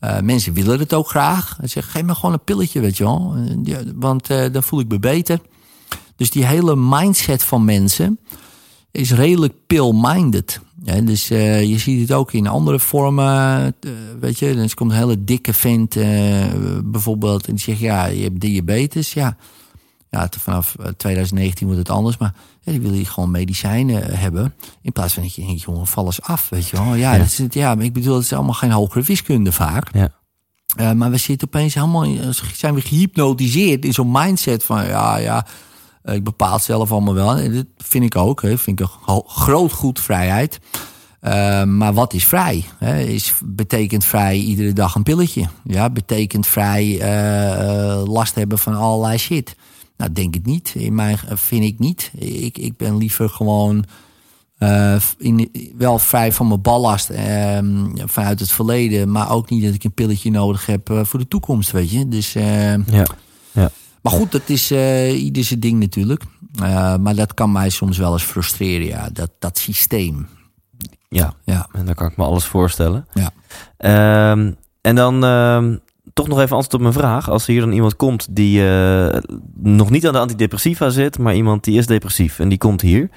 Uh, 0.00 0.20
mensen 0.20 0.52
willen 0.52 0.78
het 0.78 0.94
ook 0.94 1.08
graag. 1.08 1.56
Ze 1.60 1.66
zeggen, 1.66 1.92
geef 1.92 2.02
me 2.02 2.14
gewoon 2.14 2.32
een 2.32 2.44
pilletje, 2.44 2.80
weet 2.80 2.96
je 2.96 3.04
wel. 3.04 3.36
want 3.94 4.26
dan 4.26 4.62
voel 4.62 4.80
ik 4.80 4.88
me 4.88 4.98
beter. 4.98 5.40
Dus 6.18 6.30
die 6.30 6.46
hele 6.46 6.76
mindset 6.76 7.42
van 7.42 7.64
mensen 7.64 8.18
is 8.90 9.12
redelijk 9.12 9.54
pill-minded. 9.66 10.60
Ja, 10.82 11.00
dus 11.00 11.30
uh, 11.30 11.62
je 11.62 11.78
ziet 11.78 12.00
het 12.00 12.12
ook 12.12 12.32
in 12.32 12.46
andere 12.46 12.78
vormen. 12.78 13.74
weet 14.20 14.38
je, 14.38 14.54
dan 14.54 14.68
komt 14.74 14.90
een 14.90 14.96
hele 14.96 15.24
dikke 15.24 15.52
vent 15.52 15.94
bijvoorbeeld. 16.84 17.46
En 17.46 17.54
die 17.54 17.62
zegt, 17.62 17.78
ja, 17.78 18.06
je 18.06 18.22
hebt 18.22 18.40
diabetes. 18.40 19.12
Ja, 19.12 19.36
ja, 20.10 20.28
vanaf 20.38 20.76
2019 20.96 21.66
wordt 21.66 21.80
het 21.80 21.96
anders. 21.96 22.16
Maar 22.16 22.34
ja, 22.60 22.72
die 22.72 22.80
willen 22.80 23.06
gewoon 23.06 23.30
medicijnen 23.30 24.10
eh, 24.10 24.18
hebben. 24.20 24.54
In 24.82 24.92
plaats 24.92 25.14
van 25.14 25.22
dat 25.22 25.34
je 25.34 25.44
denkt, 25.46 25.62
jongen, 25.62 25.86
val 25.86 26.06
eens 26.06 26.22
af. 26.22 26.48
Weet 26.48 26.68
je 26.68 26.76
wel. 26.76 26.94
Ja, 26.94 27.12
ja. 27.12 27.18
Dat 27.18 27.26
is, 27.26 27.40
ja 27.50 27.78
ik 27.78 27.92
bedoel, 27.92 28.14
het 28.14 28.24
is 28.24 28.32
allemaal 28.32 28.54
geen 28.54 28.70
hogere 28.70 29.04
wiskunde 29.04 29.52
vaak. 29.52 29.88
Ja. 29.92 30.12
Maar 30.94 31.10
we 31.10 31.16
zitten 31.16 31.48
opeens 31.48 31.74
helemaal, 31.74 32.06
zijn 32.54 32.74
we 32.74 32.80
gehypnotiseerd 32.80 33.84
in 33.84 33.92
zo'n 33.92 34.10
mindset 34.12 34.64
van, 34.64 34.86
ja, 34.86 35.16
ja, 35.16 35.46
eh, 35.46 35.52
ik 36.14 36.24
bepaal 36.24 36.58
zelf 36.58 36.92
allemaal 36.92 37.14
wel. 37.14 37.34
Dat 37.52 37.66
vind 37.76 38.04
ik 38.04 38.16
ook, 38.16 38.42
hè, 38.42 38.58
vind 38.58 38.80
ik 38.80 38.88
een 39.06 39.22
groot 39.26 39.72
goed 39.72 40.00
vrijheid. 40.00 40.60
Uh, 41.22 41.64
maar 41.64 41.92
wat 41.92 42.12
is 42.12 42.24
vrij? 42.24 42.64
Is, 43.06 43.34
betekent 43.44 44.04
vrij 44.04 44.36
iedere 44.36 44.72
dag 44.72 44.94
een 44.94 45.02
pilletje? 45.02 45.48
Ja, 45.64 45.90
betekent 45.90 46.46
vrij 46.46 46.86
uh, 46.86 48.02
last 48.06 48.34
hebben 48.34 48.58
van 48.58 48.74
allerlei 48.74 49.18
shit? 49.18 49.56
Nou, 49.96 50.12
denk 50.12 50.34
ik 50.34 50.44
niet. 50.44 50.72
In 50.74 50.94
mijn 50.94 51.18
vind 51.34 51.64
ik 51.64 51.78
niet. 51.78 52.10
Ik, 52.18 52.58
ik 52.58 52.76
ben 52.76 52.96
liever 52.96 53.28
gewoon 53.28 53.84
in, 55.18 55.50
wel 55.76 55.98
vrij 55.98 56.32
van 56.32 56.48
mijn 56.48 56.62
ballast 56.62 57.10
uh, 57.10 57.58
vanuit 58.04 58.40
het 58.40 58.50
verleden. 58.50 59.10
Maar 59.10 59.30
ook 59.30 59.50
niet 59.50 59.64
dat 59.64 59.74
ik 59.74 59.84
een 59.84 59.94
pilletje 59.94 60.30
nodig 60.30 60.66
heb 60.66 60.90
voor 61.02 61.18
de 61.18 61.28
toekomst, 61.28 61.70
weet 61.70 61.90
je. 61.90 62.08
Dus, 62.08 62.32
ja. 62.32 63.06
ja. 63.52 63.70
Maar 64.02 64.12
goed, 64.12 64.32
dat 64.32 64.48
is 64.48 64.70
ieder 65.12 65.44
zijn 65.44 65.60
ding 65.60 65.80
natuurlijk. 65.80 66.22
maar 67.00 67.14
dat 67.14 67.34
kan 67.34 67.52
mij 67.52 67.70
soms 67.70 67.98
wel 67.98 68.12
eens 68.12 68.22
frustreren, 68.22 68.86
ja. 68.86 69.08
Dat, 69.12 69.30
dat 69.38 69.58
systeem. 69.58 70.28
Ja, 71.08 71.34
ja. 71.44 71.68
en 71.72 71.86
daar 71.86 71.94
kan 71.94 72.08
ik 72.08 72.16
me 72.16 72.24
alles 72.24 72.44
voorstellen. 72.44 73.06
Ja. 73.12 73.30
Um, 74.32 74.56
en 74.80 74.94
dan 74.94 75.24
ehm, 75.24 75.76
toch 76.12 76.28
nog 76.28 76.40
even 76.40 76.56
antwoord 76.56 76.74
op 76.74 76.80
mijn 76.80 76.92
vraag. 76.92 77.30
Als 77.30 77.46
hier 77.46 77.60
dan 77.60 77.72
iemand 77.72 77.96
komt 77.96 78.26
die 78.30 78.60
uh, 78.60 79.16
nog 79.54 79.90
niet 79.90 80.06
aan 80.06 80.12
de 80.12 80.18
antidepressiva 80.18 80.90
zit, 80.90 81.18
maar 81.18 81.34
iemand 81.34 81.64
die 81.64 81.78
is 81.78 81.86
depressief 81.86 82.38
en 82.38 82.48
die 82.48 82.58
komt 82.58 82.80
hier. 82.80 83.10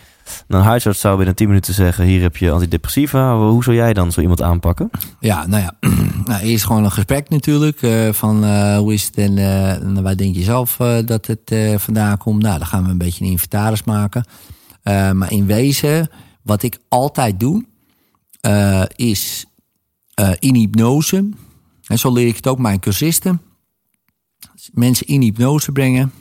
Dan 0.48 0.62
huisarts 0.62 1.00
zou 1.00 1.18
binnen 1.18 1.36
10 1.36 1.48
minuten 1.48 1.74
zeggen: 1.74 2.06
Hier 2.06 2.22
heb 2.22 2.38
je 2.38 2.52
antidepressiva. 2.52 3.38
Hoe 3.38 3.64
zou 3.64 3.76
jij 3.76 3.94
dan 3.94 4.12
zo 4.12 4.22
iemand 4.22 4.42
aanpakken? 4.42 4.90
Ja, 5.20 5.46
nou 5.48 5.64
ja, 5.64 5.76
nou, 6.26 6.42
eerst 6.42 6.66
gewoon 6.66 6.84
een 6.84 6.92
gesprek 6.92 7.30
natuurlijk. 7.30 7.82
Uh, 7.82 8.14
van 8.14 8.44
uh, 8.44 8.78
hoe 8.78 8.94
is 8.94 9.06
het 9.06 9.16
en 9.16 9.38
uh, 9.38 10.02
waar 10.02 10.18
denk 10.18 10.36
je 10.36 10.44
zelf 10.44 10.78
dat 11.06 11.28
het 11.28 11.56
vandaan 11.82 12.18
komt? 12.18 12.42
Nou, 12.42 12.58
dan 12.58 12.68
gaan 12.68 12.84
we 12.84 12.90
een 12.90 12.98
beetje 12.98 13.26
een 13.26 13.32
inventaris 13.32 13.84
maken. 13.84 14.26
maar 15.14 15.32
in 15.32 15.46
wezen, 15.46 16.10
wat 16.42 16.64
ik 16.64 16.78
altijd 16.90 17.40
doe, 17.40 17.66
is 18.96 19.46
in 20.40 20.56
hypnose 20.56 21.30
en 21.92 22.00
zo 22.00 22.12
leer 22.12 22.28
ik 22.28 22.36
het 22.36 22.48
ook 22.48 22.60
mijn 22.60 22.80
cursisten. 22.80 23.42
Mensen 24.74 25.08
in 25.08 25.22
hypnose 25.22 25.72
brengen. 25.72 26.12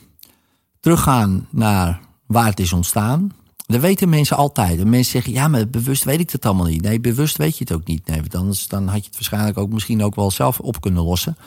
Teruggaan 0.79 1.47
naar 1.49 1.99
waar 2.25 2.45
het 2.45 2.59
is 2.59 2.73
ontstaan. 2.73 3.31
Dat 3.71 3.81
weten 3.81 4.09
mensen 4.09 4.37
altijd. 4.37 4.79
En 4.79 4.89
mensen 4.89 5.11
zeggen, 5.11 5.33
ja, 5.33 5.47
maar 5.47 5.69
bewust 5.69 6.03
weet 6.03 6.19
ik 6.19 6.29
het 6.29 6.45
allemaal 6.45 6.65
niet. 6.65 6.81
Nee, 6.81 6.99
bewust 6.99 7.37
weet 7.37 7.57
je 7.57 7.63
het 7.63 7.73
ook 7.73 7.87
niet. 7.87 8.07
Nee, 8.07 8.19
want 8.19 8.35
anders 8.35 8.67
dan 8.67 8.87
had 8.87 8.99
je 8.99 9.05
het 9.05 9.13
waarschijnlijk 9.13 9.57
ook 9.57 9.71
misschien 9.71 10.03
ook 10.03 10.15
wel 10.15 10.31
zelf 10.31 10.59
op 10.59 10.81
kunnen 10.81 11.03
lossen. 11.03 11.37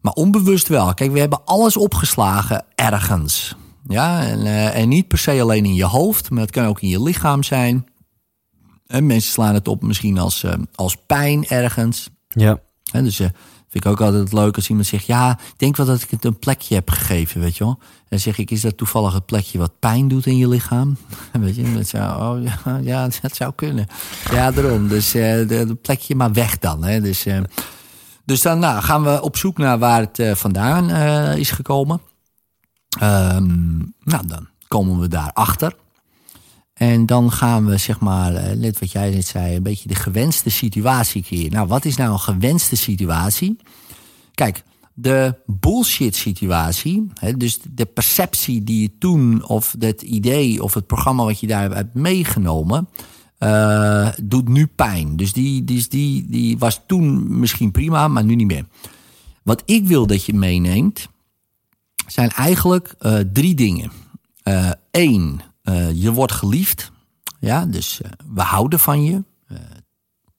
Maar 0.00 0.12
onbewust 0.12 0.68
wel. 0.68 0.94
Kijk, 0.94 1.12
we 1.12 1.18
hebben 1.18 1.44
alles 1.44 1.76
opgeslagen 1.76 2.64
ergens. 2.74 3.54
Ja, 3.88 4.22
en, 4.22 4.46
eh, 4.46 4.76
en 4.76 4.88
niet 4.88 5.08
per 5.08 5.18
se 5.18 5.40
alleen 5.40 5.64
in 5.64 5.74
je 5.74 5.84
hoofd, 5.84 6.30
maar 6.30 6.42
het 6.42 6.50
kan 6.50 6.64
ook 6.64 6.80
in 6.80 6.88
je 6.88 7.02
lichaam 7.02 7.42
zijn. 7.42 7.86
En 8.86 9.06
mensen 9.06 9.32
slaan 9.32 9.54
het 9.54 9.68
op 9.68 9.82
misschien 9.82 10.18
als, 10.18 10.42
eh, 10.42 10.52
als 10.74 10.96
pijn 11.06 11.48
ergens. 11.48 12.08
Ja. 12.28 12.60
En 12.92 13.04
dus 13.04 13.20
eh, 13.20 13.28
vind 13.70 13.84
ik 13.84 13.90
ook 13.90 14.00
altijd 14.00 14.32
leuk 14.32 14.56
als 14.56 14.68
iemand 14.68 14.86
zegt: 14.86 15.06
Ja, 15.06 15.38
denk 15.56 15.76
wel 15.76 15.86
dat 15.86 16.02
ik 16.02 16.10
het 16.10 16.24
een 16.24 16.38
plekje 16.38 16.74
heb 16.74 16.90
gegeven, 16.90 17.40
weet 17.40 17.56
je 17.56 17.64
wel. 17.64 17.78
En 17.80 18.06
dan 18.08 18.18
zeg 18.18 18.38
ik: 18.38 18.50
Is 18.50 18.60
dat 18.60 18.76
toevallig 18.76 19.12
het 19.12 19.26
plekje 19.26 19.58
wat 19.58 19.78
pijn 19.78 20.08
doet 20.08 20.26
in 20.26 20.36
je 20.36 20.48
lichaam? 20.48 20.96
weet 21.40 21.56
je, 21.56 21.74
dat 21.74 21.86
zou, 21.86 22.22
oh, 22.22 22.44
ja, 22.62 22.76
ja, 22.92 23.08
dat 23.22 23.36
zou 23.36 23.52
kunnen. 23.54 23.86
Ja, 24.30 24.50
daarom. 24.50 24.88
Dus 24.88 25.14
eh 25.14 25.48
de, 25.48 25.64
de 25.66 25.74
plekje 25.74 26.14
maar 26.14 26.32
weg 26.32 26.58
dan. 26.58 26.84
Hè. 26.84 27.00
Dus, 27.00 27.26
eh, 27.26 27.40
dus 28.24 28.42
dan 28.42 28.58
nou, 28.58 28.82
gaan 28.82 29.02
we 29.02 29.22
op 29.22 29.36
zoek 29.36 29.58
naar 29.58 29.78
waar 29.78 30.00
het 30.00 30.18
eh, 30.18 30.34
vandaan 30.34 30.90
eh, 30.90 31.36
is 31.36 31.50
gekomen. 31.50 32.00
Ehm, 32.98 33.78
nou, 34.02 34.26
dan 34.26 34.48
komen 34.68 35.00
we 35.00 35.08
daarachter. 35.08 35.74
En 36.80 37.06
dan 37.06 37.32
gaan 37.32 37.66
we, 37.66 37.76
zeg 37.76 38.00
maar, 38.00 38.34
eh, 38.34 38.56
net 38.56 38.78
wat 38.78 38.92
jij 38.92 39.10
net 39.10 39.26
zei, 39.26 39.56
een 39.56 39.62
beetje 39.62 39.88
de 39.88 39.94
gewenste 39.94 40.50
situatie 40.50 41.22
creëren. 41.22 41.52
Nou, 41.52 41.66
wat 41.66 41.84
is 41.84 41.96
nou 41.96 42.12
een 42.12 42.18
gewenste 42.18 42.76
situatie? 42.76 43.56
Kijk, 44.34 44.62
de 44.94 45.34
bullshit 45.46 46.16
situatie, 46.16 47.06
hè, 47.14 47.36
dus 47.36 47.58
de 47.74 47.84
perceptie 47.84 48.64
die 48.64 48.82
je 48.82 48.90
toen, 48.98 49.44
of 49.48 49.74
het 49.78 50.02
idee 50.02 50.62
of 50.62 50.74
het 50.74 50.86
programma 50.86 51.24
wat 51.24 51.40
je 51.40 51.46
daar 51.46 51.74
hebt 51.74 51.94
meegenomen, 51.94 52.88
eh, 53.38 54.08
doet 54.22 54.48
nu 54.48 54.66
pijn. 54.66 55.16
Dus 55.16 55.32
die, 55.32 55.64
die, 55.64 55.86
die, 55.88 56.26
die 56.28 56.58
was 56.58 56.80
toen 56.86 57.38
misschien 57.38 57.70
prima, 57.70 58.08
maar 58.08 58.24
nu 58.24 58.34
niet 58.34 58.46
meer. 58.46 58.66
Wat 59.42 59.62
ik 59.64 59.86
wil 59.86 60.06
dat 60.06 60.24
je 60.24 60.34
meeneemt, 60.34 61.08
zijn 62.06 62.30
eigenlijk 62.30 62.94
eh, 62.98 63.18
drie 63.32 63.54
dingen. 63.54 63.92
Eén, 64.90 65.40
je 65.94 66.12
wordt 66.12 66.32
geliefd. 66.32 66.92
Ja, 67.40 67.66
dus 67.66 68.00
eh, 68.00 68.10
we 68.34 68.42
houden 68.42 68.78
van 68.78 69.04
je. 69.04 69.24
Eh, 69.46 69.56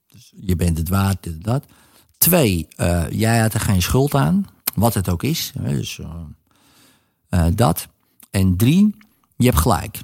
dus 0.06 0.32
je 0.36 0.56
bent 0.56 0.78
het 0.78 0.88
waard, 0.88 1.22
dit 1.22 1.32
en 1.32 1.40
dat. 1.40 1.64
Twee, 2.22 2.66
eh, 2.76 3.10
jij 3.10 3.40
had 3.40 3.54
er 3.54 3.60
geen 3.60 3.82
schuld 3.82 4.14
aan. 4.14 4.46
Wat 4.74 4.94
het 4.94 5.08
ook 5.08 5.22
is. 5.22 5.52
Dus 5.60 5.98
eh, 5.98 6.08
eh, 7.28 7.52
dat. 7.54 7.88
En 8.30 8.56
drie, 8.56 8.96
je 9.36 9.44
hebt 9.44 9.58
gelijk. 9.58 10.00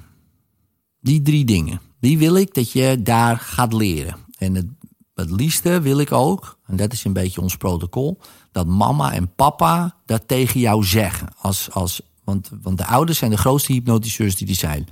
Die 1.01 1.21
drie 1.21 1.45
dingen. 1.45 1.81
Die 1.99 2.17
wil 2.17 2.35
ik 2.35 2.53
dat 2.53 2.71
je 2.71 3.01
daar 3.03 3.37
gaat 3.37 3.73
leren. 3.73 4.15
En 4.37 4.55
het, 4.55 4.65
het 5.13 5.31
liefste 5.31 5.81
wil 5.81 5.99
ik 5.99 6.11
ook, 6.11 6.59
en 6.65 6.75
dat 6.75 6.93
is 6.93 7.03
een 7.03 7.13
beetje 7.13 7.41
ons 7.41 7.57
protocol, 7.57 8.19
dat 8.51 8.67
mama 8.67 9.13
en 9.13 9.35
papa 9.35 9.95
dat 10.05 10.27
tegen 10.27 10.59
jou 10.59 10.83
zeggen. 10.83 11.27
Als, 11.37 11.71
als, 11.71 12.01
want, 12.23 12.49
want 12.61 12.77
de 12.77 12.85
ouders 12.85 13.17
zijn 13.17 13.31
de 13.31 13.37
grootste 13.37 13.71
hypnotiseurs 13.71 14.35
die 14.35 14.47
er 14.47 14.55
zijn. 14.55 14.87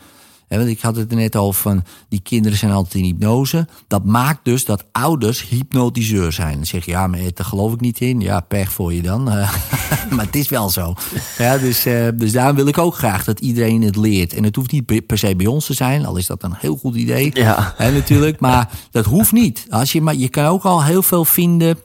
Want 0.47 0.67
ik 0.67 0.81
had 0.81 0.95
het 0.95 1.11
er 1.11 1.17
net 1.17 1.35
over 1.35 1.61
van 1.61 1.83
die 2.09 2.19
kinderen 2.19 2.57
zijn 2.57 2.71
altijd 2.71 2.93
in 2.93 3.03
hypnose. 3.03 3.67
Dat 3.87 4.05
maakt 4.05 4.39
dus 4.43 4.65
dat 4.65 4.83
ouders 4.91 5.47
hypnotiseur 5.47 6.31
zijn. 6.31 6.55
Dan 6.55 6.65
zeg 6.65 6.85
je 6.85 6.91
ja, 6.91 7.07
maar 7.07 7.19
daar 7.19 7.45
geloof 7.45 7.73
ik 7.73 7.79
niet 7.79 7.99
in. 7.99 8.19
Ja, 8.19 8.39
pech 8.39 8.71
voor 8.71 8.93
je 8.93 9.01
dan. 9.01 9.31
Eh, 9.31 9.53
maar 10.15 10.25
het 10.25 10.35
is 10.35 10.49
wel 10.49 10.69
zo. 10.69 10.93
Ja, 11.37 11.57
dus, 11.57 11.85
eh, 11.85 12.07
dus 12.15 12.31
daarom 12.31 12.55
wil 12.55 12.67
ik 12.67 12.77
ook 12.77 12.95
graag 12.95 13.23
dat 13.23 13.39
iedereen 13.39 13.81
het 13.81 13.95
leert. 13.95 14.33
En 14.33 14.43
het 14.43 14.55
hoeft 14.55 14.71
niet 14.71 15.05
per 15.05 15.17
se 15.17 15.35
bij 15.35 15.45
ons 15.45 15.65
te 15.65 15.73
zijn, 15.73 16.05
al 16.05 16.17
is 16.17 16.27
dat 16.27 16.43
een 16.43 16.55
heel 16.57 16.75
goed 16.75 16.95
idee. 16.95 17.29
Ja. 17.33 17.73
Hè, 17.77 17.91
natuurlijk. 17.91 18.39
Maar 18.39 18.69
dat 18.91 19.05
hoeft 19.05 19.31
niet. 19.31 19.65
Als 19.69 19.91
je, 19.91 20.01
maar 20.01 20.15
je 20.15 20.29
kan 20.29 20.45
ook 20.45 20.63
al 20.63 20.83
heel 20.83 21.03
veel 21.03 21.25
vinden 21.25 21.77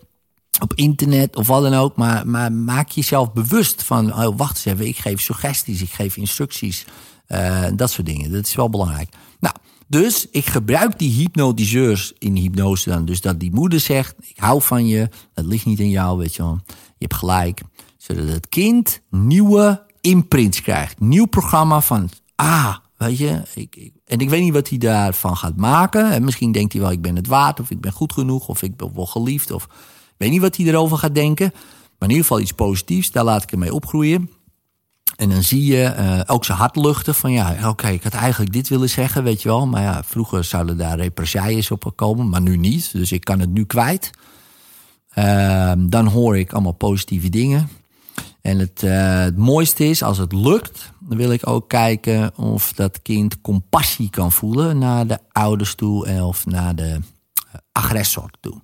op 0.60 0.72
internet 0.74 1.36
of 1.36 1.46
wat 1.46 1.62
dan 1.62 1.74
ook. 1.74 1.96
Maar, 1.96 2.26
maar 2.26 2.52
maak 2.52 2.88
jezelf 2.88 3.32
bewust 3.32 3.82
van, 3.82 4.24
oh, 4.24 4.36
wacht 4.36 4.54
eens 4.56 4.64
even, 4.64 4.86
ik 4.86 4.96
geef 4.96 5.20
suggesties, 5.20 5.82
ik 5.82 5.92
geef 5.92 6.16
instructies. 6.16 6.84
Eh, 7.32 7.64
dat 7.74 7.90
soort 7.90 8.06
dingen. 8.06 8.32
Dat 8.32 8.46
is 8.46 8.54
wel 8.54 8.70
belangrijk. 8.70 9.08
Nou, 9.40 9.54
dus 9.88 10.28
ik 10.30 10.46
gebruik 10.46 10.98
die 10.98 11.10
hypnotiseurs 11.12 12.12
in 12.18 12.36
hypnose 12.36 12.90
dan. 12.90 13.04
Dus 13.04 13.20
dat 13.20 13.40
die 13.40 13.52
moeder 13.52 13.80
zegt, 13.80 14.14
ik 14.20 14.38
hou 14.38 14.62
van 14.62 14.86
je, 14.86 15.08
het 15.34 15.46
ligt 15.46 15.66
niet 15.66 15.80
in 15.80 15.90
jou, 15.90 16.18
weet 16.18 16.34
je 16.34 16.42
wel. 16.42 16.58
Je 16.66 16.74
hebt 16.98 17.14
gelijk. 17.14 17.60
Zodat 17.96 18.28
het 18.28 18.48
kind 18.48 19.00
nieuwe 19.10 19.82
imprints 20.00 20.62
krijgt. 20.62 21.00
Nieuw 21.00 21.26
programma 21.26 21.80
van, 21.80 22.10
ah, 22.34 22.76
weet 22.96 23.18
je, 23.18 23.42
ik, 23.54 23.90
en 24.04 24.18
ik 24.18 24.28
weet 24.28 24.42
niet 24.42 24.52
wat 24.52 24.68
hij 24.68 24.78
daarvan 24.78 25.36
gaat 25.36 25.56
maken. 25.56 26.10
En 26.10 26.24
misschien 26.24 26.52
denkt 26.52 26.72
hij 26.72 26.82
wel, 26.82 26.90
ik 26.90 27.02
ben 27.02 27.16
het 27.16 27.26
waard, 27.26 27.60
of 27.60 27.70
ik 27.70 27.80
ben 27.80 27.92
goed 27.92 28.12
genoeg, 28.12 28.48
of 28.48 28.62
ik 28.62 28.76
ben 28.76 28.94
wel 28.94 29.06
geliefd, 29.06 29.50
of 29.50 29.64
ik 29.64 30.14
weet 30.16 30.30
niet 30.30 30.40
wat 30.40 30.56
hij 30.56 30.66
erover 30.66 30.98
gaat 30.98 31.14
denken. 31.14 31.50
Maar 31.98 32.08
in 32.08 32.16
ieder 32.16 32.24
geval 32.26 32.40
iets 32.40 32.52
positiefs, 32.52 33.10
daar 33.10 33.24
laat 33.24 33.42
ik 33.42 33.50
hem 33.50 33.58
mee 33.58 33.74
opgroeien. 33.74 34.30
En 35.22 35.28
dan 35.28 35.42
zie 35.42 35.64
je 35.64 35.84
eh, 35.84 36.20
ook 36.26 36.44
zijn 36.44 36.58
hart 36.58 36.76
luchten 36.76 37.14
van 37.14 37.32
ja, 37.32 37.68
oké, 37.68 37.88
ik 37.88 38.02
had 38.02 38.12
eigenlijk 38.14 38.52
dit 38.52 38.68
willen 38.68 38.88
zeggen, 38.88 39.22
weet 39.22 39.42
je 39.42 39.48
wel. 39.48 39.66
Maar 39.66 39.82
ja, 39.82 40.02
vroeger 40.04 40.44
zouden 40.44 40.76
daar 40.76 40.96
represailles 40.96 41.70
op 41.70 41.92
komen, 41.96 42.28
maar 42.28 42.40
nu 42.40 42.56
niet. 42.56 42.92
Dus 42.92 43.12
ik 43.12 43.24
kan 43.24 43.40
het 43.40 43.50
nu 43.50 43.64
kwijt. 43.64 44.10
Ehm, 45.08 45.88
dan 45.88 46.06
hoor 46.06 46.38
ik 46.38 46.52
allemaal 46.52 46.72
positieve 46.72 47.28
dingen. 47.28 47.68
En 48.40 48.58
het, 48.58 48.82
eh, 48.82 49.18
het 49.18 49.36
mooiste 49.36 49.84
is, 49.84 50.02
als 50.02 50.18
het 50.18 50.32
lukt, 50.32 50.92
dan 50.98 51.16
wil 51.16 51.32
ik 51.32 51.46
ook 51.46 51.68
kijken 51.68 52.36
of 52.36 52.72
dat 52.72 53.02
kind 53.02 53.40
compassie 53.40 54.10
kan 54.10 54.32
voelen 54.32 54.78
naar 54.78 55.06
de 55.06 55.18
ouders 55.32 55.74
toe 55.74 56.22
of 56.22 56.46
naar 56.46 56.74
de 56.74 56.90
eh, 56.92 57.00
agressor 57.72 58.30
toe. 58.40 58.60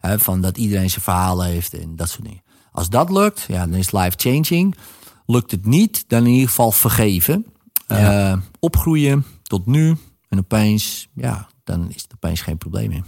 Van 0.00 0.40
dat 0.40 0.56
iedereen 0.56 0.90
zijn 0.90 1.02
verhaal 1.02 1.42
heeft 1.42 1.74
en 1.74 1.96
dat 1.96 2.08
soort 2.08 2.24
dingen. 2.24 2.42
Als 2.72 2.88
dat 2.88 3.10
lukt, 3.10 3.44
ja, 3.48 3.66
dan 3.66 3.74
is 3.74 3.92
life 3.92 4.16
changing. 4.16 4.76
Lukt 5.30 5.50
het 5.50 5.66
niet, 5.66 6.04
dan 6.08 6.26
in 6.26 6.32
ieder 6.32 6.48
geval 6.48 6.72
vergeven. 6.72 7.46
Eh, 7.86 8.36
opgroeien 8.58 9.24
tot 9.42 9.66
nu. 9.66 9.96
En 10.28 10.38
opeens, 10.38 11.08
ja, 11.14 11.48
dan 11.64 11.90
is 11.90 12.02
het 12.02 12.12
opeens 12.14 12.40
geen 12.40 12.58
probleem 12.58 12.88
meer. 12.88 13.02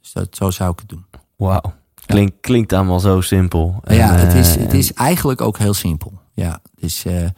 Dus 0.00 0.12
dat, 0.12 0.36
zo 0.36 0.50
zou 0.50 0.72
ik 0.72 0.78
het 0.78 0.88
doen. 0.88 1.04
Wauw. 1.36 1.74
Klink, 2.06 2.32
Klinkt 2.40 2.72
allemaal 2.72 3.00
zo 3.00 3.20
simpel. 3.20 3.80
En, 3.82 3.96
ja, 3.96 4.12
het 4.12 4.34
is, 4.34 4.56
eh, 4.56 4.62
het 4.62 4.72
is 4.72 4.92
eigenlijk 4.92 5.40
ook 5.40 5.58
heel 5.58 5.74
simpel. 5.74 6.12
Ja, 6.34 6.60
het, 6.74 6.84
is, 6.84 7.04
eh, 7.04 7.28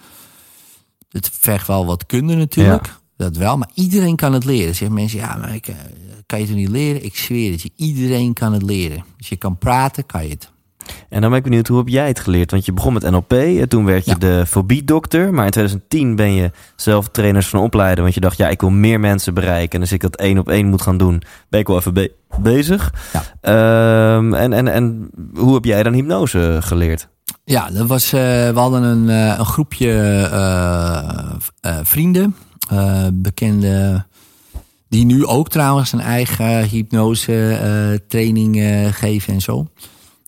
het 1.08 1.30
vergt 1.32 1.66
wel 1.66 1.86
wat 1.86 2.06
kunde 2.06 2.34
natuurlijk. 2.34 2.96
Dat 3.16 3.36
wel, 3.36 3.58
maar 3.58 3.70
iedereen 3.74 4.16
kan 4.16 4.32
het 4.32 4.44
leren. 4.44 4.74
Zeggen 4.74 4.96
mensen, 4.96 5.18
ja, 5.18 5.36
maar 5.36 5.54
ik, 5.54 5.74
kan 6.26 6.38
je 6.38 6.46
het 6.46 6.54
niet 6.54 6.68
leren? 6.68 7.04
Ik 7.04 7.16
zweer 7.16 7.50
het 7.50 7.62
je, 7.62 7.70
iedereen 7.76 8.32
kan 8.32 8.52
het 8.52 8.62
leren. 8.62 9.04
Als 9.18 9.28
je 9.28 9.36
kan 9.36 9.58
praten, 9.58 10.06
kan 10.06 10.24
je 10.24 10.30
het. 10.30 10.50
En 11.08 11.20
dan 11.20 11.30
ben 11.30 11.38
ik 11.38 11.44
benieuwd, 11.44 11.66
hoe 11.68 11.78
heb 11.78 11.88
jij 11.88 12.06
het 12.08 12.20
geleerd? 12.20 12.50
Want 12.50 12.64
je 12.64 12.72
begon 12.72 12.92
met 12.92 13.10
NLP, 13.10 13.32
en 13.32 13.68
toen 13.68 13.84
werd 13.84 14.04
je 14.04 14.10
Ja. 14.10 14.16
de 14.18 14.44
fobiedokter. 14.46 15.34
Maar 15.34 15.44
in 15.44 15.50
2010 15.50 16.16
ben 16.16 16.32
je 16.32 16.50
zelf 16.76 17.08
trainers 17.08 17.46
van 17.48 17.60
opleiden. 17.60 18.02
Want 18.02 18.14
je 18.14 18.20
dacht, 18.20 18.36
ja, 18.36 18.48
ik 18.48 18.60
wil 18.60 18.70
meer 18.70 19.00
mensen 19.00 19.34
bereiken. 19.34 19.74
En 19.74 19.80
als 19.80 19.92
ik 19.92 20.00
dat 20.00 20.16
één 20.16 20.38
op 20.38 20.48
één 20.48 20.66
moet 20.66 20.82
gaan 20.82 20.96
doen, 20.98 21.22
ben 21.48 21.60
ik 21.60 21.66
wel 21.66 21.76
even 21.76 21.94
be- 21.94 22.12
bezig. 22.40 22.92
Ja. 23.12 23.22
Ehm, 23.40 24.34
en, 24.34 24.52
en, 24.52 24.68
en 24.68 25.10
hoe 25.34 25.54
heb 25.54 25.64
jij 25.64 25.82
dan 25.82 25.92
hypnose 25.92 26.58
geleerd? 26.60 27.08
Ja, 27.44 27.70
dat 27.70 27.86
was, 27.86 28.04
eh, 28.12 28.20
we 28.20 28.52
hadden 28.54 28.82
een, 28.82 29.08
eh, 29.08 29.38
een 29.38 29.44
groepje 29.44 29.92
eh, 30.32 31.78
vrienden, 31.82 32.36
bekende, 33.12 34.04
die 34.88 35.04
nu 35.04 35.26
ook 35.26 35.48
trouwens 35.48 35.92
een 35.92 36.00
eigen 36.00 36.68
hypnose 36.68 38.02
training 38.08 38.56
geven 38.92 39.34
en 39.34 39.40
zo. 39.40 39.66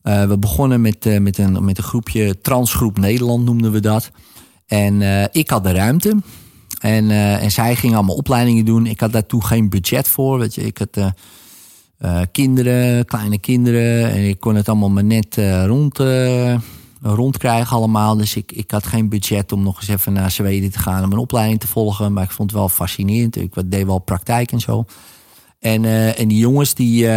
Eh, 0.03 0.27
we 0.27 0.37
begonnen 0.37 0.81
met, 0.81 1.05
eh, 1.05 1.19
met, 1.19 1.37
een, 1.37 1.65
met 1.65 1.77
een 1.77 1.83
groepje 1.83 2.41
Transgroep 2.41 2.97
Nederland 2.97 3.45
noemden 3.45 3.71
we 3.71 3.79
dat. 3.79 4.11
En 4.65 5.01
eh, 5.01 5.25
ik 5.31 5.49
had 5.49 5.63
de 5.63 5.71
ruimte. 5.71 6.17
En, 6.79 7.11
en 7.11 7.51
zij 7.51 7.75
gingen 7.75 7.95
allemaal 7.95 8.15
opleidingen 8.15 8.65
doen. 8.65 8.85
Ik 8.85 8.99
had 8.99 9.11
daartoe 9.11 9.45
geen 9.45 9.69
budget 9.69 10.07
voor. 10.07 10.39
Weet 10.39 10.55
je. 10.55 10.61
Ik 10.61 10.77
had 10.77 11.13
kinderen, 12.31 13.05
kleine 13.05 13.39
kinderen. 13.39 14.11
En 14.11 14.27
ik 14.27 14.39
kon 14.39 14.55
het 14.55 14.69
allemaal 14.69 14.89
maar 14.89 15.03
net 15.03 15.39
rond, 15.65 15.99
rondkrijgen 17.01 17.75
allemaal. 17.75 18.15
Dus 18.15 18.35
ik, 18.35 18.51
ik 18.51 18.71
had 18.71 18.85
geen 18.85 19.09
budget 19.09 19.51
om 19.51 19.63
nog 19.63 19.79
eens 19.79 19.87
even 19.87 20.13
naar 20.13 20.31
Zweden 20.31 20.71
te 20.71 20.79
gaan... 20.79 21.03
om 21.03 21.11
een 21.11 21.17
opleiding 21.17 21.59
te 21.59 21.67
volgen. 21.67 22.13
Maar 22.13 22.23
ik 22.23 22.31
vond 22.31 22.51
het 22.51 22.59
wel 22.59 22.69
fascinerend. 22.69 23.35
Ik 23.35 23.53
deed 23.65 23.85
wel 23.85 23.99
praktijk 23.99 24.51
en 24.51 24.59
zo. 24.59 24.85
En, 25.59 25.85
en 26.15 26.27
die 26.27 26.39
jongens, 26.39 26.73
die, 26.73 27.07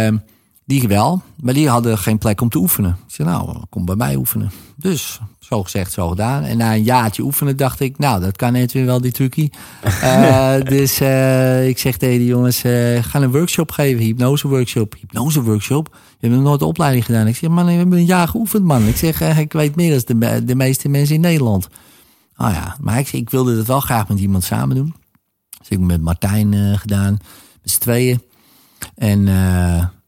die 0.65 0.87
wel. 0.87 1.21
Maar 1.41 1.53
die 1.53 1.69
hadden 1.69 1.97
geen 1.97 2.17
plek 2.17 2.41
om 2.41 2.49
te 2.49 2.57
oefenen. 2.57 2.97
Ik 3.07 3.13
zei, 3.13 3.29
nou, 3.29 3.57
kom 3.69 3.85
bij 3.85 3.95
mij 3.95 4.15
oefenen. 4.15 4.51
Dus, 4.75 5.19
zo 5.39 5.63
gezegd, 5.63 5.91
zo 5.91 6.09
gedaan. 6.09 6.43
En 6.43 6.57
na 6.57 6.73
een 6.73 6.83
jaartje 6.83 7.23
oefenen 7.23 7.57
dacht 7.57 7.79
ik, 7.79 7.97
nou, 7.97 8.21
dat 8.21 8.35
kan 8.35 8.53
net 8.53 8.71
weer 8.71 8.85
wel, 8.85 9.01
die 9.01 9.11
trucie. 9.11 9.51
Eh, 10.01 10.61
dus 10.63 10.99
eh, 10.99 11.67
ik 11.67 11.77
zeg 11.77 11.97
tegen 11.97 12.17
die 12.17 12.27
jongens, 12.27 12.63
eh 12.63 13.03
ga 13.03 13.21
een 13.21 13.31
workshop 13.31 13.71
geven, 13.71 14.03
hypnose 14.03 14.47
workshop. 14.47 14.95
Hypnose 14.99 15.41
workshop? 15.41 15.89
Je 15.91 16.27
hebt 16.27 16.33
nog 16.33 16.43
nooit 16.43 16.59
de 16.59 16.65
opleiding 16.65 17.05
gedaan. 17.05 17.27
Ik 17.27 17.35
zeg, 17.35 17.49
man, 17.49 17.65
we 17.65 17.71
hebben 17.71 17.97
een 17.97 18.05
jaar 18.05 18.27
geoefend, 18.27 18.63
man. 18.63 18.87
Ik 18.87 18.95
zeg, 18.95 19.37
ik 19.37 19.53
weet 19.53 19.75
meer 19.75 20.03
dan 20.05 20.19
de, 20.19 20.43
de 20.43 20.55
meeste 20.55 20.89
mensen 20.89 21.15
in 21.15 21.21
Nederland. 21.21 21.67
Oh 22.37 22.49
ja, 22.51 22.77
maar 22.79 22.99
ik, 22.99 23.13
ik 23.13 23.29
wilde 23.29 23.57
het 23.57 23.67
wel 23.67 23.79
graag 23.79 24.07
met 24.07 24.19
iemand 24.19 24.43
samen 24.43 24.75
doen. 24.75 24.95
Dus 25.57 25.69
ik 25.69 25.77
heb 25.77 25.79
met 25.79 26.01
Martijn 26.01 26.79
gedaan, 26.79 27.17
met 27.61 27.71
z'n 27.71 27.79
tweeën. 27.79 28.21
En 28.95 29.27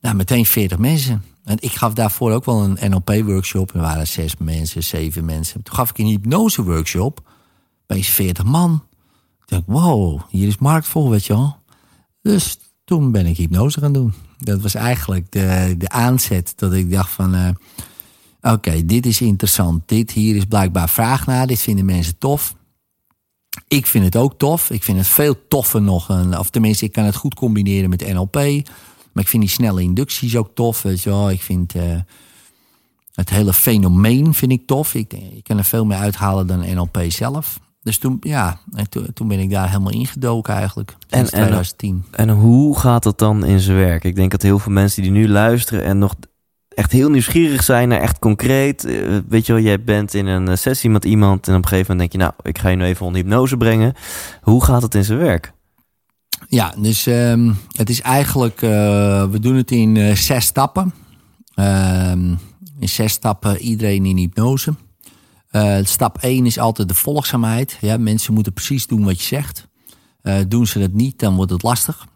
nou, 0.08 0.20
meteen 0.20 0.46
40 0.46 0.78
mensen. 0.78 1.24
En 1.44 1.58
ik 1.60 1.72
gaf 1.72 1.94
daarvoor 1.94 2.32
ook 2.32 2.46
wel 2.46 2.64
een 2.64 2.92
NLP-workshop. 2.92 3.74
Er 3.74 3.82
waren 3.82 4.08
zes 4.08 4.36
mensen, 4.38 4.84
zeven 4.84 5.26
mensen. 5.26 5.64
Toen 5.64 5.76
gaf 5.76 5.90
ik 5.90 5.98
een 5.98 6.06
hypnose-workshop. 6.06 7.22
Opeens 7.84 8.08
40 8.08 8.44
man. 8.44 8.84
dacht, 9.46 9.64
wow, 9.66 10.22
hier 10.30 10.48
is 10.48 10.58
markt 10.58 10.88
voor, 10.88 11.10
weet 11.10 11.26
je 11.26 11.34
wel. 11.34 11.56
Dus 12.22 12.58
toen 12.84 13.12
ben 13.12 13.26
ik 13.26 13.38
hypnose 13.38 13.80
gaan 13.80 13.94
doen. 13.94 14.14
Dat 14.38 14.62
was 14.62 14.76
eigenlijk 14.76 15.32
de, 15.32 15.76
de 15.78 15.90
aanzet 15.90 16.54
dat 16.56 16.74
ik 16.74 16.92
dacht 16.92 17.10
van... 17.12 17.36
eh, 17.36 17.50
Oké, 18.54 18.86
dit 18.86 19.06
is 19.06 19.22
interessant. 19.22 19.88
Dit 19.88 20.12
hier 20.12 20.36
is 20.36 20.46
blijkbaar 20.46 20.90
vraag 20.90 21.26
naar. 21.26 21.48
Dit 21.48 21.60
vinden 21.60 21.86
mensen 21.86 22.18
tof. 22.18 22.56
Ik 23.68 23.88
vind 23.88 24.06
het 24.06 24.16
ook 24.16 24.38
tof. 24.38 24.70
Ik 24.70 24.84
vind 24.84 24.98
het 24.98 25.08
veel 25.08 25.48
toffer 25.48 25.82
nog. 25.82 26.10
Een, 26.10 26.38
of 26.38 26.50
tenminste, 26.50 26.86
ik 26.86 26.92
kan 26.92 27.04
het 27.04 27.16
goed 27.16 27.36
combineren 27.36 27.90
met 27.90 28.14
NLP. 28.14 28.40
Maar 29.18 29.26
ik 29.26 29.31
vind 29.31 29.44
die 29.44 29.52
snelle 29.52 29.81
inducties 29.81 30.35
ook 30.38 30.49
tof. 30.53 30.81
Weet 30.81 31.02
je 31.03 31.10
wel. 31.10 31.30
Ik 31.31 31.41
vind 31.41 31.76
eh, 31.76 31.84
het 33.14 33.30
hele 33.30 33.53
fenomeen 33.53 34.34
vind 34.34 34.52
ik 34.52 34.68
tof. 34.68 34.94
Ik, 34.94 35.14
ik 35.14 35.44
kan 35.44 35.57
er 35.57 35.64
veel 35.64 35.85
meer 35.85 35.98
uithalen 35.98 36.48
dan 36.48 36.60
NLP 36.76 36.98
zelf. 37.07 37.60
Dus 37.81 37.98
toen, 37.98 38.18
ja, 38.22 38.60
en 38.73 38.89
toen, 38.89 39.14
toen 39.14 39.27
ben 39.27 39.39
ik 39.39 39.49
daar 39.49 39.68
helemaal 39.69 39.91
ingedoken 39.91 40.53
eigenlijk. 40.53 40.91
En- 40.91 41.18
Sinds 41.18 41.31
en- 41.31 41.38
2010. 41.39 42.06
En 42.11 42.30
hoe 42.30 42.80
gaat 42.80 43.03
dat 43.03 43.19
dan 43.19 43.45
in 43.45 43.60
zijn 43.60 43.77
werk? 43.77 44.03
Ik 44.03 44.15
denk 44.15 44.31
dat 44.31 44.41
heel 44.41 44.60
veel 44.60 44.72
mensen 44.72 45.02
die 45.02 45.11
nu 45.11 45.27
luisteren 45.30 45.84
en 45.84 45.98
nog 45.98 46.15
echt 46.69 46.91
heel 46.91 47.10
nieuwsgierig 47.10 47.64
zijn 47.64 47.89
naar 47.89 48.02
echt 48.02 48.19
concreet. 48.19 48.84
eh, 48.85 49.18
Weet 49.27 49.45
je 49.45 49.53
wel, 49.53 49.61
jij 49.61 49.84
bent 49.84 50.14
in 50.14 50.26
een 50.26 50.48
eh, 50.48 50.56
sessie 50.56 50.89
met 50.89 51.06
iemand 51.06 51.48
en 51.48 51.56
op 51.56 51.61
een 51.61 51.68
gegeven 51.68 51.91
moment 51.95 52.11
denk 52.11 52.23
je, 52.23 52.30
nou, 52.30 52.49
ik 52.49 52.57
ga 52.61 52.69
je 52.69 52.76
nu 52.76 52.84
even 52.84 53.06
onder 53.06 53.22
hypnose 53.22 53.57
brengen. 53.57 53.94
Hoe 54.41 54.64
gaat 54.64 54.81
het 54.81 54.95
in 54.95 55.03
zijn 55.06 55.19
werk? 55.19 55.56
Ja, 56.49 56.73
dus 56.77 57.07
ehm, 57.07 57.53
het 57.72 57.89
is 57.89 58.01
eigenlijk, 58.01 58.61
eh, 58.61 58.69
we 59.30 59.39
doen 59.39 59.55
het 59.55 59.72
in 59.72 59.97
eh, 59.97 60.15
zes 60.15 60.45
stappen. 60.45 60.93
Ehm, 61.53 62.35
in 62.80 62.89
zes 62.89 63.11
stappen 63.11 63.57
iedereen 63.57 64.05
in 64.05 64.18
hypnose. 64.18 64.76
Eh, 65.49 65.77
stap 65.84 66.18
1 66.22 66.45
is 66.45 66.59
altijd 66.59 66.88
de 66.88 66.93
volgzaamheid. 66.93 67.77
Ja, 67.81 67.97
mensen 67.97 68.34
moeten 68.34 68.53
precies 68.53 68.88
doen 68.88 69.03
wat 69.03 69.19
je 69.19 69.26
zegt. 69.26 69.68
Doen 70.47 70.68
ze 70.68 70.80
dat 70.80 70.91
niet, 70.91 71.19
dan 71.19 71.35
wordt 71.35 71.51
het 71.51 71.64
lastig. 71.64 72.07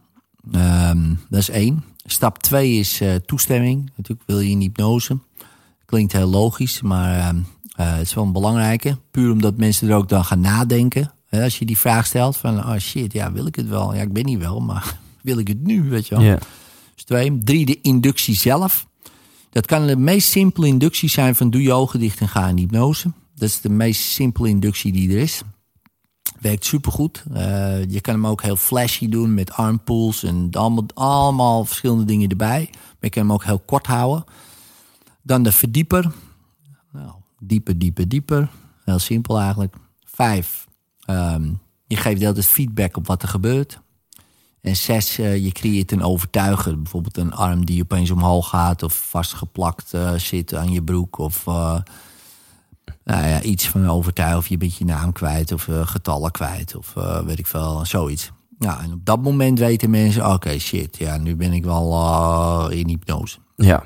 Ehm, 0.52 1.14
dat 1.30 1.39
is 1.39 1.49
één. 1.49 1.84
Stap 2.06 2.38
2 2.38 2.73
is 2.73 3.02
toestemming. 3.26 3.91
Natuurlijk 3.95 4.27
wil 4.27 4.39
je 4.39 4.49
in 4.49 4.60
hypnose. 4.60 5.19
Klinkt 5.85 6.11
heel 6.11 6.30
logisch, 6.30 6.81
maar 6.81 7.35
het 7.76 8.02
is 8.02 8.14
wel 8.14 8.23
een 8.23 8.31
belangrijke. 8.31 8.98
Puur 9.11 9.31
omdat 9.31 9.57
mensen 9.57 9.89
er 9.89 9.95
ook 9.95 10.10
dan 10.10 10.26
gaan 10.26 10.39
nadenken. 10.39 11.11
Als 11.40 11.60
je 11.60 11.66
die 11.66 11.78
vraag 11.78 12.06
stelt 12.06 12.38
van, 12.38 12.58
oh 12.58 12.78
shit, 12.78 13.14
ja, 13.14 13.32
wil 13.32 13.45
ik 13.45 13.56
het 13.56 13.68
wel? 13.68 13.94
Ja, 13.95 14.02
ik 14.02 14.14
ben 14.14 14.26
niet 14.26 14.40
wel, 14.40 14.60
maar 14.60 14.98
wil 15.22 15.38
ik 15.38 15.48
het 15.48 15.64
nu, 15.64 15.90
weet 15.90 16.08
je 16.08 16.16
wel? 16.16 16.24
Ja. 16.24 16.40
Dus 16.95 17.03
twee. 17.03 17.38
Drie, 17.38 17.66
de 17.66 17.82
inductie 17.82 18.36
zelf. 18.36 18.88
Dat 19.49 19.66
kan 19.66 19.88
de 19.88 19.98
meest 19.98 20.30
simpele 20.30 20.68
inductie 20.68 21.10
zijn 21.10 21.36
van 21.36 21.49
doe 21.49 21.62
je 21.62 21.74
ogen 21.74 21.99
dicht 21.99 22.20
en 22.20 22.28
ga 22.28 22.48
in 22.48 22.58
hypnose. 22.58 23.12
Dat 23.36 23.49
is 23.49 23.62
de 23.62 23.70
meest 23.70 24.02
simpele 24.02 24.49
inductie 24.49 24.91
die 24.91 25.10
er 25.10 25.18
is. 25.18 25.41
Werkt 26.40 26.66
supergoed. 26.66 27.24
Eh 27.34 27.84
je 27.90 28.02
kan 28.02 28.14
hem 28.14 28.28
ook 28.28 28.41
heel 28.41 28.56
flashy 28.56 29.10
doen 29.10 29.34
met 29.34 29.52
armpools 29.52 30.24
en 30.24 30.48
allemaal, 30.52 30.86
allemaal 30.94 31.66
verschillende 31.66 32.06
dingen 32.06 32.30
erbij. 32.30 32.70
Maar 32.72 32.95
je 32.99 33.10
kan 33.10 33.22
hem 33.22 33.34
ook 33.34 33.44
heel 33.44 33.60
kort 33.60 33.88
houden. 33.88 34.24
Dan 35.22 35.44
de 35.44 35.52
verdieper. 35.52 36.12
Nou, 36.91 37.12
dieper, 37.40 37.78
dieper, 37.78 38.08
dieper. 38.08 38.49
Heel 38.86 38.99
simpel 38.99 39.40
eigenlijk. 39.40 39.76
Vijf. 40.03 40.61
Ehm, 41.16 41.44
je 41.88 41.96
geeft 41.96 42.18
de 42.18 42.22
hele 42.22 42.34
tijd 42.34 42.46
feedback 42.46 42.98
op 42.98 43.08
wat 43.08 43.22
er 43.22 43.28
gebeurt. 43.28 43.80
En 44.62 44.76
zes, 44.76 45.18
eh, 45.18 45.44
je 45.44 45.52
creëert 45.52 45.92
een 45.92 46.04
overtuiger. 46.04 46.82
Bijvoorbeeld 46.82 47.18
een 47.18 47.34
arm 47.34 47.66
die 47.66 47.82
opeens 47.82 48.12
omhoog 48.12 48.50
gaat... 48.50 48.84
of 48.84 49.08
vastgeplakt 49.10 49.94
eh, 49.94 50.14
zit 50.14 50.56
aan 50.56 50.72
je 50.72 50.84
broek... 50.84 51.18
of 51.18 51.48
eh, 51.48 51.76
nou 53.04 53.28
ja, 53.28 53.42
iets 53.42 53.68
van 53.68 53.90
overtuigen... 53.90 54.38
of 54.38 54.48
je 54.48 54.58
bent 54.58 54.76
je 54.76 54.86
naam 54.86 55.12
kwijt 55.12 55.52
of 55.52 55.68
getallen 55.84 56.32
kwijt... 56.32 56.76
of 56.76 56.94
weet 57.26 57.40
ik 57.40 57.48
veel, 57.48 57.86
zoiets. 57.86 58.32
Ja, 58.60 58.82
en 58.82 58.94
op 58.94 59.06
dat 59.06 59.22
moment 59.22 59.60
weten 59.60 59.90
mensen... 59.90 60.34
oké, 60.34 60.60
shit, 60.60 60.98
ja, 60.98 61.18
nu 61.18 61.36
ben 61.36 61.54
ik 61.54 61.64
wel 61.64 62.70
in 62.70 62.88
hypnose. 62.88 63.38
Ja. 63.56 63.84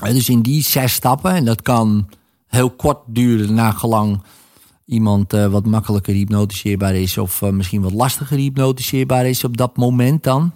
Dus 0.00 0.28
in 0.28 0.42
die 0.42 0.62
zes 0.62 0.92
stappen, 0.92 1.34
en 1.34 1.44
dat 1.44 1.62
kan 1.62 2.08
heel 2.46 2.70
kort 2.70 2.98
duren... 3.06 3.54
naar 3.54 3.72
gelang 3.72 4.22
iemand 4.88 5.32
eh, 5.32 5.46
wat 5.46 5.66
makkelijker 5.66 6.14
hypnotiseerbaar 6.14 6.94
is... 6.94 7.18
of 7.18 7.42
eh, 7.42 7.50
misschien 7.50 7.82
wat 7.82 7.92
lastiger 7.92 8.36
hypnotiseerbaar 8.36 9.26
is 9.26 9.44
op 9.44 9.56
dat 9.56 9.76
moment 9.76 10.22
dan... 10.22 10.52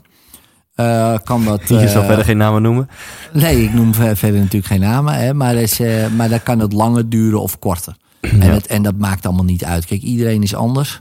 eh, 0.75 1.19
kan 1.25 1.45
dat... 1.45 1.69
Je 1.69 1.89
zal 1.89 2.05
verder 2.05 2.25
geen 2.25 2.37
namen 2.37 2.63
noemen. 2.63 2.89
Nee, 3.33 3.63
ik 3.63 3.73
noem 3.73 3.95
ver- 3.95 4.17
verder 4.17 4.41
natuurlijk 4.41 4.67
geen 4.67 4.81
namen. 4.81 5.15
Hè, 5.15 5.35
maar, 5.35 5.55
is, 5.55 5.81
maar 6.17 6.29
dan 6.29 6.43
kan 6.43 6.59
het 6.59 6.73
langer 6.73 7.09
duren 7.09 7.41
of 7.41 7.59
korter. 7.59 7.97
En, 8.21 8.41
het, 8.41 8.67
en 8.67 8.83
dat 8.83 8.97
maakt 8.97 9.27
allemaal 9.27 9.45
niet 9.45 9.65
uit. 9.65 9.87
Kijk, 9.87 10.03
iedereen 10.03 10.43
is 10.43 10.55
anders. 10.55 11.01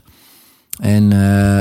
En 0.80 1.12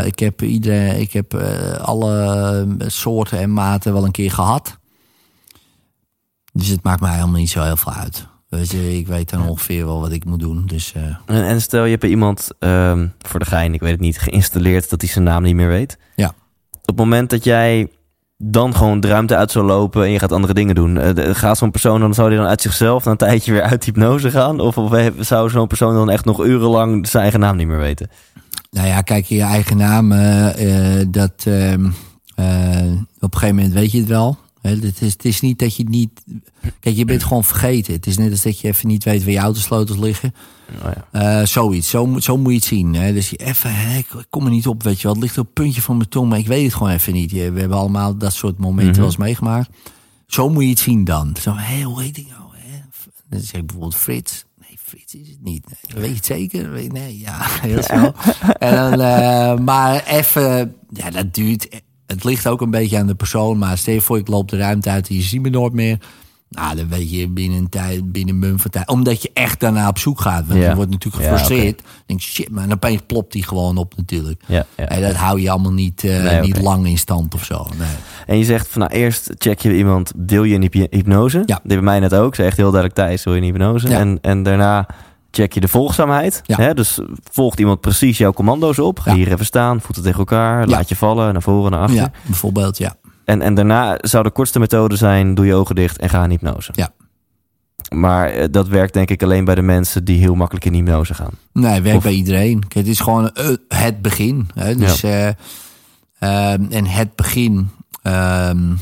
ik 0.06 0.20
heb, 0.20 0.42
iedereen, 0.42 1.00
ik 1.00 1.14
heb 1.14 1.34
alle 1.82 2.68
soorten 2.88 3.40
en 3.40 3.54
maten 3.54 3.94
wel 3.94 4.06
een 4.06 4.12
keer 4.12 4.32
gehad. 4.32 4.78
Dus 6.54 6.68
het 6.68 6.84
maakt 6.84 7.02
mij 7.02 7.14
helemaal 7.14 7.40
niet 7.40 7.50
zo 7.50 7.64
heel 7.64 7.78
veel 7.78 7.94
uit. 7.94 8.28
Weet 8.52 8.72
je, 8.72 8.98
ik 8.98 9.08
weet 9.08 9.30
dan 9.30 9.48
ongeveer 9.48 9.86
wel 9.86 10.00
wat 10.00 10.12
ik 10.12 10.26
moet 10.26 10.40
doen. 10.40 10.64
Dus 10.66 10.94
eh, 10.94 11.02
En, 11.36 11.46
en 11.46 11.62
stel 11.62 11.84
je 11.86 11.92
hebt 11.92 12.04
iemand, 12.04 12.50
ehm, 12.60 13.08
voor 13.20 13.40
de 13.40 13.46
gein, 13.46 13.74
ik 13.74 13.80
weet 13.80 13.92
het 13.92 14.00
niet, 14.00 14.20
geïnstalleerd 14.20 14.90
dat 14.90 15.02
hij 15.02 15.10
zijn 15.10 15.24
naam 15.24 15.44
niet 15.44 15.56
meer 15.56 15.68
weet. 15.68 15.98
Ja. 16.16 16.28
Op 16.72 16.88
het 16.88 16.96
moment 16.96 17.30
dat 17.30 17.44
jij 17.44 17.88
dan 18.38 18.76
gewoon 18.76 19.00
de 19.00 19.08
ruimte 19.08 19.36
uit 19.36 19.52
zou 19.52 19.66
lopen 19.66 20.04
en 20.04 20.12
je 20.12 20.20
gaat 20.20 20.32
andere 20.32 20.54
dingen 20.54 20.76
doen. 20.76 20.98
eh, 20.98 21.14
de- 21.16 21.36
gaat 21.36 21.58
zo'n 21.58 21.72
persoon 21.72 22.00
dan, 22.00 22.14
zou 22.14 22.30
die 22.30 22.38
dan 22.38 22.48
uit 22.48 22.62
zichzelf 22.62 23.06
na 23.06 23.12
een 23.12 23.18
tijdje 23.18 23.52
weer 23.52 23.62
uit 23.62 23.84
hypnose 23.84 24.32
gaan? 24.32 24.60
Of, 24.60 24.78
of 24.78 25.10
zou 25.20 25.50
zo'n 25.50 25.68
persoon 25.68 25.94
dan 25.94 26.10
echt 26.10 26.26
nog 26.26 26.46
urenlang 26.46 27.08
zijn 27.08 27.24
eigen 27.24 27.40
naam 27.42 27.56
niet 27.56 27.68
meer 27.68 27.78
weten? 27.80 28.10
Nou 28.72 28.88
ja, 28.88 29.02
kijk, 29.02 29.26
je 29.26 29.42
eigen 29.42 29.78
naam, 29.78 30.12
eh, 30.12 31.06
dat, 31.08 31.34
ehm, 31.46 31.86
eh, 32.36 32.92
op 33.20 33.34
een 33.34 33.40
gegeven 33.40 33.56
moment 33.56 33.74
weet 33.74 33.92
je 33.92 33.98
het 34.00 34.08
wel. 34.08 34.38
Het, 34.62 35.02
is, 35.02 35.12
het 35.12 35.26
is 35.26 35.42
niet 35.42 35.60
dat 35.60 35.76
je 35.76 35.84
niet... 35.84 36.24
Kijk, 36.80 36.96
je 36.96 37.06
bent 37.06 37.24
gewoon 37.24 37.44
vergeten. 37.44 37.94
Het 37.94 38.08
is 38.08 38.18
net 38.18 38.32
als 38.32 38.42
dat 38.42 38.60
je 38.60 38.68
even 38.68 38.88
niet 38.88 39.04
weet 39.04 39.24
waar 39.24 39.32
je 39.34 39.38
autosleutels 39.40 39.98
liggen. 39.98 40.34
Oh 40.84 40.92
ja. 41.12 41.40
Eh, 41.40 41.46
zoiets, 41.46 41.90
zo, 41.90 42.06
moet- 42.08 42.24
zo 42.24 42.38
moet 42.38 42.50
je 42.52 42.58
het 42.58 42.68
zien. 42.68 42.94
Hè. 42.96 43.14
Dus 43.14 43.30
je 43.30 43.38
even, 43.38 43.76
hè, 43.76 43.98
ik 43.98 44.08
kom 44.30 44.46
er 44.46 44.52
niet 44.52 44.68
op, 44.68 44.84
weet 44.84 44.98
je 44.98 45.04
wel. 45.04 45.12
Het 45.14 45.22
ligt 45.22 45.38
op 45.38 45.46
het 45.46 45.54
puntje 45.54 45.82
van 45.82 45.98
mijn 45.98 46.10
tong, 46.10 46.30
maar 46.30 46.40
ik 46.40 46.48
weet 46.48 46.64
het 46.64 46.74
gewoon 46.74 46.92
even 46.92 47.14
niet. 47.14 47.32
We 47.32 47.40
hebben 47.40 47.78
allemaal 47.78 48.18
dat 48.18 48.34
soort 48.34 48.58
momenten 48.58 48.88
Mhm. 48.92 49.00
wel 49.00 49.08
eens 49.10 49.18
meegemaakt. 49.18 49.70
Zo 50.28 50.50
moet 50.50 50.64
je 50.64 50.70
het 50.70 50.80
zien 50.80 51.04
dan. 51.04 51.36
Zo, 51.42 51.54
hé, 51.56 51.82
hoe 51.82 52.02
heet 52.02 52.18
ik 52.18 52.28
nou? 52.28 52.42
Hè? 52.56 52.78
Dan 53.30 53.40
zeg 53.40 53.60
ik 53.62 53.66
bijvoorbeeld 53.66 53.96
Frits. 53.96 54.46
Nee, 54.60 54.78
Frits 54.84 55.16
is 55.16 55.28
het 55.28 55.44
niet. 55.44 55.66
Nee, 55.66 56.02
weet 56.02 56.10
je 56.10 56.16
het 56.16 56.26
zeker? 56.26 56.72
Weet- 56.72 56.92
Nee, 56.94 57.20
ja, 57.20 57.38
heel 57.68 57.84
snel. 57.84 58.14
en 58.60 58.76
dan, 58.76 59.02
eh, 59.02 59.58
maar 59.58 60.06
even, 60.06 60.76
ja, 60.90 61.10
dat 61.10 61.34
duurt. 61.34 61.82
Het 62.12 62.24
ligt 62.24 62.48
ook 62.48 62.62
een 62.62 62.72
beetje 62.72 62.98
aan 62.98 63.08
de 63.08 63.16
persoon. 63.16 63.58
Maar 63.58 63.78
stel 63.78 63.94
je 63.94 64.02
voor, 64.02 64.18
ik 64.18 64.28
loop 64.28 64.50
de 64.50 64.58
ruimte 64.58 64.90
uit 64.90 65.10
en 65.10 65.16
je 65.16 65.22
ziet 65.22 65.42
me 65.42 65.50
nooit 65.50 65.74
meer. 65.74 65.98
Nou, 66.50 66.76
dan 66.76 66.88
weet 66.90 67.12
je 67.12 67.28
binnen 67.30 67.58
een 67.60 67.70
tijd, 67.70 68.12
binnen 68.12 68.34
een 68.34 68.40
mum 68.40 68.60
van 68.60 68.72
tijd. 68.72 68.88
Omdat 68.88 69.22
je 69.22 69.30
echt 69.34 69.60
daarna 69.60 69.88
op 69.88 69.98
zoek 69.98 70.22
gaat. 70.22 70.48
Want 70.48 70.60
Ja. 70.62 70.70
je 70.70 70.76
wordt 70.76 70.92
natuurlijk 70.92 71.24
Ja, 71.24 71.30
gefrustreerd. 71.30 71.78
Dan 71.78 71.86
denk 72.06 72.22
shit, 72.22 72.50
maar 72.50 72.72
opeens 72.72 73.02
plopt 73.08 73.32
die 73.32 73.44
gewoon 73.44 73.78
op 73.78 73.94
natuurlijk. 73.98 74.42
Ja, 74.48 74.66
ja, 74.78 74.86
En 74.88 75.02
dat 75.02 75.14
hou 75.16 75.42
je 75.42 75.50
allemaal 75.50 75.72
niet, 75.74 76.04
eh, 76.04 76.24
Nee, 76.24 76.42
niet 76.42 76.62
lang 76.62 76.88
in 76.88 76.98
stand 76.98 77.34
of 77.34 77.44
zo. 77.44 77.68
Nee. 77.78 77.88
En 78.28 78.38
je 78.38 78.44
zegt 78.44 78.68
van 78.68 78.82
nou 78.82 78.94
eerst 78.94 79.32
check 79.38 79.60
je 79.60 79.76
iemand, 79.78 80.12
deel 80.16 80.44
je 80.44 80.54
in 80.54 80.62
hyp- 80.62 80.92
hypnose. 80.92 81.38
Ja. 81.38 81.56
Dat 81.56 81.64
bij 81.64 81.82
mij 81.82 82.00
net 82.00 82.14
ook. 82.14 82.36
Ze 82.36 82.44
echt 82.44 82.58
heel 82.58 82.72
duidelijk 82.72 83.00
Thijs, 83.00 83.24
wil 83.24 83.34
je 83.36 83.42
in 83.42 83.48
hypnose. 83.48 83.88
Ja. 83.88 84.00
En, 84.00 84.18
en 84.22 84.44
daarna 84.44 84.88
check 85.32 85.54
je 85.54 85.60
de 85.60 85.68
volgzaamheid. 85.68 86.42
Ja. 86.46 86.56
Hè? 86.58 86.74
Dus 86.74 87.00
volgt 87.32 87.60
iemand 87.60 87.80
precies 87.82 88.18
jouw 88.18 88.34
commando's 88.34 88.80
op. 88.80 89.00
Ga 89.00 89.12
Ja. 89.12 89.18
hier 89.18 89.32
even 89.32 89.46
staan, 89.46 89.82
voeten 89.82 90.04
tegen 90.04 90.20
elkaar. 90.20 90.60
Ja. 90.60 90.66
Laat 90.76 90.90
je 90.90 90.96
vallen, 90.96 91.34
naar 91.34 91.42
voren, 91.42 91.72
naar 91.72 91.80
achter. 91.82 91.96
Ja, 91.96 92.12
bijvoorbeeld, 92.26 92.78
ja. 92.78 92.96
En, 93.26 93.42
en 93.42 93.54
daarna 93.56 93.98
zou 94.02 94.24
de 94.24 94.32
kortste 94.32 94.60
methode 94.60 94.96
zijn, 94.96 95.34
doe 95.36 95.46
je 95.46 95.54
ogen 95.56 95.76
dicht 95.76 95.98
en 95.98 96.10
ga 96.10 96.24
in 96.24 96.30
hypnose. 96.30 96.72
Ja. 96.76 96.90
Maar 97.96 98.30
eh, 98.30 98.46
dat 98.52 98.68
werkt 98.68 98.94
denk 98.94 99.10
ik 99.10 99.24
alleen 99.24 99.46
bij 99.46 99.56
de 99.56 99.62
mensen 99.62 100.04
die 100.06 100.20
heel 100.20 100.36
makkelijk 100.36 100.66
in 100.66 100.74
hypnose 100.74 101.14
gaan. 101.14 101.32
Nee, 101.54 101.82
werkt 101.82 101.98
Of- 101.98 102.04
bij 102.04 102.14
iedereen. 102.14 102.60
Kijk, 102.60 102.74
het 102.74 102.88
is 102.88 103.00
gewoon 103.00 103.32
eh, 103.32 103.48
het 103.68 104.02
begin. 104.02 104.50
Hè? 104.54 104.76
Dus, 104.76 105.04
eh, 105.04 105.28
ehm, 106.20 106.66
en 106.70 106.86
het 106.86 107.16
begin, 107.16 107.70
ehm, 108.02 108.74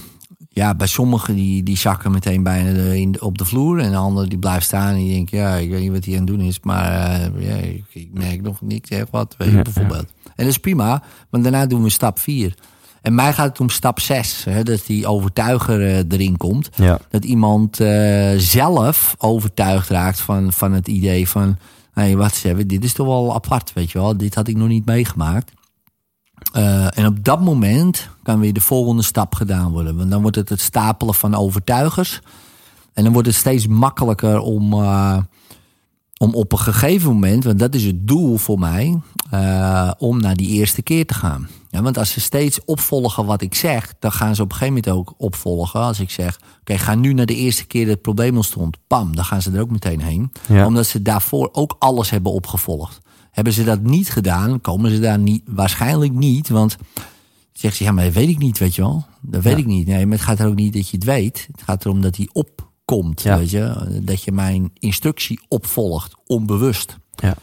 ja, 0.51 0.75
bij 0.75 0.87
sommigen 0.87 1.35
die, 1.35 1.63
die 1.63 1.77
zakken 1.77 2.11
meteen 2.11 2.43
bijna 2.43 2.73
de- 2.73 2.99
in, 2.99 3.21
op 3.21 3.37
de 3.37 3.45
vloer. 3.45 3.79
En 3.79 3.91
de 3.91 3.97
anderen 3.97 4.29
die 4.29 4.37
blijven 4.39 4.63
staan 4.63 4.89
en 4.93 4.97
die 4.97 5.11
denken, 5.13 5.37
ja, 5.37 5.55
ik 5.55 5.69
weet 5.69 5.81
niet 5.81 5.91
wat 5.91 6.05
hij 6.05 6.13
aan 6.13 6.19
het 6.19 6.27
doen 6.27 6.41
is. 6.41 6.59
Maar 6.61 6.91
eh, 6.91 7.47
ja, 7.49 7.55
ik, 7.55 7.83
ik 7.93 8.09
merk 8.13 8.41
nog 8.41 8.61
niks, 8.61 8.89
wat, 9.11 9.35
weet 9.37 9.49
je, 9.49 9.55
Ja, 9.55 9.61
bijvoorbeeld. 9.61 10.13
En 10.23 10.45
dat 10.45 10.47
is 10.47 10.57
prima, 10.57 11.03
want 11.29 11.43
daarna 11.43 11.65
doen 11.65 11.83
we 11.83 11.89
stap 11.89 12.19
4. 12.19 12.55
En 13.01 13.15
mij 13.15 13.33
gaat 13.33 13.47
het 13.47 13.59
om 13.59 13.69
stap 13.69 13.99
6, 13.99 14.43
hè, 14.49 14.63
dat 14.63 14.83
die 14.85 15.07
overtuiger 15.07 15.81
eh, 15.87 15.97
erin 16.09 16.37
komt. 16.37 16.69
Ja. 16.75 16.99
Dat 17.09 17.25
iemand 17.25 17.79
eh, 17.79 18.31
zelf 18.37 19.15
overtuigd 19.17 19.89
raakt 19.89 20.19
van, 20.21 20.53
van 20.53 20.71
het 20.73 20.87
idee 20.87 21.29
van... 21.29 21.57
Hey, 21.93 22.15
wat 22.17 22.35
ze 22.35 22.47
hebben, 22.47 22.67
dit 22.67 22.83
is 22.83 22.93
toch 22.93 23.07
wel 23.07 23.33
apart, 23.35 23.73
weet 23.73 23.91
je 23.91 23.97
wel. 23.99 24.17
Dit 24.17 24.35
had 24.35 24.47
ik 24.47 24.57
nog 24.57 24.67
niet 24.67 24.85
meegemaakt. 24.85 25.51
Eh, 26.51 26.97
en 26.97 27.05
op 27.05 27.23
dat 27.23 27.41
moment 27.41 28.09
kan 28.23 28.39
weer 28.39 28.53
de 28.53 28.61
volgende 28.61 29.01
stap 29.01 29.35
gedaan 29.35 29.71
worden. 29.71 29.97
Want 29.97 30.09
dan 30.11 30.21
wordt 30.21 30.35
het 30.35 30.49
het 30.49 30.61
stapelen 30.61 31.13
van 31.13 31.35
overtuigers. 31.35 32.21
En 32.93 33.03
dan 33.03 33.13
wordt 33.13 33.27
het 33.27 33.37
steeds 33.37 33.67
makkelijker 33.67 34.39
om, 34.39 34.73
eh, 34.73 35.17
om 36.17 36.33
op 36.33 36.51
een 36.51 36.59
gegeven 36.59 37.11
moment, 37.11 37.43
want 37.43 37.59
dat 37.59 37.75
is 37.75 37.83
het 37.83 38.07
doel 38.07 38.37
voor 38.37 38.59
mij, 38.59 38.99
uh, 39.33 39.91
om 39.97 40.21
naar 40.21 40.35
die 40.35 40.47
eerste 40.47 40.81
keer 40.81 41.05
te 41.05 41.13
gaan. 41.13 41.47
Ja, 41.69 41.81
want 41.81 41.97
als 41.97 42.11
ze 42.11 42.19
steeds 42.19 42.65
opvolgen 42.65 43.25
wat 43.25 43.41
ik 43.41 43.55
zeg, 43.55 43.93
dan 43.99 44.11
gaan 44.11 44.35
ze 44.35 44.41
op 44.41 44.51
een 44.51 44.57
gegeven 44.57 44.81
moment 44.83 44.99
ook 44.99 45.13
opvolgen. 45.17 45.79
Als 45.79 45.99
ik 45.99 46.09
zeg, 46.09 46.39
oké, 46.59 46.77
ga 46.77 46.95
nu 46.95 47.13
naar 47.13 47.25
de 47.25 47.35
eerste 47.35 47.65
keer 47.65 47.81
dat 47.81 47.93
het 47.93 48.01
probleem 48.01 48.35
ontstond. 48.35 48.77
Pam, 48.87 49.15
dan 49.15 49.25
gaan 49.25 49.41
ze 49.41 49.51
er 49.51 49.61
ook 49.61 49.71
meteen 49.71 50.01
heen. 50.01 50.31
Ja. 50.47 50.65
Omdat 50.65 50.85
ze 50.85 51.01
daarvoor 51.01 51.49
ook 51.51 51.75
alles 51.79 52.09
hebben 52.09 52.31
opgevolgd. 52.31 52.99
Hebben 53.31 53.53
ze 53.53 53.63
dat 53.63 53.81
niet 53.81 54.09
gedaan, 54.09 54.61
komen 54.61 54.91
ze 54.91 54.99
daar 54.99 55.19
niet, 55.19 55.41
waarschijnlijk 55.45 56.13
niet. 56.13 56.49
Want 56.49 56.77
zegt 57.53 57.75
ze, 57.75 57.83
ja, 57.83 57.91
maar 57.91 58.03
dat 58.03 58.13
weet 58.13 58.29
ik 58.29 58.37
niet, 58.37 58.57
weet 58.57 58.75
je 58.75 58.81
wel. 58.81 59.05
Dat 59.21 59.43
weet 59.43 59.53
Ja. 59.53 59.59
ik 59.59 59.65
niet. 59.65 59.87
Nee, 59.87 60.05
maar 60.05 60.17
het 60.17 60.25
gaat 60.25 60.39
er 60.39 60.47
ook 60.47 60.55
niet 60.55 60.73
dat 60.73 60.89
je 60.89 60.95
het 60.97 61.05
weet. 61.05 61.47
Het 61.51 61.61
gaat 61.61 61.85
erom 61.85 62.01
dat 62.01 62.15
hij 62.15 62.29
opkomt, 62.33 63.21
Ja. 63.21 63.37
weet 63.37 63.49
je. 63.49 63.99
Dat 64.03 64.23
je 64.23 64.31
mijn 64.31 64.71
instructie 64.73 65.39
opvolgt, 65.47 66.15
onbewust. 66.27 66.97
Ja. 67.15 67.33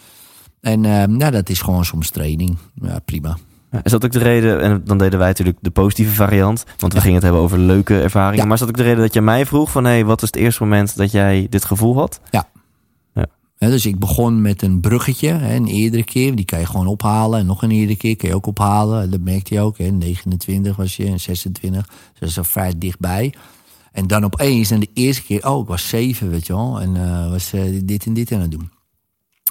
En 0.60 0.84
eh, 0.84 1.06
nou, 1.06 1.32
dat 1.32 1.48
is 1.48 1.60
gewoon 1.60 1.84
soms 1.84 2.10
training. 2.10 2.56
Ja, 2.74 2.98
prima. 2.98 3.36
Ja, 3.70 3.80
Is 3.84 3.90
dat 3.90 4.04
ook 4.04 4.12
de 4.12 4.18
reden, 4.18 4.60
en 4.60 4.82
dan 4.84 4.98
deden 4.98 5.18
wij 5.18 5.28
natuurlijk 5.28 5.58
de 5.60 5.70
positieve 5.70 6.12
variant, 6.14 6.64
want 6.78 6.92
we 6.92 6.98
Ja. 6.98 7.04
gingen 7.04 7.14
het 7.14 7.22
hebben 7.24 7.42
over 7.42 7.58
leuke 7.58 8.00
ervaringen. 8.00 8.36
Ja. 8.36 8.44
Maar 8.44 8.52
is 8.54 8.60
dat 8.60 8.68
ook 8.68 8.76
de 8.76 8.82
reden 8.82 9.00
dat 9.00 9.14
je 9.14 9.20
mij 9.20 9.46
vroeg 9.46 9.70
van, 9.70 9.84
hé, 9.84 9.90
hey, 9.90 10.04
wat 10.04 10.22
is 10.22 10.26
het 10.26 10.36
eerste 10.36 10.62
moment 10.62 10.96
dat 10.96 11.10
jij 11.10 11.46
dit 11.50 11.64
gevoel 11.64 11.96
had? 11.96 12.20
Dus 13.58 13.86
ik 13.86 13.98
begon 13.98 14.40
met 14.40 14.62
een 14.62 14.80
bruggetje, 14.80 15.28
hè, 15.28 15.54
een 15.54 15.66
eerdere 15.66 16.04
keer. 16.04 16.34
Die 16.34 16.44
kan 16.44 16.58
je 16.58 16.66
gewoon 16.66 16.86
ophalen. 16.86 17.38
En 17.40 17.46
nog 17.46 17.62
een 17.62 17.70
eerdere 17.70 17.98
keer 17.98 18.16
kan 18.16 18.28
je 18.28 18.34
ook 18.34 18.46
ophalen. 18.46 19.10
Dat 19.10 19.20
merkte 19.20 19.54
je 19.54 19.60
ook. 19.60 19.78
Hè. 19.78 19.90
29 19.90 20.76
was 20.76 20.96
je 20.96 21.06
en 21.06 21.20
26. 21.20 21.86
Dus 21.86 22.20
dat 22.20 22.28
is 22.28 22.38
al 22.38 22.44
vrij 22.44 22.72
dichtbij. 22.78 23.34
En 23.96 24.06
dan 24.06 24.24
opeens, 24.24 24.70
en 24.70 24.80
de 24.80 24.88
eerste 24.94 25.22
keer, 25.22 25.48
oh, 25.48 25.62
ik 25.62 25.68
was 25.68 25.88
zeven, 25.88 26.30
weet 26.30 26.46
je 26.46 26.52
wel. 26.52 26.80
En 26.80 26.96
eh, 26.96 27.30
was 27.30 27.52
eh, 27.52 27.62
dit 27.82 28.06
en 28.06 28.14
dit 28.14 28.32
aan 28.32 28.40
het 28.40 28.50
doen. 28.50 28.70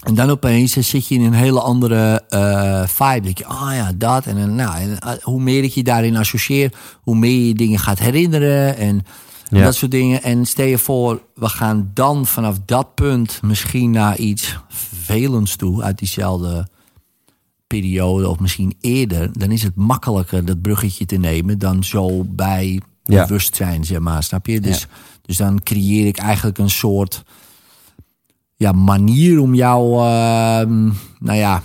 En 0.03 0.15
dan 0.15 0.29
opeens 0.29 0.75
eh, 0.75 0.83
zit 0.83 1.07
je 1.07 1.15
in 1.15 1.21
een 1.21 1.33
hele 1.33 1.61
andere 1.61 2.23
eh 2.29 2.87
vibe. 2.87 3.21
denk 3.21 3.37
je, 3.37 3.45
ah 3.45 3.73
ja, 3.73 3.91
dat. 3.95 4.25
En, 4.25 4.55
nou, 4.55 4.75
en, 4.77 5.19
hoe 5.21 5.41
meer 5.41 5.63
ik 5.63 5.71
je 5.71 5.83
daarin 5.83 6.17
associeer, 6.17 6.71
hoe 7.01 7.15
meer 7.15 7.47
je 7.47 7.53
dingen 7.53 7.79
gaat 7.79 7.99
herinneren. 7.99 8.77
En 8.77 9.05
Ja. 9.49 9.63
dat 9.63 9.75
soort 9.75 9.91
dingen. 9.91 10.23
En 10.23 10.45
stel 10.45 10.65
je 10.65 10.77
voor, 10.77 11.21
we 11.35 11.49
gaan 11.49 11.91
dan 11.93 12.25
vanaf 12.25 12.57
dat 12.65 12.95
punt 12.95 13.41
misschien 13.41 13.91
naar 13.91 14.17
iets 14.17 14.57
vervelends 14.69 15.55
toe 15.55 15.83
uit 15.83 15.97
diezelfde 15.97 16.67
periode 17.67 18.29
of 18.29 18.39
misschien 18.39 18.75
eerder. 18.81 19.39
Dan 19.39 19.51
is 19.51 19.63
het 19.63 19.75
makkelijker 19.75 20.45
dat 20.45 20.61
bruggetje 20.61 21.05
te 21.05 21.15
nemen 21.17 21.59
dan 21.59 21.83
zo 21.83 22.23
bij 22.23 22.81
Ja. 23.03 23.25
bewustzijn, 23.25 23.83
zeg 23.85 23.99
maar. 23.99 24.23
Snap 24.23 24.45
je? 24.47 24.59
Dus, 24.59 24.87
dus 25.21 25.37
dan 25.37 25.63
creëer 25.63 26.07
ik 26.07 26.17
eigenlijk 26.17 26.57
een 26.57 26.69
soort 26.69 27.23
ja, 28.55 28.71
manier 28.71 29.39
om 29.39 29.53
jou, 29.55 29.93
ehm, 30.05 30.83
nou 31.19 31.37
ja, 31.37 31.63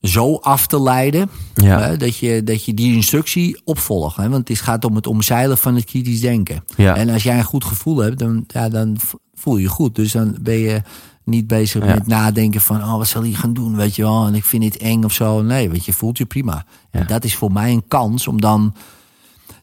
zo 0.00 0.34
af 0.36 0.66
te 0.66 0.82
leiden. 0.82 1.30
Ja. 1.54 1.80
Hè, 1.80 1.96
dat, 1.96 2.16
je, 2.16 2.42
dat 2.44 2.64
je 2.64 2.74
die 2.74 2.94
instructie 2.94 3.60
opvolgt. 3.64 4.16
Hè? 4.16 4.28
Want 4.28 4.48
het 4.48 4.60
gaat 4.60 4.84
om 4.84 4.94
het 4.94 5.06
omzeilen 5.06 5.58
van 5.58 5.74
het 5.74 5.84
kritisch 5.84 6.20
denken. 6.20 6.64
Ja. 6.76 6.96
En 6.96 7.08
als 7.10 7.22
jij 7.22 7.38
een 7.38 7.44
goed 7.44 7.64
gevoel 7.64 7.96
hebt, 7.96 8.18
dan, 8.18 8.44
ja, 8.46 8.68
dan 8.68 8.96
voel 9.34 9.56
je 9.56 9.62
je 9.62 9.68
goed. 9.68 9.94
Dus 9.94 10.12
dan 10.12 10.36
ben 10.40 10.58
je 10.58 10.82
niet 11.24 11.46
bezig 11.46 11.84
Ja. 11.84 11.94
met 11.94 12.06
nadenken 12.06 12.60
van... 12.60 12.82
oh, 12.82 12.96
wat 12.96 13.08
zal 13.08 13.22
hij 13.22 13.32
gaan 13.32 13.52
doen, 13.54 13.76
weet 13.76 13.96
je 13.96 14.02
wel? 14.02 14.26
En 14.26 14.34
ik 14.34 14.44
vind 14.44 14.62
dit 14.62 14.76
eng 14.76 15.04
of 15.04 15.12
zo. 15.12 15.42
Nee, 15.42 15.70
weet 15.70 15.84
je, 15.84 15.92
voelt 15.92 16.18
je 16.18 16.26
prima. 16.26 16.64
En 16.90 17.06
dat 17.06 17.24
is 17.24 17.34
voor 17.36 17.52
mij 17.52 17.72
een 17.72 17.88
kans 17.88 18.26
om 18.28 18.40
dan... 18.40 18.74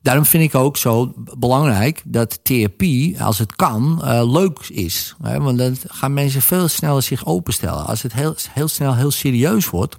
Daarom 0.01 0.25
vind 0.25 0.43
ik 0.43 0.55
ook 0.55 0.77
zo 0.77 1.13
belangrijk 1.37 2.01
dat 2.05 2.39
therapie, 2.43 3.23
als 3.23 3.37
het 3.37 3.55
kan, 3.55 4.03
eh, 4.03 4.31
leuk 4.31 4.59
is. 4.69 5.15
Hè? 5.21 5.39
Want 5.39 5.57
dan 5.57 5.75
gaan 5.87 6.13
mensen 6.13 6.41
veel 6.41 6.67
sneller 6.67 7.01
zich 7.03 7.25
openstellen. 7.25 7.85
Als 7.85 8.01
het 8.01 8.13
heel, 8.13 8.35
heel 8.51 8.67
snel 8.67 8.95
heel 8.95 9.11
serieus 9.11 9.69
wordt, 9.69 9.97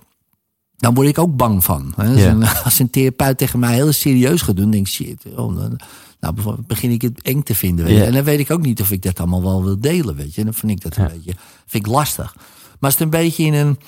dan 0.77 0.95
word 0.95 1.09
ik 1.09 1.19
ook 1.19 1.37
bang 1.37 1.65
van. 1.65 1.93
Hè? 1.97 2.13
Ja. 2.13 2.31
een- 2.31 2.45
als 2.65 2.79
een 2.79 2.91
therapeut 2.91 3.39
tegen 3.39 3.59
mij 3.59 3.75
heel 3.75 3.93
serieus 3.93 4.43
gaat 4.43 4.57
doen, 4.57 4.71
denk 4.71 4.87
ik, 4.87 4.93
shit, 4.93 5.25
oh, 5.37 5.57
dan, 5.57 5.77
nou, 6.21 6.35
begin 6.67 6.91
ik 6.91 7.03
het 7.03 7.23
eng 7.23 7.43
te 7.43 7.55
vinden. 7.55 7.85
Weet 7.85 7.97
je. 7.97 8.05
En 8.05 8.13
dan 8.13 8.25
weet 8.25 8.39
ik 8.39 8.51
ook 8.51 8.63
niet 8.63 8.81
of 8.81 8.91
ik 8.91 9.03
dat 9.03 9.19
allemaal 9.21 9.43
wel 9.43 9.65
wil 9.65 9.81
delen, 9.81 10.17
weet 10.17 10.35
je. 10.35 10.45
Dan 10.45 10.55
vind 10.55 10.73
ik 10.73 10.81
dat 10.81 10.97
een 10.97 11.03
Ja. 11.05 11.09
beetje 11.11 11.33
vind 11.67 11.87
ik 11.87 11.93
lastig. 11.93 12.35
Maar 12.37 12.77
als 12.81 12.93
het 12.93 13.03
een 13.03 13.11
beetje 13.21 13.45
in 13.45 13.55
een, 13.55 13.79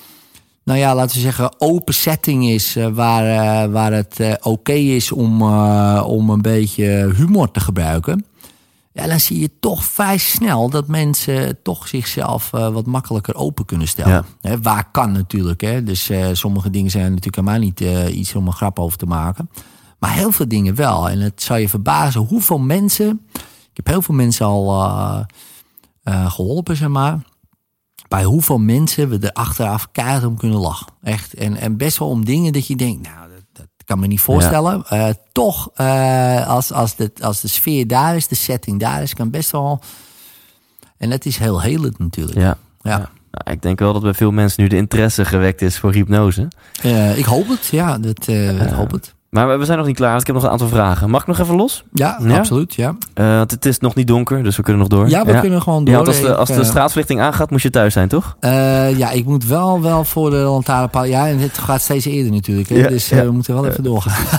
nou 0.64 0.78
ja, 0.78 0.94
laten 0.94 1.16
we 1.16 1.22
zeggen, 1.22 1.60
open 1.60 1.94
setting 1.94 2.48
is, 2.48 2.76
eh, 2.76 2.86
waar, 2.88 3.24
eh, 3.64 3.70
waar 3.72 3.92
het 3.92 4.20
eh, 4.20 4.32
oké 4.42 4.72
is 4.72 5.12
om, 5.12 5.42
om 6.02 6.30
een 6.30 6.42
beetje 6.42 7.12
humor 7.16 7.50
te 7.50 7.60
gebruiken. 7.60 8.24
Ja, 8.98 9.06
dan 9.06 9.20
zie 9.20 9.40
je 9.40 9.50
toch 9.60 9.84
vrij 9.84 10.16
snel 10.16 10.70
dat 10.70 10.86
mensen 10.86 11.62
toch 11.62 11.88
zichzelf 11.88 12.52
eh, 12.52 12.68
wat 12.68 12.86
makkelijker 12.86 13.34
open 13.34 13.64
kunnen 13.64 13.88
stellen. 13.88 14.24
Ja. 14.40 14.60
Waar 14.60 14.90
kan 14.90 15.12
natuurlijk. 15.12 15.60
Hè? 15.60 15.82
Dus 15.82 16.10
eh, 16.10 16.28
sommige 16.32 16.70
dingen 16.70 16.90
zijn 16.90 17.04
natuurlijk 17.04 17.36
helemaal 17.36 17.58
niet 17.58 17.80
eh, 17.80 18.16
iets 18.16 18.34
om 18.34 18.46
een 18.46 18.52
grap 18.52 18.78
over 18.78 18.98
te 18.98 19.06
maken. 19.06 19.50
Maar 19.98 20.12
heel 20.12 20.32
veel 20.32 20.48
dingen 20.48 20.74
wel. 20.74 21.08
En 21.08 21.20
het 21.20 21.42
zou 21.42 21.60
je 21.60 21.68
verbazen 21.68 22.20
hoeveel 22.20 22.58
mensen. 22.58 23.26
Ik 23.70 23.84
heb 23.84 23.86
heel 23.86 24.02
veel 24.02 24.14
mensen 24.14 24.46
al 24.46 24.84
eh, 24.84 25.20
eh, 26.02 26.30
geholpen, 26.32 26.76
zeg 26.76 26.88
maar. 26.88 27.18
Bij 28.08 28.24
hoeveel 28.24 28.58
mensen 28.58 29.08
we 29.08 29.18
er 29.18 29.32
achteraf 29.32 29.90
keihard 29.92 30.24
om 30.24 30.36
kunnen 30.36 30.58
lachen. 30.58 30.86
Echt. 31.02 31.34
En, 31.34 31.56
en 31.56 31.76
best 31.76 31.98
wel 31.98 32.08
om 32.08 32.24
dingen 32.24 32.52
dat 32.52 32.66
je 32.66 32.76
denkt, 32.76 33.08
nou, 33.08 33.27
kan 33.88 33.98
me 33.98 34.06
niet 34.06 34.20
voorstellen. 34.20 34.84
Eh, 34.88 35.08
toch, 35.32 35.70
eh, 35.74 36.48
als, 36.48 36.72
als, 36.72 36.96
de, 36.96 37.10
als 37.20 37.40
de 37.40 37.48
sfeer 37.48 37.86
daar 37.86 38.16
is, 38.16 38.28
de 38.28 38.34
setting 38.34 38.80
daar 38.80 39.02
is, 39.02 39.14
kan 39.14 39.30
best 39.30 39.50
wel. 39.50 39.80
En 40.96 41.10
dat 41.10 41.24
is 41.24 41.36
heel 41.36 41.60
helend 41.60 41.98
natuurlijk. 41.98 42.38
Ja. 42.38 42.58
Ja. 42.82 42.98
Nou, 43.30 43.50
ik 43.50 43.62
denk 43.62 43.78
wel 43.78 43.92
dat 43.92 44.02
bij 44.02 44.14
veel 44.14 44.30
mensen 44.30 44.62
nu 44.62 44.68
de 44.68 44.76
interesse 44.76 45.24
gewekt 45.24 45.62
is 45.62 45.78
voor 45.78 45.92
hypnose. 45.92 46.48
Eh, 46.82 47.18
ik 47.18 47.24
hoop 47.24 47.48
het, 47.48 47.66
ja, 47.66 47.98
dat, 47.98 48.26
ik 48.28 48.70
hoop 48.70 48.90
het. 48.90 49.14
Maar 49.30 49.58
we- 49.58 49.64
zijn 49.64 49.78
nog 49.78 49.86
niet 49.86 49.96
klaar, 49.96 50.08
want 50.08 50.20
ik 50.20 50.26
heb 50.26 50.36
nog 50.36 50.44
een 50.44 50.50
aantal 50.50 50.68
vragen. 50.68 51.10
Mag 51.10 51.20
ik 51.20 51.26
nog 51.26 51.38
even 51.38 51.56
los? 51.56 51.84
Ja, 51.92 52.18
Ja? 52.22 52.36
absoluut, 52.38 52.74
ja. 52.74 52.94
Eh, 53.14 53.36
want 53.36 53.50
het 53.50 53.64
is 53.64 53.78
nog 53.78 53.94
niet 53.94 54.06
donker, 54.06 54.42
dus 54.42 54.56
we 54.56 54.62
kunnen 54.62 54.80
nog 54.80 54.90
door. 54.90 55.08
Ja, 55.08 55.24
we 55.24 55.40
kunnen 55.40 55.62
gewoon 55.62 55.84
door. 55.84 55.94
Ja, 55.94 56.02
want 56.02 56.08
als 56.08 56.20
de, 56.20 56.34
als 56.34 56.48
de 56.48 56.54
eh, 56.54 56.64
straatverlichting 56.64 57.20
aangaat, 57.20 57.50
moet 57.50 57.62
je 57.62 57.70
thuis 57.70 57.92
zijn, 57.92 58.08
toch? 58.08 58.36
Eh, 58.40 58.98
ja, 58.98 59.10
ik 59.10 59.24
moet 59.24 59.44
wel, 59.46 59.82
wel 59.82 60.04
voor 60.04 60.30
de 60.30 60.36
lantaarnpaal. 60.36 61.04
Ja, 61.04 61.28
en 61.28 61.38
het 61.38 61.58
gaat 61.58 61.80
steeds 61.80 62.04
eerder 62.04 62.32
natuurlijk. 62.32 62.68
Hè? 62.68 62.88
Dus 62.88 63.08
we 63.08 63.30
moeten 63.30 63.54
wel 63.54 63.66
even 63.66 63.82
doorgaan. 63.82 64.24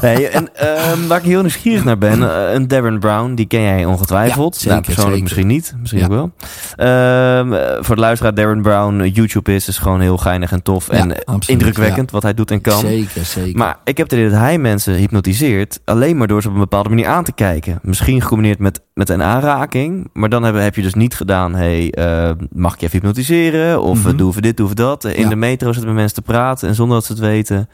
Nee, 0.00 0.28
en 0.28 0.54
ehm, 0.54 1.06
waar 1.06 1.18
ik 1.18 1.24
heel 1.24 1.40
nieuwsgierig 1.40 1.84
naar 1.84 1.98
ben, 1.98 2.20
een 2.54 2.68
Darren 2.68 2.98
Brown, 2.98 3.34
die 3.34 3.46
ken 3.46 3.60
jij 3.60 3.84
ongetwijfeld. 3.84 4.54
Ja, 4.54 4.60
zeker, 4.60 4.70
nou, 4.70 4.82
persoonlijk 4.84 5.12
zeker. 5.14 5.22
misschien 5.22 5.46
niet, 5.46 5.74
misschien 5.80 6.04
ook 6.04 6.10
wel. 6.10 6.30
Ehm, 6.76 7.52
eh, 7.52 7.76
voor 7.80 7.94
de 7.94 8.00
luisteraar, 8.00 8.34
Darren 8.34 8.62
Brown, 8.62 9.02
YouTube 9.12 9.54
is, 9.54 9.68
is 9.68 9.78
gewoon 9.78 10.00
heel 10.00 10.16
geinig 10.16 10.52
en 10.52 10.62
tof 10.62 10.88
en 10.88 11.24
absoluut, 11.24 11.48
indrukwekkend 11.48 12.10
wat 12.10 12.22
hij 12.22 12.34
doet 12.34 12.50
en 12.50 12.60
kan. 12.60 12.78
Zeker, 12.80 13.24
zeker. 13.24 13.58
Maar 13.58 13.76
ik 13.84 13.96
heb 13.96 14.08
de 14.08 14.13
idee 14.14 14.30
dat 14.30 14.38
hij 14.38 14.58
mensen 14.58 14.94
hypnotiseert 14.94 15.80
alleen 15.84 16.16
maar 16.16 16.26
door 16.26 16.42
ze 16.42 16.48
op 16.48 16.54
een 16.54 16.60
bepaalde 16.60 16.88
manier 16.88 17.06
aan 17.06 17.24
te 17.24 17.32
kijken. 17.32 17.78
Misschien 17.82 18.20
gecombineerd 18.22 18.58
met, 18.58 18.80
met 18.94 19.08
een 19.08 19.22
aanraking. 19.22 20.10
Maar 20.12 20.28
dan 20.28 20.42
heb, 20.42 20.54
heb 20.54 20.74
je 20.74 20.82
dus 20.82 20.94
niet 20.94 21.14
gedaan, 21.14 21.54
hey, 21.54 21.90
eh, 21.92 22.30
mag 22.52 22.74
ik 22.74 22.80
je 22.80 22.86
even 22.86 22.98
hypnotiseren? 22.98 23.82
Of 23.82 23.98
Mhm. 23.98 24.08
uh, 24.08 24.16
doe 24.18 24.30
even 24.30 24.42
dit, 24.42 24.56
doe 24.56 24.64
even 24.66 24.76
dat. 24.76 25.04
In 25.04 25.22
Ja. 25.22 25.28
de 25.28 25.36
metro 25.36 25.66
zitten 25.72 25.86
met 25.86 25.94
mensen 25.94 26.14
te 26.22 26.30
praten 26.32 26.68
en 26.68 26.74
zonder 26.74 26.96
dat 26.96 27.06
ze 27.06 27.12
het 27.12 27.20
weten. 27.20 27.68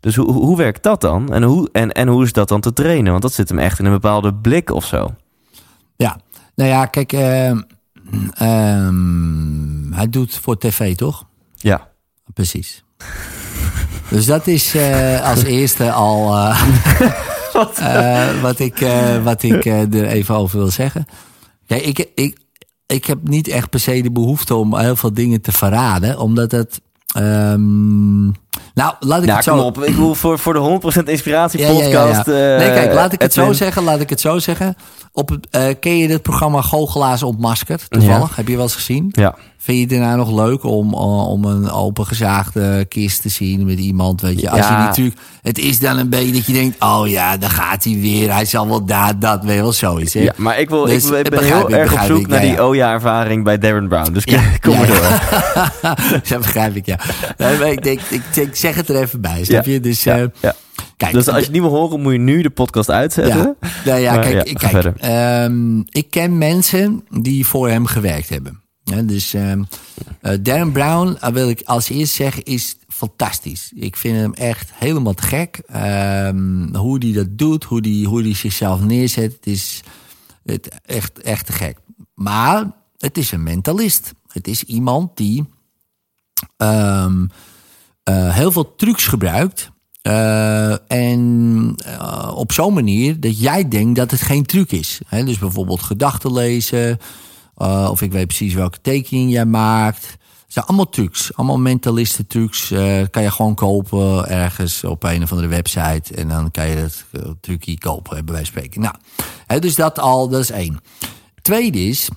Dus 0.00 0.16
hoe, 0.16 0.32
hoe 0.32 0.44
hoe 0.44 0.56
werkt 0.56 0.82
dat 0.82 1.00
dan? 1.00 1.32
En 1.32 1.42
hoe, 1.42 1.68
en, 1.72 1.92
en 1.92 2.08
hoe 2.08 2.24
is 2.24 2.32
dat 2.32 2.48
dan 2.48 2.60
te 2.60 2.72
trainen? 2.72 3.10
Want 3.10 3.22
dat 3.22 3.32
zit 3.32 3.48
hem 3.48 3.58
echt 3.58 3.78
in 3.78 3.84
een 3.84 3.92
bepaalde 3.92 4.34
blik 4.34 4.70
of 4.70 4.84
zo. 4.86 5.14
Ja, 5.96 6.20
nou 6.54 6.70
ja, 6.70 6.86
kijk, 6.86 7.12
ehm, 7.12 7.60
ehm, 8.34 9.92
hij 9.92 10.08
doet 10.10 10.38
voor 10.42 10.58
tv, 10.58 10.94
toch? 10.96 11.24
Ja. 11.54 11.88
Precies. 12.34 12.84
Dus 14.12 14.26
dat 14.26 14.46
is 14.46 14.74
eh, 14.74 15.28
als 15.28 15.42
eerste 15.58 15.92
al 15.92 16.36
eh, 16.36 16.62
eh, 17.78 18.42
wat 18.42 18.58
ik, 18.58 18.86
wat 19.22 19.42
ik 19.42 19.64
er 19.64 20.06
even 20.06 20.34
over 20.34 20.58
wil 20.58 20.70
zeggen. 20.70 21.06
Kijk, 21.66 21.82
ik, 21.82 22.08
ik, 22.14 22.38
ik 22.86 23.04
heb 23.04 23.18
niet 23.22 23.48
echt 23.48 23.70
per 23.70 23.80
se 23.80 24.02
de 24.02 24.10
behoefte 24.10 24.54
om 24.54 24.76
heel 24.76 24.96
veel 24.96 25.12
dingen 25.12 25.40
te 25.40 25.52
verraden, 25.52 26.18
omdat 26.18 26.50
het. 26.50 26.80
ehm, 27.14 28.28
nou, 28.74 28.94
laat 29.00 29.22
ik 29.22 29.28
Ja, 29.28 29.34
het 29.34 29.44
zo. 29.44 29.56
op. 29.58 29.78
Ik 29.82 29.90
bedoel, 29.94 30.14
voor, 30.14 30.38
voor 30.38 30.52
de 30.52 30.80
100% 31.00 31.02
inspiratie 31.04 31.60
Ja, 31.60 31.66
ja, 31.68 31.72
ja, 31.72 31.88
ja. 31.88 32.02
podcast. 32.04 32.28
eh, 32.28 32.34
nee, 32.34 32.72
kijk, 32.72 32.92
laat 32.94 33.12
ik 33.12 33.20
het 33.22 33.32
zo 33.32 33.52
zeggen. 33.52 33.82
Laat 33.84 34.00
ik 34.00 34.10
het 34.10 34.20
zo 34.20 34.38
zeggen. 34.38 34.74
Op 35.12 35.38
eh, 35.50 35.64
ken 35.80 35.96
je 35.98 36.08
het 36.08 36.22
programma 36.22 36.60
Goochelaars 36.62 37.22
ontmaskerd? 37.22 37.86
Toevallig. 37.90 38.36
Heb 38.36 38.48
je 38.48 38.54
wel 38.54 38.62
eens 38.62 38.74
gezien? 38.74 39.08
Ja. 39.10 39.34
Vind 39.58 39.76
je 39.78 39.82
het 39.84 39.92
daarna 39.92 40.16
nog 40.16 40.32
leuk 40.32 40.64
om, 40.64 40.92
uh, 40.94 41.28
om 41.28 41.44
een 41.44 41.70
opengezaagde 41.70 42.84
kist 42.84 43.22
te 43.22 43.28
zien 43.28 43.64
met 43.66 43.78
iemand? 43.78 44.20
Weet 44.20 44.40
je, 44.40 44.50
als 44.50 44.60
Ja. 44.60 44.78
je 44.78 44.84
natuurlijk, 44.86 45.16
het 45.42 45.58
is 45.58 45.78
dan 45.78 45.98
een 45.98 46.08
beetje 46.08 46.32
dat 46.32 46.46
je 46.46 46.52
denkt: 46.52 46.76
oh 46.82 47.08
ja, 47.08 47.36
daar 47.36 47.50
gaat 47.50 47.84
hij 47.84 47.98
weer. 48.00 48.32
Hij 48.32 48.44
zal 48.44 48.68
wel 48.68 48.84
daar, 48.84 49.18
dat, 49.18 49.44
weet 49.44 49.54
je 49.54 49.60
wel 49.62 49.72
zoiets. 49.72 50.14
Hè? 50.14 50.20
Ja, 50.20 50.32
maar 50.36 50.58
ik, 50.60 50.68
wil, 50.68 50.84
Dus, 50.84 51.04
ik, 51.10 51.16
ik 51.16 51.22
ben 51.22 51.38
begrijp 51.38 51.66
heel 51.66 51.68
ik, 51.68 51.74
erg 51.74 51.92
op 51.92 51.98
zoek 52.06 52.20
ik, 52.20 52.26
naar 52.26 52.44
ja, 52.44 52.46
die 52.48 52.54
ja. 52.56 52.62
OJA-ervaring 52.66 53.44
bij 53.44 53.58
Darren 53.58 53.88
Brown. 53.88 54.12
Dus 54.12 54.24
Ja, 54.24 54.42
kom 54.60 54.76
maar 54.76 54.86
door. 54.86 55.20
dat 56.28 56.38
begrijp 56.46 56.76
ik, 56.76 56.86
ja. 56.86 56.98
Nee, 57.36 57.58
maar 57.58 57.70
ik, 57.72 57.82
denk, 57.82 58.00
ik, 58.34 58.48
zeg 58.56 58.74
het 58.74 58.88
er 58.88 58.96
even 59.02 59.20
bij, 59.20 59.44
snap 59.44 59.64
je? 59.64 59.80
Dus, 59.80 60.06
eh, 60.06 60.22
kijk, 60.96 61.12
Dus 61.12 61.26
als 61.28 61.36
je 61.36 61.42
het 61.42 61.52
niet 61.52 61.62
wil 61.62 61.70
horen, 61.70 62.00
moet 62.00 62.12
je 62.12 62.18
nu 62.18 62.42
de 62.42 62.50
podcast 62.50 62.90
uitzetten. 62.90 63.56
Ja, 63.60 63.68
nou 63.84 64.00
ja, 64.00 64.18
kijk, 64.18 64.42
ik- 64.48 64.58
kijk 64.58 64.84
ehm, 64.98 65.78
ik 65.90 66.06
ken 66.10 66.38
mensen 66.38 67.04
die 67.20 67.46
voor 67.46 67.68
hem 67.68 67.86
gewerkt 67.86 68.28
hebben. 68.28 68.61
Ja, 68.84 69.02
dus 69.02 69.34
eh, 69.34 69.52
Darren 70.40 70.72
Brown, 70.72 71.16
eh, 71.20 71.32
wil 71.32 71.48
ik 71.48 71.62
als 71.64 71.88
eerst 71.88 72.14
zeggen, 72.14 72.44
is 72.44 72.76
fantastisch. 72.88 73.72
Ik 73.74 73.96
vind 73.96 74.16
hem 74.16 74.32
echt 74.34 74.70
helemaal 74.74 75.14
te 75.14 75.22
gek. 75.22 75.62
Ehm, 75.66 76.74
hoe 76.74 76.98
hij 76.98 77.12
dat 77.12 77.38
doet, 77.38 77.64
hoe 77.64 77.80
hij 77.80 78.04
hoe 78.08 78.22
die 78.22 78.36
zichzelf 78.36 78.80
neerzet, 78.80 79.32
het 79.32 79.46
is 79.46 79.80
echt, 80.84 81.20
echt 81.20 81.46
te 81.46 81.52
gek. 81.52 81.78
Maar 82.14 82.72
het 82.98 83.18
is 83.18 83.32
een 83.32 83.42
mentalist. 83.42 84.12
Het 84.28 84.48
is 84.48 84.64
iemand 84.64 85.16
die 85.16 85.44
ehm, 86.56 87.26
eh, 88.02 88.34
heel 88.34 88.52
veel 88.52 88.74
trucs 88.74 89.06
gebruikt. 89.06 89.70
en 90.86 91.74
op 92.34 92.52
zo'n 92.52 92.74
manier 92.74 93.20
dat 93.20 93.38
jij 93.38 93.68
denkt 93.68 93.96
dat 93.96 94.10
het 94.10 94.20
geen 94.20 94.46
truc 94.46 94.72
is. 94.72 95.00
Dus 95.10 95.38
bijvoorbeeld 95.38 95.82
gedachten 95.82 96.32
lezen. 96.32 96.98
Eh, 97.62 97.88
of 97.90 98.02
ik 98.02 98.12
weet 98.12 98.26
precies 98.26 98.54
welke 98.54 98.80
tekening 98.80 99.30
jij 99.30 99.46
maakt. 99.46 100.04
Het 100.06 100.52
zijn 100.60 100.64
allemaal 100.64 100.88
trucs. 100.88 101.36
Allemaal 101.36 101.58
mentalisten 101.58 102.26
trucs. 102.26 102.70
eh, 102.70 103.02
kan 103.10 103.22
je 103.22 103.30
gewoon 103.30 103.54
kopen 103.54 104.28
ergens 104.28 104.84
op 104.84 105.02
een 105.02 105.22
of 105.22 105.30
andere 105.30 105.48
website. 105.48 106.14
En 106.14 106.28
dan 106.28 106.50
kan 106.50 106.68
je 106.68 106.76
het 106.76 107.04
eh, 107.10 107.22
trucje 107.40 107.78
kopen, 107.78 108.24
bij 108.24 108.34
wijze 108.34 108.52
van 108.52 108.62
spreken. 108.62 108.80
Nou, 108.80 109.60
dus 109.60 109.74
dat 109.74 109.98
al, 109.98 110.28
dat 110.28 110.40
is 110.40 110.50
één. 110.50 110.80
Tweede 111.42 111.78
is, 111.84 112.08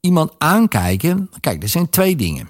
iemand 0.00 0.32
aankijken. 0.38 1.30
Kijk, 1.40 1.62
er 1.62 1.68
zijn 1.68 1.90
twee 1.90 2.16
dingen. 2.16 2.48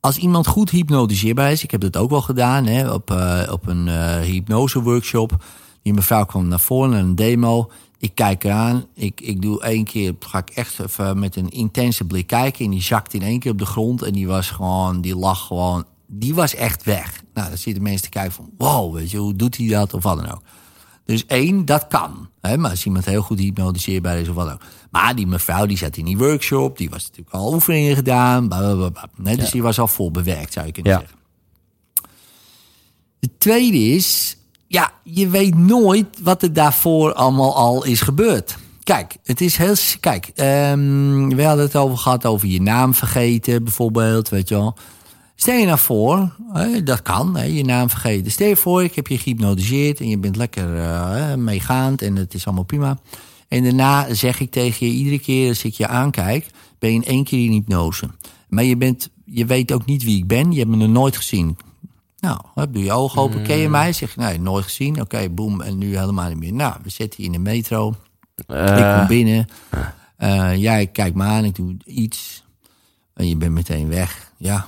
Als 0.00 0.16
iemand 0.16 0.46
goed 0.46 0.70
hypnotiseerbaar 0.70 1.52
is, 1.52 1.62
ik 1.62 1.70
heb 1.70 1.80
dat 1.80 1.96
ook 1.96 2.10
wel 2.10 2.22
gedaan 2.22 2.66
hè, 2.66 2.90
op, 2.90 3.10
op 3.50 3.66
een 3.66 3.88
hypnose 4.20 4.82
workshop. 4.82 5.44
Die 5.82 5.94
mevrouw 5.94 6.24
kwam 6.24 6.48
naar 6.48 6.60
voren 6.60 6.92
een 6.92 7.14
demo. 7.14 7.70
Ik 8.04 8.14
kijk 8.14 8.44
eraan. 8.44 8.86
Ik, 8.94 9.20
ik 9.20 9.42
doe 9.42 9.62
één 9.62 9.84
keer, 9.84 10.14
ga 10.20 10.38
ik 10.38 10.50
echt 10.50 10.78
even 10.80 11.18
met 11.18 11.36
een 11.36 11.48
intense 11.48 12.04
blik 12.04 12.26
kijken. 12.26 12.64
En 12.64 12.70
die 12.70 12.82
zakte 12.82 13.16
in 13.16 13.22
één 13.22 13.38
keer 13.38 13.52
op 13.52 13.58
de 13.58 13.66
grond. 13.66 14.02
En 14.02 14.12
die 14.12 14.26
was 14.26 14.50
gewoon, 14.50 15.00
die 15.00 15.16
lag 15.16 15.46
gewoon, 15.46 15.84
die 16.06 16.34
was 16.34 16.54
echt 16.54 16.82
weg. 16.82 17.22
Nou, 17.34 17.48
dan 17.48 17.58
zitten 17.58 17.82
mensen 17.82 18.02
te 18.02 18.08
kijken 18.08 18.32
van, 18.32 18.50
wow, 18.58 18.94
weet 18.94 19.10
je, 19.10 19.16
hoe 19.18 19.34
doet 19.36 19.56
hij 19.56 19.66
dat 19.68 19.94
of 19.94 20.02
wat 20.02 20.16
dan 20.16 20.30
ook. 20.32 20.42
Dus 21.04 21.26
één, 21.26 21.64
dat 21.64 21.86
kan. 21.88 22.28
Hè? 22.40 22.56
Maar 22.56 22.70
als 22.70 22.84
iemand 22.84 23.04
heel 23.04 23.22
goed 23.22 23.38
hypnotiseerbaar 23.38 24.18
is 24.18 24.28
of 24.28 24.34
wat 24.34 24.52
ook. 24.52 24.60
Maar 24.90 25.14
die 25.14 25.26
mevrouw 25.26 25.66
die 25.66 25.76
zat 25.78 25.96
in 25.96 26.04
die 26.04 26.18
workshop. 26.18 26.78
Die 26.78 26.90
was 26.90 27.02
natuurlijk 27.02 27.34
al 27.36 27.54
oefeningen 27.54 27.94
gedaan. 27.96 28.48
Bla, 28.48 28.58
bla, 28.58 28.74
bla, 28.74 28.88
bla. 28.88 29.08
Nee, 29.16 29.36
dus 29.36 29.50
die 29.50 29.62
was 29.62 29.78
al 29.78 29.88
vol 29.88 30.10
bewerkt, 30.10 30.52
zou 30.52 30.66
je 30.66 30.72
kunnen 30.72 30.92
Ja. 30.92 30.98
zeggen. 30.98 31.18
De 33.18 33.30
tweede 33.38 33.78
is, 33.78 34.36
ja, 34.66 34.92
je 35.02 35.28
weet 35.28 35.54
nooit 35.54 36.06
wat 36.22 36.42
er 36.42 36.52
daarvoor 36.52 37.12
allemaal 37.12 37.56
al 37.56 37.84
is 37.84 38.00
gebeurd. 38.00 38.56
Kijk, 38.82 39.16
het 39.24 39.40
is 39.40 39.56
heel. 39.56 39.74
Kijk, 40.00 40.30
ehm, 40.34 41.28
we 41.28 41.44
hadden 41.44 41.64
het 41.64 41.76
over 41.76 41.98
gehad 41.98 42.26
over 42.26 42.48
je 42.48 42.62
naam 42.62 42.94
vergeten, 42.94 43.64
bijvoorbeeld, 43.64 44.28
weet 44.28 44.48
je 44.48 44.54
wel. 44.54 44.76
Stel 45.34 45.56
je 45.58 45.66
nou 45.66 45.78
voor, 45.78 46.36
dat 46.84 47.02
kan, 47.02 47.52
je 47.52 47.64
naam 47.64 47.90
vergeten. 47.90 48.32
Stel 48.32 48.48
je 48.48 48.56
voor, 48.56 48.82
ik 48.82 48.94
heb 48.94 49.06
je 49.06 49.18
gehypnotiseerd 49.18 50.00
en 50.00 50.08
je 50.08 50.18
bent 50.18 50.36
lekker 50.36 50.76
eh, 50.76 51.34
meegaand 51.34 52.02
en 52.02 52.16
het 52.16 52.34
is 52.34 52.46
allemaal 52.46 52.64
prima. 52.64 52.98
En 53.48 53.62
daarna 53.62 54.14
zeg 54.14 54.40
ik 54.40 54.50
tegen 54.50 54.86
je, 54.86 54.92
iedere 54.92 55.18
keer 55.18 55.48
als 55.48 55.64
ik 55.64 55.74
je 55.74 55.86
aankijk, 55.86 56.46
ben 56.78 56.90
je 56.90 56.96
in 56.96 57.04
één 57.04 57.24
keer 57.24 57.44
in 57.44 57.52
hypnose. 57.52 58.08
Maar 58.48 58.64
je, 58.64 58.76
bent, 58.76 59.10
je 59.24 59.46
weet 59.46 59.72
ook 59.72 59.86
niet 59.86 60.04
wie 60.04 60.18
ik 60.18 60.26
ben, 60.26 60.52
je 60.52 60.58
hebt 60.58 60.70
me 60.70 60.76
nog 60.76 60.88
nooit 60.88 61.16
gezien. 61.16 61.56
Nou, 62.24 62.38
hè, 62.54 62.70
doe 62.70 62.84
je 62.84 62.92
ogen 62.92 63.22
open, 63.22 63.42
ken 63.42 63.56
je 63.56 63.68
mij? 63.68 63.92
Zeg 63.92 64.14
je, 64.14 64.20
nee, 64.20 64.40
nooit 64.40 64.64
gezien. 64.64 65.00
Oké, 65.00 65.28
boem, 65.28 65.60
en 65.60 65.78
nu 65.78 65.98
helemaal 65.98 66.28
niet 66.28 66.38
meer. 66.38 66.52
Nou, 66.52 66.74
we 66.82 66.90
zitten 66.90 67.16
hier 67.22 67.26
in 67.26 67.32
de 67.44 67.50
metro. 67.50 67.94
ik 68.36 68.96
kom 68.98 69.06
binnen. 69.06 69.46
Eh, 70.16 70.56
jij 70.56 70.86
kijkt 70.86 71.16
me 71.16 71.24
aan, 71.24 71.44
ik 71.44 71.54
doe 71.54 71.76
iets. 71.84 72.44
En 73.14 73.28
je 73.28 73.36
bent 73.36 73.52
meteen 73.52 73.88
weg. 73.88 74.30
Ja, 74.36 74.66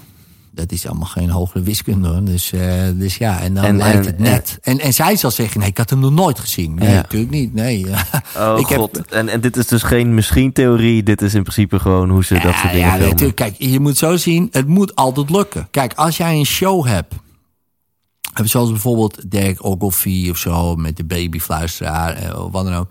dat 0.53 0.73
is 0.73 0.87
allemaal 0.87 1.07
geen 1.09 1.31
hogere 1.31 1.63
wiskunde 1.65 2.09
hoor. 2.09 2.25
Dus, 2.25 2.53
eh, 2.53 2.83
dus 2.95 3.17
ja, 3.17 3.41
en 3.41 3.55
dan 3.55 3.65
En- 3.65 3.77
lijkt 3.77 3.99
en- 3.99 4.05
het 4.07 4.19
net. 4.19 4.59
En, 4.63 4.79
en 4.81 4.95
zij 4.95 5.17
zal 5.17 5.31
zeggen, 5.31 5.61
nee, 5.61 5.69
ik 5.69 5.79
had 5.79 5.91
hem 5.91 5.99
nog 5.99 6.13
nooit 6.13 6.39
gezien. 6.39 6.75
Nee, 6.75 6.89
Ja. 6.89 6.95
natuurlijk 6.95 7.31
niet. 7.33 7.55
Nee. 7.55 7.87
Oh 8.39 8.59
ik 8.59 8.67
heb- 8.67 8.79
god. 8.79 9.07
En, 9.07 9.29
en 9.29 9.41
dit 9.41 9.57
is 9.57 9.67
dus 9.67 9.83
geen 9.83 10.15
misschien-theorie. 10.15 11.03
Dit 11.03 11.23
is 11.23 11.35
in 11.35 11.43
principe 11.43 11.79
gewoon 11.79 12.11
hoe 12.11 12.25
ze 12.25 12.35
dat 12.35 12.43
soort 12.55 12.73
dingen 12.73 12.79
ja, 12.87 12.91
filmen. 12.91 13.09
natuurlijk. 13.09 13.37
Kijk, 13.37 13.55
je 13.59 13.81
moet 13.81 13.97
zo 13.97 14.17
zien, 14.17 14.49
het 14.51 14.67
moet 14.67 14.95
altijd 14.95 15.31
lukken. 15.31 15.69
Kijk, 15.71 15.93
als 15.95 16.17
jij 16.17 16.39
een 16.39 16.45
show 16.47 16.87
hebt, 16.87 17.15
zoals 18.45 18.71
bijvoorbeeld 18.71 19.31
Dirk 19.31 19.65
Ogilvie 19.65 20.31
of 20.31 20.37
zo, 20.37 20.77
met 20.77 20.97
de 20.97 21.05
babyfluisteraar 21.05 22.13
eh, 22.15 22.45
of 22.45 22.53
wat 22.53 22.65
dan 22.65 22.75
ook. 22.75 22.89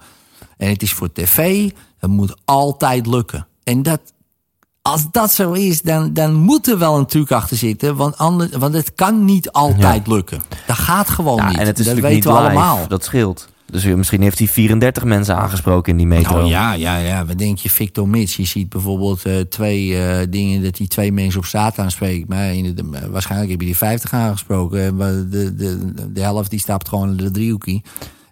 En 0.58 0.70
het 0.70 0.82
is 0.82 0.94
voor 0.94 1.12
tv, 1.12 1.70
het 1.98 2.10
moet 2.10 2.36
altijd 2.46 3.08
lukken. 3.08 3.48
En 3.64 3.84
dat, 3.84 4.02
als 4.82 5.06
dat 5.12 5.32
zo 5.34 5.52
is, 5.52 5.82
dan, 5.82 6.14
dan 6.14 6.34
moet 6.34 6.68
er 6.68 6.78
wel 6.78 6.98
een 6.98 7.06
truc 7.06 7.32
achter 7.32 7.58
zitten. 7.58 7.96
Want, 7.96 8.18
anders, 8.18 8.52
want 8.56 8.74
het 8.74 8.94
kan 8.94 9.26
niet 9.26 9.52
altijd 9.52 10.08
lukken. 10.08 10.42
Dat 10.68 10.78
gaat 10.78 11.10
gewoon 11.10 11.36
Ja, 11.38 11.48
niet. 11.48 11.58
en 11.58 11.66
het 11.66 11.80
is 11.80 11.86
dat 11.86 11.96
weten 11.96 12.12
niet 12.14 12.24
we 12.24 12.30
live. 12.32 12.42
allemaal. 12.42 12.88
Dat 12.88 13.04
scheelt. 13.04 13.48
Dus 13.66 13.84
misschien 13.84 14.22
heeft 14.22 14.38
hij 14.38 14.48
34 14.48 15.04
mensen 15.04 15.36
aangesproken 15.36 15.92
in 15.92 15.98
die 15.98 16.08
metro. 16.08 16.36
Nou 16.36 16.48
ja, 16.48 16.74
ja, 16.74 16.98
ja. 16.98 17.26
Wat 17.26 17.38
denk 17.38 17.58
je, 17.58 17.70
Victor 17.70 18.08
Mits? 18.08 18.36
Je 18.36 18.46
ziet 18.46 18.70
bijvoorbeeld 18.70 19.26
eh, 19.26 19.40
twee 19.40 19.98
eh, 19.98 20.28
dingen 20.30 20.64
dat 20.64 20.78
hij 20.78 20.88
twee 20.88 21.12
mensen 21.12 21.40
op 21.40 21.46
straat 21.46 21.80
aanspreekt. 21.80 22.28
Maar 22.28 22.54
in 22.54 22.76
de, 22.76 23.10
waarschijnlijk 23.10 23.52
heb 23.52 23.60
je 23.60 23.66
die 23.66 23.78
50 23.78 24.14
aangesproken. 24.14 24.98
De, 25.30 25.56
de, 25.56 25.94
de 26.12 26.22
helft 26.22 26.50
die 26.50 26.60
stapt 26.60 26.88
gewoon 26.88 27.10
in 27.10 27.18
de 27.18 27.32
driehoekie. 27.32 27.84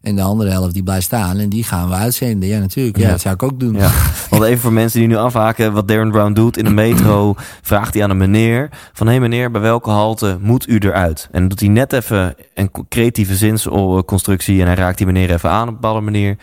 En 0.03 0.15
de 0.15 0.21
andere 0.21 0.49
helft 0.49 0.73
die 0.73 0.83
blijft 0.83 1.05
staan. 1.05 1.37
En 1.37 1.49
die 1.49 1.63
gaan 1.63 1.87
we 1.89 1.93
uitzenden. 1.95 2.49
Ja, 2.49 2.59
natuurlijk. 2.59 2.97
Ja, 2.97 3.03
Ja. 3.03 3.09
dat 3.11 3.21
zou 3.21 3.33
ik 3.33 3.43
ook 3.43 3.59
doen. 3.59 3.73
Ja, 3.75 3.91
want 4.29 4.43
even 4.43 4.59
voor 4.59 4.73
mensen 4.73 4.99
die 4.99 5.07
nu 5.07 5.15
afhaken, 5.15 5.73
wat 5.73 5.87
Darren 5.87 6.11
Brown 6.11 6.33
doet 6.33 6.57
in 6.57 6.63
de 6.63 6.69
metro, 6.71 7.35
vraagt 7.61 7.93
hij 7.93 8.03
aan 8.03 8.09
een 8.09 8.17
meneer 8.17 8.69
van, 8.93 9.05
hé 9.07 9.11
hey 9.13 9.21
meneer, 9.21 9.51
bij 9.51 9.61
welke 9.61 9.89
halte 9.89 10.37
moet 10.41 10.67
u 10.69 10.77
eruit? 10.77 11.27
En 11.31 11.47
doet 11.47 11.59
hij 11.59 11.69
net 11.69 11.93
even 11.93 12.35
een 12.53 12.71
creatieve 12.89 13.35
zinsconstructie 13.35 14.59
en 14.61 14.65
hij 14.65 14.75
raakt 14.75 14.97
die 14.97 15.05
meneer 15.05 15.31
even 15.33 15.49
aan 15.49 15.61
op 15.61 15.67
een 15.67 15.73
bepaalde 15.73 16.01
manier. 16.01 16.37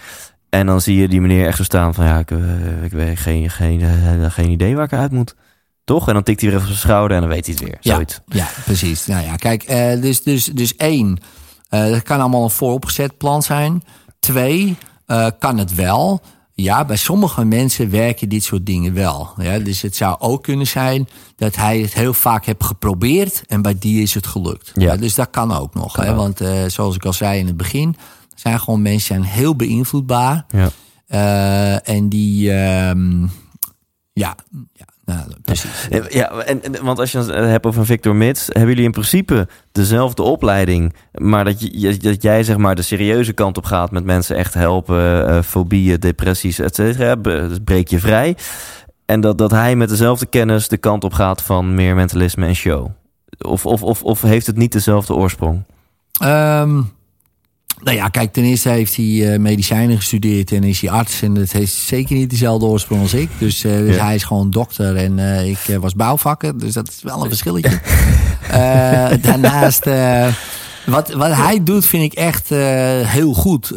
En 0.51 0.67
dan 0.67 0.81
zie 0.81 0.97
je 1.01 1.09
die 1.09 1.21
meneer 1.21 1.47
echt 1.47 1.57
zo 1.57 1.63
staan 1.63 1.95
van, 1.95 2.05
ja, 2.05 2.19
ik, 2.19 2.31
eh, 2.31 2.39
ik 2.85 2.93
weet 2.93 3.19
geen, 3.19 3.51
geen, 3.51 3.81
eh, 3.81 4.31
geen 4.31 4.51
idee 4.51 4.77
waar 4.77 4.85
ik 4.85 4.93
uit 4.93 5.13
moet. 5.13 5.35
Toch? 5.85 6.09
En 6.09 6.15
dan 6.15 6.23
tikt 6.23 6.41
hij 6.41 6.51
weer 6.51 6.59
even 6.59 6.71
op 6.71 6.77
zijn 6.77 6.89
schouder 6.89 7.17
en 7.17 7.23
dan 7.23 7.33
weet 7.33 7.47
hij 7.47 7.55
het 7.55 7.65
weer. 7.65 7.77
Ja, 7.81 7.95
Zoiets. 7.95 8.21
ja, 8.27 8.47
precies. 8.65 9.07
Nou 9.07 9.25
ja, 9.25 9.37
kijk, 9.37 9.63
eh, 9.63 10.01
dus, 10.01 10.23
dus, 10.23 10.45
dus 10.45 10.77
één, 10.77 11.19
dat 11.71 12.03
kan 12.03 12.21
allemaal 12.21 12.45
een 12.45 12.51
vooropgezet 12.51 13.17
plan 13.17 13.43
zijn. 13.43 13.83
Twee, 14.19 14.77
eh, 15.07 15.27
kan 15.39 15.59
het 15.59 15.75
wel. 15.75 16.21
Ja, 16.53 16.85
bij 16.85 16.97
sommige 16.97 17.45
mensen 17.45 17.91
werken 17.91 18.29
dit 18.29 18.45
soort 18.45 18.67
dingen 18.67 18.95
wel. 18.95 19.31
Ja, 19.37 19.59
dus 19.59 19.83
het 19.83 19.97
zou 19.97 20.17
ook 20.19 20.43
kunnen 20.43 20.67
zijn 20.67 21.09
dat 21.37 21.57
hij 21.57 21.81
het 21.81 21.95
heel 21.95 22.15
vaak 22.15 22.45
heeft 22.45 22.65
geprobeerd 22.65 23.43
en 23.47 23.63
bij 23.63 23.79
die 23.79 24.03
is 24.03 24.15
het 24.15 24.27
gelukt. 24.27 24.71
Ja. 24.75 24.83
Ja. 24.83 24.97
dus 24.97 25.15
dat 25.15 25.31
kan 25.31 25.53
ook 25.53 25.75
nog. 25.75 25.93
Kan 25.93 26.05
hè? 26.05 26.11
ook. 26.11 26.17
Want 26.17 26.41
eh, 26.41 26.65
zoals 26.67 26.95
ik 26.95 27.05
al 27.05 27.13
zei 27.13 27.39
in 27.39 27.47
het 27.47 27.57
begin, 27.57 27.97
zijn 28.35 28.61
gewoon 28.61 28.83
mensen 28.83 29.07
zijn 29.07 29.23
heel 29.23 29.57
beïnvloedbaar. 29.57 30.45
Ja. 30.49 30.71
Eh, 31.07 31.89
en 31.89 32.09
die, 32.09 32.53
ehm, 32.53 33.23
ja, 34.13 34.35
ja 34.73 34.87
nou, 35.15 35.31
precies. 35.43 35.89
Eh, 35.91 36.09
Ja, 36.09 36.31
en, 36.31 36.63
en- 36.63 36.85
want 36.85 36.99
als 36.99 37.13
je 37.13 37.19
het 37.19 37.29
hebt 37.29 37.67
over 37.67 37.81
een 37.81 37.87
Victor 37.87 38.17
Mits, 38.17 38.47
hebben 38.47 38.69
jullie 38.69 38.85
in 38.85 38.91
principe 38.91 39.49
dezelfde 39.73 40.23
opleiding, 40.23 40.95
maar 41.13 41.45
dat, 41.45 41.61
je, 41.81 41.97
dat 41.97 42.23
jij 42.23 42.43
zeg 42.45 42.57
maar 42.57 42.75
de 42.75 42.83
serieuze 42.83 43.33
kant 43.33 43.57
op 43.57 43.65
gaat 43.65 43.91
met 43.91 44.05
mensen 44.05 44.37
echt 44.37 44.55
helpen, 44.55 45.29
eh, 45.29 45.43
fobieën, 45.43 46.01
depressies, 46.01 46.59
et 46.59 46.75
cetera, 46.75 47.15
dus 47.17 47.59
breek 47.65 47.89
je 47.89 47.99
vrij. 47.99 48.37
En 49.07 49.21
dat, 49.21 49.39
dat 49.39 49.51
hij 49.51 49.77
met 49.77 49.89
dezelfde 49.89 50.27
kennis 50.27 50.69
de 50.69 50.77
kant 50.77 51.05
op 51.05 51.13
gaat 51.13 51.43
van 51.43 51.75
meer 51.75 51.95
mentalisme 51.95 52.47
en 52.47 52.55
show. 52.55 52.89
Of, 53.39 53.67
of, 53.67 53.83
of, 53.83 54.03
of 54.03 54.23
heeft 54.23 54.47
het 54.47 54.57
niet 54.57 54.73
dezelfde 54.73 55.15
oorsprong? 55.15 55.63
Ehm, 56.21 56.83
nou 57.83 57.97
ja, 57.97 58.09
kijk, 58.09 58.33
ten 58.33 58.45
eerste 58.45 58.69
heeft 58.69 58.97
hij 58.97 59.33
eh, 59.33 59.39
medicijnen 59.39 59.97
gestudeerd 59.97 60.53
en 60.53 60.65
is 60.65 60.81
hij 60.81 60.91
arts. 60.91 61.23
En 61.23 61.35
dat 61.35 61.53
heeft 61.53 61.73
zeker 61.73 62.17
niet 62.17 62.31
dezelfde 62.31 62.67
oorsprong 62.67 63.03
als 63.03 63.15
ik. 63.15 63.31
Dus, 63.39 63.65
eh, 63.65 63.77
dus 63.77 63.97
Ja. 63.97 64.05
hij 64.05 64.15
is 64.15 64.25
gewoon 64.25 64.51
dokter 64.51 64.97
en 64.97 65.19
eh, 65.19 65.49
ik 65.49 65.79
was 65.81 65.95
bouwvakker. 65.95 66.59
Dus 66.59 66.73
dat 66.73 66.89
is 66.89 67.03
wel 67.03 67.23
een 67.23 67.29
verschilletje. 67.29 67.79
Daarnaast, 69.29 69.85
wat, 70.87 71.13
wat 71.13 71.33
hij 71.35 71.63
doet 71.63 71.87
vind 71.87 72.03
ik 72.03 72.13
echt 72.13 72.49
heel 73.05 73.33
goed. 73.35 73.71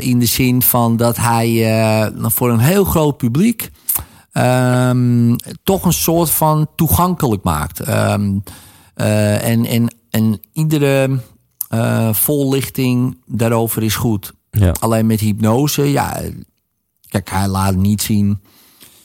In 0.00 0.18
de 0.18 0.26
zin 0.26 0.62
van 0.62 0.96
dat 0.96 1.16
hij 1.16 1.80
eh, 1.80 2.06
voor 2.22 2.50
een 2.50 2.58
heel 2.58 2.84
groot 2.84 3.16
publiek... 3.16 3.70
ehm, 4.32 5.34
toch 5.64 5.84
een 5.84 5.92
soort 5.92 6.30
van 6.30 6.68
toegankelijk 6.76 7.42
maakt. 7.42 7.80
Ehm, 7.80 8.30
eh, 8.94 9.48
en, 9.48 9.66
en, 9.66 9.94
en 10.10 10.40
iedere 10.52 11.18
eh, 11.68 12.12
vollichting 12.12 13.16
daarover 13.26 13.82
is 13.82 13.96
goed. 13.96 14.32
Ja. 14.50 14.74
Alleen 14.80 15.06
met 15.06 15.20
hypnose, 15.20 15.82
ja. 15.90 16.20
Kijk, 17.08 17.30
hij 17.30 17.48
laat 17.48 17.74
niet 17.76 18.02
zien 18.02 18.40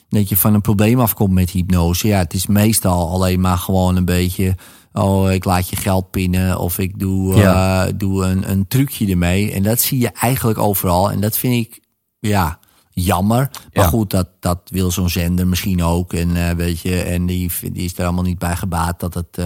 dat 0.09 0.29
je 0.29 0.37
van 0.37 0.53
een 0.53 0.61
probleem 0.61 0.99
afkomt 0.99 1.33
met 1.33 1.49
hypnose. 1.49 2.07
Ja, 2.07 2.17
het 2.17 2.33
is 2.33 2.47
meestal 2.47 3.09
alleen 3.09 3.39
maar 3.39 3.57
gewoon 3.57 3.95
een 3.95 4.05
beetje. 4.05 4.55
Oh, 4.93 5.31
ik 5.31 5.45
laat 5.45 5.69
je 5.69 5.75
geld 5.75 6.11
pinnen. 6.11 6.59
Of 6.59 6.77
ik 6.79 6.99
doe, 6.99 7.35
Ja. 7.35 7.85
eh, 7.85 7.93
doe 7.97 8.23
een, 8.25 8.49
een 8.51 8.67
trucje 8.67 9.07
ermee. 9.07 9.51
En 9.51 9.63
dat 9.63 9.81
zie 9.81 9.99
je 9.99 10.09
eigenlijk 10.11 10.59
overal. 10.59 11.11
En 11.11 11.19
dat 11.21 11.37
vind 11.37 11.65
ik, 11.67 11.79
ja, 12.19 12.59
jammer. 12.89 13.49
Maar 13.73 13.83
Ja. 13.83 13.89
goed, 13.89 14.09
dat, 14.09 14.27
dat 14.39 14.59
wil 14.65 14.91
zo'n 14.91 15.09
zender 15.09 15.47
misschien 15.47 15.83
ook. 15.83 16.13
En, 16.13 16.49
eh, 16.49 16.55
weet 16.55 16.79
je, 16.79 17.01
en 17.01 17.25
die, 17.25 17.51
die 17.71 17.83
is 17.85 17.97
er 17.97 18.03
allemaal 18.03 18.23
niet 18.23 18.39
bij 18.39 18.55
gebaat 18.55 18.99
dat 18.99 19.13
het. 19.13 19.37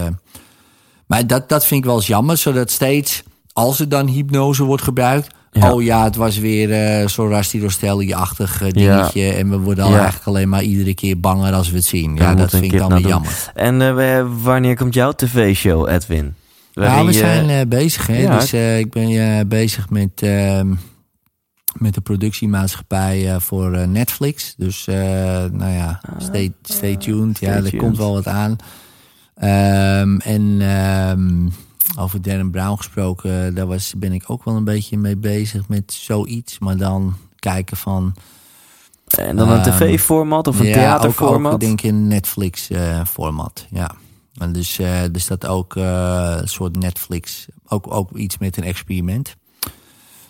Maar 1.08 1.26
dat, 1.26 1.48
dat 1.48 1.66
vind 1.66 1.80
ik 1.80 1.86
wel 1.86 1.96
eens 1.96 2.06
jammer, 2.06 2.36
zodat 2.36 2.70
steeds, 2.70 3.22
als 3.52 3.80
er 3.80 3.88
dan 3.88 4.06
hypnose 4.06 4.64
wordt 4.64 4.82
gebruikt. 4.82 5.36
Ja. 5.52 5.72
Oh 5.72 5.82
ja, 5.82 6.04
het 6.04 6.16
was 6.16 6.38
weer 6.38 6.72
eh 6.72 7.06
zo'n 7.08 7.28
Rasti 7.28 7.60
Rostelli-achtig 7.62 8.62
eh, 8.62 8.70
dingetje. 8.70 9.28
En 9.32 9.50
we 9.50 9.58
worden 9.58 9.84
al 9.84 9.90
Ja. 9.90 9.96
eigenlijk 9.96 10.26
alleen 10.26 10.48
maar 10.48 10.62
iedere 10.62 10.94
keer 10.94 11.20
banger 11.20 11.52
als 11.52 11.70
we 11.70 11.76
het 11.76 11.84
zien. 11.84 12.16
Ja, 12.16 12.34
dat 12.34 12.50
vind 12.50 12.64
ik 12.72 12.78
dan 12.78 12.88
weer 12.92 13.06
jammer. 13.08 13.50
En 13.54 13.98
eh, 13.98 14.26
wanneer 14.42 14.76
komt 14.76 14.94
jouw 14.94 15.12
tv-show, 15.12 15.88
Edwin? 15.88 16.34
Ja, 16.72 16.82
Waarin 16.82 17.06
we 17.06 17.12
je- 17.12 17.18
zijn 17.18 17.68
bezig. 17.68 18.06
Hè? 18.06 18.16
Ja. 18.20 18.38
Dus 18.38 18.52
ik 18.78 18.90
ben 18.90 19.48
bezig 19.48 19.90
met, 19.90 20.10
ehm, 20.14 20.74
met 21.78 21.94
de 21.94 22.00
productiemaatschappij 22.00 23.36
voor 23.40 23.88
Netflix. 23.88 24.54
Dus 24.56 24.84
nou 25.52 25.70
ja, 25.72 26.00
stay, 26.18 26.52
stay 26.62 26.96
tuned. 26.96 27.38
ja, 27.38 27.48
er 27.50 27.56
Ah, 27.56 27.62
tuned. 27.64 27.76
komt 27.82 27.96
wel 27.96 28.12
wat 28.12 28.26
aan. 28.26 28.56
Ehm, 29.38 30.16
en 30.16 30.56
ehm, 30.60 31.48
over 31.98 32.22
Darren 32.22 32.50
Brown 32.50 32.76
gesproken, 32.76 33.54
daar 33.54 33.66
was, 33.66 33.94
ben 33.96 34.12
ik 34.12 34.24
ook 34.26 34.44
wel 34.44 34.56
een 34.56 34.64
beetje 34.64 34.98
mee 34.98 35.16
bezig 35.16 35.68
met 35.68 35.92
zoiets. 35.92 36.58
Maar 36.58 36.76
dan 36.76 37.14
kijken 37.38 37.76
van... 37.76 38.14
En 39.16 39.36
dan 39.36 39.48
een 39.48 39.60
Ehm, 39.60 39.70
tv-format 39.70 40.46
of 40.46 40.60
een 40.60 40.66
ja, 40.66 40.72
theaterformat? 40.72 41.46
Ook, 41.46 41.52
ook 41.52 41.60
denk 41.60 41.82
ik 41.82 41.90
een 41.90 42.06
Netflix-format, 42.06 43.66
ja. 43.70 43.90
En 44.38 44.52
dus, 44.52 44.78
eh, 44.78 45.00
dus 45.12 45.26
dat 45.26 45.46
ook 45.46 45.76
eh, 45.76 46.36
een 46.40 46.48
soort 46.48 46.76
Netflix, 46.76 47.46
ook, 47.68 47.94
ook 47.94 48.16
iets 48.16 48.38
met 48.38 48.56
een 48.56 48.64
experiment. 48.64 49.36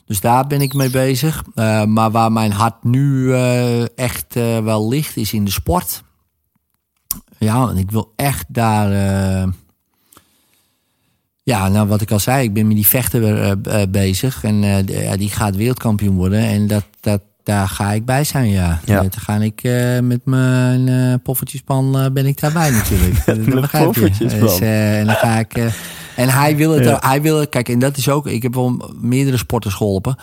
Dus 0.09 0.21
daar 0.21 0.47
ben 0.47 0.61
ik 0.61 0.75
mee 0.75 0.91
bezig. 0.91 1.45
Eh, 1.55 1.85
maar 1.85 2.11
waar 2.11 2.33
mijn 2.33 2.53
hart 2.53 2.85
nu 2.85 3.33
eh, 3.33 3.99
echt 3.99 4.37
eh, 4.37 4.59
wel 4.59 4.89
ligt, 4.89 5.17
is 5.17 5.33
in 5.33 5.45
de 5.45 5.51
sport. 5.51 6.03
Ja, 7.39 7.69
en 7.69 7.77
ik 7.77 7.91
wil 7.91 8.13
echt 8.17 8.45
daar. 8.49 8.93
eh, 8.93 9.49
ja, 11.43 11.69
nou 11.69 11.89
wat 11.89 12.01
ik 12.01 12.11
al 12.11 12.19
zei, 12.19 12.43
ik 12.45 12.53
ben 12.53 12.67
met 12.67 12.77
die 12.77 12.87
vechter 12.87 13.23
eh, 13.43 13.83
eh, 13.83 13.89
bezig. 13.91 14.45
En 14.45 14.85
die 15.17 15.31
gaat 15.31 15.57
wereldkampioen 15.57 16.17
worden. 16.17 16.41
En 16.41 16.67
dat, 16.67 16.85
dat, 17.01 17.21
daar 17.43 17.69
ga 17.69 17.93
ik 17.93 18.05
bij 18.05 18.25
zijn, 18.25 18.49
ja. 18.51 18.81
Ja. 18.85 19.01
Dan 19.01 19.11
ga 19.17 19.37
ik 19.37 19.63
eh, 19.63 19.99
met 20.01 20.21
mijn 20.25 20.89
eh 20.89 21.15
poffertjespan 21.23 22.11
ben 22.13 22.27
ik 22.27 22.41
daarbij 22.41 22.71
natuurlijk. 22.71 23.25
Dat 23.27 23.61
begrijp 23.61 23.95
je. 23.95 24.11
Dus, 24.19 24.61
en 24.61 25.07
dan 25.07 25.15
ga 25.15 25.39
ik. 25.39 25.55
en 26.17 26.29
hij 26.29 26.57
wil 26.57 26.71
het, 26.71 26.85
Ja. 26.85 26.99
hij 27.01 27.23
wil, 27.23 27.49
kijk, 27.49 27.69
en 27.69 27.79
dat 27.79 27.97
is 27.97 28.09
ook, 28.09 28.27
ik 28.27 28.43
heb 28.43 28.55
wel 28.55 28.93
meerdere 29.01 29.37
sporters 29.37 29.75
geholpen. 29.75 30.17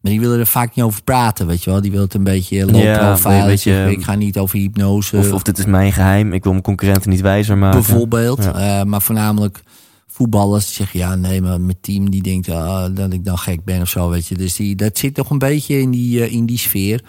Maar 0.00 0.10
die 0.12 0.20
willen 0.20 0.38
er 0.38 0.46
vaak 0.46 0.74
niet 0.74 0.84
over 0.84 1.02
praten, 1.02 1.46
weet 1.46 1.62
je 1.64 1.70
wel. 1.70 1.80
Die 1.80 1.90
wil 1.90 2.00
het 2.00 2.14
een 2.14 2.24
beetje 2.24 2.66
low 2.66 2.82
Ja, 2.82 2.98
profile. 2.98 3.46
beetje- 3.46 3.90
ik 3.90 4.02
ga 4.04 4.14
niet 4.14 4.38
over 4.38 4.58
hypnose. 4.58 5.16
Of, 5.16 5.32
of 5.32 5.42
dit 5.42 5.58
is 5.58 5.64
mijn 5.64 5.92
geheim, 5.92 6.32
ik 6.32 6.42
wil 6.42 6.52
mijn 6.52 6.64
concurrenten 6.64 7.10
niet 7.10 7.20
wijzer 7.20 7.58
maken. 7.58 7.80
bijvoorbeeld. 7.82 8.42
Ja. 8.44 8.80
Eh, 8.80 8.84
maar 8.86 9.02
voornamelijk 9.02 9.62
voetballers 10.06 10.66
die 10.66 10.74
zeggen 10.74 10.98
ja, 10.98 11.14
nee, 11.14 11.42
maar 11.42 11.60
mijn 11.60 11.76
team 11.80 12.10
die 12.10 12.22
denkt 12.22 12.48
ah, 12.48 12.94
dat 12.94 13.12
ik 13.12 13.24
dan 13.24 13.38
gek 13.38 13.64
ben 13.64 13.80
of 13.80 13.88
zo, 13.88 14.08
weet 14.08 14.26
je. 14.26 14.34
Dus 14.36 14.56
die, 14.56 14.76
dat 14.76 14.98
zit 14.98 15.14
toch 15.14 15.30
een 15.30 15.38
beetje 15.38 15.80
in 15.80 15.90
die, 15.90 16.24
eh, 16.24 16.32
in 16.32 16.46
die 16.46 16.58
sfeer. 16.58 17.04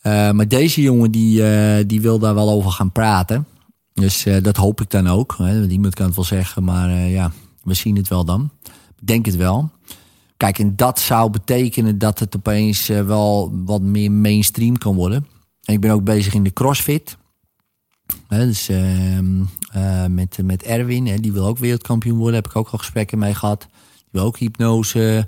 Eh, 0.00 0.30
maar 0.30 0.48
deze 0.48 0.82
jongen 0.82 1.10
die, 1.10 1.42
die 1.86 2.00
wil 2.00 2.18
daar 2.18 2.34
wel 2.34 2.50
over 2.50 2.70
gaan 2.70 2.92
praten. 2.92 3.46
Dus 3.94 4.26
dat 4.42 4.56
hoop 4.56 4.80
ik 4.80 4.90
dan 4.90 5.08
ook. 5.08 5.34
Hè. 5.38 5.66
Iemand 5.66 5.94
kan 5.94 6.06
het 6.06 6.14
wel 6.14 6.24
zeggen, 6.24 6.64
maar 6.64 6.90
ja, 6.90 7.32
we 7.62 7.74
zien 7.74 7.96
het 7.96 8.08
wel 8.08 8.24
dan. 8.24 8.50
Ik 9.00 9.06
denk 9.06 9.26
het 9.26 9.36
wel. 9.36 9.70
Kijk, 10.40 10.58
en 10.58 10.76
dat 10.76 11.00
zou 11.00 11.30
betekenen 11.30 11.98
dat 11.98 12.18
het 12.18 12.36
opeens 12.36 12.88
eh, 12.88 13.02
wel 13.02 13.52
wat 13.64 13.80
meer 13.80 14.12
mainstream 14.12 14.78
kan 14.78 14.94
worden. 14.94 15.26
En 15.64 15.74
ik 15.74 15.80
ben 15.80 15.90
ook 15.90 16.04
bezig 16.04 16.34
in 16.34 16.42
de 16.42 16.52
CrossFit. 16.52 17.16
Hè, 18.28 18.46
dus 18.46 18.68
ehm, 18.68 19.42
eh, 19.72 20.06
met, 20.06 20.38
met 20.42 20.62
Erwin, 20.62 21.06
hè, 21.06 21.16
die 21.16 21.32
wil 21.32 21.46
ook 21.46 21.58
wereldkampioen 21.58 22.18
worden. 22.18 22.34
Heb 22.34 22.46
ik 22.46 22.56
ook 22.56 22.68
al 22.68 22.78
gesprekken 22.78 23.18
mee 23.18 23.34
gehad. 23.34 23.66
Die 23.70 24.08
wil 24.10 24.24
ook 24.24 24.38
hypnose 24.38 25.26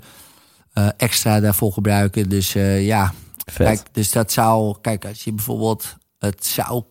eh, 0.73 0.87
extra 0.97 1.39
daarvoor 1.39 1.73
gebruiken. 1.73 2.29
Dus 2.29 2.53
ja, 2.79 3.13
Vet. 3.45 3.67
kijk, 3.67 3.87
dus 3.91 4.11
dat 4.11 4.31
zou, 4.31 4.75
kijk, 4.81 5.05
als 5.05 5.23
je 5.23 5.33
bijvoorbeeld 5.33 5.95
het 6.19 6.45
zou 6.45 6.83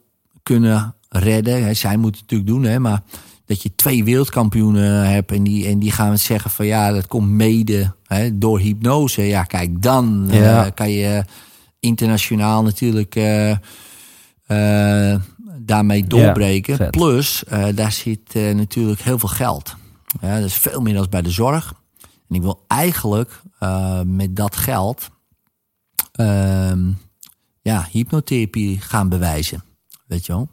kunnen 0.43 0.95
redden. 1.09 1.65
Hè, 1.65 1.75
zij 1.75 1.97
moet 1.97 2.17
het 2.17 2.21
natuurlijk 2.21 2.51
doen, 2.51 2.63
hè, 2.63 2.79
maar 2.79 3.03
dat 3.53 3.63
je 3.63 3.75
twee 3.75 4.05
wereldkampioenen 4.05 5.11
hebt 5.11 5.33
en 5.33 5.43
die, 5.43 5.67
en 5.67 5.79
die 5.79 5.91
gaan 5.91 6.19
zeggen 6.19 6.51
van 6.51 6.67
ja, 6.67 6.93
dat 6.93 7.07
komt 7.07 7.29
mede 7.29 7.95
hè, 8.07 8.39
door 8.39 8.59
hypnose. 8.59 9.23
Ja, 9.23 9.43
kijk, 9.43 9.83
dan 9.83 10.31
eh, 10.31 10.67
kan 10.75 10.91
je 10.91 11.25
internationaal 11.81 12.63
natuurlijk 12.63 13.17
eh, 13.17 13.51
eh, 14.47 15.21
daarmee 15.59 16.07
doorbreken. 16.07 16.91
Plus, 16.91 17.45
daar 17.75 17.93
zit 17.93 18.35
natuurlijk 18.35 19.01
heel 19.01 19.19
veel 19.19 19.29
geld. 19.29 19.77
Ja, 20.21 20.37
dat 20.37 20.45
is 20.45 20.55
veel 20.55 20.81
meer 20.81 20.95
dan 20.95 21.07
bij 21.11 21.23
de 21.23 21.31
zorg. 21.31 21.75
En 22.01 22.35
ik 22.35 22.43
wil 22.43 22.65
eigenlijk 22.67 23.43
met 24.07 24.37
dat 24.37 24.57
geld 24.57 25.11
ehm, 26.13 26.91
ja, 27.63 27.89
hypnotherapie 27.91 28.81
gaan 28.81 29.09
bewijzen. 29.09 29.65
Weet 30.07 30.27
je 30.27 30.33
wel? 30.33 30.49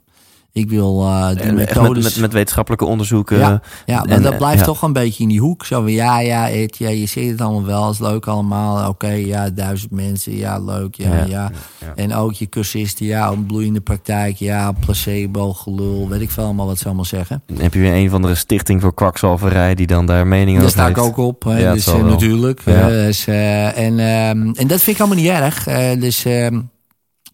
Ik 0.51 0.69
wil 0.69 1.01
eh 1.05 1.29
die 1.29 1.39
En 1.39 1.55
methodes... 1.55 2.03
met, 2.03 2.13
met, 2.13 2.21
met 2.21 2.33
wetenschappelijke 2.33 2.85
onderzoeken. 2.85 3.37
Ja, 3.37 3.61
ja 3.85 3.97
maar 4.03 4.07
en- 4.15 4.21
dat 4.21 4.37
blijft 4.37 4.59
ja. 4.59 4.65
toch 4.65 4.81
een 4.81 4.93
beetje 4.93 5.23
in 5.23 5.29
die 5.29 5.39
hoek. 5.39 5.65
Zo 5.65 5.81
van, 5.81 5.91
ja, 5.91 6.19
ja, 6.19 6.49
Ed, 6.49 6.77
ja, 6.77 6.89
je 6.89 7.05
ziet 7.05 7.31
het 7.31 7.41
allemaal 7.41 7.65
wel, 7.65 7.89
is 7.89 7.99
leuk 7.99 8.27
allemaal. 8.27 8.89
Oké, 8.89 9.09
ja, 9.09 9.49
duizend 9.49 9.91
mensen, 9.91 10.35
ja, 10.35 10.59
leuk, 10.59 10.95
ja, 10.95 11.25
Ja. 11.27 11.51
En 11.95 12.13
ook 12.15 12.33
je 12.33 12.49
cursisten, 12.49 13.05
ja, 13.05 13.27
een 13.31 13.45
bloeiende 13.45 13.81
praktijk, 13.81 14.35
ja, 14.35 14.71
placebo, 14.71 15.53
gelul, 15.53 16.07
weet 16.09 16.21
ik 16.21 16.29
veel 16.31 16.43
allemaal 16.43 16.65
wat 16.65 16.77
ze 16.77 16.85
allemaal 16.85 17.05
zeggen. 17.05 17.41
Dan 17.45 17.59
heb 17.61 17.73
je 17.73 17.79
weer 17.79 17.93
een 17.93 18.07
of 18.07 18.13
andere 18.13 18.35
stichting 18.35 18.81
voor 18.81 18.93
kwakzalverij 18.93 19.75
die 19.75 19.87
dan 19.87 20.05
daar 20.05 20.27
mening 20.27 20.57
Daar 20.57 20.65
over 20.65 20.77
sta 20.77 20.87
ik 20.87 20.95
heeft. 20.95 21.07
ook 21.07 21.17
op, 21.17 21.43
hè, 21.43 21.57
Ja, 21.57 21.65
het 21.65 21.73
dus 21.73 21.87
eh, 21.87 22.03
natuurlijk. 22.03 22.61
Eh, 22.65 22.85
dus, 22.87 23.27
en, 23.27 23.99
ehm, 23.99 24.51
en 24.53 24.67
dat 24.67 24.81
vind 24.81 24.95
ik 24.95 24.99
allemaal 24.99 25.23
niet 25.23 25.31
erg. 25.31 25.63
dus, 25.99 26.25
ehm, 26.25 26.59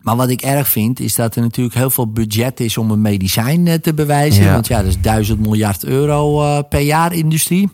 maar 0.05 0.15
wat 0.15 0.29
ik 0.29 0.41
erg 0.41 0.67
vind, 0.67 0.99
is 0.99 1.15
dat 1.15 1.35
er 1.35 1.41
natuurlijk 1.41 1.75
heel 1.75 1.89
veel 1.89 2.11
budget 2.11 2.59
is 2.59 2.77
om 2.77 2.91
een 2.91 3.01
medicijn 3.01 3.67
eh, 3.67 3.73
te 3.73 3.93
bewijzen. 3.93 4.43
Ja. 4.43 4.51
Want 4.51 4.67
ja, 4.67 4.77
dat 4.77 4.85
is 4.87 5.01
duizend 5.01 5.39
miljard 5.39 5.83
euro 5.83 6.43
eh, 6.43 6.59
per 6.69 6.79
jaar 6.79 7.13
industrie. 7.13 7.69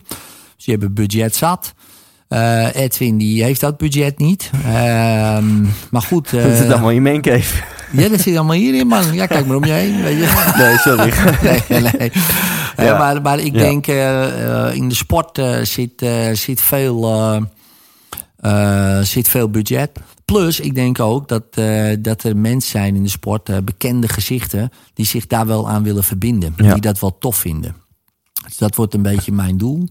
Dus 0.56 0.64
die 0.64 0.74
hebben 0.74 0.94
budget 0.94 1.36
zat. 1.36 1.74
Eh, 2.28 2.74
Edwin 2.74 3.18
die 3.18 3.42
heeft 3.44 3.60
dat 3.60 3.76
budget 3.76 4.18
niet. 4.18 4.50
Ehm, 4.64 5.62
maar 5.90 6.02
goed. 6.02 6.30
Dat 6.42 6.56
zit 6.56 6.70
allemaal 6.70 6.88
in 6.88 6.94
je 6.94 7.00
maincave. 7.00 7.62
ja, 8.02 8.08
dat 8.08 8.20
zit 8.20 8.36
allemaal 8.36 8.56
hierin, 8.56 8.86
man. 8.86 9.12
Ja, 9.14 9.26
kijk 9.26 9.46
maar 9.46 9.56
om 9.56 9.64
je 9.64 9.72
heen. 9.72 10.02
Weet 10.02 10.18
je. 10.18 10.52
Nee, 10.62 10.76
sorry. 10.78 11.12
nee, 11.68 11.92
nee. 11.98 12.12
Ja. 12.76 12.98
maar, 12.98 13.22
maar 13.22 13.38
ik 13.38 13.54
Ja. 13.54 13.58
denk, 13.60 13.86
in 14.74 14.88
de 14.88 14.94
sport 14.94 15.40
zit, 15.62 16.06
zit, 16.32 16.60
veel, 16.60 17.10
zit 19.02 19.28
veel 19.28 19.50
budget. 19.50 19.90
Plus, 20.24 20.60
ik 20.60 20.74
denk 20.74 21.00
ook 21.00 21.28
dat, 21.28 21.44
eh, 21.50 21.96
dat 21.98 22.22
er 22.22 22.36
mensen 22.36 22.70
zijn 22.70 22.96
in 22.96 23.02
de 23.02 23.08
sport, 23.08 23.48
eh, 23.48 23.56
bekende 23.64 24.08
gezichten, 24.08 24.70
die 24.94 25.06
zich 25.06 25.26
daar 25.26 25.46
wel 25.46 25.68
aan 25.68 25.82
willen 25.82 26.04
verbinden. 26.04 26.54
Ja. 26.56 26.72
Die 26.72 26.82
dat 26.82 27.00
wel 27.00 27.18
tof 27.18 27.36
vinden. 27.36 27.76
Dus 28.44 28.56
dat 28.56 28.74
wordt 28.74 28.94
een 28.94 29.02
beetje 29.02 29.32
mijn 29.32 29.56
doel. 29.56 29.88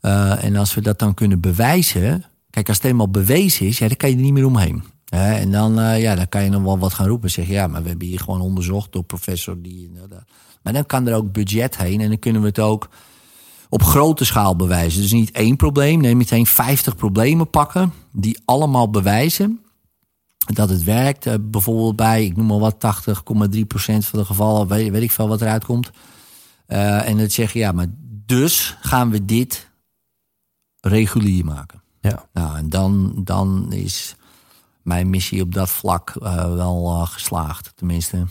Eh, 0.00 0.44
en 0.44 0.56
als 0.56 0.74
we 0.74 0.80
dat 0.80 0.98
dan 0.98 1.14
kunnen 1.14 1.40
bewijzen. 1.40 2.24
Kijk, 2.50 2.68
als 2.68 2.76
het 2.76 2.86
eenmaal 2.86 3.10
bewezen 3.10 3.66
is, 3.66 3.78
ja, 3.78 3.88
dan 3.88 3.96
kan 3.96 4.10
je 4.10 4.16
er 4.16 4.22
niet 4.22 4.32
meer 4.32 4.46
omheen. 4.46 4.84
En 5.06 5.50
dan, 5.50 5.98
ja, 5.98 6.14
dan 6.14 6.28
kan 6.28 6.44
je 6.44 6.50
nog 6.50 6.62
wel 6.62 6.78
wat 6.78 6.94
gaan 6.94 7.06
roepen. 7.06 7.30
Zeggen, 7.30 7.54
ja, 7.54 7.66
maar 7.66 7.82
we 7.82 7.88
hebben 7.88 8.06
hier 8.06 8.20
gewoon 8.20 8.40
onderzocht 8.40 8.92
door 8.92 9.02
professor 9.02 9.62
die. 9.62 9.90
Maar 10.62 10.72
dan 10.72 10.86
kan 10.86 11.06
er 11.06 11.14
ook 11.14 11.32
budget 11.32 11.76
heen. 11.76 12.00
En 12.00 12.08
dan 12.08 12.18
kunnen 12.18 12.40
we 12.42 12.48
het 12.48 12.58
ook 12.58 12.88
op 13.68 13.82
grote 13.82 14.24
schaal 14.24 14.56
bewijzen. 14.56 15.00
Dus 15.00 15.12
niet 15.12 15.30
één 15.30 15.56
probleem. 15.56 16.00
Nee, 16.00 16.16
meteen 16.16 16.46
50 16.46 16.96
problemen 16.96 17.50
pakken. 17.50 17.92
Die 18.12 18.38
allemaal 18.44 18.90
bewijzen 18.90 19.60
dat 20.54 20.68
het 20.68 20.84
werkt. 20.84 21.26
Eh, 21.26 21.34
bijvoorbeeld 21.40 21.96
bij, 21.96 22.24
ik 22.24 22.36
noem 22.36 22.46
maar 22.46 22.58
wat, 22.58 22.78
80,3% 22.78 24.06
van 24.06 24.18
de 24.18 24.24
gevallen. 24.24 24.68
Weet, 24.68 24.90
weet 24.90 25.02
ik 25.02 25.10
veel 25.10 25.28
wat 25.28 25.40
eruit 25.40 25.64
komt. 25.64 25.90
Eh, 26.66 27.08
en 27.08 27.18
het 27.18 27.32
zeggen, 27.32 27.60
ja, 27.60 27.72
maar 27.72 27.86
dus 28.26 28.76
gaan 28.80 29.10
we 29.10 29.24
dit 29.24 29.70
regulier 30.80 31.44
maken. 31.44 31.82
Ja. 32.00 32.28
Nou, 32.32 32.56
en 32.56 32.68
dan, 32.68 33.12
dan 33.24 33.72
is 33.72 34.16
mijn 34.82 35.10
missie 35.10 35.42
op 35.42 35.54
dat 35.54 35.70
vlak 35.70 36.10
eh, 36.10 36.54
wel 36.54 37.06
geslaagd. 37.06 37.72
Tenminste, 37.74 38.26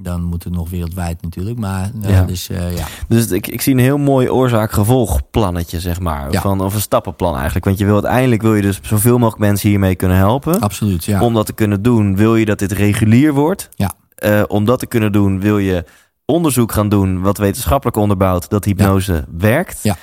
dan 0.00 0.22
moet 0.22 0.44
het 0.44 0.52
nog 0.52 0.70
wereldwijd 0.70 1.22
natuurlijk. 1.22 1.58
Maar 1.58 1.90
eh, 2.02 2.10
Ja. 2.10 2.22
dus 2.22 2.48
eh, 2.48 2.76
ja. 2.76 2.84
Dus 3.08 3.30
ik, 3.30 3.46
ik 3.46 3.60
zie 3.60 3.72
een 3.74 3.78
heel 3.80 3.98
mooi 3.98 4.30
oorzaak-gevolgplannetje, 4.30 5.80
zeg 5.80 6.00
maar. 6.00 6.32
Ja. 6.32 6.40
Van, 6.40 6.60
of 6.60 6.74
een 6.74 6.80
stappenplan 6.80 7.34
eigenlijk. 7.34 7.64
Want 7.64 7.78
je 7.78 7.84
wil 7.84 7.94
uiteindelijk 7.94 8.42
wil 8.42 8.54
je 8.54 8.62
dus 8.62 8.78
zoveel 8.82 9.18
mogelijk 9.18 9.38
mensen 9.42 9.68
hiermee 9.68 9.94
kunnen 9.94 10.16
helpen. 10.16 10.60
absoluut. 10.60 11.04
Ja. 11.04 11.22
Om 11.22 11.34
dat 11.34 11.46
te 11.46 11.52
kunnen 11.52 11.82
doen, 11.82 12.16
wil 12.16 12.36
je 12.36 12.44
dat 12.44 12.58
dit 12.58 12.72
regulier 12.72 13.32
wordt. 13.32 13.68
Ja. 13.76 13.92
Eh, 14.14 14.42
om 14.46 14.64
dat 14.64 14.78
te 14.78 14.86
kunnen 14.86 15.12
doen, 15.12 15.40
wil 15.40 15.58
je 15.58 15.84
onderzoek 16.24 16.72
gaan 16.72 16.88
doen... 16.88 17.20
wat 17.20 17.38
wetenschappelijk 17.38 17.96
onderbouwt 17.96 18.48
dat 18.50 18.64
hypnose 18.64 19.24
werkt. 19.36 19.78
Ja. 19.82 19.96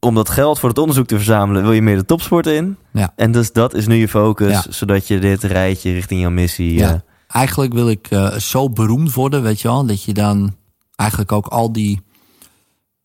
om 0.00 0.14
dat 0.14 0.28
geld 0.30 0.58
voor 0.58 0.68
het 0.68 0.78
onderzoek 0.78 1.06
te 1.06 1.14
verzamelen, 1.16 1.62
wil 1.62 1.72
je 1.72 1.82
meer 1.82 1.96
de 1.96 2.04
topsport 2.04 2.46
in. 2.46 2.76
Ja. 2.92 3.12
En 3.16 3.32
dus 3.32 3.52
dat 3.52 3.74
is 3.74 3.86
nu 3.86 3.94
je 3.94 4.08
focus, 4.08 4.66
zodat 4.68 5.08
je 5.08 5.18
dit 5.18 5.42
rijtje 5.42 5.92
richting 5.92 6.20
jouw 6.20 6.30
missie. 6.30 6.74
Ja. 6.74 7.02
Eigenlijk 7.28 7.72
wil 7.72 7.88
ik 7.90 8.06
eh, 8.10 8.32
zo 8.36 8.70
beroemd 8.70 9.14
worden, 9.14 9.42
weet 9.42 9.60
je 9.60 9.68
wel, 9.68 9.86
dat 9.86 10.02
je 10.02 10.14
dan 10.14 10.56
eigenlijk 10.96 11.32
ook 11.32 11.46
al 11.46 11.72
die 11.72 12.02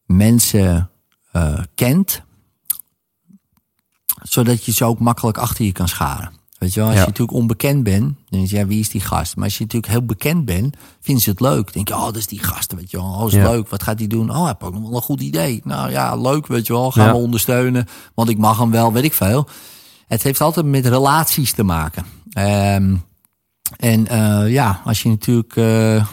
mensen 0.05 0.89
eh, 1.31 1.59
kent, 1.75 2.21
zodat 4.21 4.65
je 4.65 4.71
ze 4.71 4.85
ook 4.85 4.99
makkelijk 4.99 5.37
achter 5.37 5.65
je 5.65 5.71
kan 5.71 5.87
scharen. 5.87 6.31
Weet 6.57 6.73
je 6.73 6.79
wel, 6.79 6.89
als 6.89 6.97
Ja. 6.97 7.03
je 7.03 7.07
natuurlijk 7.09 7.37
onbekend 7.37 7.83
bent, 7.83 8.01
dan 8.03 8.15
denk 8.29 8.47
je, 8.49 8.55
ja, 8.55 8.65
wie 8.67 8.79
is 8.79 8.89
die 8.89 9.01
gast? 9.01 9.35
Maar 9.35 9.45
als 9.45 9.57
je 9.57 9.63
natuurlijk 9.63 9.91
heel 9.91 10.05
bekend 10.05 10.45
bent, 10.45 10.75
vinden 11.01 11.23
ze 11.23 11.29
het 11.29 11.39
leuk. 11.39 11.63
Dan 11.63 11.73
denk 11.73 11.87
je, 11.87 11.93
oh, 11.93 12.03
dat 12.05 12.15
is 12.15 12.27
die 12.27 12.39
gast, 12.43 12.73
weet 12.73 12.91
je 12.91 12.97
wel. 12.97 13.05
Oh, 13.05 13.27
is 13.27 13.33
Ja. 13.33 13.49
leuk. 13.49 13.69
Wat 13.69 13.83
gaat 13.83 13.99
hij 13.99 14.07
doen? 14.07 14.29
Oh, 14.29 14.45
heeft 14.45 14.61
ook 14.63 14.73
nog 14.73 14.81
wel 14.81 14.95
een 14.95 15.01
goed 15.01 15.21
idee. 15.21 15.61
Nou 15.63 15.89
ja, 15.91 16.15
leuk, 16.15 16.47
weet 16.47 16.67
je 16.67 16.73
wel. 16.73 16.91
Gaan 16.91 17.05
Ja. 17.05 17.11
we 17.11 17.17
ondersteunen, 17.17 17.87
want 18.13 18.29
ik 18.29 18.37
mag 18.37 18.57
hem 18.57 18.71
wel, 18.71 18.93
weet 18.93 19.03
ik 19.03 19.13
veel. 19.13 19.47
Het 20.07 20.23
heeft 20.23 20.41
altijd 20.41 20.65
met 20.65 20.85
relaties 20.85 21.51
te 21.53 21.63
maken. 21.63 22.05
Ehm, 22.31 22.95
en 23.77 24.07
eh, 24.07 24.51
ja, 24.51 24.81
als 24.85 25.01
je 25.03 25.09
natuurlijk 25.09 25.55
eh, 25.55 26.05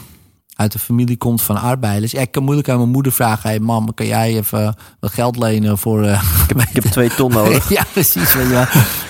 uit 0.55 0.73
de 0.73 0.79
familie 0.79 1.17
komt 1.17 1.43
van 1.43 1.57
arbeiders. 1.57 2.13
Ja, 2.13 2.21
ik 2.21 2.31
kan 2.31 2.43
moeilijk 2.43 2.69
aan 2.69 2.79
mijn 2.79 2.91
moeder 2.91 3.13
vragen: 3.13 3.49
hey, 3.51 3.61
mam, 3.61 3.95
kan 3.95 4.07
jij 4.07 4.37
even 4.37 4.77
wat 5.01 5.13
geld 5.13 5.37
lenen 5.37 5.79
voor. 5.79 6.03
eh, 6.05 6.23
ik, 6.49 6.49
heb, 6.49 6.61
ik 6.61 6.83
heb 6.83 6.85
twee 6.85 7.15
ton 7.15 7.33
nodig. 7.43 7.69
ja, 7.69 7.85
precies. 7.93 8.33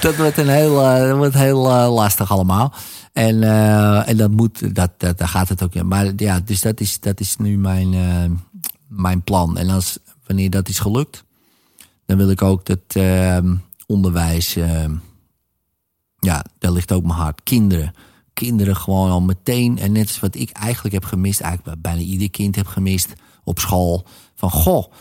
Dat 0.01 0.17
wordt, 0.17 0.39
een 0.39 0.49
heel, 0.49 0.75
dat 0.75 1.17
wordt 1.17 1.35
heel 1.35 1.61
lastig 1.91 2.31
allemaal. 2.31 2.75
En, 3.13 3.43
en 4.07 4.17
dat 4.17 4.31
moet, 4.31 4.75
dat, 4.75 4.91
dat, 4.97 5.19
daar 5.19 5.29
gaat 5.29 5.49
het 5.49 5.63
ook 5.63 5.75
in. 5.75 5.89
Maar 5.89 6.13
ja, 6.17 6.41
dus 6.45 6.61
dat 6.61 6.81
is, 6.81 7.01
dat 7.01 7.21
is 7.21 7.37
nu 7.37 7.59
mijn, 7.59 7.95
mijn 8.89 9.23
plan. 9.23 9.59
En 9.59 9.71
als, 9.71 9.99
wanneer 10.27 10.51
dat 10.51 10.69
is 10.69 10.79
gelukt, 10.79 11.25
dan 12.07 12.17
wil 12.17 12.31
ik 12.31 12.43
ook 12.43 12.67
dat 12.67 13.03
onderwijs. 13.87 14.55
ja, 16.19 16.45
daar 16.59 16.73
ligt 16.73 16.93
ook 16.93 17.03
mijn 17.05 17.19
hart. 17.19 17.43
Kinderen. 17.43 17.95
Kinderen 18.35 18.77
gewoon 18.77 19.11
al 19.11 19.21
meteen. 19.21 19.79
En 19.79 19.93
net 19.93 20.07
als 20.07 20.21
wat 20.21 20.35
ik 20.35 20.51
eigenlijk 20.51 20.95
heb 20.95 21.05
gemist, 21.05 21.41
eigenlijk 21.41 21.83
bijna 21.83 22.01
ieder 22.01 22.31
kind 22.31 22.57
heb 22.57 22.67
gemist 22.67 23.13
op 23.45 23.59
school. 23.59 24.07
Van 24.35 24.51
goh, 24.51 24.93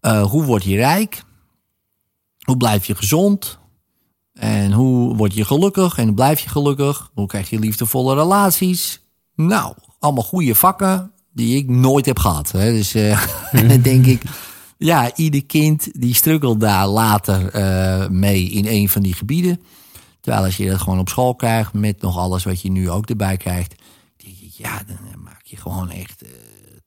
eh, 0.00 0.22
hoe 0.22 0.44
word 0.44 0.64
je 0.64 0.76
rijk? 0.76 1.22
Hoe 2.44 2.56
blijf 2.56 2.86
je 2.86 2.94
gezond? 2.94 3.58
En 4.32 4.72
hoe 4.72 5.16
word 5.16 5.34
je 5.34 5.44
gelukkig? 5.44 5.98
En 5.98 6.14
blijf 6.14 6.40
je 6.40 6.48
gelukkig? 6.48 7.10
Hoe 7.14 7.26
krijg 7.26 7.50
je 7.50 7.58
liefdevolle 7.58 8.14
relaties? 8.14 9.00
Nou, 9.34 9.74
allemaal 9.98 10.22
goede 10.22 10.54
vakken 10.54 11.12
die 11.32 11.56
ik 11.56 11.68
nooit 11.68 12.06
heb 12.06 12.18
gehad. 12.18 12.50
Hè? 12.50 12.72
Dus 12.72 12.94
eh, 12.94 13.26
dan 13.68 13.80
denk 13.80 14.06
ik, 14.06 14.22
ja, 14.78 15.16
ieder 15.16 15.44
kind 15.44 15.88
die 16.00 16.14
struggelt 16.14 16.60
daar 16.60 16.86
later 16.86 17.48
eh, 17.48 18.08
mee 18.08 18.50
in 18.50 18.66
een 18.66 18.88
van 18.88 19.02
die 19.02 19.14
gebieden. 19.14 19.60
Terwijl 20.22 20.44
als 20.44 20.56
je 20.56 20.70
dat 20.70 20.80
gewoon 20.80 20.98
op 20.98 21.08
school 21.08 21.34
krijgt, 21.34 21.72
met 21.72 22.00
nog 22.00 22.18
alles 22.18 22.44
wat 22.44 22.60
je 22.60 22.70
nu 22.70 22.90
ook 22.90 23.08
erbij 23.08 23.36
krijgt, 23.36 23.74
denk 24.16 24.36
ja, 24.56 24.82
dan 24.86 25.22
maak 25.22 25.42
je 25.44 25.56
gewoon 25.56 25.90
echt 25.90 26.22
eh, 26.22 26.28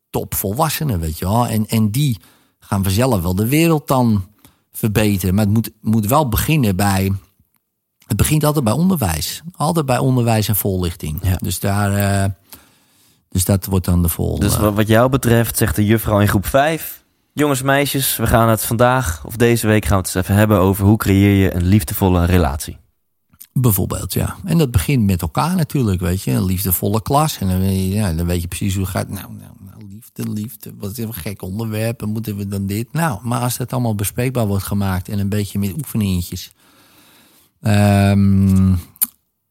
topvolwassenen, 0.10 1.00
weet 1.00 1.18
je 1.18 1.26
wel. 1.26 1.48
En, 1.48 1.68
en 1.68 1.92
die 1.92 2.18
gaan 2.60 2.84
vanzelf 2.84 3.22
wel 3.22 3.36
de 3.36 3.48
wereld 3.48 3.88
dan 3.88 4.28
verbeteren. 4.72 5.36
Maar 5.36 5.44
het 5.46 5.54
moet, 5.54 5.72
moet 5.82 6.06
wel 6.06 6.30
beginnen 6.30 6.76
bij. 6.76 7.12
Het 8.08 8.18
begint 8.18 8.44
altijd 8.44 8.64
bij 8.64 8.74
onderwijs. 8.74 9.42
Altijd 9.52 9.86
bij 9.86 9.98
onderwijs 9.98 10.48
en 10.48 10.56
voorlichting. 10.56 11.20
Ja. 11.22 11.36
Dus 11.36 11.60
daar. 11.60 11.94
eh, 11.94 12.30
dus 13.30 13.46
dat 13.46 13.66
wordt 13.66 13.86
dan 13.86 14.02
de 14.02 14.10
volgende. 14.10 14.46
Dus 14.46 14.58
wat, 14.58 14.74
wat 14.74 14.88
jou 14.88 15.10
betreft 15.10 15.58
zegt 15.58 15.76
de 15.76 15.86
juffrouw 15.86 16.20
in 16.20 16.28
groep 16.28 16.46
5... 16.46 17.04
Jongens, 17.34 17.62
meisjes, 17.62 18.16
we 18.16 18.28
gaan 18.28 18.50
het 18.50 18.64
vandaag 18.64 19.26
of 19.26 19.36
deze 19.36 19.68
week 19.68 19.86
gaan 19.86 20.02
we 20.02 20.06
het 20.06 20.16
eens 20.16 20.24
even 20.24 20.36
hebben 20.36 20.60
over 20.60 20.86
hoe 20.86 20.98
creëer 20.98 21.44
je 21.44 21.56
een 21.56 21.66
liefdevolle 21.66 22.26
relatie. 22.26 22.78
Bijvoorbeeld, 23.60 24.14
ja. 24.14 24.36
En 24.44 24.58
dat 24.58 24.72
begint 24.72 25.04
met 25.06 25.22
elkaar 25.22 25.56
natuurlijk, 25.56 26.02
weet 26.02 26.22
je. 26.22 26.32
Een 26.32 26.46
liefdevolle 26.46 27.02
klas. 27.02 27.38
En 27.38 27.48
dan 27.48 27.60
weet 27.60 27.76
je, 27.78 27.90
ja, 27.90 28.14
dan 28.14 28.26
weet 28.26 28.42
je 28.42 28.48
precies 28.48 28.74
hoe 28.76 28.84
het 28.84 28.92
gaat. 28.92 29.10
Nou, 29.10 29.28
nou, 29.34 29.52
nou 29.60 29.88
liefde, 29.90 30.30
liefde. 30.30 30.74
Wat 30.80 30.98
is 30.98 31.04
een 31.06 31.14
gek 31.14 31.42
onderwerp. 31.42 32.02
En 32.02 32.10
moeten 32.10 32.38
we 32.38 32.48
dan 32.48 32.66
dit? 32.66 32.88
Nou, 32.94 33.20
maar 33.24 33.40
als 33.42 33.58
dat 33.58 33.74
allemaal 33.74 33.96
bespreekbaar 33.96 34.48
wordt 34.48 34.64
gemaakt. 34.64 35.10
En 35.10 35.20
een 35.20 35.30
beetje 35.30 35.60
met 35.60 35.74
oefeningetjes. 35.78 36.52
Ehm, 37.62 38.74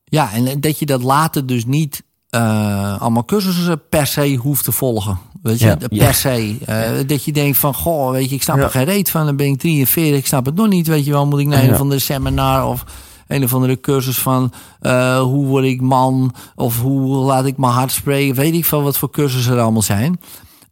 ja, 0.05 0.33
en 0.33 0.61
dat 0.61 0.79
je 0.79 0.87
dat 0.87 1.03
later 1.03 1.47
dus 1.47 1.65
niet 1.65 2.03
eh, 2.31 3.01
allemaal 3.01 3.25
cursussen 3.25 3.89
per 3.89 4.07
se 4.07 4.35
hoeft 4.37 4.65
te 4.65 4.73
volgen. 4.73 5.19
Weet 5.43 5.59
je, 5.59 5.67
Ja, 5.67 5.77
per 5.77 5.95
ja. 5.95 6.13
se. 6.13 6.57
Eh, 6.67 6.91
Dat 7.07 7.25
je 7.25 7.33
denkt 7.33 7.59
van, 7.59 7.75
goh, 7.75 8.11
weet 8.11 8.29
je, 8.29 8.35
ik 8.35 8.43
snap 8.43 8.57
er 8.59 8.71
geen 8.71 8.85
reet 8.85 9.11
van. 9.11 9.27
Dan 9.27 9.37
ben 9.37 9.47
ik 9.47 9.59
43, 9.59 10.19
ik 10.19 10.27
snap 10.27 10.47
het 10.47 10.55
nog 10.55 10.69
niet. 10.69 10.87
Weet 10.87 11.05
je 11.05 11.11
wel, 11.11 11.27
moet 11.27 11.41
ik 11.41 11.47
naar 11.47 11.63
een 11.65 11.73
of 11.75 11.81
andere 11.81 12.01
seminar 12.01 12.67
of 12.67 12.85
een 13.35 13.45
of 13.45 13.55
andere 13.55 13.81
cursus 13.81 14.19
van 14.19 14.53
eh, 14.81 15.21
hoe 15.21 15.47
word 15.47 15.65
ik 15.65 15.81
man 15.81 16.35
of 16.55 16.81
hoe 16.81 17.17
laat 17.17 17.47
ik 17.47 17.57
mijn 17.57 17.73
hart 17.73 17.93
spreken. 17.93 18.35
Weet 18.35 18.55
ik 18.55 18.65
van 18.65 18.83
wat 18.83 18.99
voor 18.99 19.11
cursussen 19.11 19.53
er 19.53 19.61
allemaal 19.61 19.83
zijn. 19.83 20.21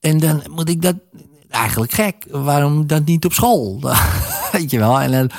En 0.01 0.19
dan 0.19 0.43
moet 0.51 0.69
ik 0.69 0.83
dat 0.83 0.97
eigenlijk 1.49 1.93
gek. 1.93 2.27
Waarom 2.31 2.87
dat 2.87 3.05
niet 3.05 3.25
op 3.25 3.33
school? 3.33 3.81
weet 4.53 4.71
je 4.71 4.79
wel. 4.79 5.01
En 5.01 5.13
dan, 5.13 5.31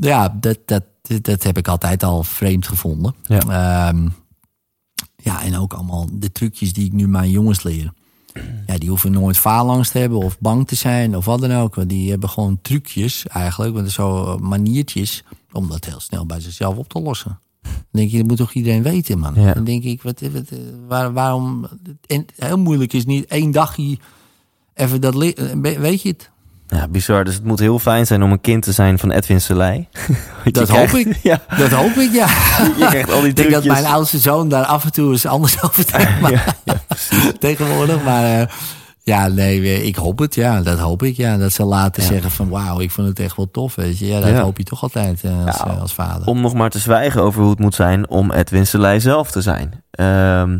ja, 0.00 0.36
dat, 0.40 0.58
dat, 0.64 0.84
dat 1.22 1.42
heb 1.42 1.58
ik 1.58 1.68
altijd 1.68 2.02
al 2.02 2.22
vreemd 2.22 2.66
gevonden. 2.66 3.14
Ja. 3.22 3.38
Ehm, 3.38 4.08
ja, 5.16 5.42
en 5.42 5.58
ook 5.58 5.72
allemaal 5.72 6.06
de 6.12 6.32
trucjes 6.32 6.72
die 6.72 6.86
ik 6.86 6.92
nu 6.92 7.08
mijn 7.08 7.30
jongens 7.30 7.62
leer. 7.62 7.92
Ja, 8.66 8.78
die 8.78 8.88
hoeven 8.88 9.12
nooit 9.12 9.38
faalangst 9.38 9.92
te 9.92 9.98
hebben 9.98 10.18
of 10.18 10.38
bang 10.38 10.66
te 10.66 10.74
zijn 10.74 11.16
of 11.16 11.24
wat 11.24 11.40
dan 11.40 11.52
ook. 11.52 11.74
Want 11.74 11.88
die 11.88 12.10
hebben 12.10 12.28
gewoon 12.28 12.58
trucjes 12.62 13.26
eigenlijk, 13.26 13.74
want 13.74 13.90
zo 13.90 14.38
maniertjes, 14.38 15.24
om 15.52 15.68
dat 15.68 15.84
heel 15.84 16.00
snel 16.00 16.26
bij 16.26 16.40
zichzelf 16.40 16.76
op 16.76 16.88
te 16.88 17.00
lossen. 17.00 17.38
Dan 17.62 17.72
denk 17.90 18.10
je, 18.10 18.18
dat 18.18 18.26
moet 18.26 18.36
toch 18.36 18.52
iedereen 18.52 18.82
weten, 18.82 19.18
man. 19.18 19.34
Ja. 19.36 19.52
Dan 19.52 19.64
denk 19.64 19.82
ik, 19.84 20.02
wat, 20.02 20.20
wat, 20.32 20.48
waar, 20.88 21.12
waarom... 21.12 21.66
En 22.06 22.26
heel 22.36 22.58
moeilijk 22.58 22.92
is 22.92 23.04
niet 23.04 23.26
één 23.26 23.50
dagje 23.50 23.98
even 24.74 25.00
dat... 25.00 25.14
le- 25.14 25.34
Weet 25.60 26.02
je 26.02 26.08
het? 26.08 26.30
Ja, 26.68 26.88
bizar. 26.88 27.24
Dus 27.24 27.34
het 27.34 27.44
moet 27.44 27.58
heel 27.58 27.78
fijn 27.78 28.06
zijn 28.06 28.22
om 28.22 28.32
een 28.32 28.40
kind 28.40 28.62
te 28.62 28.72
zijn 28.72 28.98
van 28.98 29.10
Edwin 29.10 29.40
Selei. 29.40 29.88
Dat 30.44 30.68
hoop 30.68 30.86
krijgt- 30.88 30.94
ik. 30.94 31.16
Ja, 31.30 31.42
Dat 31.58 31.70
hoop 31.70 31.90
ik, 31.96 32.12
ja. 32.12 32.26
je 32.78 32.86
krijgt 32.88 33.10
al 33.10 33.20
die 33.20 33.28
Ik 33.28 33.36
denk 33.36 33.50
dat 33.50 33.64
mijn 33.64 33.84
oudste 33.86 34.18
zoon 34.18 34.48
daar 34.48 34.64
af 34.64 34.84
en 34.84 34.92
toe 34.92 35.10
eens 35.12 35.26
anders 35.26 35.62
over 35.62 35.92
denkt. 35.92 36.20
Maar, 36.20 36.56
tegenwoordig. 37.38 38.02
Maar 38.04 38.40
eh, 38.40 38.46
ja, 39.02 39.28
nee, 39.28 39.82
ik 39.84 39.96
hoop 39.96 40.18
het. 40.18 40.34
Ja, 40.34 40.62
dat 40.62 40.78
hoop 40.78 41.02
ik. 41.02 41.16
Ja, 41.16 41.36
dat 41.36 41.52
ze 41.52 41.64
laten 41.64 42.02
Ja. 42.02 42.08
zeggen 42.08 42.30
van 42.30 42.48
wauw, 42.48 42.80
ik 42.80 42.90
vond 42.90 43.08
het 43.08 43.18
echt 43.20 43.36
wel 43.36 43.50
tof. 43.50 43.74
Weet 43.74 43.98
je. 43.98 44.06
Ja, 44.06 44.20
dat 44.20 44.28
Ja. 44.28 44.42
hoop 44.42 44.58
je 44.58 44.64
toch 44.64 44.82
altijd 44.82 45.24
eh, 45.24 45.46
als, 45.46 45.56
Ja, 45.56 45.66
eh, 45.66 45.80
als 45.80 45.94
vader. 45.94 46.26
Om 46.26 46.40
nog 46.40 46.54
maar 46.54 46.70
te 46.70 46.78
zwijgen 46.78 47.22
over 47.22 47.40
hoe 47.40 47.50
het 47.50 47.58
moet 47.58 47.74
zijn 47.74 48.08
om 48.08 48.30
Edwin 48.32 48.66
Selei 48.66 49.00
zelf 49.00 49.30
te 49.30 49.40
zijn. 49.40 49.82
Ehm, 49.90 50.58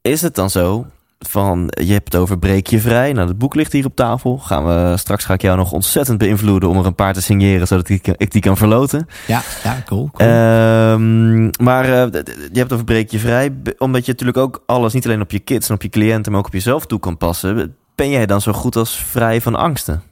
is 0.00 0.22
het 0.22 0.34
dan 0.34 0.50
zo 0.50 0.86
van, 1.18 1.72
je 1.84 1.92
hebt 1.92 2.12
het 2.12 2.22
over 2.22 2.38
breek 2.38 2.66
je 2.66 2.80
vrij. 2.80 3.12
Nou, 3.12 3.28
het 3.28 3.38
boek 3.38 3.54
ligt 3.54 3.72
hier 3.72 3.84
op 3.84 3.96
tafel. 3.96 4.38
Gaan 4.38 4.66
we, 4.66 4.96
straks 4.96 5.24
ga 5.24 5.34
ik 5.34 5.42
jou 5.42 5.56
nog 5.56 5.72
ontzettend 5.72 6.18
beïnvloeden 6.18 6.68
om 6.68 6.78
er 6.78 6.86
een 6.86 6.94
paar 6.94 7.12
te 7.14 7.22
signeren, 7.22 7.66
zodat 7.66 7.88
ik, 7.88 8.06
ik 8.06 8.32
die 8.32 8.40
kan 8.40 8.56
verloten. 8.56 9.08
Ja, 9.26 9.42
ja, 9.64 9.82
cool. 9.86 10.10
cool. 10.12 10.28
Ehm, 10.28 11.50
maar 11.64 11.84
eh, 11.84 11.90
je 11.90 12.58
hebt 12.58 12.70
het 12.70 12.72
over 12.72 12.84
breek 12.84 13.10
je 13.10 13.18
vrij, 13.18 13.52
omdat 13.78 14.06
je 14.06 14.12
natuurlijk 14.12 14.38
ook 14.38 14.62
alles 14.66 14.92
niet 14.92 15.04
alleen 15.04 15.20
op 15.20 15.30
je 15.30 15.38
kids 15.38 15.68
en 15.68 15.74
op 15.74 15.82
je 15.82 15.88
cliënten, 15.88 16.32
maar 16.32 16.40
ook 16.40 16.46
op 16.46 16.52
jezelf 16.52 16.86
toe 16.86 17.00
kan 17.00 17.16
passen. 17.16 17.76
Ben 17.94 18.10
jij 18.10 18.26
dan 18.26 18.40
zo 18.40 18.52
goed 18.52 18.76
als 18.76 18.96
vrij 18.96 19.40
van 19.40 19.54
angsten? 19.54 20.02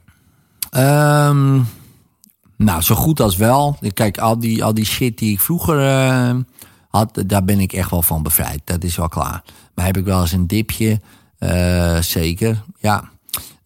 Ehm, 0.69 1.59
nou, 2.57 2.81
zo 2.81 2.95
goed 2.95 3.19
als 3.19 3.35
wel. 3.35 3.77
Kijk, 3.93 4.17
al 4.17 4.39
die, 4.39 4.63
al 4.63 4.73
die 4.73 4.85
shit 4.85 5.17
die 5.17 5.33
ik 5.33 5.39
vroeger 5.39 5.79
eh, 5.79 6.35
had, 6.89 7.23
daar 7.25 7.43
ben 7.43 7.59
ik 7.59 7.73
echt 7.73 7.89
wel 7.89 8.01
van 8.01 8.23
bevrijd. 8.23 8.61
Dat 8.63 8.83
is 8.83 8.97
wel 8.97 9.09
klaar. 9.09 9.43
Maar 9.77 9.85
heb 9.85 9.97
ik 9.97 10.05
wel 10.05 10.21
eens 10.21 10.31
een 10.31 10.47
dipje? 10.47 10.99
Eh, 11.37 12.01
zeker, 12.01 12.63
ja. 12.79 13.09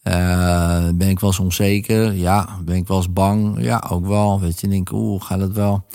Eh, 0.01 0.87
ben 0.93 1.09
ik 1.09 1.19
wel 1.19 1.29
eens 1.29 1.39
onzeker? 1.39 2.13
Ja. 2.13 2.59
Ben 2.65 2.75
ik 2.75 2.87
wel 2.87 2.97
eens 2.97 3.13
bang? 3.13 3.63
Ja, 3.63 3.85
ook 3.89 4.07
wel. 4.07 4.39
Weet 4.39 4.61
je, 4.61 4.67
denk 4.67 4.91
oeh, 4.91 5.21
gaat 5.21 5.39
het 5.39 5.53
wel? 5.53 5.85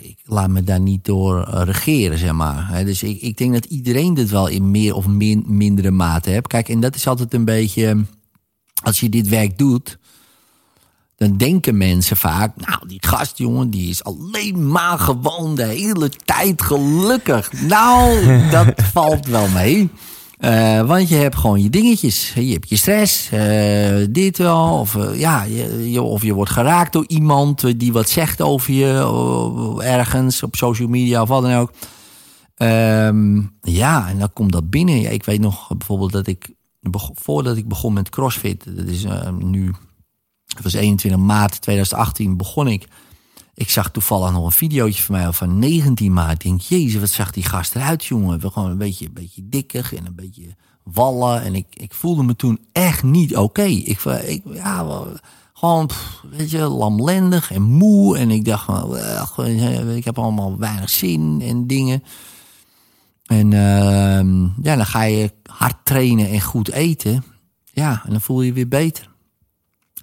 Ik 0.00 0.18
laat 0.24 0.48
me 0.48 0.62
daar 0.64 0.80
niet 0.80 1.04
door 1.04 1.42
eh, 1.42 1.62
regeren, 1.64 2.18
zeg 2.18 2.32
maar. 2.32 2.84
Dus 2.84 3.02
ik, 3.02 3.20
ik 3.20 3.36
denk 3.36 3.52
dat 3.52 3.64
iedereen 3.64 4.14
dit 4.14 4.30
wel 4.30 4.46
in 4.46 4.70
meer 4.70 4.94
of 4.94 5.06
min, 5.06 5.44
mindere 5.46 5.90
mate 5.90 6.30
hebt. 6.30 6.46
Kijk, 6.46 6.68
en 6.68 6.80
dat 6.80 6.94
is 6.94 7.06
altijd 7.06 7.34
een 7.34 7.44
beetje... 7.44 8.04
Als 8.82 9.00
je 9.00 9.08
dit 9.08 9.28
werk 9.28 9.58
doet 9.58 9.98
dan 11.16 11.36
denken 11.36 11.76
mensen 11.76 12.16
vaak, 12.16 12.52
nou, 12.56 12.88
die 12.88 13.06
gast, 13.06 13.38
jongen, 13.38 13.70
die 13.70 13.88
is 13.90 14.04
alleen 14.04 14.68
maar 14.68 14.98
gewoon 14.98 15.54
de 15.54 15.64
hele 15.64 16.08
tijd 16.24 16.62
gelukkig. 16.62 17.52
Nou, 17.62 18.26
dat 18.50 18.66
valt 18.92 19.26
wel 19.26 19.48
mee. 19.48 19.90
Eh, 20.36 20.80
want 20.86 21.08
je 21.08 21.14
hebt 21.14 21.36
gewoon 21.36 21.62
je 21.62 21.70
dingetjes. 21.70 22.32
Je 22.34 22.52
hebt 22.52 22.68
je 22.68 22.76
stress, 22.76 23.30
eh, 23.30 24.06
dit 24.10 24.38
wel. 24.38 24.78
Of, 24.78 24.96
eh, 24.96 25.18
ja, 25.18 25.42
je, 25.42 25.90
je- 25.90 26.02
of 26.02 26.22
je 26.22 26.32
wordt 26.34 26.50
geraakt 26.50 26.92
door 26.92 27.04
iemand 27.06 27.78
die 27.80 27.92
wat 27.92 28.08
zegt 28.08 28.42
over 28.42 28.72
je 28.74 29.80
ergens 29.84 30.42
op 30.42 30.56
social 30.56 30.88
media 30.88 31.22
of 31.22 31.28
wat 31.28 31.42
dan 31.42 31.54
ook. 31.54 31.70
Ehm, 32.54 33.40
ja, 33.60 34.08
en 34.08 34.18
dan 34.18 34.32
komt 34.32 34.52
dat 34.52 34.70
binnen. 34.70 35.00
Ja, 35.00 35.10
ik 35.10 35.24
weet 35.24 35.40
nog 35.40 35.68
bijvoorbeeld 35.76 36.12
dat 36.12 36.26
ik, 36.26 36.48
voordat 37.14 37.56
ik 37.56 37.68
begon 37.68 37.92
met 37.92 38.08
CrossFit, 38.08 38.64
dat 38.76 38.86
is 38.86 39.04
nu 39.38 39.72
Het 40.56 40.64
was 40.64 40.72
21 40.72 41.20
maart 41.20 41.60
2018 41.60 42.36
begon 42.36 42.68
ik. 42.68 42.88
Ik 43.54 43.70
zag 43.70 43.90
toevallig 43.90 44.32
nog 44.32 44.44
een 44.44 44.52
videootje 44.52 45.02
van 45.02 45.14
mij 45.14 45.32
van 45.32 45.58
19 45.58 46.12
maart. 46.12 46.32
Ik 46.32 46.40
denk, 46.40 46.60
jezus, 46.60 47.00
wat 47.00 47.08
zag 47.08 47.30
die 47.30 47.42
gast 47.42 47.74
eruit, 47.74 48.04
jongen. 48.04 48.40
We 48.40 48.50
gewoon 48.50 48.70
een 48.70 48.78
beetje, 48.78 49.06
een 49.06 49.12
beetje 49.12 49.48
dikkig 49.48 49.94
en 49.94 50.06
een 50.06 50.14
beetje 50.14 50.56
wallen. 50.82 51.42
En 51.42 51.54
ik, 51.54 51.66
ik 51.70 51.94
voelde 51.94 52.22
me 52.22 52.36
toen 52.36 52.58
echt 52.72 53.02
niet 53.02 53.36
oké. 53.36 53.62
Ik, 53.62 54.00
ik, 54.04 54.42
ja, 54.52 55.04
gewoon, 55.52 55.90
weet 56.30 56.50
je, 56.50 56.58
lamlendig 56.58 57.52
en 57.52 57.62
moe. 57.62 58.18
En 58.18 58.30
ik 58.30 58.44
dacht 58.44 58.68
ik 59.96 60.04
heb 60.04 60.18
allemaal 60.18 60.58
weinig 60.58 60.90
zin 60.90 61.40
en 61.42 61.66
dingen. 61.66 62.02
En 63.26 63.50
uh, 63.50 64.52
ja, 64.62 64.76
dan 64.76 64.86
ga 64.86 65.02
je 65.02 65.32
hard 65.42 65.76
trainen 65.84 66.28
en 66.28 66.40
goed 66.40 66.70
eten. 66.70 67.24
Ja, 67.64 68.02
en 68.04 68.10
dan 68.10 68.20
voel 68.20 68.40
je 68.40 68.46
je 68.46 68.52
weer 68.52 68.68
beter. 68.68 69.14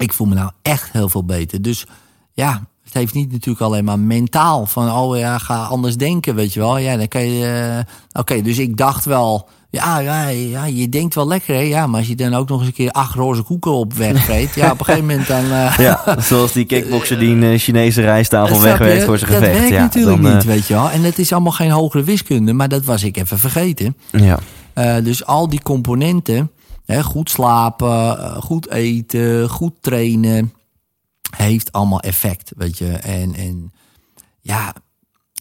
Ik 0.03 0.13
voel 0.13 0.27
me 0.27 0.35
nou 0.35 0.51
echt 0.61 0.91
heel 0.91 1.09
veel 1.09 1.25
beter. 1.25 1.61
Dus 1.61 1.85
ja, 2.33 2.63
het 2.83 2.93
heeft 2.93 3.13
niet 3.13 3.31
natuurlijk 3.31 3.65
alleen 3.65 3.83
maar 3.83 3.99
mentaal. 3.99 4.65
Van, 4.65 4.91
oh 4.91 5.17
ja, 5.17 5.37
ga 5.37 5.63
anders 5.63 5.97
denken, 5.97 6.35
weet 6.35 6.53
je 6.53 6.59
wel. 6.59 6.77
Ja, 6.77 6.97
dan 6.97 7.07
kan 7.07 7.29
je... 7.29 7.73
Uh, 7.77 8.19
Oké, 8.21 8.41
dus 8.41 8.57
ik 8.57 8.77
dacht 8.77 9.05
wel... 9.05 9.49
Ja, 9.69 9.99
ja, 9.99 10.27
ja, 10.27 10.65
je 10.65 10.89
denkt 10.89 11.15
wel 11.15 11.27
lekker, 11.27 11.55
hè? 11.55 11.61
Ja, 11.61 11.87
maar 11.87 11.99
als 11.99 12.07
je 12.07 12.15
dan 12.15 12.33
ook 12.33 12.49
nog 12.49 12.59
eens 12.59 12.67
een 12.67 12.73
keer 12.73 12.91
acht 12.91 13.15
roze 13.15 13.41
koeken 13.41 13.71
op 13.71 13.93
wegvreet... 13.93 14.55
ja, 14.55 14.71
op 14.71 14.79
een 14.79 14.85
gegeven 14.85 15.07
moment 15.07 15.27
dan... 15.27 15.45
Uh, 15.45 15.77
ja, 15.77 16.17
zoals 16.19 16.51
die 16.51 16.65
kickboxer 16.65 17.19
die 17.19 17.35
een 17.35 17.59
Chinese 17.59 18.01
rijsttafel 18.01 18.61
wegwerkt 18.69 19.03
voor 19.03 19.17
zijn 19.17 19.31
gevecht. 19.31 19.51
Dat 19.51 19.59
werkt 19.61 19.75
ja, 19.75 19.81
natuurlijk 19.81 20.21
dan, 20.21 20.33
niet, 20.33 20.43
weet 20.43 20.67
je 20.67 20.73
wel. 20.73 20.89
En 20.89 21.03
het 21.03 21.19
is 21.19 21.31
allemaal 21.31 21.51
geen 21.51 21.71
hogere 21.71 22.03
wiskunde, 22.03 22.53
maar 22.53 22.69
dat 22.69 22.85
was 22.85 23.03
ik 23.03 23.17
even 23.17 23.39
vergeten. 23.39 23.95
Ja. 24.11 24.39
Uh, 24.75 24.95
dus 25.03 25.25
al 25.25 25.49
die 25.49 25.61
componenten, 25.61 26.51
goed 26.87 27.29
slapen, 27.29 28.17
goed 28.41 28.69
eten, 28.69 29.49
goed 29.49 29.73
trainen 29.81 30.53
heeft 31.35 31.71
allemaal 31.71 31.99
effect, 31.99 32.51
weet 32.57 32.77
je. 32.77 32.91
En, 32.91 33.33
en 33.33 33.71
ja, 34.41 34.73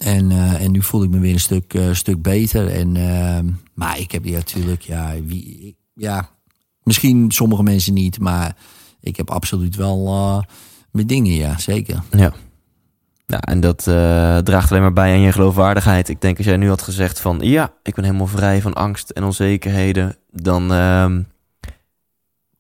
en, 0.03 0.31
uh, 0.31 0.63
en 0.63 0.71
nu 0.71 0.83
voel 0.83 1.03
ik 1.03 1.11
me 1.11 1.19
weer 1.19 1.33
een 1.33 1.41
stuk, 1.41 1.75
uh, 1.75 1.93
stuk 1.93 2.23
beter. 2.23 2.69
En, 2.69 2.95
uh, 2.95 3.53
maar 3.75 3.99
ik 3.99 4.13
heb 4.13 4.23
die 4.23 4.35
natuurlijk, 4.35 4.83
ja, 4.83 5.15
wie, 5.25 5.77
ja, 5.95 6.29
misschien 6.83 7.31
sommige 7.31 7.63
mensen 7.63 7.95
niet, 7.95 8.19
maar 8.19 8.57
ik 9.01 9.17
heb 9.17 9.31
absoluut 9.31 9.77
wel 9.77 10.45
mijn 10.91 11.07
dingen, 11.07 11.35
ja, 11.35 11.59
zeker. 11.59 12.03
Ja. 12.11 12.33
Ja, 13.27 13.41
en 13.41 13.61
dat 13.61 13.83
draagt 14.45 14.71
alleen 14.71 14.83
maar 14.83 14.93
bij 14.93 15.13
aan 15.13 15.21
je 15.21 15.33
geloofwaardigheid. 15.33 16.09
Ik 16.09 16.21
denk 16.21 16.37
als 16.37 16.47
jij 16.47 16.57
nu 16.57 16.69
had 16.69 16.83
gezegd 16.83 17.21
van 17.21 17.39
ja, 17.43 17.73
ik 17.83 17.95
ben 17.95 18.05
helemaal 18.05 18.27
vrij 18.27 18.63
van 18.63 18.75
angst 18.75 19.11
en 19.11 19.25
onzekerheden, 19.25 20.17
dan 20.31 20.73
ehm, 20.73 21.23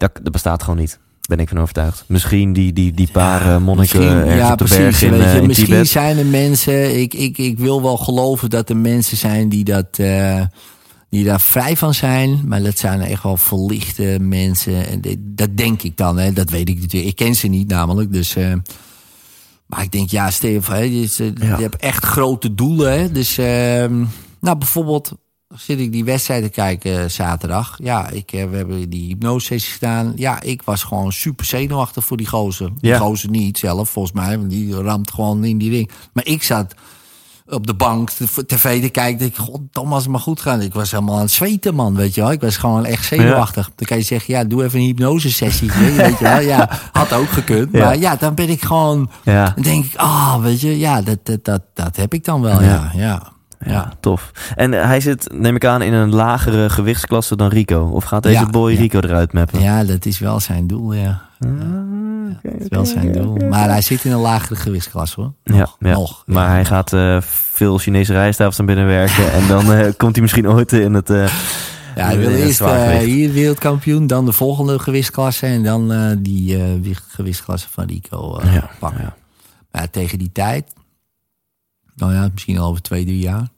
dat, 0.03 0.21
dat 0.23 0.33
bestaat 0.33 0.63
gewoon 0.63 0.79
niet 0.79 0.99
ben 1.29 1.39
ik 1.39 1.49
van 1.49 1.61
overtuigd. 1.61 2.05
Misschien 2.07 2.53
die, 2.53 2.73
die, 2.73 2.93
die 2.93 3.11
paar 3.13 3.47
ja, 3.47 3.59
monniken 3.59 4.37
ja, 4.37 4.53
op 4.53 4.59
de 4.59 4.65
precies, 4.65 4.79
berg 4.79 5.03
in, 5.03 5.11
weet 5.11 5.33
je, 5.33 5.41
uh, 5.41 5.47
Misschien 5.47 5.67
Tibet. 5.67 5.89
zijn 5.89 6.19
er 6.19 6.27
mensen, 6.27 7.01
ik, 7.01 7.15
ik, 7.15 7.39
ik 7.39 7.59
wil 7.59 7.83
wel 7.83 7.97
geloven 7.97 8.51
dat 8.51 8.69
er 8.69 8.77
mensen 8.77 9.17
zijn 9.17 9.49
die, 9.49 9.65
dat, 9.65 9.99
uh, 10.01 10.41
die 11.09 11.25
daar 11.25 11.41
vrij 11.41 11.77
van 11.77 11.95
zijn. 11.95 12.41
Maar 12.47 12.63
dat 12.63 12.79
zijn 12.79 13.01
echt 13.01 13.23
wel 13.23 13.37
verlichte 13.37 14.19
mensen. 14.21 14.87
En 14.87 15.01
dat 15.19 15.57
denk 15.57 15.83
ik 15.83 15.97
dan, 15.97 16.19
hè. 16.19 16.33
dat 16.33 16.51
weet 16.51 16.69
ik 16.69 16.81
natuurlijk. 16.81 17.11
Ik 17.11 17.27
ken 17.27 17.35
ze 17.35 17.47
niet 17.47 17.69
namelijk, 17.69 18.13
dus... 18.13 18.37
Uh, 18.37 18.53
maar 19.67 19.83
ik 19.83 19.93
denk, 19.93 20.11
ja, 20.11 20.31
Steve, 20.31 20.73
hè, 20.73 20.79
je, 20.79 21.09
je 21.17 21.33
ja. 21.35 21.59
hebt 21.59 21.77
echt 21.77 22.05
grote 22.05 22.55
doelen. 22.55 22.93
Hè? 22.93 23.13
Dus, 23.13 23.39
ehm, 23.39 24.05
nou, 24.41 24.59
bijvoorbeeld, 24.59 25.13
zit 25.55 25.79
ik 25.81 25.93
die 25.93 26.05
wedstrijd 26.05 26.43
te 26.43 26.49
kijken 26.49 27.11
zaterdag. 27.11 27.79
Ja, 27.83 28.09
ik, 28.09 28.31
we 28.31 28.57
hebben 28.57 28.91
die 28.91 29.07
hypnose-sessie 29.09 29.73
gedaan. 29.73 30.13
Ja, 30.17 30.41
ik 30.43 30.63
was 30.63 30.83
gewoon 30.83 31.13
super 31.13 31.45
zenuwachtig 31.45 32.05
voor 32.05 32.17
die 32.17 32.27
gozer. 32.29 32.71
Die 32.81 32.91
Ja. 32.91 32.99
gozer 32.99 33.31
niet 33.31 33.59
zelf, 33.59 33.91
volgens 33.91 34.15
mij. 34.15 34.39
Want 34.39 34.51
die 34.51 34.75
ramt 34.83 35.11
gewoon 35.11 35.45
in 35.45 35.59
die 35.59 35.71
ring. 35.71 35.91
Maar 36.13 36.27
ik 36.27 36.43
zat 36.43 36.75
op 37.47 37.67
de 37.67 37.75
bank 37.75 38.11
de 38.17 38.47
tv 38.47 38.83
te 38.83 38.89
kijken. 38.89 39.27
Ik, 39.27 39.37
god, 39.37 39.61
het 39.73 40.07
maar 40.09 40.21
goed 40.21 40.41
gaat. 40.41 40.63
Ik 40.63 40.75
was 40.75 40.91
helemaal 40.91 41.15
aan 41.15 41.21
het 41.21 41.31
zweten, 41.31 41.75
man. 41.75 41.95
Weet 41.95 42.15
je 42.15 42.21
wel. 42.21 42.33
Ik 42.33 42.41
was 42.41 42.57
gewoon 42.57 42.85
echt 42.85 43.05
zenuwachtig. 43.05 43.71
Dan 43.77 43.87
kan 43.87 43.97
je 43.97 44.03
zeggen, 44.03 44.35
ja, 44.35 44.45
doe 44.45 44.65
even 44.65 44.79
een 44.79 44.85
hypnose-sessie. 44.85 45.71
weet 45.97 46.19
je 46.19 46.25
wel. 46.25 46.41
Ja, 46.41 46.69
had 46.93 47.13
ook 47.13 47.29
gekund. 47.29 47.69
Ja. 47.73 47.85
Maar 47.85 47.99
ja, 47.99 48.17
dan 48.17 48.35
ben 48.35 48.49
ik 48.49 48.63
gewoon... 48.63 49.11
Ja. 49.25 49.53
Dan 49.55 49.63
denk 49.63 49.85
ik, 49.85 49.95
ah, 49.97 50.41
weet 50.43 50.61
je, 50.61 50.79
ja, 50.79 51.03
dat, 51.03 51.19
dat, 51.23 51.45
dat, 51.45 51.63
dat 51.75 51.97
heb 51.97 52.15
ik 52.15 52.25
dan 52.25 52.41
wel. 52.41 52.63
Ja. 52.63 52.91
Ja, 52.95 53.32
ja. 53.65 53.93
Tof. 54.01 54.31
En 54.57 54.75
eh, 54.75 54.85
hij 54.85 55.01
zit, 55.01 55.29
neem 55.33 55.55
ik 55.57 55.65
aan, 55.65 55.83
in 55.83 55.93
een 55.93 56.15
lagere 56.15 56.71
gewichtsklasse 56.71 57.37
dan 57.37 57.49
Rico. 57.49 57.85
Of 57.93 58.05
gaat 58.05 58.23
deze 58.23 58.39
Ja, 58.39 58.51
boy 58.51 58.73
ja. 58.73 58.79
Rico 58.79 59.01
eruit 59.01 59.33
mappen? 59.33 59.61
Ja, 59.61 59.85
dat 59.85 60.07
is 60.07 60.19
wel 60.19 60.41
zijn 60.41 60.67
doel, 60.67 60.93
ja. 60.93 61.23
Ah, 61.41 61.49
Dat 62.43 62.53
is 62.61 62.67
wel 62.69 62.87
zijn 62.87 63.13
doel. 63.13 63.37
Maar 63.37 63.69
hij 63.69 63.81
zit 63.83 64.05
in 64.05 64.13
een 64.13 64.19
lagere 64.19 64.57
gewichtsklasse, 64.57 65.21
hoor. 65.21 65.33
Nog, 65.45 65.77
ja, 65.81 65.93
nog. 65.93 66.23
Maar 66.27 66.49
hij 66.49 66.65
gaat 66.65 66.93
eh, 66.93 67.17
veel 67.51 67.79
Chinese 67.79 68.13
rijsttafels 68.13 68.57
naar 68.57 68.67
binnen 68.67 68.87
werken. 68.87 69.33
en 69.33 69.49
dan 69.49 69.73
eh, 69.73 69.93
komt 69.97 70.13
hij 70.13 70.23
misschien 70.23 70.49
ooit 70.49 70.73
in 70.73 70.95
het... 70.95 71.09
Ja, 71.09 72.05
hij 72.07 72.19
wil 72.19 72.31
eerst 72.31 72.65
hier 73.05 73.33
wereldkampioen, 73.33 74.07
dan 74.07 74.25
de 74.25 74.33
volgende 74.33 74.79
gewichtsklasse 74.79 75.47
en 75.47 75.63
dan 75.63 76.17
die 76.19 76.57
wi- 76.83 76.97
gewichtsklasse 77.09 77.69
van 77.71 77.85
Rico 77.87 78.41
Ja, 78.45 78.71
pakken. 78.79 79.03
ja. 79.03 79.15
Maar 79.71 79.91
tegen 79.91 80.19
die 80.19 80.31
tijd, 80.33 80.73
nou 81.97 82.15
ja, 82.15 82.29
misschien 82.33 82.59
al 82.59 82.69
over 82.69 82.83
twee, 82.83 83.05
drie 83.05 83.19
jaar, 83.19 83.49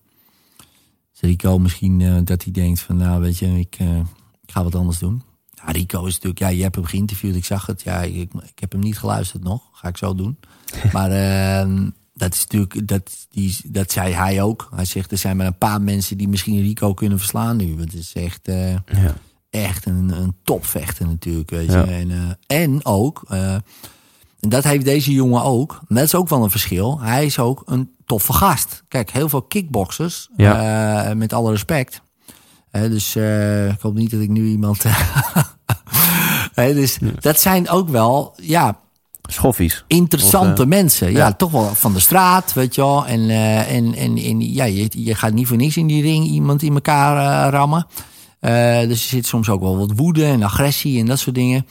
Rico 1.24 1.58
misschien 1.58 2.00
eh, 2.00 2.16
dat 2.24 2.42
hij 2.42 2.52
denkt 2.52 2.80
van, 2.80 2.96
nou 2.96 3.20
weet 3.20 3.38
je, 3.38 3.58
ik, 3.58 3.76
eh, 3.78 3.96
ik 4.42 4.52
ga 4.52 4.62
wat 4.64 4.74
anders 4.74 4.98
doen. 4.98 5.22
Ja, 5.54 5.70
Rico 5.72 6.04
is 6.04 6.12
natuurlijk, 6.12 6.38
ja, 6.38 6.48
je 6.48 6.62
hebt 6.62 6.74
hem 6.74 6.84
geïnterviewd, 6.84 7.34
ik 7.34 7.44
zag 7.44 7.66
het. 7.66 7.82
Ja, 7.82 8.02
ik, 8.02 8.32
ik 8.34 8.58
heb 8.58 8.72
hem 8.72 8.80
niet 8.80 8.98
geluisterd 8.98 9.42
nog, 9.42 9.62
ga 9.72 9.88
ik 9.88 9.96
zo 9.96 10.14
doen. 10.14 10.36
maar 10.92 11.10
ehm, 11.10 11.90
dat 12.14 12.34
is 12.34 12.40
natuurlijk, 12.40 12.88
dat, 12.88 13.26
die, 13.30 13.56
dat 13.64 13.92
zei 13.92 14.12
hij 14.12 14.42
ook. 14.42 14.68
Hij 14.74 14.84
zegt, 14.84 15.10
er 15.10 15.18
zijn 15.18 15.36
maar 15.36 15.46
een 15.46 15.58
paar 15.58 15.82
mensen 15.82 16.18
die 16.18 16.28
misschien 16.28 16.60
Rico 16.60 16.94
kunnen 16.94 17.18
verslaan 17.18 17.56
nu. 17.56 17.80
Het 17.80 17.94
is 17.94 18.12
echt... 18.12 18.48
eh, 18.48 18.72
Ja. 18.72 19.14
echt 19.50 19.86
een, 19.86 20.08
een 20.22 20.34
topvechter 20.44 21.06
natuurlijk. 21.06 21.50
Weet 21.50 21.72
Ja. 21.72 21.84
je. 21.84 21.90
En, 21.92 22.38
en 22.46 22.84
ook, 22.84 23.22
en 24.44 24.50
dat 24.50 24.64
heeft 24.64 24.84
deze 24.84 25.12
jongen 25.12 25.42
ook. 25.42 25.80
En 25.88 25.94
dat 25.94 26.04
is 26.04 26.14
ook 26.14 26.28
wel 26.28 26.42
een 26.42 26.50
verschil. 26.50 27.00
Hij 27.00 27.24
is 27.24 27.38
ook 27.38 27.62
een 27.66 27.90
toffe 28.06 28.32
gast. 28.32 28.82
Kijk, 28.88 29.10
heel 29.10 29.28
veel 29.28 29.42
kickboxers, 29.42 30.28
eh, 30.36 31.12
met 31.12 31.32
alle 31.32 31.50
respect. 31.50 32.02
Dus 32.70 33.16
eh, 33.16 33.68
ik 33.68 33.80
hoop 33.80 33.94
niet 33.94 34.10
dat 34.10 34.20
ik 34.20 34.28
nu 34.28 34.46
iemand. 34.46 34.84
Dus 36.54 36.98
dat 37.20 37.40
zijn 37.40 37.68
ook 37.68 37.88
wel, 37.88 38.34
ja, 38.42 38.78
Schoffies. 39.22 39.84
interessante 39.86 40.52
Of, 40.52 40.58
eh, 40.58 40.66
mensen. 40.66 41.12
Ja, 41.12 41.18
ja. 41.18 41.32
toch 41.32 41.50
wel 41.50 41.74
van 41.74 41.92
de 41.92 42.00
straat, 42.00 42.52
weet 42.52 42.74
je 42.74 42.80
wel. 42.80 43.06
En, 43.06 43.30
en, 43.66 43.94
en, 43.94 44.16
en 44.16 44.40
ja, 44.52 44.64
je, 44.64 44.88
je 44.90 45.14
gaat 45.14 45.32
niet 45.32 45.46
voor 45.46 45.56
niks 45.56 45.76
in 45.76 45.86
die 45.86 46.02
ring 46.02 46.26
iemand 46.26 46.62
in 46.62 46.74
elkaar 46.74 47.50
rammen. 47.50 47.86
Dus 48.40 49.02
er 49.02 49.08
zit 49.08 49.26
soms 49.26 49.48
ook 49.48 49.60
wel 49.60 49.78
wat 49.78 49.92
woede 49.96 50.24
en 50.24 50.42
agressie 50.42 51.00
en 51.00 51.06
dat 51.06 51.18
soort 51.18 51.34
dingen. 51.34 51.66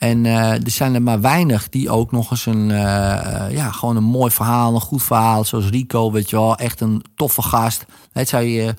En 0.00 0.26
eh, 0.26 0.52
er 0.52 0.70
zijn 0.70 0.94
er 0.94 1.02
maar 1.02 1.20
weinig 1.20 1.68
die 1.68 1.90
ook 1.90 2.12
nog 2.12 2.30
eens 2.30 2.46
een, 2.46 2.70
eh, 2.70 3.46
eh, 3.46 3.52
ja, 3.52 3.70
gewoon 3.70 3.96
een 3.96 4.04
mooi 4.04 4.30
verhaal, 4.30 4.74
een 4.74 4.80
goed 4.80 5.02
verhaal, 5.02 5.44
zoals 5.44 5.68
Rico, 5.68 6.12
weet 6.12 6.30
je 6.30 6.36
wel, 6.36 6.56
echt 6.56 6.80
een 6.80 7.04
toffe 7.14 7.42
gast. 7.42 7.86
Het 8.12 8.28
zou 8.28 8.44
je, 8.44 8.74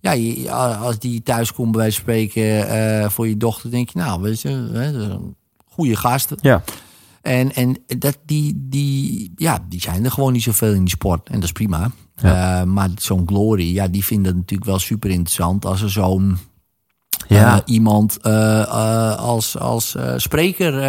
ja, 0.00 0.12
je, 0.12 0.52
als 0.52 0.98
die 0.98 1.22
thuis 1.22 1.52
komt 1.52 1.72
bij 1.72 1.90
spreken 1.90 3.10
voor 3.10 3.28
je 3.28 3.36
dochter, 3.36 3.70
denk 3.70 3.90
je, 3.90 3.98
nou, 3.98 4.22
weet 4.22 4.40
je, 4.40 4.48
hè, 4.72 4.92
een 4.92 5.36
goede 5.64 5.96
gast. 5.96 6.34
Ja. 6.40 6.62
En, 7.22 7.54
en 7.54 7.76
dat, 7.98 8.18
die, 8.26 8.66
die, 8.68 9.32
ja, 9.36 9.64
die 9.68 9.80
zijn 9.80 10.04
er 10.04 10.10
gewoon 10.10 10.32
niet 10.32 10.42
zoveel 10.42 10.72
in 10.72 10.84
die 10.84 10.88
sport. 10.88 11.28
En 11.28 11.34
dat 11.34 11.44
is 11.44 11.52
prima. 11.52 11.90
Maar 12.64 12.88
zo'n 12.96 13.26
Glory, 13.26 13.74
ja, 13.74 13.88
die 13.88 14.04
vinden 14.04 14.26
het 14.26 14.36
natuurlijk 14.36 14.70
wel 14.70 14.78
super 14.78 15.10
interessant 15.10 15.64
als 15.64 15.82
er 15.82 15.90
zo'n 15.90 16.38
Ja. 17.28 17.54
eh, 17.56 17.60
iemand 17.64 18.18
eh, 18.22 18.60
eh, 18.62 19.16
als, 19.16 19.58
als 19.58 19.96
spreker 20.16 20.82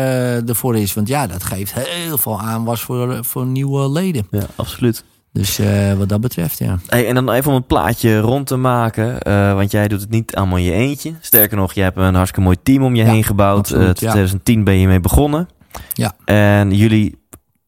ervoor 0.49 0.77
is. 0.77 0.93
Want 0.93 1.07
ja, 1.07 1.27
dat 1.27 1.43
geeft 1.43 1.73
heel 1.73 2.17
veel 2.17 2.39
aanwas 2.39 2.81
voor, 2.81 3.25
voor 3.25 3.45
nieuwe 3.45 3.89
leden. 3.91 4.27
ja, 4.31 4.43
absoluut. 4.55 5.03
Dus 5.33 5.59
wat 5.97 6.09
dat 6.09 6.21
betreft, 6.21 6.57
ja. 6.59 6.79
Hey, 6.87 7.07
en 7.07 7.15
dan 7.15 7.31
even 7.31 7.51
om 7.51 7.57
het 7.57 7.67
plaatje 7.67 8.19
rond 8.19 8.47
te 8.47 8.55
maken. 8.55 9.17
want 9.55 9.71
jij 9.71 9.87
doet 9.87 10.01
het 10.01 10.09
niet 10.09 10.35
allemaal 10.35 10.57
in 10.57 10.63
je 10.63 10.71
eentje. 10.71 11.13
Sterker 11.21 11.57
nog, 11.57 11.73
je 11.73 11.81
hebt 11.81 11.97
een 11.97 12.13
hartstikke 12.15 12.41
mooi 12.45 12.57
team 12.63 12.83
om 12.83 12.95
je 12.95 13.03
Ja, 13.03 13.11
heen 13.11 13.23
gebouwd. 13.23 13.57
absoluut, 13.59 13.81
Eh, 13.97 14.01
ja. 14.01 14.11
2010 14.11 14.63
ben 14.63 14.77
je 14.79 14.87
mee 14.87 14.99
begonnen. 14.99 15.47
Ja. 15.93 16.13
En 16.25 16.71
jullie 16.71 17.19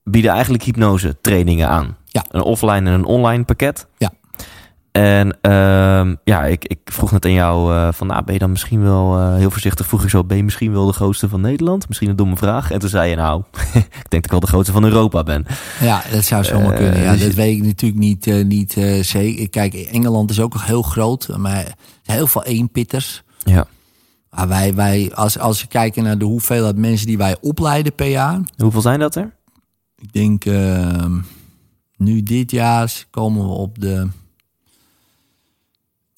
bieden 0.04 0.32
eigenlijk 0.32 0.64
hypnose 0.64 1.18
trainingen 1.22 1.68
aan. 1.70 1.98
Ja. 2.06 2.26
Een 2.30 2.42
offline 2.42 2.76
en 2.76 2.86
een 2.88 3.06
online 3.06 3.44
pakket. 3.44 3.88
Ja. 3.98 4.12
En 4.92 5.38
ehm, 5.42 6.16
ja, 6.24 6.46
ik, 6.46 6.66
ik 6.66 6.80
vroeg 6.86 7.12
net 7.12 7.26
aan 7.26 7.34
jou 7.34 7.74
eh, 7.76 7.88
van, 7.92 8.08
nou, 8.08 8.24
ben 8.24 8.34
je 8.34 8.40
dan 8.40 8.50
misschien 8.50 8.82
wel, 8.84 9.18
eh, 9.18 9.36
heel 9.36 9.52
voorzichtig 9.52 9.88
vroeg 9.88 10.04
ik 10.04 10.10
zo, 10.10 10.24
ben 10.24 10.38
je 10.38 10.44
misschien 10.44 10.72
wel 10.72 10.86
de 10.86 10.94
grootste 10.94 11.30
van 11.30 11.42
Nederland? 11.42 11.88
Misschien 11.88 12.10
een 12.10 12.16
domme 12.16 12.38
vraag. 12.38 12.72
En 12.72 12.80
toen 12.80 12.90
zei 12.90 13.10
je, 13.10 13.16
nou, 13.16 13.44
ik 13.74 14.10
denk 14.10 14.10
dat 14.10 14.26
ik 14.26 14.32
wel 14.32 14.40
de 14.40 14.48
grootste 14.48 14.72
van 14.74 14.84
Europa 14.84 15.24
ben. 15.24 15.46
Ja, 15.82 16.04
dat 16.12 16.24
zou 16.24 16.44
zomaar 16.44 16.72
Eh, 16.72 16.78
kunnen. 16.78 17.02
Ja, 17.02 17.12
dus 17.12 17.22
dat 17.22 17.30
je- 17.30 17.36
weet 17.36 17.58
ik 17.58 17.64
natuurlijk 17.64 18.00
niet, 18.02 18.26
niet 18.46 18.72
zeker. 19.06 19.50
Kijk, 19.50 19.74
Engeland 19.74 20.30
is 20.30 20.40
ook 20.40 20.56
heel 20.62 20.82
groot. 20.82 21.28
Maar 21.38 21.66
heel 22.04 22.28
veel 22.28 22.44
eenpitters. 22.44 23.24
Ja. 23.44 23.66
Ah, 24.30 24.48
wij, 24.48 24.74
wij, 24.76 25.12
als, 25.14 25.40
als 25.40 25.62
we 25.62 25.68
kijken 25.68 26.04
naar 26.04 26.18
de 26.18 26.26
hoeveelheid 26.26 26.78
mensen 26.78 27.08
die 27.08 27.18
wij 27.18 27.38
opleiden 27.42 27.96
per 27.96 28.08
jaar. 28.10 28.40
Hoeveel 28.58 28.82
zijn 28.82 29.00
dat 29.00 29.16
er? 29.16 29.36
Ik 29.98 30.14
denk 30.14 30.46
ehm, 30.46 31.18
nu 31.98 32.24
dit 32.24 32.52
jaar 32.52 33.06
komen 33.10 33.44
we 33.48 33.54
op 33.54 33.80
de. 33.80 34.08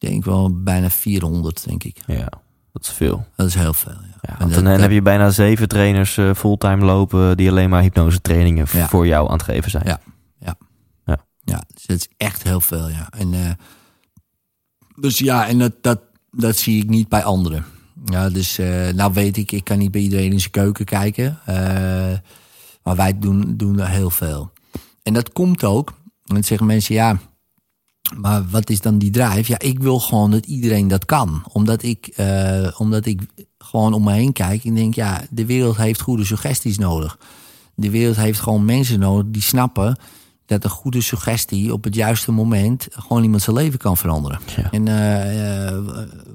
Denk 0.01 0.25
wel 0.25 0.61
bijna 0.63 0.89
400, 0.89 1.63
denk 1.65 1.83
ik. 1.83 1.97
Ja, 2.05 2.29
dat 2.73 2.81
is 2.81 2.89
veel. 2.89 3.25
Dat 3.35 3.47
is 3.47 3.53
heel 3.55 3.73
veel. 3.73 3.91
Ja. 3.91 4.17
Ja, 4.21 4.29
En 4.33 4.37
want 4.39 4.53
dan 4.53 4.63
dat- 4.63 4.79
heb 4.79 4.91
je 4.91 5.01
bijna 5.01 5.29
zeven 5.29 5.67
trainers 5.67 6.17
eh, 6.17 6.33
fulltime 6.33 6.85
lopen 6.85 7.37
die 7.37 7.49
alleen 7.49 7.69
maar 7.69 7.81
hypnose 7.81 8.21
trainingen 8.21 8.65
Ja. 8.71 8.87
voor 8.87 9.07
jou 9.07 9.27
aan 9.27 9.33
het 9.33 9.43
geven 9.43 9.71
zijn. 9.71 9.83
Ja. 9.87 9.99
Ja, 11.43 11.63
dus 11.73 11.85
dat 11.85 11.97
is 11.97 12.07
echt 12.17 12.43
heel 12.43 12.61
veel, 12.61 12.89
ja. 12.89 13.09
En, 13.09 13.33
eh, 13.33 13.51
dus 14.95 15.17
ja, 15.19 15.47
en 15.47 15.59
dat, 15.59 15.71
dat, 15.81 15.99
dat 16.31 16.55
zie 16.57 16.83
ik 16.83 16.89
niet 16.89 17.07
bij 17.09 17.23
anderen. 17.23 17.65
Ja, 18.05 18.29
dus 18.29 18.57
eh, 18.57 18.89
nou 18.93 19.13
weet 19.13 19.37
ik, 19.37 19.51
ik 19.51 19.63
kan 19.63 19.77
niet 19.77 19.91
bij 19.91 20.01
iedereen 20.01 20.31
in 20.31 20.39
zijn 20.39 20.51
keuken 20.51 20.85
kijken. 20.85 21.39
maar 22.83 22.95
wij 22.95 23.19
doen, 23.19 23.57
doen 23.57 23.79
er 23.79 23.87
heel 23.89 24.09
veel. 24.09 24.51
En 25.03 25.13
dat 25.13 25.31
komt 25.33 25.63
ook, 25.63 25.89
en 26.25 26.33
dan 26.35 26.43
zeggen 26.43 26.67
mensen, 26.67 26.95
ja, 26.95 27.19
maar 28.17 28.49
wat 28.49 28.69
is 28.69 28.81
dan 28.81 28.97
die 28.97 29.11
drive? 29.11 29.51
Ja, 29.51 29.59
ik 29.59 29.79
wil 29.79 29.99
gewoon 29.99 30.31
dat 30.31 30.45
iedereen 30.45 30.87
dat 30.87 31.05
kan. 31.05 31.43
Omdat 31.51 31.83
ik, 31.83 32.07
eh, 32.07 32.67
omdat 32.77 33.05
ik 33.05 33.21
gewoon 33.57 33.93
om 33.93 34.03
me 34.03 34.13
heen 34.13 34.33
kijk 34.33 34.63
en 34.63 34.75
denk, 34.75 34.95
ja, 34.95 35.21
de 35.29 35.45
wereld 35.45 35.77
heeft 35.77 36.01
goede 36.01 36.25
suggesties 36.25 36.77
nodig. 36.77 37.17
De 37.75 37.89
wereld 37.89 38.15
heeft 38.15 38.39
gewoon 38.39 38.65
mensen 38.65 38.99
nodig 38.99 39.25
die 39.31 39.41
snappen 39.41 39.97
dat 40.45 40.63
een 40.63 40.69
goede 40.69 41.01
suggestie 41.01 41.73
op 41.73 41.83
het 41.83 41.95
juiste 41.95 42.31
moment 42.31 42.87
gewoon 42.91 43.23
iemand 43.23 43.41
zijn 43.41 43.55
leven 43.55 43.79
kan 43.79 43.97
veranderen. 43.97 44.39
Ja. 44.55 44.71
En, 44.71 44.87
eh, 44.87 45.67
eh, 45.67 45.83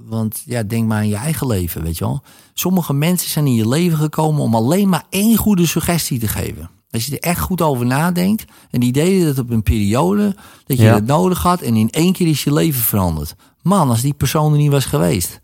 want 0.04 0.42
ja, 0.44 0.62
denk 0.62 0.86
maar 0.86 0.98
aan 0.98 1.08
je 1.08 1.16
eigen 1.16 1.46
leven, 1.46 1.82
weet 1.82 1.98
je 1.98 2.04
wel. 2.04 2.22
Sommige 2.54 2.92
mensen 2.92 3.30
zijn 3.30 3.46
in 3.46 3.54
je 3.54 3.68
leven 3.68 3.98
gekomen 3.98 4.42
om 4.42 4.54
alleen 4.54 4.88
maar 4.88 5.04
één 5.10 5.36
goede 5.36 5.66
suggestie 5.66 6.18
te 6.18 6.28
geven. 6.28 6.70
Als 6.96 7.06
je 7.06 7.18
er 7.18 7.30
echt 7.30 7.40
goed 7.40 7.62
over 7.62 7.86
nadenkt 7.86 8.44
en 8.70 8.80
die 8.80 8.92
deden 8.92 9.26
dat 9.26 9.38
op 9.38 9.50
een 9.50 9.62
periode 9.62 10.36
dat 10.64 10.76
je 10.76 10.82
Ja. 10.82 10.92
dat 10.92 11.04
nodig 11.04 11.42
had 11.42 11.60
en 11.60 11.76
in 11.76 11.90
één 11.90 12.12
keer 12.12 12.26
is 12.26 12.44
je 12.44 12.52
leven 12.52 12.82
veranderd. 12.82 13.34
Man, 13.62 13.88
als 13.88 14.00
die 14.00 14.14
persoon 14.14 14.52
er 14.52 14.58
niet 14.58 14.70
was 14.70 14.84
geweest. 14.84 15.40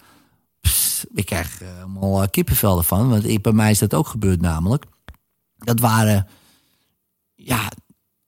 ik 1.15 1.27
krijg 1.27 1.63
eh, 1.63 1.69
allemaal 1.79 2.23
eh, 2.23 2.29
kippenvel 2.31 2.79
ervan, 2.79 3.09
want 3.09 3.29
ik, 3.29 3.43
bij 3.43 3.53
mij 3.53 3.71
is 3.71 3.79
dat 3.79 3.95
ook 3.95 4.07
gebeurd 4.07 4.41
namelijk. 4.41 4.85
Dat 5.59 5.81
waren, 5.81 6.27
ja, 7.35 7.69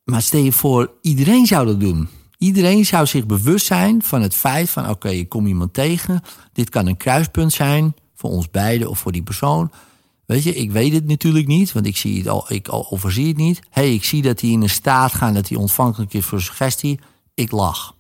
maar 0.05 0.23
stel 0.23 0.41
je 0.41 0.53
voor, 0.53 0.91
iedereen 1.01 1.47
zou 1.47 1.67
dat 1.67 1.81
doen. 1.81 2.09
Iedereen 2.39 2.87
zou 2.87 3.07
zich 3.07 3.27
bewust 3.27 3.67
zijn 3.67 4.03
van 4.03 4.23
het 4.23 4.35
feit 4.35 4.71
van... 4.71 4.89
oké, 4.89 5.09
ik 5.09 5.29
kom 5.29 5.47
iemand 5.47 5.75
tegen. 5.75 6.21
Dit 6.53 6.71
kan 6.71 6.87
een 6.87 6.97
kruispunt 6.97 7.53
zijn 7.53 7.95
voor 8.15 8.31
ons 8.31 8.51
beiden 8.51 8.89
of 8.89 8.99
voor 8.99 9.13
die 9.13 9.23
persoon. 9.23 9.71
Weet 10.27 10.43
je, 10.43 10.55
ik 10.55 10.71
weet 10.71 10.93
het 10.93 11.07
natuurlijk 11.07 11.47
niet, 11.47 11.73
want 11.73 11.87
ik, 11.87 11.97
zie 11.97 12.19
het 12.19 12.29
al, 12.29 12.45
ik 12.49 12.69
overzie 12.73 13.29
het 13.29 13.37
niet. 13.37 13.61
hey, 13.71 13.95
ik 13.95 14.05
zie 14.05 14.23
dat 14.23 14.41
hij 14.41 14.51
in 14.51 14.63
een 14.63 14.71
staat 14.71 15.15
gaat 15.15 15.35
dat 15.35 15.49
hij 15.49 15.59
ontvankelijk 15.59 16.15
is 16.15 16.25
voor 16.25 16.41
suggestie. 16.41 16.99
Ik 17.35 17.51
lach. 17.51 17.95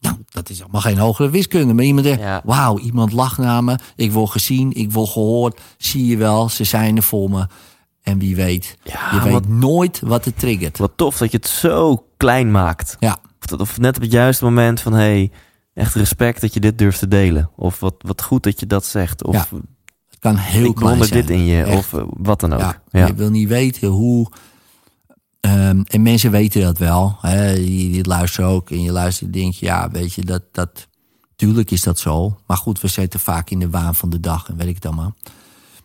Nou, 0.00 0.16
dat 0.28 0.50
is 0.50 0.62
allemaal 0.62 0.80
geen 0.80 0.98
hogere 0.98 1.30
wiskunde. 1.30 1.74
Maar 1.74 1.84
iemand 1.84 2.04
denkt, 2.06 2.20
Ja. 2.22 2.42
wauw, 2.44 2.78
iemand 2.78 3.12
lacht 3.12 3.38
naar 3.38 3.64
me. 3.64 3.78
Ik 3.96 4.12
word 4.12 4.30
gezien, 4.30 4.72
ik 4.72 4.92
word 4.92 5.08
gehoord. 5.08 5.60
Zie 5.78 6.06
je 6.06 6.16
wel, 6.16 6.48
ze 6.48 6.64
zijn 6.64 6.96
er 6.96 7.02
voor 7.02 7.30
me. 7.30 7.46
En 8.02 8.18
wie 8.18 8.36
weet, 8.36 8.76
Ja, 8.84 9.14
je 9.14 9.20
weet 9.22 9.32
wat- 9.32 9.48
nooit 9.48 10.00
wat 10.00 10.24
het 10.24 10.38
triggert. 10.38 10.78
Wat 10.78 10.92
tof 10.96 11.16
dat 11.18 11.30
je 11.30 11.36
het 11.36 11.48
zo 11.48 12.06
klein 12.16 12.50
maakt. 12.50 12.96
Ja, 12.98 13.18
Of, 13.40 13.46
dat- 13.46 13.60
of 13.60 13.78
net 13.78 13.96
op 13.96 14.02
het 14.02 14.12
juiste 14.12 14.44
moment 14.44 14.80
van 14.80 14.92
hey, 14.92 15.30
echt 15.74 15.94
respect 15.94 16.40
dat 16.40 16.54
je 16.54 16.60
dit 16.60 16.78
durft 16.78 16.98
te 16.98 17.08
delen. 17.08 17.50
Of 17.56 17.80
wat, 17.80 17.94
wat 17.98 18.22
goed 18.22 18.42
dat 18.42 18.60
je 18.60 18.66
dat 18.66 18.84
zegt. 18.84 19.24
Of 19.24 19.34
Ja, 19.34 19.46
het 20.20 20.26
kan 20.26 20.36
heel 20.36 20.64
ik 20.64 20.74
klein 20.74 21.04
zijn. 21.04 21.20
dit 21.26 21.30
in 21.30 21.44
je. 21.44 21.62
Echt. 21.62 21.76
Of 21.78 21.92
eh, 21.94 22.02
wat 22.08 22.40
dan 22.40 22.52
ook. 22.52 22.60
Ja, 22.60 22.82
Ja. 22.90 23.06
Je 23.06 23.14
wil 23.14 23.30
niet 23.30 23.48
weten 23.48 23.88
hoe. 23.88 24.30
ehm, 25.40 25.80
en 25.84 26.02
mensen 26.02 26.30
weten 26.30 26.60
dat 26.62 26.78
wel. 26.78 27.16
Hè, 27.20 27.54
die, 27.54 27.92
die 27.92 28.06
luisteren 28.06 28.50
ook. 28.50 28.70
En 28.70 28.82
je 28.82 28.92
luistert 28.92 29.26
en 29.34 29.40
denk 29.40 29.52
je, 29.54 29.66
ja, 29.66 29.90
weet 29.90 30.12
je, 30.14 30.24
dat, 30.24 30.42
dat. 30.52 30.86
Tuurlijk 31.36 31.70
is 31.70 31.82
dat 31.82 31.98
zo. 31.98 32.38
Maar 32.46 32.56
goed, 32.56 32.80
we 32.80 32.88
zitten 32.88 33.20
vaak 33.20 33.50
in 33.50 33.58
de 33.58 33.70
waan 33.70 33.94
van 33.94 34.10
de 34.10 34.20
dag 34.20 34.48
en 34.48 34.56
weet 34.56 34.68
ik 34.68 34.74
het 34.74 34.86
allemaal. 34.86 35.14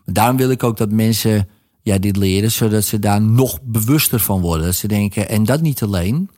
Maar 0.04 0.14
daarom 0.14 0.36
wil 0.36 0.50
ik 0.50 0.62
ook 0.62 0.76
dat 0.76 0.90
mensen 0.90 1.48
ja, 1.82 1.98
dit 1.98 2.16
leren, 2.16 2.52
zodat 2.52 2.84
ze 2.84 2.98
daar 2.98 3.20
nog 3.22 3.58
bewuster 3.62 4.20
van 4.20 4.40
worden. 4.40 4.66
Dat 4.66 4.74
ze 4.74 4.88
denken, 4.88 5.28
en 5.28 5.44
dat 5.44 5.60
niet 5.60 5.82
alleen, 5.82 6.30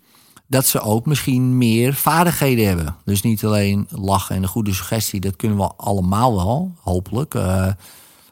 dat 0.47 0.67
ze 0.67 0.81
ook 0.81 1.07
misschien 1.07 1.59
meer 1.59 1.95
vaardigheden 1.95 2.67
hebben. 2.67 2.97
Dus 3.05 3.23
niet 3.23 3.45
alleen 3.45 3.87
lachen 3.91 4.37
en 4.37 4.43
een 4.43 4.49
goede 4.49 4.75
suggestie, 4.75 5.21
dat 5.21 5.37
kunnen 5.37 5.59
we 5.59 5.73
allemaal 5.77 6.35
wel, 6.35 6.75
hopelijk. 6.81 7.35
Eh, 7.35 7.71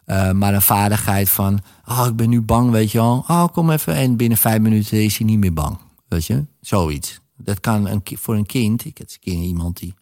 eh, 0.04 0.30
maar 0.30 0.54
een 0.54 0.62
vaardigheid 0.62 1.30
van, 1.30 1.60
oh, 1.88 2.06
ik 2.08 2.16
ben 2.16 2.28
nu 2.28 2.40
bang, 2.40 2.70
weet 2.70 2.90
je 2.90 2.98
wel. 2.98 3.24
Oh, 3.28 3.44
kom 3.52 3.70
even. 3.70 3.94
En 3.94 4.16
binnen 4.16 4.38
vijf 4.38 4.60
minuten 4.60 5.04
is 5.04 5.18
hij 5.18 5.26
niet 5.26 5.38
meer 5.38 5.52
bang. 5.52 5.78
Weet 6.08 6.26
je, 6.26 6.46
zoiets. 6.60 7.20
Dat 7.36 7.60
kan 7.60 7.86
een, 7.88 8.02
voor 8.04 8.34
een 8.34 8.46
kind. 8.46 8.84
Ik 8.84 8.98
had 8.98 9.12
een 9.12 9.32
keer 9.32 9.42
iemand 9.42 9.76
die 9.76 9.94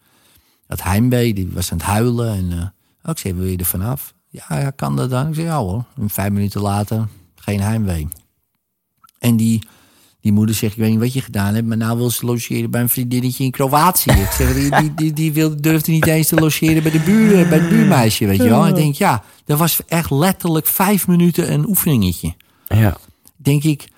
had 0.67 0.83
heimwee, 0.83 1.35
die 1.35 1.49
was 1.53 1.73
aan 1.73 1.79
het 1.79 1.87
huilen. 1.87 2.35
En 2.35 2.53
eh, 2.53 2.59
oh, 3.03 3.11
ik 3.11 3.19
zei, 3.19 3.35
wil 3.35 3.47
je 3.47 3.57
er 3.57 3.65
vanaf? 3.65 4.15
Ja, 4.29 4.45
ja, 4.49 4.71
kan 4.71 4.97
dat 4.97 5.11
dan? 5.11 5.29
Ik 5.29 5.35
zei, 5.35 5.47
ja 5.47 5.59
hoor. 5.59 5.85
En 5.97 6.11
vijf 6.11 6.33
minuten 6.33 6.61
later, 6.61 7.09
geen 7.35 7.61
heimwee. 7.61 8.09
En 9.19 9.37
die, 9.37 9.63
die 10.23 10.33
moeder 10.33 10.55
zegt, 10.55 10.73
ik 10.73 10.79
weet 10.79 10.91
niet 10.91 10.99
wat 10.99 11.13
je 11.13 11.21
gedaan 11.21 11.55
hebt... 11.55 11.67
maar 11.67 11.77
nou 11.77 11.97
wil 11.97 12.11
ze 12.11 12.27
logeren 12.27 12.71
bij 12.71 12.81
een 12.81 12.89
vriendinnetje 12.89 13.45
in 13.45 13.51
Kroatië. 13.51 14.11
Ik 14.11 14.31
zeg, 14.31 14.55
die, 14.55 14.77
die, 14.77 14.95
die, 14.95 15.13
die 15.13 15.33
wil, 15.33 15.61
durfde 15.61 15.93
niet 15.93 16.07
eens 16.07 16.29
te 16.29 16.35
logeren 16.35 16.83
bij, 16.83 16.93
de 16.93 17.01
buur, 17.01 17.49
bij 17.49 17.59
het 17.59 17.69
buurmeisje, 17.69 18.27
weet 18.27 18.43
je 18.43 18.49
wel. 18.49 18.63
En 18.63 18.69
ik 18.69 18.75
denk, 18.75 18.95
ja, 18.95 19.25
dat 19.45 19.59
was 19.59 19.81
echt 19.87 20.11
letterlijk 20.11 20.67
vijf 20.67 21.07
minuten 21.07 21.53
een 21.53 21.69
oefeningetje. 21.69 22.35
Ja. 22.67 22.97
Denk 23.37 23.65
ik, 23.65 23.89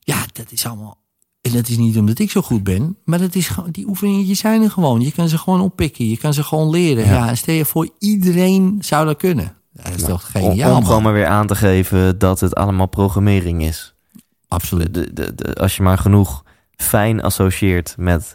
ja, 0.00 0.26
dat 0.32 0.52
is 0.52 0.66
allemaal... 0.66 1.00
En 1.40 1.52
dat 1.52 1.68
is 1.68 1.76
niet 1.76 1.98
omdat 1.98 2.18
ik 2.18 2.30
zo 2.30 2.42
goed 2.42 2.62
ben, 2.62 2.96
maar 3.04 3.18
dat 3.18 3.34
is 3.34 3.48
gewoon, 3.48 3.70
die 3.70 3.88
oefeningetjes 3.88 4.38
zijn 4.38 4.62
er 4.62 4.70
gewoon. 4.70 5.00
Je 5.00 5.12
kan 5.12 5.28
ze 5.28 5.38
gewoon 5.38 5.60
oppikken, 5.60 6.08
je 6.08 6.16
kan 6.16 6.34
ze 6.34 6.42
gewoon 6.42 6.70
leren. 6.70 7.04
Ja, 7.04 7.28
en 7.28 7.36
stel 7.36 7.54
je 7.54 7.64
voor, 7.64 7.88
iedereen 7.98 8.78
zou 8.80 9.06
dat 9.06 9.16
kunnen. 9.16 9.56
Dat 9.72 9.94
is 9.94 10.02
toch 10.02 10.30
Om, 10.34 10.42
geniaal, 10.42 10.76
om 10.76 10.84
gewoon 10.84 11.02
maar 11.02 11.12
weer 11.12 11.26
aan 11.26 11.46
te 11.46 11.54
geven 11.54 12.18
dat 12.18 12.40
het 12.40 12.54
allemaal 12.54 12.86
programmering 12.86 13.62
is. 13.62 13.91
Absoluut. 14.52 14.94
De, 14.94 15.12
de, 15.12 15.34
de- 15.34 15.54
als 15.54 15.76
je 15.76 15.82
maar 15.82 15.98
genoeg 15.98 16.44
fijn 16.76 17.22
associeert 17.22 17.94
met 17.98 18.34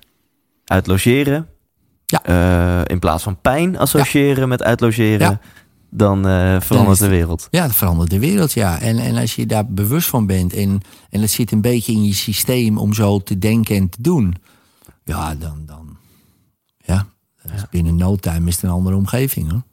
uitlogeren. 0.65 1.47
Ja. 2.05 2.23
eh, 2.23 2.81
in 2.93 2.99
plaats 2.99 3.23
van 3.23 3.41
pijn 3.41 3.77
associëren 3.77 4.47
met 4.47 4.63
uitlogeren. 4.63 5.19
Ja. 5.29 5.39
Dan 5.89 6.27
eh, 6.27 6.51
Dan 6.51 6.61
verandert 6.61 6.99
de 6.99 7.07
wereld. 7.07 7.47
Ja, 7.51 7.61
dat 7.65 7.75
verandert 7.75 8.09
de 8.09 8.19
wereld, 8.19 8.53
ja. 8.53 8.79
En, 8.79 8.97
en 8.97 9.17
als 9.17 9.35
je 9.35 9.45
daar 9.45 9.65
bewust 9.67 10.09
van 10.09 10.25
bent 10.25 10.53
en, 10.53 10.81
en 11.09 11.21
het 11.21 11.31
zit 11.31 11.51
een 11.51 11.61
beetje 11.61 11.91
in 11.91 12.03
je 12.03 12.13
systeem 12.13 12.77
om 12.77 12.93
zo 12.93 13.19
te 13.19 13.37
denken 13.37 13.75
en 13.75 13.89
te 13.89 14.01
doen, 14.01 14.35
ja, 15.03 15.35
dan, 15.35 15.63
dan 15.65 15.97
ja, 16.77 17.05
dan 17.43 17.53
is 17.53 17.69
binnen 17.69 17.95
no 17.95 18.15
time 18.15 18.47
is 18.47 18.55
het 18.55 18.63
een 18.63 18.69
andere 18.69 18.95
omgeving, 18.95 19.51
hoor. 19.51 19.63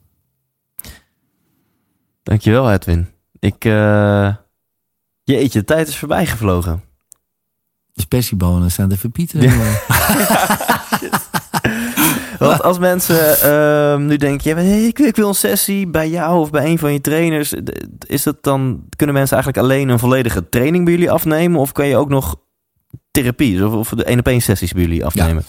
Dankjewel 2.23 2.73
Edwin. 2.73 3.09
Ik, 3.39 3.65
eh 3.65 4.35
jeetje, 5.25 5.59
de 5.59 5.65
tijd 5.65 5.89
is 5.89 5.97
voorbij 5.97 6.27
gevlogen. 6.27 6.83
De 7.93 8.01
spersiebonen 8.01 8.71
staan 8.71 8.89
te 8.89 8.99
verpieteren. 8.99 9.53
Want 12.39 12.63
als 12.63 12.79
mensen 12.79 13.41
ehm, 13.41 14.07
nu 14.07 14.17
denken, 14.17 14.57
ja, 14.57 14.87
ik, 14.87 14.99
ik 14.99 15.17
wil 15.17 15.29
een 15.29 15.35
sessie 15.35 15.87
bij 15.87 16.09
jou 16.09 16.39
of 16.39 16.51
bij 16.51 16.65
een 16.65 16.79
van 16.79 16.93
je 16.93 17.01
trainers. 17.01 17.55
Is 18.07 18.23
dat 18.23 18.43
dan, 18.43 18.85
kunnen 18.97 19.15
mensen 19.15 19.37
eigenlijk 19.37 19.67
alleen 19.67 19.89
een 19.89 19.99
volledige 19.99 20.49
training 20.49 20.85
bij 20.85 20.93
jullie 20.93 21.11
afnemen? 21.11 21.61
Of 21.61 21.73
kan 21.73 21.87
je 21.87 21.97
ook 21.97 22.09
nog 22.09 22.37
therapie, 23.11 23.67
of, 23.67 23.73
of 23.73 23.89
de 23.89 24.05
één 24.05 24.19
op 24.19 24.27
één 24.27 24.43
sessies 24.43 24.73
bij 24.73 24.83
jullie 24.83 25.05
afnemen? 25.05 25.45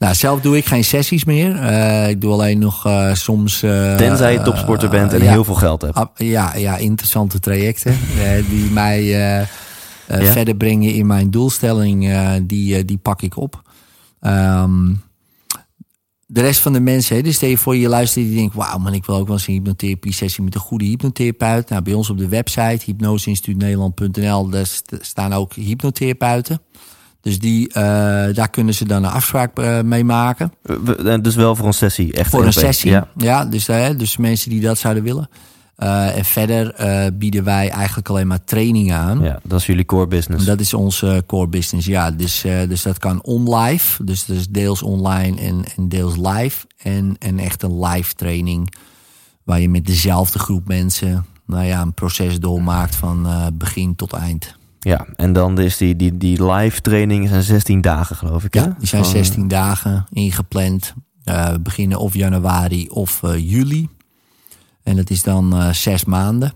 Nou, 0.00 0.14
zelf 0.14 0.40
doe 0.40 0.56
ik 0.56 0.64
geen 0.66 0.84
sessies 0.84 1.24
meer. 1.24 1.56
Eh, 1.56 2.08
ik 2.08 2.20
doe 2.20 2.32
alleen 2.32 2.58
nog 2.58 2.86
eh, 2.86 3.14
soms... 3.14 3.62
eh, 3.62 3.94
Tenzij 3.96 4.32
je 4.32 4.42
topsporter 4.42 4.88
bent 4.90 5.12
en 5.12 5.22
ja, 5.22 5.30
heel 5.30 5.44
veel 5.44 5.54
geld 5.54 5.82
hebt. 5.82 5.94
ah, 5.94 6.08
ja, 6.14 6.54
ja, 6.56 6.76
interessante 6.76 7.38
trajecten 7.40 7.96
die 8.50 8.70
mij 8.70 9.04
Ja? 9.04 9.46
verder 10.06 10.56
brengen 10.56 10.92
in 10.94 11.06
mijn 11.06 11.30
doelstelling. 11.30 12.12
die, 12.42 12.84
die 12.84 12.96
pak 12.98 13.22
ik 13.22 13.36
op. 13.36 13.62
Ehm, 14.20 14.94
de 16.26 16.40
rest 16.40 16.60
van 16.60 16.72
de 16.72 16.80
mensen, 16.80 17.16
hè, 17.16 17.22
dus 17.22 17.34
stel 17.36 17.48
je 17.48 17.58
voor 17.58 17.76
je 17.76 17.88
luistert 17.88 18.26
die 18.26 18.36
denkt, 18.36 18.54
wauw 18.54 18.78
man, 18.78 18.94
ik 18.94 19.04
wil 19.04 19.16
ook 19.16 19.26
wel 19.26 19.36
eens 19.36 19.46
een 19.46 19.54
hypnotherapie 19.54 20.12
sessie 20.12 20.44
met 20.44 20.54
een 20.54 20.60
goede 20.60 20.84
hypnotherapeut. 20.84 21.68
Nou, 21.68 21.82
bij 21.82 21.92
ons 21.94 22.10
op 22.10 22.18
de 22.18 22.28
website 22.28 22.84
hypnoseinstituutnederland.nl 22.84 24.48
daar 24.48 24.66
st- 24.66 24.94
staan 25.00 25.32
ook 25.32 25.54
hypnotherapeuten. 25.54 26.60
Dus 27.20 27.38
die, 27.38 27.68
eh, 27.68 27.82
daar 28.34 28.48
kunnen 28.50 28.74
ze 28.74 28.84
dan 28.84 29.04
een 29.04 29.10
afspraak 29.10 29.58
eh, 29.58 29.80
mee 29.80 30.04
maken. 30.04 30.52
We- 30.62 31.18
dus 31.22 31.34
wel 31.34 31.56
voor 31.56 31.66
een 31.66 31.72
sessie, 31.72 32.12
echt 32.12 32.30
Voor 32.30 32.44
een 32.44 32.52
sessie. 32.52 32.90
Ja. 32.90 33.08
Ja, 33.16 33.44
dus, 33.44 33.68
eh, 33.68 33.88
dus 33.96 34.16
mensen 34.16 34.50
die 34.50 34.60
dat 34.60 34.78
zouden 34.78 35.02
willen. 35.02 35.28
Eh, 35.76 36.16
en 36.16 36.24
verder 36.24 36.74
eh, 36.74 37.06
bieden 37.14 37.44
wij 37.44 37.68
eigenlijk 37.70 38.08
alleen 38.08 38.26
maar 38.26 38.44
trainingen 38.44 38.96
aan. 38.96 39.20
ja, 39.20 39.40
dat 39.42 39.60
is 39.60 39.66
jullie 39.66 39.84
core 39.84 40.06
business. 40.06 40.44
Dat 40.44 40.60
is 40.60 40.74
onze 40.74 41.22
core 41.26 41.48
business, 41.48 41.86
ja. 41.86 42.10
Dus, 42.10 42.44
eh, 42.44 42.68
dus 42.68 42.82
dat 42.82 42.98
kan 42.98 43.22
on-live. 43.22 44.04
Dus 44.04 44.28
is 44.28 44.48
deels 44.48 44.82
online 44.82 45.40
en, 45.40 45.64
en 45.76 45.88
deels 45.88 46.16
live. 46.16 46.66
En, 46.82 47.16
en 47.18 47.38
echt 47.38 47.62
een 47.62 47.84
live 47.84 48.14
training. 48.14 48.74
Waar 49.44 49.60
je 49.60 49.68
met 49.68 49.86
dezelfde 49.86 50.38
groep 50.38 50.68
mensen 50.68 51.26
nou 51.46 51.64
ja, 51.64 51.80
een 51.80 51.94
proces 51.94 52.40
doormaakt 52.40 52.96
van 52.96 53.26
eh, 53.26 53.46
begin 53.52 53.94
tot 53.94 54.12
eind. 54.12 54.54
Ja, 54.80 55.06
en 55.16 55.32
dan 55.32 55.58
is 55.58 55.76
die, 55.76 55.96
die, 55.96 56.16
die 56.16 56.44
live 56.52 56.80
training 56.80 57.28
zijn 57.28 57.42
16 57.42 57.80
dagen, 57.80 58.16
geloof 58.16 58.44
ik. 58.44 58.54
Hè? 58.54 58.60
Ja, 58.60 58.74
die 58.78 58.88
zijn 58.88 59.02
Van- 59.04 59.12
16 59.12 59.48
dagen 59.48 60.06
ingepland. 60.12 60.94
Eh, 61.24 61.50
we 61.52 61.60
beginnen 61.60 61.98
of 61.98 62.14
januari 62.14 62.88
of 62.88 63.22
eh, 63.22 63.50
juli. 63.50 63.88
En 64.82 64.96
dat 64.96 65.10
is 65.10 65.22
dan 65.22 65.52
eh, 65.56 65.72
zes 65.72 66.04
maanden. 66.04 66.52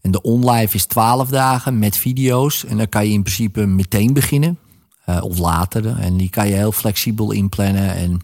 En 0.00 0.10
de 0.10 0.22
onlive 0.22 0.74
is 0.76 0.84
12 0.84 1.28
dagen 1.28 1.78
met 1.78 1.96
video's. 1.96 2.64
En 2.64 2.76
dan 2.76 2.88
kan 2.88 3.06
je 3.06 3.12
in 3.12 3.22
principe 3.22 3.66
meteen 3.66 4.12
beginnen. 4.12 4.58
eh, 5.04 5.22
of 5.22 5.38
later. 5.38 5.98
En 5.98 6.16
die 6.16 6.30
kan 6.30 6.48
je 6.48 6.54
heel 6.54 6.72
flexibel 6.72 7.30
inplannen. 7.32 7.94
En 7.94 8.20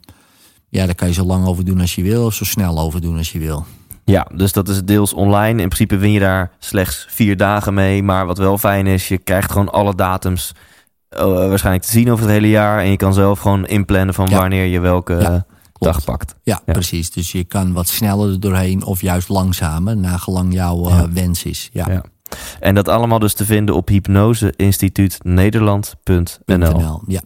ja, 0.68 0.86
daar 0.86 0.94
kan 0.94 1.08
je 1.08 1.14
zo 1.14 1.24
lang 1.24 1.46
over 1.46 1.64
doen 1.64 1.80
als 1.80 1.94
je 1.94 2.02
wil. 2.02 2.24
Of 2.24 2.34
zo 2.34 2.44
snel 2.44 2.78
over 2.78 3.00
doen 3.00 3.16
als 3.16 3.32
je 3.32 3.38
wil. 3.38 3.64
Ja, 4.04 4.26
dus 4.34 4.52
dat 4.52 4.68
is 4.68 4.82
deels 4.84 5.12
online. 5.12 5.62
In 5.62 5.68
principe 5.68 5.96
win 5.96 6.12
je 6.12 6.20
daar 6.20 6.50
slechts 6.58 7.06
vier 7.08 7.36
dagen 7.36 7.74
mee. 7.74 8.02
Maar 8.02 8.26
wat 8.26 8.38
wel 8.38 8.58
fijn 8.58 8.86
is, 8.86 9.08
je 9.08 9.18
krijgt 9.18 9.52
gewoon 9.52 9.72
alle 9.72 9.94
datums 9.94 10.52
eh, 11.08 11.24
waarschijnlijk 11.24 11.84
te 11.84 11.90
zien 11.90 12.10
over 12.10 12.24
het 12.24 12.32
hele 12.34 12.48
jaar. 12.48 12.78
En 12.80 12.90
je 12.90 12.96
kan 12.96 13.14
zelf 13.14 13.38
gewoon 13.38 13.66
inplannen 13.66 14.14
van 14.14 14.26
Ja. 14.28 14.38
wanneer 14.38 14.64
je 14.64 14.80
welke 14.80 15.12
Ja, 15.12 15.32
eh, 15.32 15.40
dag 15.78 16.04
pakt. 16.04 16.34
Ja, 16.42 16.60
Ja. 16.66 16.72
precies. 16.72 17.10
Dus 17.10 17.32
je 17.32 17.44
kan 17.44 17.72
wat 17.72 17.88
sneller 17.88 18.30
er 18.30 18.40
doorheen. 18.40 18.84
Of 18.84 19.00
juist 19.00 19.28
langzamer. 19.28 19.96
Nagelang 19.96 20.52
jouw 20.52 20.88
eh, 20.88 21.02
wens 21.12 21.44
is. 21.44 21.68
Ja. 21.72 22.02
En 22.60 22.74
dat 22.74 22.88
allemaal 22.88 23.18
dus 23.18 23.34
te 23.34 23.44
vinden 23.44 23.74
op 23.74 23.88
hypnoseinstituutnederland.nl. 23.88 26.56
.nl. 26.56 27.02
Ja. 27.06 27.20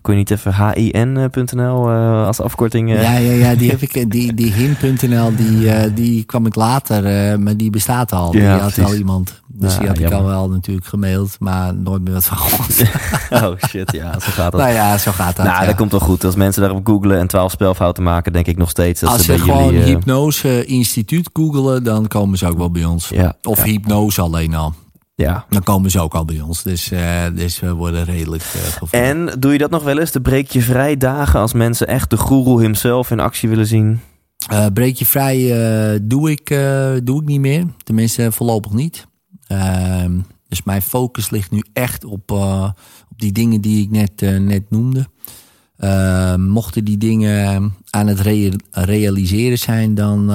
Kun 0.00 0.12
je 0.12 0.18
niet 0.18 0.30
even 0.30 0.54
hin.nl 0.74 1.90
eh, 1.90 2.26
als 2.26 2.40
afkorting? 2.40 2.94
eh? 2.94 3.02
Ja, 3.02 3.16
ja, 3.16 3.32
ja, 3.32 3.54
die 3.54 3.70
heb 3.74 3.80
ik. 3.82 3.94
eh, 3.94 4.04
Die, 4.08 4.34
die 4.34 4.52
hin.nl, 4.52 5.36
die, 5.36 5.70
eh, 5.70 5.90
die 5.94 6.24
kwam 6.24 6.46
ik 6.46 6.54
later, 6.54 7.04
eh, 7.30 7.38
maar 7.38 7.56
die 7.56 7.70
bestaat 7.70 8.12
al. 8.12 8.34
Ja, 8.34 8.38
die 8.40 8.48
had 8.48 8.60
precies. 8.60 8.82
wel 8.82 8.94
iemand. 8.94 9.40
Dus 9.46 9.72
Ja, 9.74 9.78
die 9.78 9.88
had 9.88 9.98
ik 9.98 10.10
al 10.12 10.24
wel 10.24 10.48
natuurlijk 10.50 10.86
gemaild, 10.86 11.36
maar 11.38 11.74
nooit 11.74 12.02
meer 12.04 12.12
wat 12.12 12.24
van 12.24 12.36
gehoord. 12.36 12.82
Oh 13.44 13.68
shit, 13.68 13.92
ja, 13.92 14.12
zo 14.12 14.30
gaat 14.30 14.52
dat. 14.52 14.60
nou 14.60 14.72
ja, 14.72 14.98
zo 14.98 15.10
gaat 15.12 15.36
dat. 15.36 15.46
nou, 15.46 15.60
ja. 15.60 15.66
dat 15.66 15.74
komt 15.76 15.90
wel 15.90 16.00
goed. 16.00 16.24
Als 16.24 16.34
mensen 16.34 16.62
daarop 16.62 16.86
googlen 16.86 17.18
en 17.18 17.26
12 17.26 17.50
spelfouten 17.50 18.02
maken, 18.02 18.32
denk 18.32 18.46
ik 18.46 18.56
nog 18.56 18.70
steeds 18.70 19.00
dat 19.00 19.10
Als 19.10 19.20
ze 19.20 19.26
bij 19.26 19.38
gewoon 19.38 19.64
jullie... 19.64 19.80
eh, 19.80 19.86
hypnose 19.86 20.64
instituut 20.64 21.30
googelen, 21.32 21.84
dan 21.84 22.06
komen 22.08 22.38
ze 22.38 22.46
ook 22.46 22.58
wel 22.58 22.70
bij 22.70 22.84
ons. 22.84 23.08
Ja, 23.08 23.34
Of 23.42 23.62
hypnose 23.62 24.20
alleen 24.20 24.54
al. 24.54 24.74
Ja. 25.20 25.44
Dan 25.48 25.62
komen 25.62 25.90
ze 25.90 26.00
ook 26.00 26.14
al 26.14 26.24
bij 26.24 26.40
ons. 26.40 26.62
Dus, 26.62 26.90
eh, 26.90 27.24
dus 27.34 27.60
we 27.60 27.72
worden 27.72 28.04
redelijk 28.04 28.42
uh. 28.92 29.00
En 29.00 29.30
doe 29.38 29.52
je 29.52 29.58
dat 29.58 29.70
nog 29.70 29.82
wel 29.82 29.98
eens? 29.98 30.10
De 30.10 30.20
breek 30.20 30.50
je 30.50 30.60
vrij 30.62 30.96
dagen 30.96 31.40
als 31.40 31.52
mensen 31.52 31.86
echt 31.86 32.10
de 32.10 32.16
goeroe 32.16 32.60
himself 32.60 33.10
in 33.10 33.20
actie 33.20 33.48
willen 33.48 33.66
zien? 33.66 34.00
Eh, 34.48 34.66
breek 34.74 34.96
je 34.96 35.06
vrij 35.06 35.38
doe, 36.02 36.30
ik, 36.30 36.48
doe 37.04 37.20
ik 37.22 37.26
niet 37.28 37.40
meer. 37.40 37.64
Tenminste, 37.84 38.32
voorlopig 38.32 38.72
niet. 38.72 39.06
Ehm, 39.46 40.18
dus 40.48 40.62
mijn 40.62 40.82
focus 40.82 41.30
ligt 41.30 41.50
nu 41.50 41.62
echt 41.72 42.04
op, 42.04 42.30
op 43.10 43.16
die 43.16 43.32
dingen 43.32 43.60
die 43.60 43.82
ik 43.82 43.90
net, 43.90 44.40
net 44.40 44.70
noemde. 44.70 45.06
Ehm, 45.76 46.42
mochten 46.48 46.84
die 46.84 46.98
dingen 46.98 47.74
aan 47.90 48.06
het 48.06 48.20
rea- 48.20 48.56
realiseren 48.70 49.58
zijn, 49.58 49.94
dan 49.94 50.32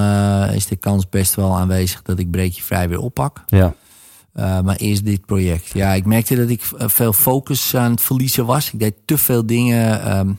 is 0.53 0.67
de 0.67 0.75
kans 0.75 1.09
best 1.09 1.35
wel 1.35 1.57
aanwezig 1.57 2.01
dat 2.01 2.19
ik 2.19 2.31
breek 2.31 2.51
je 2.53 2.61
vrij 2.63 2.89
weer 2.89 2.99
oppak. 2.99 3.43
Ja. 3.45 3.73
Uh, 4.35 4.61
maar 4.61 4.75
eerst 4.75 5.05
dit 5.05 5.25
project. 5.25 5.73
Ja, 5.73 5.93
ik 5.93 6.05
merkte 6.05 6.35
dat 6.35 6.49
ik 6.49 6.61
uh, 6.77 6.87
veel 6.87 7.13
focus 7.13 7.75
aan 7.75 7.91
het 7.91 8.01
verliezen 8.01 8.45
was. 8.45 8.73
Ik 8.73 8.79
deed 8.79 8.93
te 9.05 9.17
veel 9.17 9.45
dingen 9.45 10.17
um, 10.17 10.37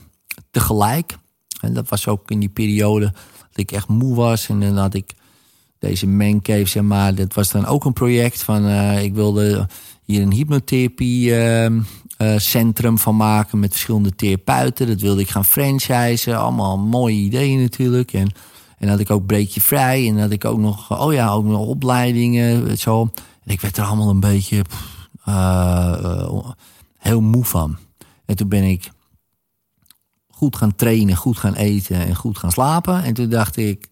tegelijk. 0.51 1.17
En 1.61 1.73
dat 1.73 1.89
was 1.89 2.07
ook 2.07 2.31
in 2.31 2.39
die 2.39 2.49
periode 2.49 3.05
dat 3.39 3.57
ik 3.57 3.71
echt 3.71 3.87
moe 3.87 4.15
was. 4.15 4.49
En 4.49 4.59
dan 4.59 4.77
had 4.77 4.93
ik 4.93 5.13
deze 5.79 6.07
mancave, 6.07 6.65
zeg 6.65 6.83
maar. 6.83 7.15
Dat 7.15 7.33
was 7.33 7.51
dan 7.51 7.65
ook 7.65 7.85
een 7.85 7.93
project 7.93 8.43
van... 8.43 8.65
Uh, 8.65 9.03
ik 9.03 9.13
wilde 9.13 9.67
hier 10.03 10.21
een 10.21 10.33
hypnotherapie 10.33 11.29
uh, 11.29 11.81
centrum 12.37 12.97
van 12.97 13.15
maken... 13.15 13.59
met 13.59 13.71
verschillende 13.71 14.15
therapeuten. 14.15 14.87
Dat 14.87 15.01
wilde 15.01 15.21
ik 15.21 15.29
gaan 15.29 15.45
franchisen. 15.45 16.37
Allemaal 16.37 16.77
mooie 16.77 17.15
ideeën 17.15 17.61
natuurlijk. 17.61 18.13
En, 18.13 18.31
en 18.77 18.89
had 18.89 18.99
ik 18.99 19.11
ook 19.11 19.25
Breekje 19.25 19.61
Vrij. 19.61 20.07
En 20.07 20.19
had 20.19 20.31
ik 20.31 20.45
ook 20.45 20.59
nog, 20.59 20.99
oh 21.01 21.13
ja, 21.13 21.29
ook 21.29 21.45
nog 21.45 21.65
opleidingen. 21.65 22.77
Zo. 22.77 23.11
En 23.47 23.53
ik 23.53 23.61
werd 23.61 23.77
er 23.77 23.83
allemaal 23.83 24.09
een 24.09 24.19
beetje 24.19 24.65
uh, 25.27 26.51
heel 26.97 27.21
moe 27.21 27.45
van. 27.45 27.77
En 28.25 28.35
toen 28.35 28.47
ben 28.47 28.63
ik 28.63 28.91
goed 30.27 30.55
gaan 30.55 30.75
trainen, 30.75 31.15
goed 31.15 31.37
gaan 31.37 31.53
eten 31.53 32.05
en 32.05 32.15
goed 32.15 32.37
gaan 32.37 32.51
slapen. 32.51 33.03
En 33.03 33.13
toen 33.13 33.29
dacht 33.29 33.57
ik, 33.57 33.87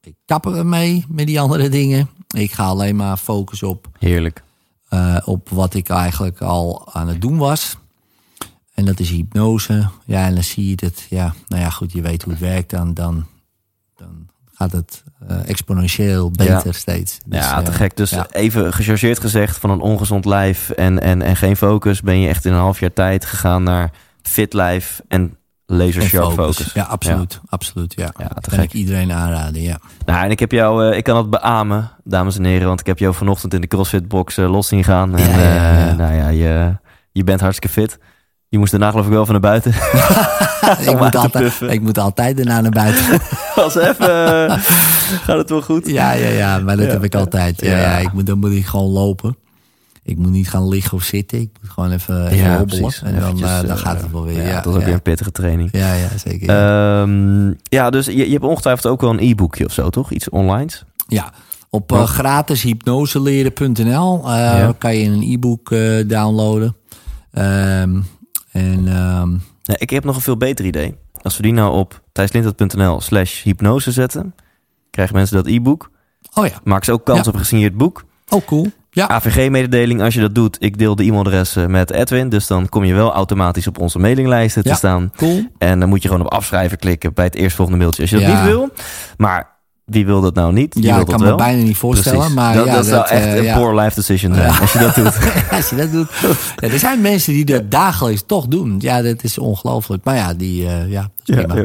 ik 0.00 0.14
kap 0.24 0.46
er 0.46 0.66
mee 0.66 1.04
met 1.08 1.26
die 1.26 1.40
andere 1.40 1.68
dingen. 1.68 2.08
Ik 2.28 2.52
ga 2.52 2.64
alleen 2.64 2.96
maar 2.96 3.16
focussen 3.16 3.68
op, 3.68 3.88
Heerlijk. 3.98 4.42
Uh, 4.90 5.16
op 5.24 5.48
wat 5.48 5.74
ik 5.74 5.88
eigenlijk 5.88 6.40
al 6.40 6.92
aan 6.92 7.08
het 7.08 7.20
doen 7.20 7.36
was. 7.36 7.76
En 8.74 8.84
dat 8.84 9.00
is 9.00 9.10
hypnose. 9.10 9.88
Ja, 10.04 10.26
en 10.26 10.34
dan 10.34 10.44
zie 10.44 10.68
je 10.68 10.76
dat, 10.76 11.06
ja, 11.10 11.34
nou 11.48 11.62
ja, 11.62 11.70
goed, 11.70 11.92
je 11.92 12.00
weet 12.00 12.22
hoe 12.22 12.32
het 12.32 12.42
werkt. 12.42 12.70
Dan, 12.70 12.94
dan 12.94 13.26
gaat 14.58 14.72
het 14.72 15.04
uh, 15.30 15.48
exponentieel 15.48 16.30
beter 16.30 16.60
ja. 16.64 16.72
steeds. 16.72 17.18
Dus, 17.26 17.44
ja, 17.44 17.62
te 17.62 17.70
uh, 17.70 17.76
gek. 17.76 17.96
Dus 17.96 18.10
ja. 18.10 18.26
even 18.30 18.72
gechargeerd 18.72 19.20
gezegd, 19.20 19.58
van 19.58 19.70
een 19.70 19.80
ongezond 19.80 20.24
lijf 20.24 20.70
en, 20.70 21.00
en, 21.00 21.22
en 21.22 21.36
geen 21.36 21.56
focus... 21.56 22.00
ben 22.00 22.20
je 22.20 22.28
echt 22.28 22.44
in 22.44 22.52
een 22.52 22.58
half 22.58 22.80
jaar 22.80 22.92
tijd 22.92 23.24
gegaan 23.24 23.62
naar 23.62 23.90
fit 24.22 24.52
lijf 24.52 25.00
en 25.08 25.36
laser 25.66 26.02
en 26.02 26.08
sharp 26.08 26.32
focus. 26.32 26.56
focus. 26.56 26.72
Ja, 26.72 26.82
absoluut. 26.82 27.32
Ja. 27.32 27.40
absoluut 27.48 27.94
ja. 27.96 28.12
Ja, 28.18 28.28
te 28.28 28.50
gek. 28.50 28.64
ik 28.64 28.72
iedereen 28.72 29.12
aanraden, 29.12 29.62
ja. 29.62 29.80
Nou, 30.06 30.24
en 30.24 30.30
ik 30.30 30.38
heb 30.38 30.52
jou, 30.52 30.90
uh, 30.90 30.96
ik 30.96 31.04
kan 31.04 31.16
het 31.16 31.30
beamen, 31.30 31.90
dames 32.04 32.36
en 32.36 32.44
heren... 32.44 32.66
want 32.66 32.80
ik 32.80 32.86
heb 32.86 32.98
jou 32.98 33.14
vanochtend 33.14 33.54
in 33.54 33.60
de 33.60 33.66
CrossFit 33.66 34.08
box 34.08 34.38
uh, 34.38 34.50
los 34.50 34.68
zien 34.68 34.84
gaan. 34.84 35.16
En, 35.16 35.96
nou 35.96 36.14
ja, 36.14 36.28
je, 36.28 36.76
je 37.12 37.24
bent 37.24 37.40
hartstikke 37.40 37.80
fit. 37.80 37.98
Je 38.48 38.58
moest 38.58 38.70
daarna 38.70 38.90
geloof 38.90 39.06
ik 39.06 39.12
wel 39.12 39.24
van 39.24 39.40
naar 39.40 39.42
buiten. 39.42 39.72
ik, 40.92 40.98
moet 40.98 41.16
altijd, 41.16 41.60
ik 41.60 41.80
moet 41.80 41.98
altijd 41.98 42.36
daarna 42.36 42.60
naar 42.60 42.70
buiten. 42.70 43.20
Als 43.64 43.74
even, 43.74 44.50
gaat 45.24 45.38
het 45.38 45.50
wel 45.50 45.62
goed? 45.62 45.88
Ja, 45.88 46.12
ja, 46.12 46.28
ja, 46.28 46.58
maar 46.58 46.76
dat 46.76 46.86
ja. 46.86 46.92
heb 46.92 47.04
ik 47.04 47.14
altijd. 47.14 47.60
Ja, 47.60 47.70
ja. 47.70 47.76
ja 47.76 47.96
ik 47.96 48.12
moet, 48.12 48.26
dan 48.26 48.38
moet 48.38 48.50
ik 48.50 48.66
gewoon 48.66 48.90
lopen. 48.90 49.36
Ik 50.02 50.18
moet 50.18 50.30
niet 50.30 50.48
gaan 50.48 50.68
liggen 50.68 50.92
of 50.92 51.02
zitten. 51.02 51.40
Ik 51.40 51.50
moet 51.60 51.70
gewoon 51.70 51.92
even, 51.92 52.26
even 52.26 52.36
ja, 52.36 52.58
hobbelen. 52.58 52.92
En 53.04 53.20
dan, 53.20 53.38
uh, 53.38 53.60
dan 53.60 53.78
gaat 53.78 54.00
het 54.00 54.10
wel 54.10 54.24
weer. 54.24 54.46
Ja, 54.46 54.60
dat 54.60 54.74
is 54.74 54.78
ook 54.78 54.84
weer 54.84 54.94
een 54.94 55.02
pittige 55.02 55.32
training. 55.32 55.68
Ja, 55.72 55.94
ja 55.94 56.08
zeker. 56.16 56.52
Ja, 56.52 57.00
um, 57.00 57.56
ja 57.62 57.90
dus 57.90 58.06
je, 58.06 58.26
je 58.26 58.32
hebt 58.32 58.44
ongetwijfeld 58.44 58.92
ook 58.92 59.00
wel 59.00 59.10
een 59.10 59.20
e-boekje 59.20 59.64
of 59.64 59.72
zo, 59.72 59.90
toch? 59.90 60.10
Iets 60.10 60.28
online? 60.28 60.70
Ja, 61.06 61.32
op 61.70 61.92
uh, 61.92 62.02
gratishypnoseleren.nl 62.02 64.22
uh, 64.26 64.68
kan 64.78 64.96
je 64.96 65.04
een 65.04 65.22
e-book 65.22 65.70
uh, 65.70 66.08
downloaden. 66.08 66.76
Um, 67.32 68.06
en, 68.58 68.96
um, 68.96 69.42
nee, 69.64 69.76
ik 69.78 69.90
heb 69.90 70.04
nog 70.04 70.16
een 70.16 70.22
veel 70.22 70.36
beter 70.36 70.64
idee. 70.64 70.96
Als 71.22 71.36
we 71.36 71.42
die 71.42 71.52
nou 71.52 71.76
op 71.76 72.02
thijslintert.nl 72.12 73.00
slash 73.00 73.42
hypnose 73.42 73.92
zetten... 73.92 74.34
krijgen 74.90 75.14
mensen 75.14 75.36
dat 75.36 75.46
e-book. 75.46 75.90
Oh 76.34 76.46
ja. 76.46 76.60
Maken 76.64 76.84
ze 76.84 76.92
ook 76.92 77.04
kans 77.04 77.18
ja. 77.18 77.28
op 77.28 77.32
een 77.32 77.40
gesigneerd 77.40 77.76
boek. 77.76 78.04
Oh, 78.28 78.46
cool. 78.46 78.66
Ja. 78.90 79.08
AVG-mededeling, 79.08 80.02
als 80.02 80.14
je 80.14 80.20
dat 80.20 80.34
doet, 80.34 80.56
ik 80.60 80.78
deel 80.78 80.94
de 80.94 81.04
e-mailadressen 81.04 81.70
met 81.70 81.90
Edwin. 81.90 82.28
Dus 82.28 82.46
dan 82.46 82.68
kom 82.68 82.84
je 82.84 82.94
wel 82.94 83.12
automatisch 83.12 83.66
op 83.66 83.78
onze 83.78 83.98
mailinglijsten 83.98 84.62
ja. 84.64 84.70
te 84.70 84.76
staan. 84.76 85.12
Cool. 85.16 85.46
En 85.58 85.80
dan 85.80 85.88
moet 85.88 86.02
je 86.02 86.08
gewoon 86.08 86.26
op 86.26 86.32
afschrijven 86.32 86.78
klikken 86.78 87.14
bij 87.14 87.24
het 87.24 87.34
eerstvolgende 87.34 87.78
mailtje. 87.78 88.02
Als 88.02 88.10
je 88.10 88.18
dat 88.18 88.26
niet 88.26 88.44
wil. 88.44 88.70
Maar 89.16 89.57
wie 89.88 90.06
wil 90.06 90.20
dat 90.20 90.34
nou 90.34 90.52
niet? 90.52 90.76
Ja, 90.80 90.98
ik 90.98 91.06
kan 91.06 91.10
dat 91.10 91.20
me 91.20 91.26
wel. 91.26 91.36
bijna 91.36 91.62
niet 91.62 91.76
voorstellen. 91.76 92.18
Precies. 92.18 92.36
Maar 92.36 92.54
dat, 92.54 92.66
ja, 92.66 92.74
dat 92.74 92.86
zou 92.86 93.06
echt 93.06 93.26
uh, 93.26 93.46
een 93.46 93.58
poor 93.58 93.80
life 93.80 93.94
decision 93.94 94.34
zijn 94.34 94.58
als 94.60 94.72
je 94.72 94.78
dat 94.78 94.94
doet. 94.94 95.18
als 95.56 95.70
je 95.70 95.76
dat 95.76 95.92
doet. 95.92 96.08
Ja, 96.56 96.68
er 96.68 96.78
zijn 96.78 97.00
mensen 97.00 97.32
die 97.32 97.44
dat 97.44 97.70
dagelijks 97.70 98.22
toch 98.26 98.46
doen. 98.46 98.76
Ja, 98.78 99.02
dat 99.02 99.24
is 99.24 99.38
ongelooflijk. 99.38 100.04
Maar 100.04 100.16
ja, 100.16 100.34
die, 100.34 100.62
uh, 100.62 100.90
ja, 100.90 101.10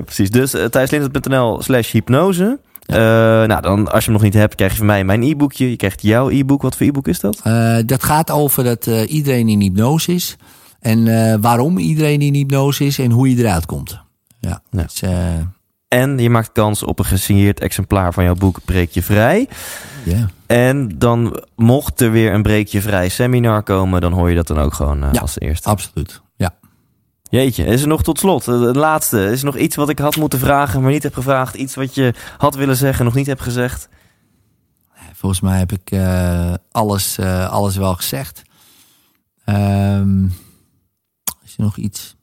precies. 0.06 0.30
Dus 0.30 0.56
uh, 0.56 0.66
thijslintert.nl 0.66 1.62
slash 1.62 1.91
hypnose. 1.91 2.60
Uh, 2.88 2.98
nou, 2.98 3.62
dan 3.62 3.91
als 3.91 4.06
je 4.06 4.12
hem 4.12 4.14
nog 4.14 4.22
niet 4.22 4.34
hebt, 4.34 4.56
krijg 4.56 4.72
je 4.72 4.78
van 4.78 4.86
mij 4.86 5.04
mijn 5.04 5.24
e-boekje. 5.24 5.70
Je 5.70 5.76
krijgt 5.76 6.02
jouw 6.02 6.30
e-book. 6.30 6.62
Wat 6.62 6.78
voor 6.78 6.88
e-book 6.88 7.08
is 7.08 7.20
dat? 7.20 7.41
Uh, 7.48 7.78
dat 7.86 8.04
gaat 8.04 8.32
over 8.32 8.64
dat 8.64 8.88
uh, 8.88 9.12
iedereen 9.12 9.50
in 9.50 9.62
hypnose 9.62 10.14
is. 10.14 10.36
En 10.80 11.41
waarom 11.41 11.78
iedereen 11.78 12.22
in 12.22 12.34
hypnose 12.34 12.86
is 12.86 13.00
en 13.00 13.12
hoe 13.12 13.30
je 13.30 13.38
eruit 13.38 13.66
komt. 13.66 14.00
Ja. 14.40 14.62
ja. 14.72 14.84
Dus, 14.84 15.02
en 15.94 16.18
je 16.18 16.30
maakt 16.30 16.52
kans 16.52 16.84
op 16.84 16.99
een 16.99 17.06
gesigneerd 17.06 17.60
exemplaar 17.60 18.14
van 18.14 18.24
jouw 18.24 18.36
boek 18.36 18.60
Breek 18.65 18.91
je 18.91 19.03
Vrij. 19.03 19.49
En 20.45 20.98
dan 20.98 21.44
mocht 21.56 22.02
er 22.02 22.11
weer 22.11 22.34
een 22.34 22.41
Breek 22.41 22.68
je 22.68 22.82
Vrij 22.82 23.10
seminar 23.10 23.64
komen, 23.64 24.02
dan 24.02 24.11
hoor 24.11 24.30
je 24.30 24.36
dat 24.36 24.48
dan 24.48 24.60
ook 24.60 24.74
gewoon 24.74 24.99
ja, 25.11 25.20
als 25.20 25.40
eerste. 25.40 25.70
Absoluut. 25.70 26.22
Ja. 26.36 26.56
Jeetje, 27.30 27.65
is 27.65 27.82
er 27.82 27.88
nog 27.88 28.03
tot 28.03 28.20
slot, 28.20 28.45
het 28.45 28.76
laatste. 28.76 29.32
Is 29.32 29.40
er 29.40 29.45
nog 29.45 29.57
iets 29.57 29.76
wat 29.76 29.90
ik 29.90 29.99
had 29.99 30.15
moeten 30.15 30.40
vragen, 30.40 30.82
maar 30.82 30.91
niet 30.91 31.03
heb 31.03 31.14
gevraagd? 31.14 31.56
Iets 31.56 31.76
wat 31.76 31.95
je 31.95 32.14
had 32.38 32.56
willen 32.56 32.76
zeggen, 32.76 33.06
nog 33.06 33.14
niet 33.14 33.28
hebt 33.28 33.41
gezegd? 33.41 33.90
Volgens 35.14 35.41
mij 35.41 35.57
heb 35.57 35.72
ik 35.72 35.91
uh, 35.91 36.53
alles, 36.72 37.18
uh, 37.20 37.49
alles 37.49 37.76
wel 37.76 37.95
gezegd. 37.95 38.41
Um, 39.45 40.34
is 41.44 41.53
er 41.57 41.64
nog 41.64 41.78
iets? 41.78 42.15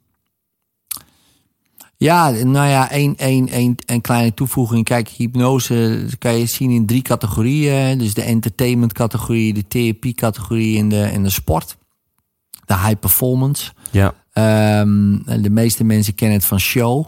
Ja, 2.01 2.31
nou 2.31 2.69
ja, 2.69 2.91
één, 2.91 3.17
één, 3.17 3.49
één, 3.49 3.77
een 3.87 4.01
kleine 4.01 4.35
toevoeging. 4.35 4.85
Kijk, 4.85 5.09
hypnose 5.09 6.07
kan 6.19 6.39
je 6.39 6.47
zien 6.47 6.71
in 6.71 6.87
drie 6.87 7.03
categorieën. 7.03 7.99
Dus 7.99 8.15
de 8.15 8.23
entertainment 8.23 8.93
categorie, 8.93 9.55
de 9.55 9.67
therapie 9.67 10.15
categorie 10.15 10.79
en 10.79 10.89
de, 10.89 11.03
en 11.03 11.23
de 11.23 11.31
sport. 11.31 11.77
De 12.65 12.77
high 12.77 12.99
performance. 13.01 13.73
Ja. 13.91 14.15
Ehm, 14.33 15.43
de 15.43 15.51
meeste 15.51 15.85
mensen 15.85 16.15
kennen 16.15 16.37
het 16.37 16.47
van 16.47 16.61
show. 16.61 17.07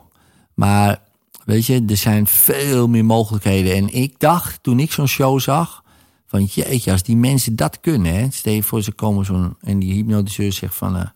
Maar 0.55 1.01
weet 1.45 1.67
je, 1.67 1.85
er 1.89 1.97
zijn 1.97 2.27
veel 2.27 2.89
meer 2.89 3.05
mogelijkheden. 3.05 3.75
En 3.75 3.95
ik 3.95 4.15
dacht, 4.19 4.63
toen 4.63 4.81
ik 4.81 4.93
zo'n 4.93 5.09
show 5.09 5.41
zag... 5.41 5.83
van 6.27 6.45
jeetje, 6.45 6.93
als 6.93 7.03
die 7.03 7.17
mensen 7.17 7.57
dat 7.57 7.81
kunnen... 7.81 8.15
Hè, 8.15 8.27
stel 8.31 8.53
je 8.53 8.63
voor, 8.63 8.83
ze 8.83 8.93
komen 8.93 9.25
zo'n... 9.25 9.57
en 9.61 9.79
die 9.79 9.93
hypnotiseur 9.93 10.53
zegt 10.53 10.75
van... 10.75 10.97
eh, 10.97 11.07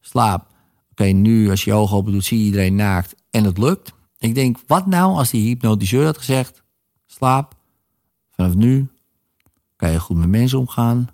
slaap. 0.00 0.50
Oké, 0.92 1.04
nu 1.04 1.50
als 1.50 1.64
je 1.64 1.70
je 1.70 1.76
ogen 1.76 1.96
open 1.96 2.12
doet, 2.12 2.24
zie 2.24 2.38
je 2.38 2.44
iedereen 2.44 2.74
naakt. 2.74 3.14
En 3.30 3.44
het 3.44 3.58
lukt. 3.58 3.92
Ik 4.18 4.34
denk, 4.34 4.58
wat 4.66 4.86
nou 4.86 5.16
als 5.16 5.30
die 5.30 5.46
hypnotiseur 5.46 6.04
had 6.04 6.18
gezegd... 6.18 6.62
slaap, 7.06 7.54
vanaf 8.30 8.54
nu 8.54 8.88
kan 9.76 9.90
je 9.90 10.00
goed 10.00 10.16
met 10.16 10.28
mensen 10.28 10.58
omgaan. 10.58 11.08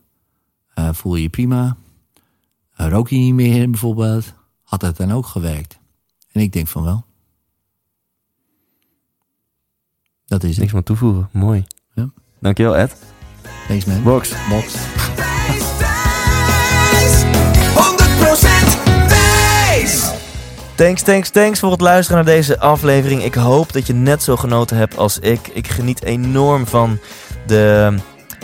eh, 0.75 0.93
voel 0.93 1.15
je 1.15 1.23
je 1.23 1.29
prima. 1.29 1.77
Eh, 2.75 2.89
rook 2.89 3.09
je 3.09 3.17
niet 3.17 3.35
meer 3.35 3.71
bijvoorbeeld. 3.71 4.33
Had 4.63 4.83
het 4.83 4.97
dan 4.97 5.13
ook 5.13 5.27
gewerkt? 5.27 5.79
En 6.33 6.41
ik 6.41 6.53
denk 6.53 6.69
van 6.69 6.83
wel. 6.83 7.05
Dat 10.27 10.43
is 10.43 10.51
het. 10.51 10.59
Niks 10.59 10.73
meer 10.73 10.83
toevoegen. 10.83 11.29
Mooi. 11.33 11.65
Ja. 11.95 12.11
Dankjewel, 12.41 12.77
Ed. 12.77 12.97
Thanks 13.69 13.85
man. 13.85 14.03
Box. 14.03 14.49
Box. 14.49 14.98
Thanks, 20.79 21.03
thanks, 21.03 21.29
thanks 21.29 21.61
voor 21.61 21.71
het 21.71 21.81
luisteren 21.81 22.25
naar 22.25 22.35
deze 22.35 22.59
aflevering. 22.61 23.25
Ik 23.25 23.35
hoop 23.35 23.73
dat 23.73 23.87
je 23.87 23.93
net 23.93 24.23
zo 24.23 24.37
genoten 24.37 24.77
hebt 24.77 24.97
als 24.97 25.19
ik. 25.19 25.49
Ik 25.53 25.69
geniet 25.69 26.03
enorm 26.03 26.67
van 26.67 26.99
de, 27.47 27.95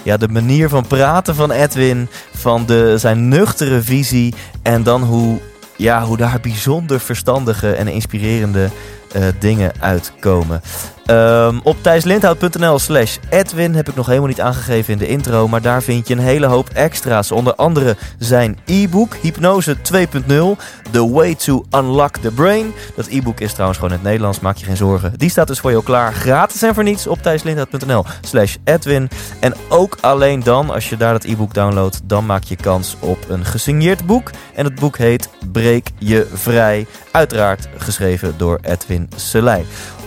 ja, 0.02 0.16
de 0.16 0.28
manier 0.28 0.68
van 0.68 0.86
praten 0.86 1.34
van 1.34 1.50
Edwin. 1.50 2.08
Van 2.34 2.66
de, 2.66 2.98
zijn 2.98 3.28
nuchtere 3.28 3.82
visie. 3.82 4.34
En 4.62 4.82
dan 4.82 5.02
hoe, 5.02 5.40
ja, 5.76 6.02
hoe 6.04 6.16
daar 6.16 6.38
bijzonder 6.40 7.00
verstandige 7.00 7.72
en 7.72 7.88
inspirerende 7.88 8.70
eh, 9.14 9.26
dingen 9.38 9.72
uitkomen. 9.80 10.60
Ehm, 11.06 11.58
op 11.62 11.76
thijslindhout.nl 11.82 12.78
slash 12.78 13.16
Edwin 13.28 13.74
heb 13.74 13.88
ik 13.88 13.94
nog 13.94 14.06
helemaal 14.06 14.28
niet 14.28 14.40
aangegeven 14.40 14.92
in 14.92 14.98
de 14.98 15.06
intro. 15.06 15.48
Maar 15.48 15.62
daar 15.62 15.82
vind 15.82 16.08
je 16.08 16.14
een 16.14 16.20
hele 16.20 16.46
hoop 16.46 16.68
extra's. 16.68 17.32
Onder 17.32 17.54
andere 17.54 17.96
zijn 18.18 18.58
e-book 18.64 19.14
Hypnose 19.14 19.76
2.0. 19.76 20.56
The 20.90 21.10
Way 21.10 21.34
to 21.34 21.64
Unlock 21.70 22.16
the 22.16 22.30
Brain. 22.30 22.72
Dat 22.96 23.06
e-book 23.06 23.40
is 23.40 23.52
trouwens 23.52 23.78
gewoon 23.78 23.92
in 23.92 24.00
het 24.00 24.08
Nederlands, 24.08 24.40
maak 24.40 24.56
je 24.56 24.64
geen 24.64 24.76
zorgen. 24.76 25.12
Die 25.16 25.30
staat 25.30 25.46
dus 25.46 25.60
voor 25.60 25.70
jou 25.70 25.82
klaar, 25.82 26.12
gratis 26.12 26.62
en 26.62 26.74
voor 26.74 26.84
niets 26.84 27.06
op 27.06 27.22
thijslindhout.nl 27.22 28.04
slash 28.20 28.56
Edwin. 28.64 29.08
En 29.40 29.54
ook 29.68 29.98
alleen 30.00 30.42
dan, 30.42 30.70
als 30.70 30.88
je 30.88 30.96
daar 30.96 31.12
dat 31.12 31.24
e-book 31.24 31.54
downloadt, 31.54 32.00
dan 32.04 32.26
maak 32.26 32.42
je 32.42 32.56
kans 32.56 32.96
op 33.00 33.18
een 33.28 33.44
gesigneerd 33.44 34.06
boek. 34.06 34.30
En 34.54 34.64
het 34.64 34.74
boek 34.74 34.98
heet 34.98 35.28
Breek 35.52 35.88
je 35.98 36.26
vrij. 36.32 36.86
Uiteraard 37.10 37.68
geschreven 37.76 38.34
door 38.36 38.58
Edwin 38.62 39.03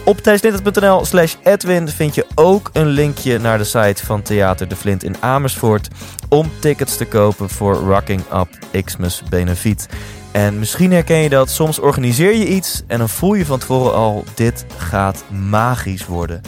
Op 0.06 0.18
thijslindert.nl 0.18 1.06
slash 1.06 1.36
Edwin 1.44 1.88
vind 1.88 2.16
je 2.16 2.26
ook 2.36 2.70
een 2.74 2.88
linkje 2.88 3.40
naar 3.40 3.58
de 3.58 3.64
site 3.64 4.06
van 4.06 4.22
Theater 4.22 4.68
De 4.68 4.76
Flint 4.76 5.04
in 5.04 5.16
Amersfoort 5.20 5.88
om 6.30 6.52
tickets 6.60 6.98
te 6.98 7.06
kopen 7.06 7.50
voor 7.50 7.74
Rocking 7.74 8.22
Up 8.34 8.84
Xmas 8.84 9.24
Benefiet. 9.30 9.88
En 10.32 10.60
misschien 10.60 10.92
herken 10.92 11.18
je 11.18 11.30
dat, 11.30 11.50
soms 11.50 11.80
organiseer 11.80 12.36
je 12.36 12.48
iets 12.48 12.84
en 12.88 12.98
dan 12.98 13.10
voel 13.10 13.34
je 13.34 13.46
van 13.46 13.60
tevoren 13.60 13.94
al, 13.94 14.24
dit 14.36 14.66
gaat 14.78 15.24
magisch 15.50 16.06
worden. 16.06 16.42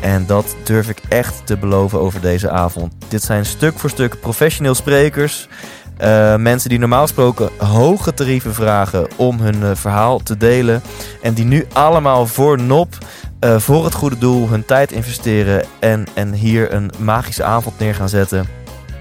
En 0.00 0.26
dat 0.26 0.56
durf 0.64 0.88
ik 0.88 1.00
echt 1.08 1.46
te 1.46 1.56
beloven 1.56 2.00
over 2.00 2.20
deze 2.20 2.50
avond. 2.50 2.92
Dit 3.08 3.22
zijn 3.22 3.46
stuk 3.46 3.78
voor 3.78 3.90
stuk 3.90 4.20
professioneel 4.20 4.74
sprekers. 4.74 5.48
Uh, 6.02 6.36
mensen 6.36 6.70
die 6.70 6.78
normaal 6.78 7.02
gesproken 7.02 7.50
hoge 7.58 8.14
tarieven 8.14 8.54
vragen 8.54 9.08
om 9.16 9.40
hun 9.40 9.60
uh, 9.62 9.70
verhaal 9.74 10.18
te 10.18 10.36
delen. 10.36 10.82
En 11.22 11.34
die 11.34 11.44
nu 11.44 11.66
allemaal 11.72 12.26
voor 12.26 12.62
nop, 12.62 12.98
uh, 13.40 13.58
voor 13.58 13.84
het 13.84 13.94
goede 13.94 14.18
doel, 14.18 14.48
hun 14.48 14.64
tijd 14.64 14.92
investeren. 14.92 15.64
En, 15.78 16.06
en 16.14 16.32
hier 16.32 16.72
een 16.72 16.90
magische 16.98 17.44
avond 17.44 17.78
neer 17.78 17.94
gaan 17.94 18.08
zetten. 18.08 18.46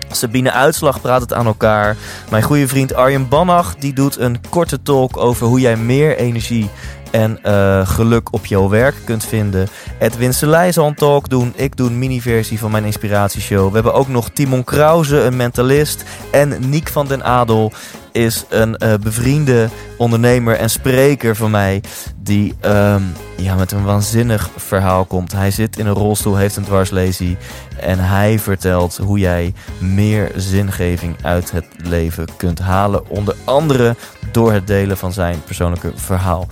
Sabine 0.10 0.52
Uitslag 0.52 1.02
praat 1.02 1.22
het 1.22 1.34
aan 1.34 1.46
elkaar. 1.46 1.96
Mijn 2.30 2.44
goede 2.44 2.68
vriend 2.68 2.94
Arjen 2.94 3.28
Bannach 3.28 3.76
die 3.76 3.94
doet 3.94 4.18
een 4.18 4.40
korte 4.50 4.82
talk 4.82 5.18
over 5.18 5.48
hoe 5.48 5.60
jij 5.60 5.78
meer 5.78 6.18
energie 6.18 6.70
en 7.16 7.40
uh, 7.46 7.88
geluk 7.88 8.34
op 8.34 8.46
jouw 8.46 8.70
werk 8.70 8.96
kunt 9.04 9.26
vinden. 9.26 9.68
Edwin 10.00 10.34
Selij 10.34 10.72
zal 10.72 10.88
een 10.88 10.96
talk 10.96 11.30
doen. 11.30 11.54
Ik 11.56 11.78
doe 11.78 11.90
een 11.90 12.00
mini-versie 12.00 12.60
van 12.60 12.72
mijn 12.72 12.84
inspiratieshow. 12.84 13.68
We 13.68 13.74
hebben 13.74 13.94
ook 13.94 14.08
nog 14.08 14.30
Timon 14.30 14.64
Krause, 14.64 15.18
een 15.18 15.36
mentalist. 15.36 16.04
En 16.32 16.70
Niek 16.70 16.90
van 16.90 17.08
den 17.08 17.24
Adel 17.24 17.72
is 18.12 18.46
een 18.50 18.76
uh, 18.80 18.94
bevriende 19.02 19.70
ondernemer 19.98 20.56
en 20.56 20.70
spreker 20.70 21.36
van 21.36 21.52
mij. 21.52 21.84
Die 22.18 22.54
um, 22.66 23.14
ja, 23.38 23.56
met 23.56 23.72
een 23.72 23.84
waanzinnig 23.84 24.50
verhaal 24.56 25.06
komt. 25.06 25.32
Hij 25.32 25.52
zit 25.52 25.78
in 25.78 25.86
een 25.86 25.94
rolstoel, 25.94 26.36
heeft 26.36 26.56
een 26.56 26.64
dwarslesie. 26.64 27.38
En 27.80 28.00
hij 28.00 28.40
vertelt 28.40 28.98
hoe 28.98 29.20
jij 29.20 29.54
meer 29.78 30.32
zingeving 30.36 31.16
uit 31.22 31.52
het 31.52 31.66
leven 31.78 32.28
kunt 32.38 32.60
halen. 32.60 33.10
Onder 33.10 33.36
andere 33.44 33.96
door 34.32 34.52
het 34.52 34.68
delen 34.68 34.98
van 34.98 35.14
zijn 35.14 35.44
persoonlijke 35.44 35.92
verhaal 35.96 36.48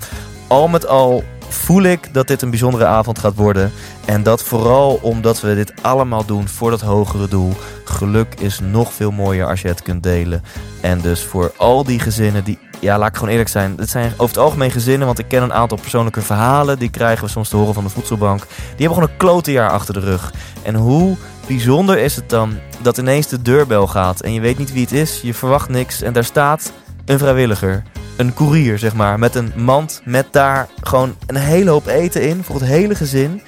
al 0.54 0.68
met 0.68 0.88
al 0.88 1.24
voel 1.50 1.84
ik 1.84 2.14
dat 2.14 2.28
dit 2.28 2.42
een 2.42 2.50
bijzondere 2.50 2.86
avond 2.86 3.20
gaat 3.20 3.36
worden. 3.36 3.72
En 4.06 4.24
dat 4.24 4.44
vooral 4.44 5.00
omdat 5.02 5.42
we 5.42 5.56
dit 5.56 5.74
allemaal 5.82 6.26
doen 6.26 6.48
voor 6.48 6.70
dat 6.70 6.82
hogere 6.82 7.28
doel. 7.28 7.54
Geluk 7.84 8.36
is 8.40 8.60
nog 8.60 8.94
veel 8.94 9.12
mooier 9.12 9.48
als 9.48 9.62
je 9.62 9.68
het 9.68 9.82
kunt 9.82 10.04
delen. 10.04 10.44
En 10.82 11.02
dus 11.02 11.24
voor 11.24 11.52
al 11.58 11.84
die 11.84 12.00
gezinnen 12.00 12.44
die, 12.44 12.60
ja 12.80 12.98
laat 12.98 13.08
ik 13.08 13.16
gewoon 13.16 13.30
eerlijk 13.30 13.50
zijn. 13.50 13.74
Het 13.78 13.90
zijn 13.90 14.12
over 14.12 14.36
het 14.36 14.38
algemeen 14.38 14.72
gezinnen, 14.72 15.08
want 15.08 15.20
ik 15.20 15.28
ken 15.28 15.44
een 15.44 15.54
aantal 15.54 15.78
persoonlijke 15.78 16.22
verhalen. 16.22 16.80
Die 16.80 16.90
krijgen 16.90 17.26
we 17.26 17.32
soms 17.32 17.50
te 17.50 17.56
horen 17.56 17.74
van 17.74 17.84
de 17.84 17.90
voedselbank. 17.90 18.40
Die 18.40 18.58
hebben 18.68 18.94
gewoon 18.94 19.10
een 19.10 19.18
klote 19.18 19.52
jaar 19.52 19.70
achter 19.70 19.94
de 19.94 20.00
rug. 20.00 20.34
En 20.64 20.76
hoe 20.76 21.16
bijzonder 21.48 21.98
is 21.98 22.16
het 22.16 22.30
dan 22.30 22.60
dat 22.82 22.98
ineens 22.98 23.28
de 23.28 23.42
deurbel 23.42 23.88
gaat. 23.88 24.22
En 24.22 24.34
je 24.34 24.42
weet 24.42 24.58
niet 24.58 24.74
wie 24.74 24.82
het 24.82 24.92
is, 24.92 25.22
je 25.22 25.34
verwacht 25.34 25.70
niks. 25.70 26.02
En 26.02 26.14
daar 26.14 26.24
staat 26.24 26.72
een 27.06 27.20
vrijwilliger 27.20 27.84
een 28.15 28.34
koerier, 28.34 28.80
zeg 28.80 28.94
maar. 28.94 29.19
Met 29.19 29.35
een 29.35 29.52
mand 29.56 30.02
met 30.06 30.27
daar 30.31 30.68
gewoon 30.81 31.15
een 31.27 31.35
hele 31.35 31.69
hoop 31.69 31.88
eten 31.88 32.22
in 32.22 32.44
voor 32.44 32.56
het 32.56 32.64
hele 32.64 32.95
gezin. 32.95 33.41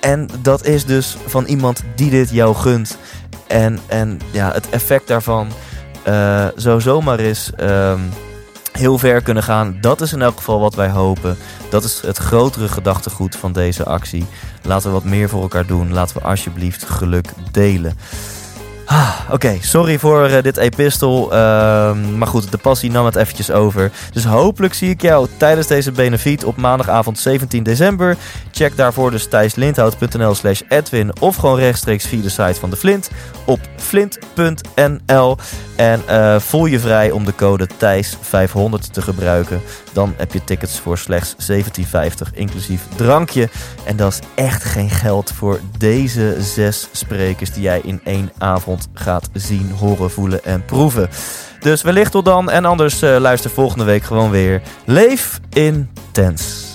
En 0.00 0.28
dat 0.42 0.66
is 0.66 0.84
dus 0.84 1.16
van 1.26 1.44
iemand 1.44 1.82
die 1.94 2.10
dit 2.10 2.30
jou 2.30 2.54
gunt. 2.54 2.98
En, 3.46 3.78
en 3.86 4.20
ja, 4.30 4.52
het 4.52 4.70
effect 4.70 5.08
daarvan 5.08 5.48
uh, 6.08 6.46
zo 6.56 6.78
zomaar 6.78 7.20
is 7.20 7.50
um, 7.60 8.10
heel 8.72 8.98
ver 8.98 9.22
kunnen 9.22 9.42
gaan. 9.42 9.78
Dat 9.80 10.00
is 10.00 10.12
in 10.12 10.22
elk 10.22 10.36
geval 10.36 10.60
wat 10.60 10.74
wij 10.74 10.90
hopen. 10.90 11.36
Dat 11.70 11.84
is 11.84 12.00
het 12.00 12.16
grotere 12.16 12.68
gedachtegoed 12.68 13.36
van 13.36 13.52
deze 13.52 13.84
actie. 13.84 14.26
Laten 14.62 14.86
we 14.86 14.94
wat 14.94 15.04
meer 15.04 15.28
voor 15.28 15.42
elkaar 15.42 15.66
doen. 15.66 15.92
Laten 15.92 16.16
we 16.16 16.22
alsjeblieft 16.22 16.84
geluk 16.84 17.28
delen. 17.50 17.98
Ah, 18.86 19.14
Oké, 19.30 19.58
sorry 19.60 19.98
voor 19.98 20.30
uh, 20.30 20.42
dit 20.42 20.56
epistel. 20.56 21.24
Uh, 21.24 21.36
maar 22.16 22.26
goed, 22.26 22.50
de 22.50 22.58
passie 22.58 22.90
nam 22.90 23.04
het 23.04 23.16
eventjes 23.16 23.50
over. 23.50 23.90
Dus 24.12 24.24
hopelijk 24.24 24.74
zie 24.74 24.90
ik 24.90 25.02
jou 25.02 25.28
tijdens 25.36 25.66
deze 25.66 25.92
benefiet 25.92 26.44
op 26.44 26.56
maandagavond 26.56 27.18
17 27.18 27.62
december. 27.62 28.16
Check 28.52 28.76
daarvoor 28.76 29.10
dus 29.10 29.26
thijslindhout.nl 29.28 30.34
slash 30.34 30.60
Edwin 30.68 31.20
of 31.20 31.36
gewoon 31.36 31.58
rechtstreeks 31.58 32.06
via 32.06 32.22
de 32.22 32.28
site 32.28 32.60
van 32.60 32.70
de 32.70 32.76
Flint 32.76 33.10
op 33.44 33.60
flint.nl. 33.76 35.36
En 35.76 36.02
uh, 36.10 36.38
voel 36.38 36.66
je 36.66 36.80
vrij 36.80 37.10
om 37.10 37.24
de 37.24 37.34
code 37.34 37.68
Thijs500 37.68 38.90
te 38.92 39.02
gebruiken. 39.02 39.60
Dan 39.92 40.14
heb 40.16 40.32
je 40.32 40.44
tickets 40.44 40.78
voor 40.78 40.98
slechts 40.98 41.34
17,50 41.52 41.60
inclusief 42.34 42.82
drankje. 42.96 43.48
En 43.84 43.96
dat 43.96 44.12
is 44.12 44.18
echt 44.34 44.64
geen 44.64 44.90
geld 44.90 45.32
voor 45.32 45.60
deze 45.78 46.36
zes 46.40 46.88
sprekers 46.92 47.52
die 47.52 47.62
jij 47.62 47.80
in 47.84 48.00
één 48.04 48.32
avond 48.38 48.73
gaat 48.94 49.28
zien, 49.32 49.70
horen, 49.70 50.10
voelen 50.10 50.44
en 50.44 50.64
proeven. 50.64 51.08
Dus 51.60 51.82
wellicht 51.82 52.10
tot 52.10 52.24
dan 52.24 52.50
en 52.50 52.64
anders 52.64 53.02
uh, 53.02 53.16
luister 53.18 53.50
volgende 53.50 53.84
week 53.84 54.02
gewoon 54.02 54.30
weer. 54.30 54.62
Leef 54.84 55.40
intens. 55.50 56.73